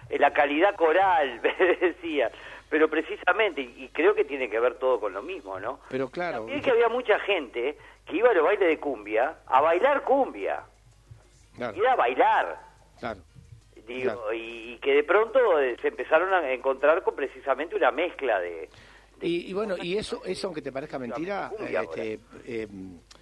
eh, 0.09 0.17
la 0.17 0.33
calidad 0.33 0.75
coral, 0.75 1.39
me 1.43 1.53
decía, 1.75 2.31
pero 2.69 2.89
precisamente, 2.89 3.61
y, 3.61 3.85
y 3.85 3.89
creo 3.89 4.13
que 4.13 4.25
tiene 4.25 4.49
que 4.49 4.59
ver 4.59 4.75
todo 4.75 4.99
con 4.99 5.13
lo 5.13 5.21
mismo, 5.21 5.59
¿no? 5.59 5.79
Pero 5.89 6.09
claro, 6.09 6.39
También 6.39 6.61
que 6.61 6.71
había 6.71 6.89
mucha 6.89 7.19
gente 7.19 7.77
que 8.05 8.17
iba 8.17 8.29
a 8.29 8.33
los 8.33 8.43
bailes 8.43 8.67
de 8.67 8.79
cumbia 8.79 9.37
a 9.47 9.61
bailar 9.61 10.03
cumbia, 10.03 10.61
claro, 11.55 11.77
ir 11.77 11.87
a 11.87 11.95
bailar. 11.95 12.59
claro. 12.99 13.21
Digo, 13.87 14.03
Claro. 14.03 14.33
y, 14.33 14.73
y 14.73 14.77
que 14.77 14.93
de 14.93 15.03
pronto 15.03 15.59
eh, 15.59 15.75
se 15.81 15.87
empezaron 15.87 16.31
a 16.31 16.51
encontrar 16.53 17.01
con 17.01 17.15
precisamente 17.15 17.75
una 17.75 17.89
mezcla 17.89 18.39
de... 18.39 18.69
Y, 19.19 19.49
y 19.49 19.53
bueno, 19.53 19.75
y 19.81 19.97
eso, 19.97 20.21
eso 20.25 20.45
aunque 20.47 20.61
te 20.61 20.71
parezca 20.71 20.99
mentira, 20.99 21.49
cumbia 21.57 21.81
eh, 21.81 21.83
este, 21.85 22.19
eh, 22.45 22.67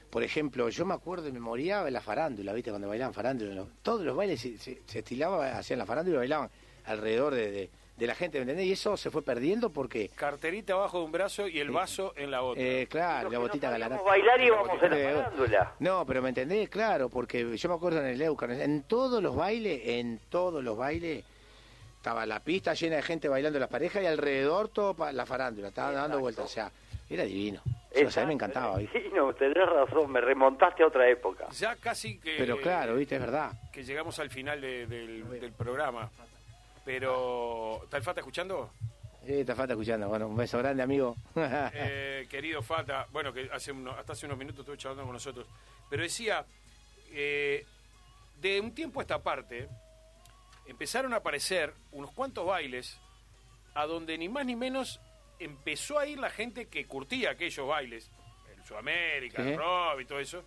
por 0.10 0.24
ejemplo, 0.24 0.68
yo 0.68 0.86
me 0.86 0.94
acuerdo 0.94 1.24
de 1.24 1.32
memoria 1.32 1.84
de 1.86 1.92
la 1.92 2.02
farándula, 2.02 2.52
¿viste? 2.52 2.70
Cuando 2.70 2.90
bailaban 2.90 3.14
farándula, 3.14 3.56
¿no? 3.56 3.70
todos 3.82 4.02
los 4.04 4.14
bailes 4.14 4.42
se, 4.42 4.58
se, 4.58 4.82
se 4.86 5.00
estilaban, 5.00 5.56
hacían 5.56 5.80
la 5.80 5.86
farándula 5.86 6.16
y 6.16 6.20
bailaban 6.20 6.50
alrededor 6.86 7.34
de, 7.34 7.50
de, 7.52 7.70
de 7.98 8.08
la 8.08 8.14
gente, 8.16 8.38
¿me 8.38 8.44
entendés? 8.44 8.68
Y 8.68 8.72
eso 8.74 8.96
se 8.96 9.10
fue 9.10 9.24
perdiendo 9.24 9.72
porque, 9.72 10.10
Carterita 10.10 10.74
abajo 10.74 11.00
de 11.00 11.06
un 11.06 11.12
brazo 11.12 11.48
y 11.48 11.60
el 11.60 11.72
vaso 11.72 12.14
en 12.16 12.30
la 12.32 12.44
otra. 12.44 12.62
eh, 12.64 12.88
claro, 12.88 13.30
la 13.30 13.36
no 13.36 13.42
botita 13.42 13.72
sabíamos 13.72 13.90
galarata. 13.90 14.10
bailar 14.10 14.42
íbamos 14.42 14.68
La 14.68 14.74
botita 14.74 14.96
en 14.96 15.04
la 15.16 15.24
farándula. 15.24 15.74
No, 15.80 16.06
pero 16.06 16.22
me 16.22 16.30
entendés, 16.30 16.70
claro, 16.70 17.10
porque 17.10 17.58
yo 17.58 17.70
me 17.70 17.76
acuerdo 17.76 18.00
en 18.02 18.08
el 18.08 18.22
Eucar, 18.22 18.52
en 18.52 18.84
todos 18.84 19.22
los 19.22 19.36
bailes, 19.36 19.82
en 19.84 20.20
todos 20.30 20.64
los 20.64 20.78
bailes, 20.78 21.24
estaba 21.98 22.26
la 22.28 22.40
pista 22.40 22.74
llena 22.76 22.98
de 22.98 23.02
gente 23.02 23.28
bailando 23.28 23.58
las 23.60 23.70
parejas 23.70 24.04
y 24.04 24.06
alrededor 24.06 24.70
todo 24.70 24.94
pa- 24.94 25.12
la 25.12 25.26
farándula, 25.26 25.70
estaba 25.70 25.92
dando 25.92 26.20
vueltas, 26.20 26.46
o 26.46 26.48
sea, 26.48 26.72
era 27.10 27.24
divino. 27.24 27.62
Eso, 27.92 28.10
o 28.10 28.12
sea, 28.12 28.22
a 28.22 28.26
mí 28.26 28.30
me 28.30 28.34
encantaba, 28.36 28.78
¿viste? 28.78 29.02
Sí, 29.02 29.10
no, 29.16 29.34
tenés 29.34 29.68
razón, 29.68 30.12
me 30.12 30.22
remontaste 30.22 30.84
a 30.84 30.88
otra 30.88 31.10
época. 31.10 31.48
Ya 31.50 31.76
casi 31.78 32.20
que... 32.20 32.36
Pero 32.38 32.58
claro, 32.62 32.96
¿viste? 32.96 33.16
Es 33.16 33.22
verdad. 33.22 33.52
que 33.74 33.84
llegamos 33.84 34.20
al 34.20 34.30
final 34.30 34.62
de- 34.62 34.86
del, 34.86 35.28
del 35.40 35.52
programa. 35.54 36.12
Pero, 36.98 37.82
¿está 37.84 37.98
el 37.98 38.04
Fata 38.04 38.22
escuchando? 38.22 38.72
Eh, 39.26 39.44
te 39.46 39.54
falta 39.54 39.74
escuchando. 39.74 40.08
Bueno, 40.08 40.28
un 40.30 40.38
beso 40.38 40.58
grande, 40.58 40.82
amigo. 40.84 41.18
Eh, 41.36 42.26
querido 42.30 42.62
Fata, 42.64 43.08
bueno, 43.12 43.34
que 43.34 43.50
hace 43.52 43.74
uno- 43.74 43.92
hasta 43.92 44.14
hace 44.14 44.26
unos 44.26 44.38
minutos 44.38 44.62
estuve 44.62 44.78
charlando 44.78 45.04
con 45.04 45.12
nosotros, 45.12 45.46
pero 45.90 46.02
decía, 46.04 46.46
eh, 47.12 47.66
de 48.40 48.62
un 48.62 48.74
tiempo 48.74 49.02
a 49.02 49.04
esta 49.04 49.22
parte, 49.22 49.68
empezaron 50.66 51.14
a 51.14 51.18
aparecer 51.18 51.74
unos 51.92 52.12
cuantos 52.14 52.46
bailes 52.46 52.98
a 53.74 53.86
donde 53.86 54.18
ni 54.18 54.30
más 54.30 54.46
ni 54.46 54.56
menos 54.56 55.02
empezó 55.40 56.00
a 56.00 56.06
ir 56.08 56.20
la 56.20 56.30
gente 56.30 56.68
que 56.68 56.88
curtía 56.88 57.32
aquellos 57.32 57.68
bailes, 57.68 58.10
en 58.56 58.66
Sudamérica, 58.66 59.44
Sí. 59.44 59.50
el 59.50 59.58
rock 59.58 60.00
y 60.00 60.06
todo 60.06 60.20
eso, 60.22 60.42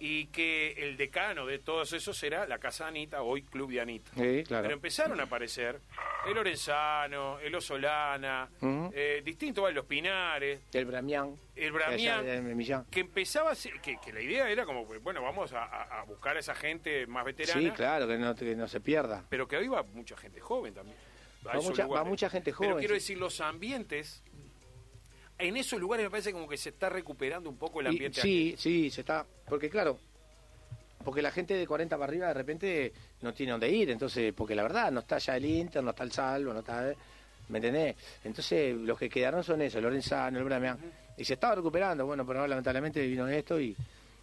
y 0.00 0.26
que 0.26 0.72
el 0.72 0.96
decano 0.96 1.44
de 1.46 1.58
todos 1.58 1.92
esos 1.92 2.22
era 2.22 2.46
la 2.46 2.58
Casa 2.58 2.86
Anita, 2.86 3.22
hoy 3.22 3.42
Club 3.42 3.70
de 3.72 3.80
Anita. 3.80 4.10
sí, 4.14 4.44
claro. 4.46 4.62
Pero 4.62 4.74
empezaron 4.74 5.18
a 5.20 5.24
aparecer 5.24 5.80
el 6.26 6.34
Lorenzano, 6.34 7.38
el 7.40 7.54
Osolana, 7.54 8.48
Ujú. 8.60 8.90
eh, 8.94 9.22
distintos 9.24 9.72
los 9.72 9.84
Pinares, 9.86 10.60
El 10.72 10.84
Bramián. 10.86 11.34
el 11.56 11.72
Bramián, 11.72 12.56
Millán. 12.56 12.84
que 12.90 13.00
empezaba 13.00 13.50
a 13.50 13.54
ser- 13.54 13.80
que, 13.80 13.96
que 13.98 14.12
la 14.12 14.20
idea 14.20 14.48
era 14.50 14.64
como, 14.64 14.84
bueno, 14.86 15.22
vamos 15.22 15.52
a, 15.52 16.04
buscar 16.06 16.36
a 16.36 16.40
esa 16.40 16.54
gente 16.54 17.06
más 17.06 17.24
veterana, 17.24 17.60
Sí, 17.60 17.70
claro, 17.70 18.06
que 18.06 18.16
no, 18.18 18.34
que 18.34 18.54
no 18.56 18.68
se 18.68 18.80
pierda. 18.80 19.24
pero 19.28 19.46
que 19.48 19.56
hoy 19.56 19.68
va 19.68 19.82
mucha 19.82 20.16
gente 20.16 20.40
joven 20.40 20.74
también. 20.74 20.96
Va 21.46 21.54
mucha- 21.54 21.86
va 21.86 22.02
mucha 22.04 22.28
gente 22.28 22.52
Pero 22.52 22.70
joven, 22.70 22.78
quiero 22.78 22.94
sí. 22.94 23.00
decir, 23.00 23.18
los 23.18 23.40
ambientes, 23.40 24.22
en 25.38 25.56
esos 25.56 25.80
lugares 25.80 26.04
me 26.04 26.10
parece 26.10 26.32
como 26.32 26.48
que 26.48 26.56
se 26.56 26.70
está 26.70 26.88
recuperando 26.88 27.48
un 27.50 27.56
poco 27.56 27.80
el 27.80 27.86
Y- 27.86 27.90
ambiente. 27.90 28.20
sí, 28.20 28.54
sí, 28.58 28.90
se 28.90 29.00
está. 29.02 29.24
Porque 29.48 29.68
claro, 29.70 29.98
porque 31.04 31.22
la 31.22 31.30
gente 31.30 31.54
de 31.54 31.66
40 31.66 31.96
para 31.96 32.08
arriba 32.10 32.28
de 32.28 32.34
repente 32.34 32.92
no 33.22 33.32
tiene 33.32 33.52
dónde 33.52 33.70
ir. 33.70 33.90
Entonces, 33.90 34.32
porque 34.34 34.54
la 34.54 34.62
verdad, 34.64 34.90
no 34.90 35.00
está 35.00 35.18
ya 35.18 35.36
el 35.36 35.44
Inter, 35.44 35.82
no 35.82 35.90
está 35.90 36.02
el 36.04 36.12
Salvo, 36.12 36.52
no 36.52 36.60
está. 36.60 36.92
¿Me 37.48 37.58
entendés? 37.58 37.96
Entonces, 38.24 38.76
los 38.76 38.98
que 38.98 39.08
quedaron 39.08 39.42
son 39.42 39.62
esos, 39.62 39.80
Lorenzano, 39.82 40.38
el 40.38 40.44
Bramián. 40.44 40.78
Y 41.16 41.24
se 41.24 41.34
estaba 41.34 41.54
recuperando. 41.54 42.04
Bueno, 42.04 42.26
pero 42.26 42.40
no, 42.40 42.46
lamentablemente 42.46 43.06
vino 43.06 43.26
esto 43.26 43.58
y. 43.60 43.74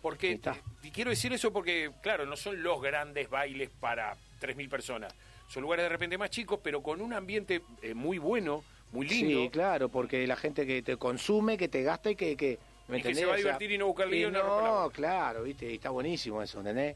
Porque 0.01 0.33
está. 0.33 0.55
y 0.83 0.91
quiero 0.91 1.09
decir 1.09 1.33
eso 1.33 1.51
porque, 1.51 1.89
claro, 2.03 2.27
no 2.27 2.35
son 2.37 2.61
los 2.61 2.79
grandes 2.79 3.27
bailes 3.27 3.71
para 3.79 4.15
3.000 4.39 4.69
personas. 4.69 5.11
Son 5.49 5.63
lugares 5.63 5.83
de 5.85 5.89
repente 5.89 6.17
más 6.19 6.29
chicos, 6.29 6.59
pero 6.61 6.83
con 6.83 7.01
un 7.01 7.13
ambiente 7.13 7.63
eh, 7.81 7.95
muy 7.95 8.19
bueno, 8.19 8.63
muy 8.91 9.07
lindo. 9.07 9.41
Sí, 9.41 9.49
claro, 9.49 9.89
porque 9.89 10.25
la 10.27 10.35
gente 10.35 10.65
que 10.65 10.81
te 10.81 10.97
consume, 10.97 11.57
que 11.57 11.67
te 11.67 11.83
gasta 11.83 12.11
y 12.11 12.15
que. 12.15 12.35
que 12.35 12.57
¿me 12.87 12.99
Y 12.99 13.01
que 13.01 13.15
se 13.15 13.25
va 13.25 13.33
a 13.33 13.35
O 13.35 13.37
sea, 13.37 13.43
divertir 13.43 13.71
y 13.71 13.77
no 13.77 13.87
buscar 13.87 14.07
lío 14.07 14.31
no 14.31 14.89
claro, 14.93 15.43
viste, 15.43 15.71
y 15.71 15.75
está 15.75 15.89
buenísimo 15.89 16.41
eso, 16.41 16.59
¿entendés? 16.59 16.95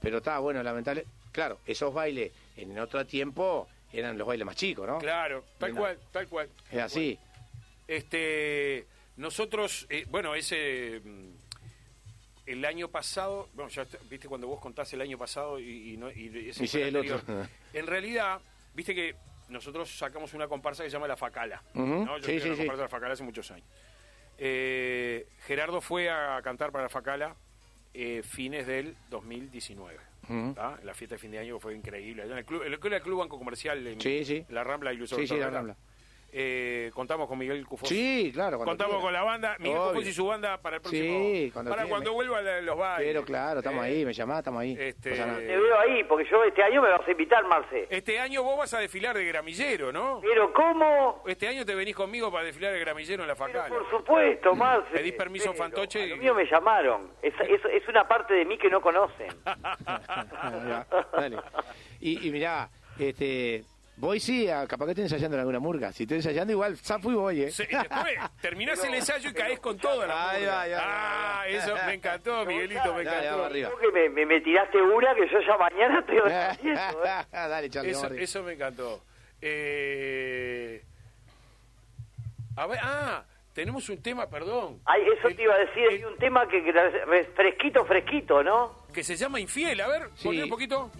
Pero 0.00 0.18
está 0.18 0.38
bueno, 0.38 0.62
lamentable. 0.62 1.04
Claro, 1.32 1.58
esos 1.66 1.92
bailes 1.92 2.32
en 2.56 2.78
otro 2.78 3.04
tiempo 3.06 3.68
eran 3.92 4.16
los 4.16 4.26
bailes 4.26 4.46
más 4.46 4.56
chicos, 4.56 4.86
¿no? 4.86 4.98
Claro, 4.98 5.44
tal 5.58 5.74
cual, 5.74 5.98
tal 6.12 6.28
cual. 6.28 6.48
Es 6.70 6.80
así. 6.80 7.18
Este, 7.86 8.86
nosotros, 9.16 9.86
eh, 9.90 10.06
bueno, 10.08 10.34
ese 10.34 11.00
mm, 11.04 11.30
el 12.46 12.64
año 12.64 12.88
pasado, 12.88 13.48
bueno, 13.54 13.70
ya 13.70 13.86
viste 14.08 14.28
cuando 14.28 14.46
vos 14.46 14.60
contás 14.60 14.92
el 14.92 15.00
año 15.00 15.18
pasado 15.18 15.58
y, 15.58 15.92
y 15.92 15.96
no, 15.96 16.10
y 16.10 16.48
ese 16.50 16.64
Y 16.64 16.68
sí, 16.68 16.80
el 16.80 16.96
otro. 16.96 17.20
En 17.72 17.86
realidad, 17.86 18.40
viste 18.74 18.94
que 18.94 19.14
nosotros 19.48 19.90
sacamos 19.96 20.34
una 20.34 20.48
comparsa 20.48 20.82
que 20.82 20.90
se 20.90 20.94
llama 20.94 21.08
La 21.08 21.16
Facala. 21.16 21.62
¿no? 21.74 22.18
Yo 22.18 22.24
sí, 22.26 22.40
sí, 22.40 22.48
la 22.48 22.54
sí. 22.54 22.60
comparsa 22.60 22.76
de 22.76 22.82
La 22.84 22.88
Facala 22.88 23.12
hace 23.14 23.22
muchos 23.24 23.50
años. 23.50 23.66
Eh, 24.38 25.26
Gerardo 25.46 25.80
fue 25.80 26.10
a 26.10 26.40
cantar 26.42 26.72
para 26.72 26.84
La 26.84 26.88
Facala 26.90 27.34
eh, 27.94 28.22
fines 28.22 28.66
del 28.66 28.96
2019. 29.10 29.96
Ujú. 30.28 30.54
¿tá? 30.54 30.78
La 30.82 30.92
fiesta 30.94 31.14
de 31.14 31.18
fin 31.20 31.30
de 31.30 31.38
año 31.38 31.58
fue 31.58 31.74
increíble. 31.74 32.22
Allá 32.22 32.32
en 32.32 32.38
el 32.38 32.44
club, 32.44 32.62
el, 32.62 32.72
el 32.74 33.02
Club 33.02 33.18
Banco 33.20 33.38
Comercial 33.38 33.86
en 33.86 34.00
Sí, 34.00 34.24
sí. 34.24 34.44
la 34.48 34.64
Rambla 34.64 34.92
y 34.92 35.06
Sí, 35.06 35.26
sí, 35.26 35.36
la. 35.36 35.50
Rambla. 35.50 35.76
Eh, 36.38 36.90
contamos 36.92 37.26
con 37.28 37.38
Miguel 37.38 37.64
Cufós. 37.66 37.88
Sí, 37.88 38.30
claro. 38.34 38.58
cuando 38.58 38.72
Contamos 38.72 38.96
quiera. 38.96 39.02
con 39.06 39.12
la 39.14 39.22
banda, 39.22 39.56
Miguel 39.58 39.78
Obvio. 39.78 39.88
Cufós 39.92 40.06
y 40.06 40.12
su 40.12 40.26
banda 40.26 40.58
para 40.60 40.76
el 40.76 40.82
próximo. 40.82 41.02
Sí, 41.32 41.50
cuando 41.50 41.70
para 41.70 41.82
quiera. 41.84 41.94
cuando 41.94 42.12
vuelva 42.12 42.42
la- 42.42 42.60
los 42.60 42.76
bailes. 42.76 43.08
Pero 43.08 43.24
claro, 43.24 43.60
estamos 43.60 43.84
Eh, 43.86 43.88
ahí, 43.88 44.04
me 44.04 44.12
llamás, 44.12 44.38
estamos 44.40 44.60
ahí. 44.60 44.76
Este-. 44.78 45.12
Te 45.12 45.56
veo 45.56 45.78
ahí, 45.80 46.04
porque 46.04 46.28
yo 46.30 46.44
este 46.44 46.62
año 46.62 46.82
me 46.82 46.90
vas 46.90 47.08
a 47.08 47.10
invitar, 47.10 47.42
Marce. 47.46 47.86
Este 47.88 48.20
año 48.20 48.42
vos 48.42 48.58
vas 48.58 48.74
a 48.74 48.80
desfilar 48.80 49.16
de 49.16 49.24
gramillero, 49.24 49.92
¿no? 49.92 50.20
Pero 50.20 50.52
¿cómo? 50.52 51.22
Este 51.26 51.48
año 51.48 51.64
te 51.64 51.74
venís 51.74 51.96
conmigo 51.96 52.30
para 52.30 52.44
desfilar 52.44 52.74
de 52.74 52.80
gramillero 52.80 53.22
en 53.22 53.28
la 53.28 53.34
Pero 53.34 53.46
Facala. 53.46 53.68
por 53.68 53.88
supuesto, 53.90 54.54
Marce. 54.54 54.90
Pedís 54.92 55.14
permiso 55.14 55.52
Pero 55.52 55.56
Fantoche 55.64 56.02
a 56.02 56.06
y- 56.06 56.10
lo 56.10 56.16
mío 56.18 56.34
me 56.34 56.44
llamaron. 56.44 57.12
Es, 57.22 57.32
es, 57.48 57.60
es 57.64 57.88
una 57.88 58.06
parte 58.06 58.34
de 58.34 58.44
mí 58.44 58.58
que 58.58 58.68
no 58.68 58.82
conocen. 58.82 59.28
Dale. 61.12 61.38
Y, 62.00 62.28
y 62.28 62.30
mirá, 62.30 62.68
este, 62.98 63.64
Voy 63.98 64.20
sí, 64.20 64.46
a- 64.48 64.66
capaz 64.66 64.84
que 64.84 64.90
estoy 64.90 65.04
ensayando 65.04 65.36
en 65.36 65.40
alguna 65.40 65.58
murga. 65.58 65.90
Si 65.92 66.02
estoy 66.02 66.18
ensayando, 66.18 66.52
igual 66.52 66.76
zafo 66.76 67.10
y 67.10 67.14
voy, 67.14 67.40
¿eh? 67.42 67.46
Después 67.46 67.68
terminás 68.42 68.84
el 68.84 68.92
ensayo 68.94 69.30
y 69.30 69.32
caes 69.32 69.58
con 69.58 69.78
todo 69.78 70.06
la 70.06 70.30
Ahí 70.30 70.40
murga. 70.40 70.54
va, 70.54 70.62
ahí 70.62 70.70
va, 70.72 70.78
Ah, 70.82 71.40
ahí 71.40 71.54
va. 71.56 71.58
eso 71.64 71.74
me 71.86 71.94
encantó, 71.94 72.44
Miguelito, 72.44 72.94
me 72.94 73.00
encantó. 73.02 73.44
arriba. 73.44 73.70
Creo 73.78 73.92
que 73.92 73.98
me, 73.98 74.08
me, 74.10 74.26
me 74.26 74.40
tiraste 74.42 74.82
una 74.82 75.14
que 75.14 75.26
yo 75.32 75.40
ya 75.40 75.56
mañana 75.56 76.00
estoy 76.00 76.18
respondiendo, 76.24 77.04
¿eh? 77.04 77.26
Dale, 77.32 77.70
Charlie, 77.70 77.90
Eso, 77.92 78.06
eso 78.08 78.42
me 78.42 78.52
encantó. 78.52 79.02
Eh, 79.40 80.82
a 82.56 82.66
ver, 82.66 82.78
ah, 82.82 83.24
tenemos 83.54 83.88
un 83.88 84.02
tema, 84.02 84.28
perdón. 84.28 84.80
Ay, 84.84 85.02
eso 85.18 85.28
El- 85.28 85.36
te 85.36 85.42
iba 85.42 85.54
a 85.54 85.58
decir, 85.58 85.84
hay 85.88 86.04
un 86.04 86.16
tema 86.18 86.46
que, 86.48 86.62
que 86.62 86.72
re- 86.72 87.24
fresquito, 87.34 87.84
fresquito, 87.86 88.42
¿no? 88.42 88.84
que 88.92 89.02
se 89.04 89.14
llama 89.16 89.38
Infiel. 89.40 89.78
A 89.82 89.88
ver, 89.88 90.08
Sí. 90.16 90.24
ponle 90.24 90.44
un 90.44 90.48
poquito. 90.50 90.90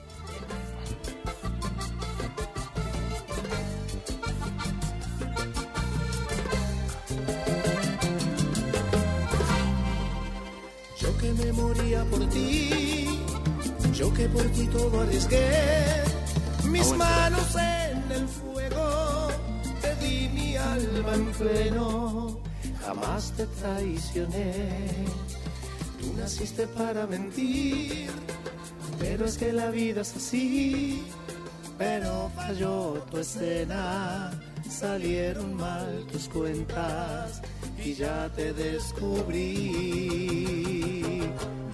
Que 11.27 11.45
me 11.45 11.53
moría 11.53 12.05
por 12.05 12.25
ti, 12.31 13.07
yo 13.93 14.13
que 14.15 14.29
por 14.29 14.45
ti 14.53 14.67
todo 14.67 15.01
arriesgué, 15.01 16.05
mis 16.71 16.93
manos 16.93 17.55
en 17.57 18.13
el 18.13 18.29
fuego, 18.29 19.29
te 19.81 19.95
di 20.07 20.29
mi 20.29 20.57
alma 20.57 21.15
en 21.15 21.27
pleno, 21.33 22.39
jamás 22.81 23.33
te 23.37 23.47
traicioné. 23.47 24.79
Tú 26.01 26.15
naciste 26.17 26.67
para 26.69 27.07
mentir, 27.07 28.09
pero 29.01 29.25
es 29.25 29.37
que 29.37 29.53
la 29.53 29.71
vida 29.71 30.03
es 30.03 30.15
así, 30.15 31.03
pero 31.77 32.31
falló 32.37 33.05
tu 33.11 33.19
escena, 33.19 34.31
salieron 34.69 35.57
mal 35.57 36.07
tus 36.13 36.29
cuentas 36.29 37.43
y 37.87 37.95
ya 37.95 38.29
te 38.35 38.53
descubrí. 38.53 39.71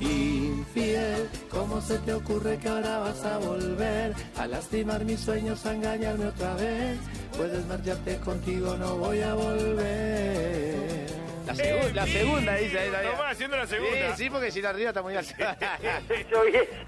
Infiel, 0.00 1.28
¿cómo 1.50 1.80
se 1.80 1.98
te 2.00 2.12
ocurre 2.12 2.58
que 2.58 2.68
ahora 2.68 2.98
vas 2.98 3.24
a 3.24 3.38
volver 3.38 4.12
a 4.36 4.46
lastimar 4.46 5.04
mis 5.06 5.20
sueños, 5.20 5.64
a 5.64 5.74
engañarme 5.74 6.26
otra 6.26 6.54
vez? 6.54 6.98
Puedes 7.36 7.64
marcharte 7.66 8.16
contigo, 8.18 8.76
no 8.76 8.96
voy 8.96 9.20
a 9.22 9.32
volver. 9.34 10.82
La, 11.46 11.54
segu- 11.54 11.92
la 11.92 12.06
segunda, 12.06 12.54
dice. 12.56 12.90
Nomás 12.90 13.32
haciendo 13.32 13.56
la 13.56 13.66
segunda. 13.66 14.14
Sí, 14.16 14.24
sí, 14.24 14.30
porque 14.30 14.50
si 14.50 14.60
la 14.62 14.70
arriba 14.70 14.90
está 14.90 15.02
muy 15.02 15.16
alta. 15.16 15.56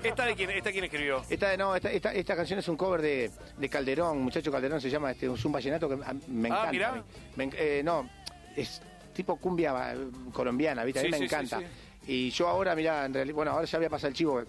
¿Esta 0.02 0.26
de 0.26 0.34
quién, 0.34 0.50
esta 0.50 0.70
quién 0.70 0.84
escribió? 0.84 1.22
Esta, 1.28 1.56
no, 1.56 1.74
esta, 1.74 1.90
esta, 1.90 2.12
esta 2.12 2.36
canción 2.36 2.58
es 2.58 2.68
un 2.68 2.76
cover 2.76 3.00
de, 3.02 3.30
de 3.58 3.68
Calderón, 3.68 4.18
muchacho 4.22 4.52
Calderón 4.52 4.80
se 4.80 4.90
llama, 4.90 5.10
este, 5.10 5.32
es 5.32 5.44
un 5.44 5.52
vallenato 5.52 5.88
que 5.88 5.94
a- 5.94 6.12
me 6.28 6.48
Ah, 6.50 6.68
encanta. 6.68 6.70
mirá. 6.72 6.88
a 6.90 6.92
mí. 6.92 7.02
Me 7.36 7.44
en- 7.44 7.54
eh, 7.56 7.82
no, 7.84 8.08
es 8.56 8.80
tipo 9.14 9.36
cumbia 9.36 9.94
eh, 9.94 9.96
colombiana, 10.32 10.84
¿viste? 10.84 11.00
A 11.00 11.02
mí 11.02 11.08
Sí, 11.08 11.12
me 11.12 11.18
sí, 11.18 11.24
encanta. 11.24 11.60
sí. 11.60 11.64
Y 12.12 12.30
yo 12.30 12.48
ahora, 12.48 12.74
mira, 12.74 13.06
en 13.06 13.14
realidad, 13.14 13.34
bueno, 13.34 13.50
ahora 13.52 13.64
ya 13.64 13.76
había 13.78 13.88
pasado 13.90 14.08
el 14.08 14.14
chivo. 14.14 14.42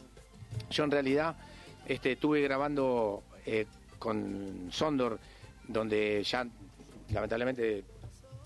Yo 0.70 0.84
en 0.84 0.92
realidad 0.92 1.36
este, 1.88 2.14
estuve 2.14 2.42
grabando 2.42 3.24
eh, 3.46 3.66
con 4.00 4.68
Sondor, 4.72 5.20
donde 5.68 6.22
ya, 6.24 6.46
lamentablemente, 7.14 7.84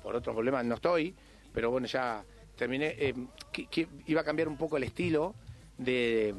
por 0.04 0.16
otros 0.16 0.36
problemas 0.36 0.64
no 0.66 0.76
estoy, 0.76 1.14
pero 1.54 1.72
bueno, 1.72 1.88
ya 1.88 2.24
terminé. 2.56 2.94
eh, 2.98 3.14
que- 3.52 3.66
que 3.68 3.88
iba 4.08 4.22
a 4.22 4.24
cambiar 4.24 4.48
un 4.48 4.58
poco 4.58 4.78
el 4.78 4.84
estilo 4.84 5.34
de 5.78 6.36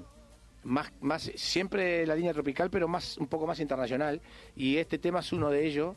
más, 0.64 0.92
más 1.00 1.22
siempre 1.34 2.06
la 2.06 2.14
línea 2.14 2.32
tropical, 2.32 2.70
pero 2.70 2.86
más 2.86 3.16
un 3.18 3.26
poco 3.26 3.46
más 3.46 3.58
internacional. 3.60 4.20
Y 4.54 4.76
este 4.76 4.98
tema 4.98 5.20
es 5.20 5.32
uno 5.32 5.50
de 5.50 5.66
ellos. 5.66 5.96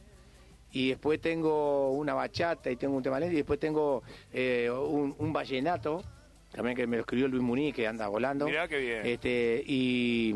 Y 0.73 0.89
después 0.89 1.21
tengo 1.21 1.91
una 1.91 2.13
bachata 2.15 2.69
y 2.71 2.75
tengo 2.75 2.97
un 2.97 3.03
tema 3.03 3.19
lento 3.19 3.33
y 3.33 3.37
después 3.37 3.59
tengo 3.59 4.01
eh, 4.33 4.69
un, 4.69 5.15
un 5.19 5.31
vallenato, 5.31 6.03
también 6.51 6.75
que 6.75 6.87
me 6.87 6.97
lo 6.97 7.01
escribió 7.01 7.27
Luis 7.27 7.43
Muní, 7.43 7.71
que 7.71 7.87
anda 7.87 8.07
volando. 8.07 8.45
Mirá 8.47 8.67
qué 8.67 8.79
bien. 8.79 9.05
Este, 9.05 9.63
y, 9.67 10.33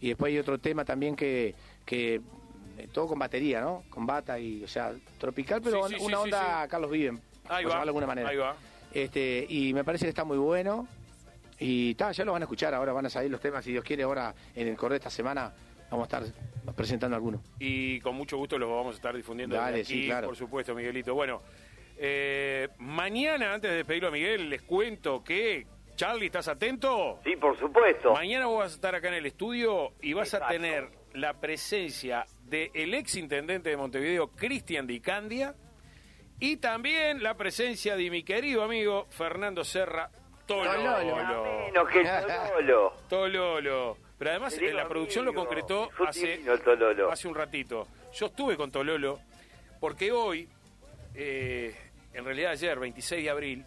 y 0.00 0.08
después 0.08 0.30
hay 0.32 0.38
otro 0.38 0.58
tema 0.58 0.84
también 0.84 1.16
que, 1.16 1.54
que 1.84 2.20
eh, 2.78 2.88
todo 2.92 3.08
con 3.08 3.18
batería, 3.18 3.60
¿no? 3.60 3.82
Con 3.90 4.06
bata 4.06 4.38
y, 4.38 4.62
o 4.62 4.68
sea, 4.68 4.92
tropical, 5.18 5.60
pero 5.60 5.88
Sí, 5.88 5.96
sí, 5.98 6.04
una 6.04 6.18
sí, 6.18 6.22
onda 6.22 6.68
Carlos 6.68 6.90
Viven, 6.90 7.20
Ahí 7.48 7.64
por 7.64 7.72
va. 7.72 7.76
de 7.78 7.82
alguna 7.82 8.06
manera. 8.06 8.28
Ahí 8.28 8.36
va. 8.36 8.54
Este, 8.92 9.44
y 9.48 9.74
me 9.74 9.82
parece 9.84 10.04
que 10.06 10.10
está 10.10 10.24
muy 10.24 10.38
bueno. 10.38 10.86
Y 11.58 11.94
ta, 11.96 12.12
ya 12.12 12.24
lo 12.24 12.32
van 12.32 12.40
a 12.42 12.44
escuchar, 12.46 12.72
ahora 12.74 12.92
van 12.92 13.04
a 13.06 13.10
salir 13.10 13.30
los 13.30 13.40
temas, 13.40 13.62
si 13.64 13.72
Dios 13.72 13.84
quiere, 13.84 14.04
ahora 14.04 14.34
en 14.54 14.66
el 14.68 14.76
correo 14.76 14.92
de 14.94 14.98
esta 14.98 15.10
semana 15.10 15.52
vamos 15.90 16.12
a 16.12 16.18
estar 16.18 16.74
presentando 16.74 17.16
algunos. 17.16 17.40
Y 17.58 18.00
con 18.00 18.14
mucho 18.14 18.36
gusto 18.36 18.58
los 18.58 18.68
vamos 18.68 18.94
a 18.94 18.96
estar 18.96 19.16
difundiendo 19.16 19.56
Dale, 19.56 19.78
desde 19.78 19.92
aquí, 19.92 20.02
sí, 20.02 20.06
claro. 20.08 20.28
por 20.28 20.36
supuesto, 20.36 20.74
Miguelito. 20.74 21.14
Bueno, 21.14 21.42
eh, 21.96 22.68
mañana, 22.78 23.54
antes 23.54 23.70
de 23.70 23.78
despedirlo 23.78 24.08
a 24.08 24.12
Miguel, 24.12 24.48
les 24.48 24.62
cuento 24.62 25.22
que, 25.22 25.66
Charlie, 25.96 26.26
¿estás 26.26 26.48
atento? 26.48 27.20
Sí, 27.24 27.36
por 27.36 27.58
supuesto. 27.58 28.12
Mañana 28.12 28.46
vos 28.46 28.58
vas 28.60 28.72
a 28.72 28.74
estar 28.74 28.94
acá 28.94 29.08
en 29.08 29.14
el 29.14 29.26
estudio 29.26 29.92
y 30.00 30.12
vas 30.12 30.32
a 30.34 30.46
tener 30.48 30.88
la 31.12 31.34
presencia 31.34 32.24
del 32.44 32.94
ex 32.94 33.16
intendente 33.16 33.70
de 33.70 33.76
Montevideo, 33.76 34.28
Cristian 34.28 34.86
Di 34.86 35.00
Candia, 35.00 35.54
y 36.38 36.56
también 36.56 37.22
la 37.22 37.36
presencia 37.36 37.96
de 37.96 38.10
mi 38.10 38.22
querido 38.22 38.62
amigo 38.62 39.06
Fernando 39.10 39.64
Serra 39.64 40.10
Tololo. 40.46 40.96
Tololo. 41.72 42.92
Tololo. 43.08 43.96
Pero 44.20 44.32
además 44.32 44.52
en 44.58 44.76
la 44.76 44.86
producción 44.86 45.24
lo 45.24 45.32
concretó 45.32 45.88
hace, 46.06 46.32
divino 46.36 46.52
el 46.52 46.60
Tololo. 46.60 47.10
hace 47.10 47.26
un 47.26 47.34
ratito. 47.34 47.88
Yo 48.12 48.26
estuve 48.26 48.54
con 48.54 48.70
Tololo 48.70 49.18
porque 49.80 50.12
hoy, 50.12 50.46
eh, 51.14 51.74
en 52.12 52.24
realidad 52.26 52.50
ayer, 52.52 52.78
26 52.78 53.24
de 53.24 53.30
abril, 53.30 53.64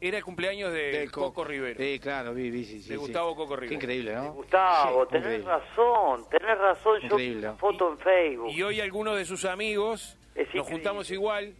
era 0.00 0.18
el 0.18 0.24
cumpleaños 0.24 0.72
de 0.72 0.92
Del 0.92 1.10
Coco, 1.10 1.42
Rivero. 1.44 1.82
Sí, 1.82 1.98
claro, 1.98 2.32
vi, 2.32 2.48
vi, 2.48 2.64
sí, 2.64 2.80
sí, 2.80 2.90
De 2.90 2.94
sí. 2.94 3.00
Gustavo 3.00 3.34
Coco 3.34 3.54
Qué 3.56 3.60
Rivero. 3.62 3.74
increíble, 3.74 4.14
¿no? 4.14 4.32
Gustavo, 4.34 5.02
Sí, 5.02 5.08
tenés 5.10 5.24
increíble. 5.26 5.50
razón, 5.50 6.24
tenés 6.30 6.58
razón. 6.58 7.00
Yo 7.00 7.06
Increíble. 7.06 7.50
foto 7.58 7.90
en 7.90 7.98
Facebook. 7.98 8.50
Y 8.52 8.62
hoy 8.62 8.80
algunos 8.80 9.16
de 9.16 9.24
sus 9.24 9.44
amigos 9.46 10.16
Es 10.36 10.36
nos 10.36 10.46
increíble. 10.46 10.62
juntamos 10.74 11.10
igual 11.10 11.54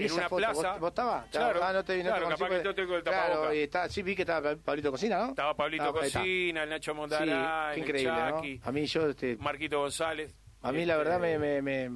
en 0.00 0.06
esa 0.06 0.14
una 0.14 0.28
foto. 0.28 0.36
plaza. 0.36 0.70
¿Vos, 0.72 0.80
vos 0.80 0.88
estabas? 0.90 1.26
Claro, 1.30 1.60
Ah, 1.62 1.72
no 1.72 1.84
te, 1.84 1.96
no 1.98 2.02
te 2.02 2.08
claro, 2.08 2.24
conocí 2.24 2.42
capaz 2.42 2.56
que 2.58 2.64
yo 2.64 2.74
tengo 2.74 2.96
el 2.96 3.02
Claro, 3.02 3.28
tapaboca. 3.34 3.54
y 3.54 3.58
está, 3.60 3.88
sí, 3.88 4.02
vi 4.02 4.14
que 4.16 4.22
estaba 4.22 4.56
Pablito 4.56 4.90
Cocina, 4.90 5.18
¿no? 5.18 5.28
Estaba 5.30 5.54
Pablito 5.54 5.84
Ah. 5.84 5.92
Cocina, 5.92 6.62
el 6.62 6.70
Nacho 6.70 6.92
Sí, 6.92 6.96
Mondará, 6.96 7.70
qué 7.74 7.80
el 7.80 7.86
increíble, 7.86 8.12
¿no? 8.12 8.68
A 8.68 8.72
mí 8.72 8.86
yo, 8.86 9.08
este, 9.08 9.36
Marquito 9.36 9.78
González. 9.80 10.34
a 10.62 10.72
mí 10.72 10.84
la 10.84 10.94
Este, 10.94 11.04
verdad 11.04 11.20
me, 11.20 11.38
me, 11.38 11.62
me, 11.62 11.90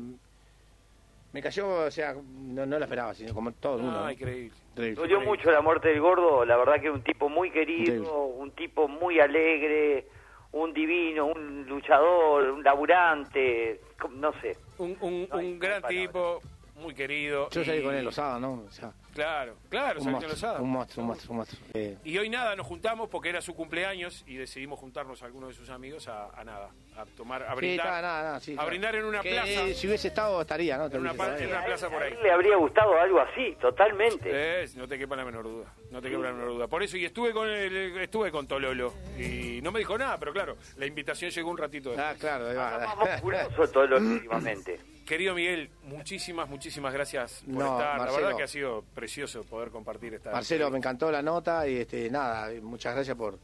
me 1.32 1.42
cayó, 1.42 1.68
o 1.86 1.90
sea, 1.90 2.14
no, 2.14 2.64
no 2.66 2.78
la 2.78 2.84
esperaba, 2.86 3.14
sino 3.14 3.34
como 3.34 3.52
todo 3.52 3.76
el 3.76 3.82
mundo. 3.82 3.98
Ah, 4.00 4.04
¿no? 4.04 4.10
increíble. 4.10 4.52
Increíble. 4.72 4.94
Dolió 5.00 5.20
mucho 5.22 5.50
la 5.50 5.60
muerte 5.62 5.88
del 5.88 6.00
gordo, 6.00 6.44
la 6.44 6.56
verdad 6.56 6.80
que 6.80 6.90
un 6.90 7.02
tipo 7.02 7.28
muy 7.28 7.50
querido, 7.50 7.94
Increíble. 7.94 8.10
un 8.36 8.50
tipo 8.52 8.88
muy 8.88 9.20
alegre, 9.20 10.06
un 10.52 10.72
divino, 10.72 11.26
un 11.26 11.66
luchador, 11.66 12.50
un 12.50 12.62
laburante, 12.62 13.80
no 14.10 14.32
sé. 14.40 14.56
Un, 14.78 14.96
un, 15.00 15.28
No 15.30 15.36
gran 15.58 15.80
palabras. 15.82 15.88
tipo, 15.90 16.40
muy 16.76 16.94
querido. 16.94 17.48
Yo 17.50 17.64
salí 17.64 17.78
y- 17.78 17.82
con 17.82 17.94
él 17.94 18.04
los 18.04 18.14
sábados, 18.14 18.40
¿no? 18.40 18.52
O 18.66 18.70
sea, 18.70 18.92
Claro, 19.14 19.56
claro, 19.70 20.00
monstruo, 20.02 20.28
los 20.30 20.38
sábados. 20.38 20.62
un 20.62 20.70
monstruo, 20.70 21.02
un 21.02 21.08
monstruo, 21.08 21.30
un 21.32 21.36
monstruo. 21.38 21.60
Eh, 21.72 21.96
Y 22.04 22.18
hoy 22.18 22.28
nada, 22.28 22.54
nos 22.54 22.66
juntamos 22.66 23.08
porque 23.08 23.30
era 23.30 23.40
su 23.40 23.54
cumpleaños 23.54 24.22
y 24.26 24.36
decidimos 24.36 24.78
juntarnos 24.78 25.22
algunos 25.22 25.48
de 25.50 25.54
sus 25.54 25.70
amigos 25.70 26.06
a, 26.08 26.28
a 26.38 26.44
nada, 26.44 26.68
a 26.98 27.04
tomar, 27.16 27.42
a 27.42 27.50
sí, 27.52 27.56
brindar. 27.56 27.86
está, 27.86 28.02
nada, 28.02 28.22
nada, 28.22 28.40
sí, 28.40 28.52
a 28.52 28.54
claro. 28.56 28.68
brindar 28.68 28.94
en 28.94 29.04
una 29.06 29.20
Que, 29.22 29.30
plaza. 29.30 29.48
eh, 29.64 29.74
si 29.74 29.86
hubiese 29.86 30.08
estado, 30.08 30.38
estaría, 30.42 30.76
¿no? 30.76 30.86
En 30.86 30.98
una 30.98 31.14
parte- 31.14 31.44
en 31.44 31.54
A 31.54 31.64
plaza 31.64 31.88
por 31.88 32.02
a 32.02 32.06
ahí. 32.06 32.12
él 32.12 32.18
le 32.22 32.30
habría 32.30 32.56
gustado 32.56 33.00
algo 33.00 33.20
así, 33.20 33.56
totalmente. 33.58 34.62
Es, 34.62 34.76
no 34.76 34.86
te 34.86 34.98
quepa 34.98 35.16
la 35.16 35.24
menor 35.24 35.44
duda, 35.44 35.72
no 35.90 36.02
te 36.02 36.10
quepa 36.10 36.24
la 36.24 36.32
menor 36.32 36.48
duda. 36.48 36.66
Por 36.68 36.82
eso, 36.82 36.98
y 36.98 37.06
estuve 37.06 37.32
con 37.32 37.48
el- 37.48 37.96
estuve 37.98 38.30
con 38.30 38.46
Tololo 38.46 38.92
y 39.18 39.60
no 39.62 39.72
me 39.72 39.78
dijo 39.78 39.96
nada, 39.96 40.18
pero 40.18 40.32
claro, 40.34 40.56
la 40.76 40.84
invitación 40.84 41.30
llegó 41.30 41.50
un 41.50 41.56
ratito 41.58 41.88
después. 41.90 42.06
Ah, 42.06 42.16
claro, 42.20 42.48
ahí 42.50 42.56
va. 42.56 42.72
Está 42.82 42.94
más 42.96 43.10
musculoso 43.12 43.68
todo 43.72 43.86
lo 43.86 43.96
últimamente. 43.96 44.78
Querido 45.06 45.34
Miguel, 45.34 45.70
muchísimas, 45.84 46.48
muchísimas 46.48 46.92
gracias 46.92 47.42
por 47.46 47.54
No, 47.54 47.78
estar. 47.78 47.98
La 47.98 48.10
verdad 48.12 48.36
que 48.36 48.42
ha 48.42 48.48
sido 48.48 48.82
precioso 48.94 49.44
poder 49.44 49.70
compartir 49.70 50.14
esta. 50.14 50.32
Marcelo, 50.32 50.68
me 50.70 50.78
encantó 50.78 51.10
la 51.12 51.22
nota 51.22 51.66
y 51.68 51.76
este 51.76 52.10
nada, 52.10 52.50
muchas 52.60 52.92
gracias 52.94 53.16
por, 53.16 53.38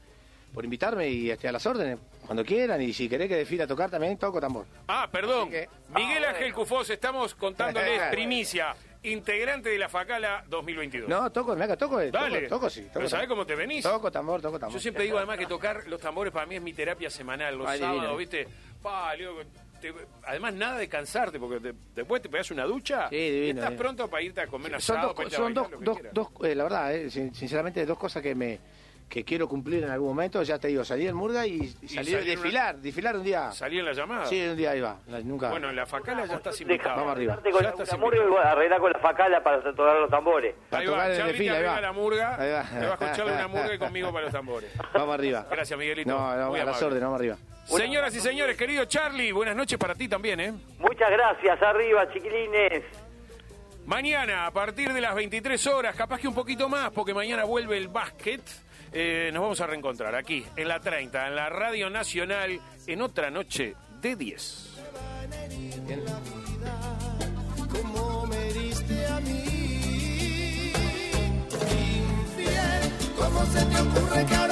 por 0.52 0.64
invitarme 0.64 1.08
y 1.08 1.30
este, 1.30 1.46
a 1.46 1.52
las 1.52 1.64
órdenes, 1.64 2.00
cuando 2.26 2.44
quieran. 2.44 2.82
Y 2.82 2.92
si 2.92 3.08
querés 3.08 3.28
que 3.28 3.36
desfile 3.36 3.62
a 3.62 3.66
tocar 3.68 3.88
también, 3.90 4.18
toco 4.18 4.40
tambor. 4.40 4.66
Ah, 4.88 5.08
perdón. 5.10 5.50
Que- 5.50 5.68
Miguel 5.94 6.24
Ah, 6.24 6.30
Ángel 6.30 6.52
bueno. 6.52 6.56
Cufós, 6.56 6.90
estamos 6.90 7.34
contándoles 7.36 8.00
primicia, 8.10 8.74
integrante 9.04 9.68
de 9.68 9.78
la 9.78 9.88
Facala 9.88 10.44
2022. 10.48 11.08
No, 11.08 11.30
toco, 11.30 11.54
me 11.54 11.68
toco, 11.68 11.76
toco, 11.76 12.00
Dale. 12.10 12.48
toco, 12.48 12.68
sí. 12.68 12.80
Toco, 12.82 12.92
Pero 12.94 13.08
¿sabés 13.08 13.28
cómo 13.28 13.46
te 13.46 13.54
venís? 13.54 13.84
Toco 13.84 14.10
tambor, 14.10 14.42
toco 14.42 14.58
tambor. 14.58 14.74
Yo 14.74 14.80
siempre 14.80 15.04
digo 15.04 15.16
además 15.16 15.38
que 15.38 15.46
tocar 15.46 15.86
los 15.86 16.00
tambores 16.00 16.32
para 16.32 16.44
mí 16.46 16.56
es 16.56 16.62
mi 16.62 16.72
terapia 16.72 17.08
semanal, 17.08 17.56
los 17.56 17.68
Ay, 17.68 17.78
sábados, 17.78 18.00
divino. 18.02 18.16
¿viste? 18.18 18.48
Pa, 18.82 19.14
te- 19.82 19.94
además 20.24 20.54
nada 20.54 20.78
de 20.78 20.88
cansarte, 20.88 21.38
porque 21.38 21.60
te- 21.60 21.74
después 21.94 22.22
te 22.22 22.28
pegas 22.28 22.50
una 22.50 22.64
ducha 22.64 23.08
Sí, 23.10 23.16
y 23.16 23.30
divino, 23.30 23.48
estás 23.60 23.70
divino. 23.70 23.82
pronto 23.82 24.08
para 24.08 24.22
irte 24.22 24.40
a 24.40 24.46
comer 24.46 24.72
un 24.74 24.80
son 24.80 24.96
asado, 24.96 25.08
dos, 25.08 25.16
para 25.16 25.30
son 25.30 25.54
bailar, 25.54 25.70
dos, 25.70 25.98
dos, 26.12 26.28
dos, 26.38 26.48
eh, 26.48 26.54
la 26.54 26.62
verdad, 26.64 26.94
eh, 26.94 27.10
sin- 27.10 27.34
sinceramente, 27.34 27.84
dos 27.84 27.98
cosas 27.98 28.22
que 28.22 28.34
me 28.34 28.58
que 29.08 29.24
quiero 29.24 29.46
cumplir 29.46 29.84
en 29.84 29.90
algún 29.90 30.08
momento, 30.08 30.42
ya 30.42 30.58
te 30.58 30.68
digo, 30.68 30.82
salir 30.86 31.10
en 31.10 31.14
Murga 31.14 31.46
y, 31.46 31.56
y 31.82 31.88
salir, 31.88 31.90
salir 31.90 32.14
una- 32.16 32.24
desfilar, 32.24 32.76
desfilar 32.78 33.16
un 33.18 33.22
día. 33.22 33.52
¿Salí 33.52 33.78
en 33.78 33.84
la 33.84 33.92
llamada? 33.92 34.24
Sí, 34.24 34.40
un 34.42 34.56
día 34.56 34.74
iba, 34.74 34.96
nunca. 35.22 35.50
Bueno, 35.50 35.68
en 35.68 35.76
la 35.76 35.84
facala 35.84 36.24
ya 36.24 36.36
estás 36.36 36.58
Deja, 36.58 36.72
invitado. 36.72 36.96
Vamos 36.96 37.12
arriba. 37.12 37.34
Con 37.36 37.44
Ya 37.44 37.60
la, 37.60 37.68
estás 37.68 37.92
y 37.92 38.36
arreglar 38.42 38.80
con 38.80 38.90
la 38.90 38.98
facala 39.00 39.42
para 39.44 39.62
tocar 39.74 39.96
los 40.00 40.08
tambores. 40.08 40.54
para 40.70 40.80
Ahí 40.80 40.86
va, 40.86 40.92
tocar 40.94 41.06
en 41.06 41.12
el 41.12 41.18
Charlie 41.18 41.32
desfile, 41.34 41.56
ahí 41.58 41.62
va. 41.64 41.80
la 41.82 41.92
murga, 41.92 42.36
Ahí 42.40 42.52
va. 42.52 42.62
te 42.80 42.86
va 42.86 42.92
a 42.92 43.04
escuchar 43.04 43.26
una 43.26 43.48
murga 43.48 43.74
y 43.74 43.78
conmigo 43.78 44.10
para 44.14 44.24
los 44.24 44.32
tambores. 44.32 44.70
Vamos 44.94 45.14
arriba. 45.14 45.46
Gracias, 45.50 45.78
Miguelito. 45.78 46.08
No, 46.10 46.34
no, 46.34 46.48
Muy 46.48 46.60
a 46.60 46.64
las 46.64 46.82
órdenes, 46.82 47.02
vamos 47.04 47.18
arriba. 47.20 47.36
Señoras 47.64 48.14
y 48.14 48.20
señores, 48.20 48.56
querido 48.56 48.84
Charlie, 48.84 49.32
buenas 49.32 49.56
noches 49.56 49.78
para 49.78 49.94
ti 49.94 50.08
también, 50.08 50.40
¿eh? 50.40 50.52
Muchas 50.78 51.10
gracias, 51.10 51.62
arriba, 51.62 52.10
chiquilines. 52.12 52.84
Mañana, 53.86 54.46
a 54.46 54.50
partir 54.50 54.92
de 54.92 55.00
las 55.00 55.14
23 55.14 55.66
horas, 55.68 55.96
capaz 55.96 56.20
que 56.20 56.28
un 56.28 56.34
poquito 56.34 56.68
más, 56.68 56.90
porque 56.90 57.14
mañana 57.14 57.44
vuelve 57.44 57.78
el 57.78 57.88
básquet, 57.88 58.42
eh, 58.92 59.30
nos 59.32 59.42
vamos 59.42 59.60
a 59.60 59.66
reencontrar 59.66 60.14
aquí, 60.14 60.44
en 60.56 60.68
la 60.68 60.80
30, 60.80 61.28
en 61.28 61.36
la 61.36 61.48
Radio 61.48 61.90
Nacional, 61.90 62.60
en 62.86 63.02
otra 63.02 63.30
noche 63.30 63.74
de 64.00 64.16
10. 64.16 64.68
como 67.72 68.26
me 68.26 68.52
diste 68.52 69.06
a 69.06 69.20
mí. 69.20 70.72
Infiel, 71.70 72.92
¿cómo 73.16 73.44
se 73.46 73.64
te 73.64 73.80
ocurre 73.80 74.26
que 74.26 74.34
ahora 74.34 74.51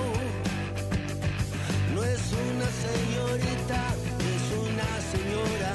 Es 2.21 2.33
una 2.33 2.69
señorita, 2.85 3.81
es 4.33 4.45
una 4.67 4.89
señora. 5.11 5.73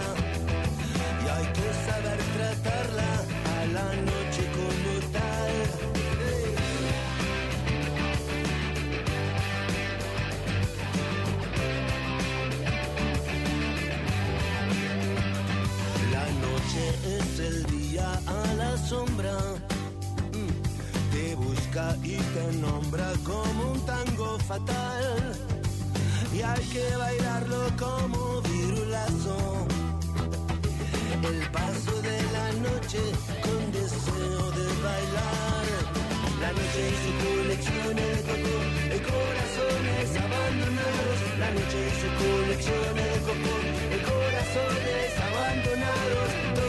Y 1.24 1.28
hay 1.28 1.47
que 1.52 1.68
saber 1.86 2.18
tratarla 2.36 3.12
a 3.56 3.66
la 3.77 3.89
noche 4.10 4.43
como 4.56 4.93
tal. 5.12 5.55
La 16.12 16.24
noche 16.47 16.85
es 17.18 17.39
el 17.40 17.66
día 17.66 18.20
a 18.27 18.55
la 18.55 18.77
sombra. 18.78 19.36
Mm, 20.32 21.12
Te 21.12 21.35
busca 21.35 21.97
y 22.02 22.16
te 22.16 22.56
nombra 22.59 23.12
como 23.24 23.73
un 23.73 23.81
tango 23.86 24.39
fatal. 24.40 25.35
Y 26.36 26.42
hay 26.42 26.64
que 26.66 26.96
bailarlo 26.96 27.62
como 27.78 28.42
virulazo. 28.42 29.66
El 31.22 31.50
paso 31.50 32.02
de 32.02 32.22
la 32.36 32.52
noche 32.66 33.00
con 33.40 33.72
deseo 33.72 34.50
de 34.58 34.66
bailar. 34.84 35.66
La 36.42 36.52
noche 36.52 36.82
y 36.92 36.96
su 37.04 37.12
colección 37.24 37.96
de 37.96 38.10
coco, 38.28 38.56
de 38.92 38.98
corazones 39.12 40.08
abandonados. 40.26 41.18
La 41.40 41.50
noche 41.56 41.78
y 41.88 41.94
su 42.02 42.08
colección 42.20 42.94
de 43.00 43.08
coco, 43.24 43.54
de 43.92 43.98
corazones 44.10 45.08
abandonados. 45.28 46.66